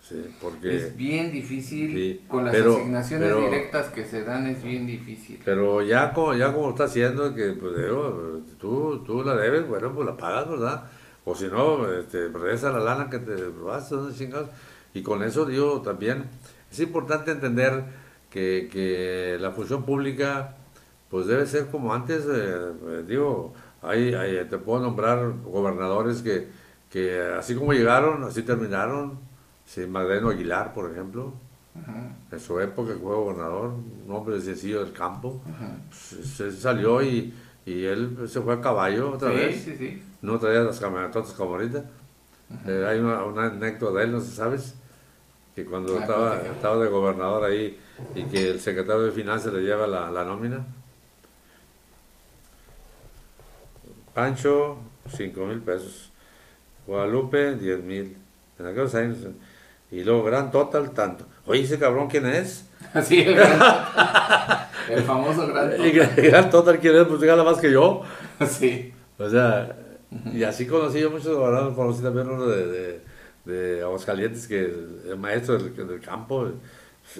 Sí, 0.00 0.24
porque... 0.40 0.74
Es 0.74 0.96
bien 0.96 1.30
difícil, 1.30 1.92
Sí, 1.92 2.20
con 2.28 2.44
las 2.46 2.54
pero- 2.54 2.76
asignaciones 2.76 3.28
pero- 3.28 3.40
directas 3.42 3.88
que 3.88 4.04
se 4.06 4.24
dan 4.24 4.46
es 4.46 4.62
bien 4.62 4.86
difícil. 4.86 5.38
Pero 5.44 5.82
ya 5.82 6.12
como, 6.14 6.34
ya 6.34 6.52
como 6.54 6.70
está 6.70 6.84
haciendo, 6.84 7.34
que 7.34 7.50
pues 7.52 7.76
digo, 7.76 8.40
tú, 8.58 9.02
tú 9.04 9.22
la 9.22 9.36
debes, 9.36 9.68
bueno, 9.68 9.92
pues 9.94 10.06
la 10.06 10.16
pagas, 10.16 10.48
¿verdad? 10.48 10.84
O 11.26 11.34
si 11.34 11.46
no, 11.48 11.92
este, 11.92 12.28
regresa 12.28 12.70
la 12.72 12.78
lana 12.80 13.10
que 13.10 13.18
te 13.18 13.34
vas, 13.62 13.92
chingados. 14.16 14.48
Y 14.94 15.02
con 15.02 15.22
eso 15.22 15.44
digo 15.44 15.82
también, 15.82 16.24
es 16.70 16.80
importante 16.80 17.30
entender 17.32 17.84
que, 18.30 18.68
que 18.72 19.38
la 19.40 19.52
función 19.52 19.84
pública, 19.84 20.56
pues 21.10 21.26
debe 21.26 21.46
ser 21.46 21.66
como 21.68 21.94
antes, 21.94 22.24
eh, 22.26 22.72
eh, 22.88 23.04
digo, 23.06 23.54
hay, 23.82 24.14
hay- 24.14 24.44
te 24.46 24.58
puedo 24.58 24.80
nombrar 24.82 25.32
gobernadores 25.44 26.22
que, 26.22 26.48
que 26.90 27.20
así 27.38 27.54
como 27.54 27.72
llegaron, 27.72 28.24
así 28.24 28.42
terminaron. 28.42 29.18
Sí, 29.66 29.86
Magdaleno 29.86 30.30
Aguilar, 30.30 30.72
por 30.72 30.90
ejemplo, 30.90 31.34
en 32.30 32.40
su 32.40 32.58
época 32.60 32.92
fue 33.00 33.14
gobernador, 33.14 33.72
un 34.06 34.10
hombre 34.14 34.40
sencillo 34.40 34.84
del 34.84 34.92
campo, 34.92 35.28
ujú. 35.44 35.92
se, 35.92 36.22
se 36.24 36.52
salió 36.52 37.02
y, 37.02 37.34
y 37.66 37.84
él 37.84 38.16
se 38.28 38.40
fue 38.40 38.54
a 38.54 38.60
caballo 38.60 39.12
otra 39.12 39.30
sí, 39.30 39.36
vez. 39.36 39.62
sí, 39.62 39.76
sí. 39.76 40.02
No 40.20 40.38
traía 40.38 40.60
las 40.60 40.80
camionetotas 40.80 41.32
como 41.32 41.52
ahorita. 41.54 41.84
Eh, 42.66 42.84
hay 42.88 42.98
una, 42.98 43.24
una 43.24 43.46
anécdota 43.46 43.98
de 43.98 44.04
él, 44.04 44.12
no 44.12 44.20
sé 44.20 44.32
sabes, 44.34 44.74
que 45.58 45.64
cuando 45.64 45.98
estaba, 45.98 46.40
estaba 46.42 46.76
de 46.84 46.88
gobernador 46.88 47.44
ahí 47.50 47.76
y 48.14 48.22
que 48.24 48.50
el 48.50 48.60
secretario 48.60 49.02
de 49.02 49.10
Finanzas 49.10 49.52
le 49.52 49.62
lleva 49.62 49.86
la, 49.88 50.08
la 50.10 50.24
nómina. 50.24 50.64
Pancho, 54.14 54.78
5 55.16 55.46
mil 55.46 55.60
pesos. 55.60 56.10
Guadalupe, 56.86 57.54
10 57.56 57.82
mil. 57.82 58.16
En 58.58 58.66
aquellos 58.66 58.94
años. 58.94 59.18
Y 59.90 60.04
luego 60.04 60.22
Gran 60.24 60.50
Total, 60.50 60.90
tanto. 60.90 61.26
Oye, 61.46 61.62
ese 61.62 61.78
cabrón, 61.78 62.08
¿quién 62.08 62.26
es? 62.26 62.64
Sí, 63.02 63.20
el, 63.20 63.34
gran- 63.34 63.58
el 64.88 65.02
famoso 65.02 65.46
gran 65.48 65.72
Y 65.84 65.90
Gran 65.90 66.50
Total, 66.50 66.78
¿quién 66.78 66.96
es? 66.96 67.04
Pues 67.06 67.20
gana 67.20 67.42
más 67.44 67.58
que 67.58 67.70
yo. 67.72 68.02
Sí. 68.48 68.92
O 69.18 69.28
sea, 69.28 69.76
y 70.32 70.44
así 70.44 70.66
conocí 70.68 71.00
yo 71.00 71.10
muchos 71.10 71.36
gobernadores, 71.36 71.74
conocí 71.74 72.02
también 72.02 72.28
uno 72.28 72.46
de, 72.46 72.66
de, 72.68 73.00
de 73.48 73.82
Aguascalientes, 73.82 74.46
que 74.46 74.64
el 75.08 75.16
maestro 75.18 75.58
del, 75.58 75.74
del 75.74 76.00
campo, 76.00 76.48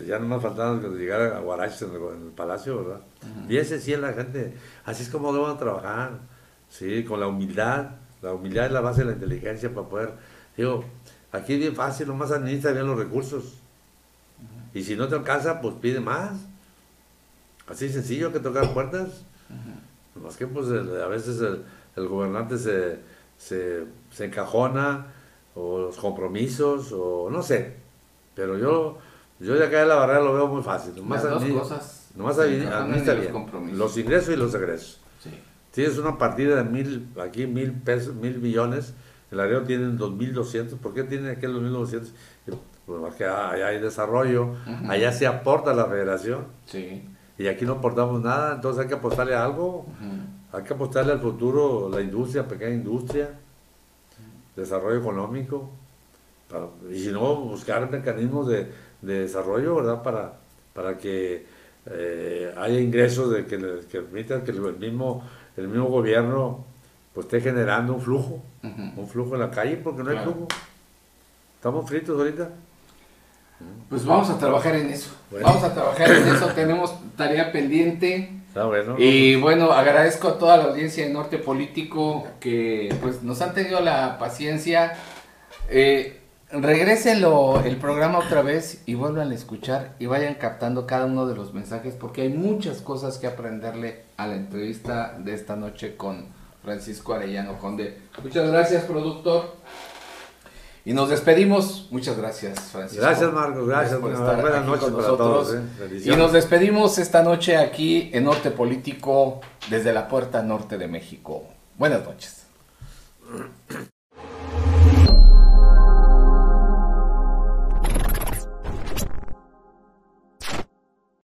ya 0.07 0.19
no 0.19 0.27
más 0.27 0.43
faltaba 0.43 0.79
que 0.81 0.87
llegara 0.89 1.37
a 1.37 1.41
Guaraches 1.41 1.83
en 1.83 1.91
el, 1.91 1.97
en 2.17 2.23
el 2.27 2.33
palacio, 2.33 2.85
¿verdad? 2.85 3.01
Y 3.49 3.57
ese 3.57 3.81
sí 3.81 3.93
es 3.95 3.99
la 4.01 4.13
gente, 4.13 4.53
así 4.85 5.03
es 5.03 5.09
como 5.09 5.33
deben 5.33 5.57
trabajar, 5.57 6.13
sí, 6.69 7.03
con 7.05 7.19
la 7.21 7.27
humildad, 7.27 7.91
la 8.23 8.35
humildad 8.35 8.67
es 8.67 8.73
la 8.73 8.81
base 8.83 9.01
de 9.01 9.07
la 9.07 9.13
inteligencia 9.13 9.73
para 9.75 9.89
poder, 9.89 10.13
digo, 10.57 10.85
aquí 11.33 11.55
es 11.55 11.59
bien 11.61 11.75
fácil, 11.75 12.07
nomás 12.09 12.31
administra 12.31 12.73
bien 12.73 12.87
los 12.87 12.99
recursos, 12.99 13.55
y 14.75 14.83
si 14.85 14.95
no 14.97 15.09
te 15.09 15.15
alcanza, 15.15 15.61
pues 15.63 15.75
pide 15.81 15.99
más, 16.01 16.33
así 17.67 17.89
sencillo 17.89 18.33
que 18.33 18.41
tocar 18.41 18.73
puertas. 18.75 19.25
Más 20.23 20.37
que 20.37 20.47
pues 20.47 20.67
el- 20.69 21.01
a 21.01 21.07
veces 21.07 21.41
el, 21.41 21.63
el 21.97 22.09
gobernante 22.09 22.59
se, 22.59 22.99
se, 23.39 23.85
se 24.11 24.25
encajona, 24.27 25.07
o 25.55 25.79
los 25.81 25.97
compromisos, 25.97 26.93
o 26.93 27.29
no 27.31 27.43
sé. 27.43 27.75
Pero 28.35 28.57
yo, 28.59 28.99
yo 29.41 29.55
de 29.55 29.67
acá 29.67 29.81
de 29.81 29.87
la 29.87 29.97
barrera 29.97 30.21
lo 30.21 30.35
veo 30.35 30.47
muy 30.49 30.63
fácil. 30.63 30.95
Nomás 30.97 31.25
Las 31.25 31.33
dos 31.41 31.45
cosas. 31.61 32.11
Nomás 32.15 32.37
y 32.39 32.59
los 32.61 33.21
bien. 33.21 33.33
compromisos. 33.33 33.79
Los 33.79 33.97
ingresos 33.99 34.35
y 34.35 34.37
los 34.37 34.55
egresos. 34.55 35.01
Sí. 35.23 35.31
Tienes 35.73 35.99
una 35.99 36.19
partida 36.19 36.57
de 36.57 36.65
mil, 36.65 37.09
aquí 37.21 37.47
mil 37.47 37.73
pesos, 37.73 38.15
mil 38.15 38.39
millones, 38.39 38.95
el 39.31 39.41
área 39.41 39.63
tienen 39.65 39.97
dos 39.99 40.13
mil 40.15 40.33
doscientos, 40.33 40.79
¿por 40.79 40.95
qué 40.95 41.05
tienen 41.05 41.31
aquí 41.31 41.47
los 41.47 41.61
mil 41.61 41.73
doscientos? 41.73 42.13
Pues 42.47 43.01
porque 43.01 43.25
allá 43.27 43.67
hay 43.67 43.79
desarrollo, 43.81 44.55
allá 44.89 45.13
se 45.13 45.27
aporta 45.27 45.73
a 45.73 45.75
la 45.75 45.85
federación, 45.85 46.47
Sí. 46.65 47.07
y 47.37 47.47
aquí 47.47 47.67
no 47.67 47.75
aportamos 47.75 48.23
nada, 48.23 48.55
entonces 48.55 48.83
hay 48.83 48.89
que 48.89 48.95
apostarle 48.95 49.35
a 49.35 49.45
algo. 49.45 49.87
Hay 50.51 50.63
que 50.63 50.73
apostarle 50.73 51.13
al 51.13 51.21
futuro, 51.21 51.91
la 51.93 52.01
industria, 52.01 52.49
pequeña 52.49 52.75
industria, 52.75 53.39
desarrollo 54.59 54.99
económico, 55.01 55.71
para- 56.51 56.67
y 56.91 56.99
si 57.01 57.13
no, 57.13 57.37
buscar 57.37 57.91
mecanismos 57.91 58.49
de, 58.49 58.71
de 59.03 59.21
desarrollo, 59.21 59.77
¿verdad? 59.77 60.03
Para, 60.03 60.33
para 60.75 60.97
que 60.99 61.47
eh, 61.87 62.55
haya 62.57 62.79
ingresos 62.81 63.31
de 63.31 63.47
que, 63.47 63.59
que 63.91 64.01
permitan 64.01 64.43
que 64.43 64.51
el 64.51 64.61
mismo, 64.79 65.23
el 65.57 65.69
mismo 65.69 65.87
gobierno 65.87 66.65
pues 67.15 67.27
esté 67.27 67.41
generando 67.41 67.95
un 67.95 68.01
flujo, 68.01 68.43
un 68.63 69.09
flujo 69.09 69.35
en 69.35 69.41
la 69.41 69.51
calle 69.51 69.77
porque 69.79 70.03
no 70.05 70.11
hay 70.11 70.19
flujo. 70.19 70.47
Estamos 71.57 71.89
fritos 71.89 72.17
ahorita. 72.19 72.49
Pues 73.89 74.05
vamos 74.07 74.31
a 74.31 74.39
trabajar 74.39 74.77
en 74.77 74.89
eso. 74.91 75.11
Bueno. 75.31 75.47
Vamos 75.49 75.65
a 75.65 75.75
trabajar 75.75 76.09
en 76.13 76.29
eso. 76.29 76.47
Tenemos 76.55 76.95
tarea 77.17 77.51
pendiente. 77.51 78.38
Bueno. 78.55 78.97
Y 78.99 79.37
bueno, 79.37 79.73
agradezco 79.73 80.29
a 80.29 80.39
toda 80.39 80.57
la 80.57 80.65
audiencia 80.65 81.07
de 81.07 81.13
Norte 81.13 81.39
Político 81.39 82.27
que 82.41 82.95
pues 83.01 83.23
nos 83.23 83.41
han 83.41 83.55
tenido 83.55 83.81
la 83.81 84.19
paciencia. 84.19 84.97
Eh, 85.69 86.21
regrésenlo 86.51 87.61
el 87.65 87.77
programa 87.77 88.19
otra 88.19 88.43
vez 88.43 88.83
y 88.87 88.95
vuelvan 88.95 89.31
a 89.31 89.35
escuchar 89.35 89.95
y 89.99 90.07
vayan 90.07 90.35
captando 90.35 90.87
cada 90.87 91.07
uno 91.07 91.27
de 91.27 91.35
los 91.35 91.53
mensajes 91.53 91.95
porque 91.95 92.23
hay 92.23 92.31
muchas 92.31 92.81
cosas 92.81 93.19
que 93.19 93.27
aprenderle 93.27 94.03
a 94.17 94.27
la 94.27 94.35
entrevista 94.35 95.17
de 95.19 95.35
esta 95.35 95.57
noche 95.57 95.97
con 95.97 96.27
Francisco 96.65 97.15
Arellano 97.15 97.59
Conde. 97.59 97.99
Muchas 98.23 98.51
gracias, 98.51 98.85
productor. 98.85 99.57
Y 100.85 100.93
nos 100.95 101.11
despedimos. 101.11 101.89
Muchas 101.91 102.17
gracias, 102.17 102.59
Francisco. 102.73 103.05
Gracias, 103.05 103.33
Marcos. 103.33 103.67
Gracias. 103.69 103.93
por 103.99 104.11
Buenas- 104.11 104.21
estar 104.21 104.41
buenas 104.41 104.59
aquí 104.61 104.69
noches 104.69 104.85
con 104.85 104.93
para 104.95 105.09
nosotros. 105.09 105.49
todos, 105.49 105.91
eh. 105.91 106.03
Y 106.05 106.17
nos 106.17 106.33
despedimos 106.33 106.99
esta 106.99 107.23
noche 107.23 107.57
aquí 107.59 108.11
en 108.13 108.25
Norte 108.25 108.51
Político 108.51 109.41
desde 109.69 109.93
la 109.93 110.09
puerta 110.09 110.43
norte 110.43 110.79
de 110.79 110.89
México. 110.89 111.45
Buenas 111.77 112.05
noches. 112.05 112.47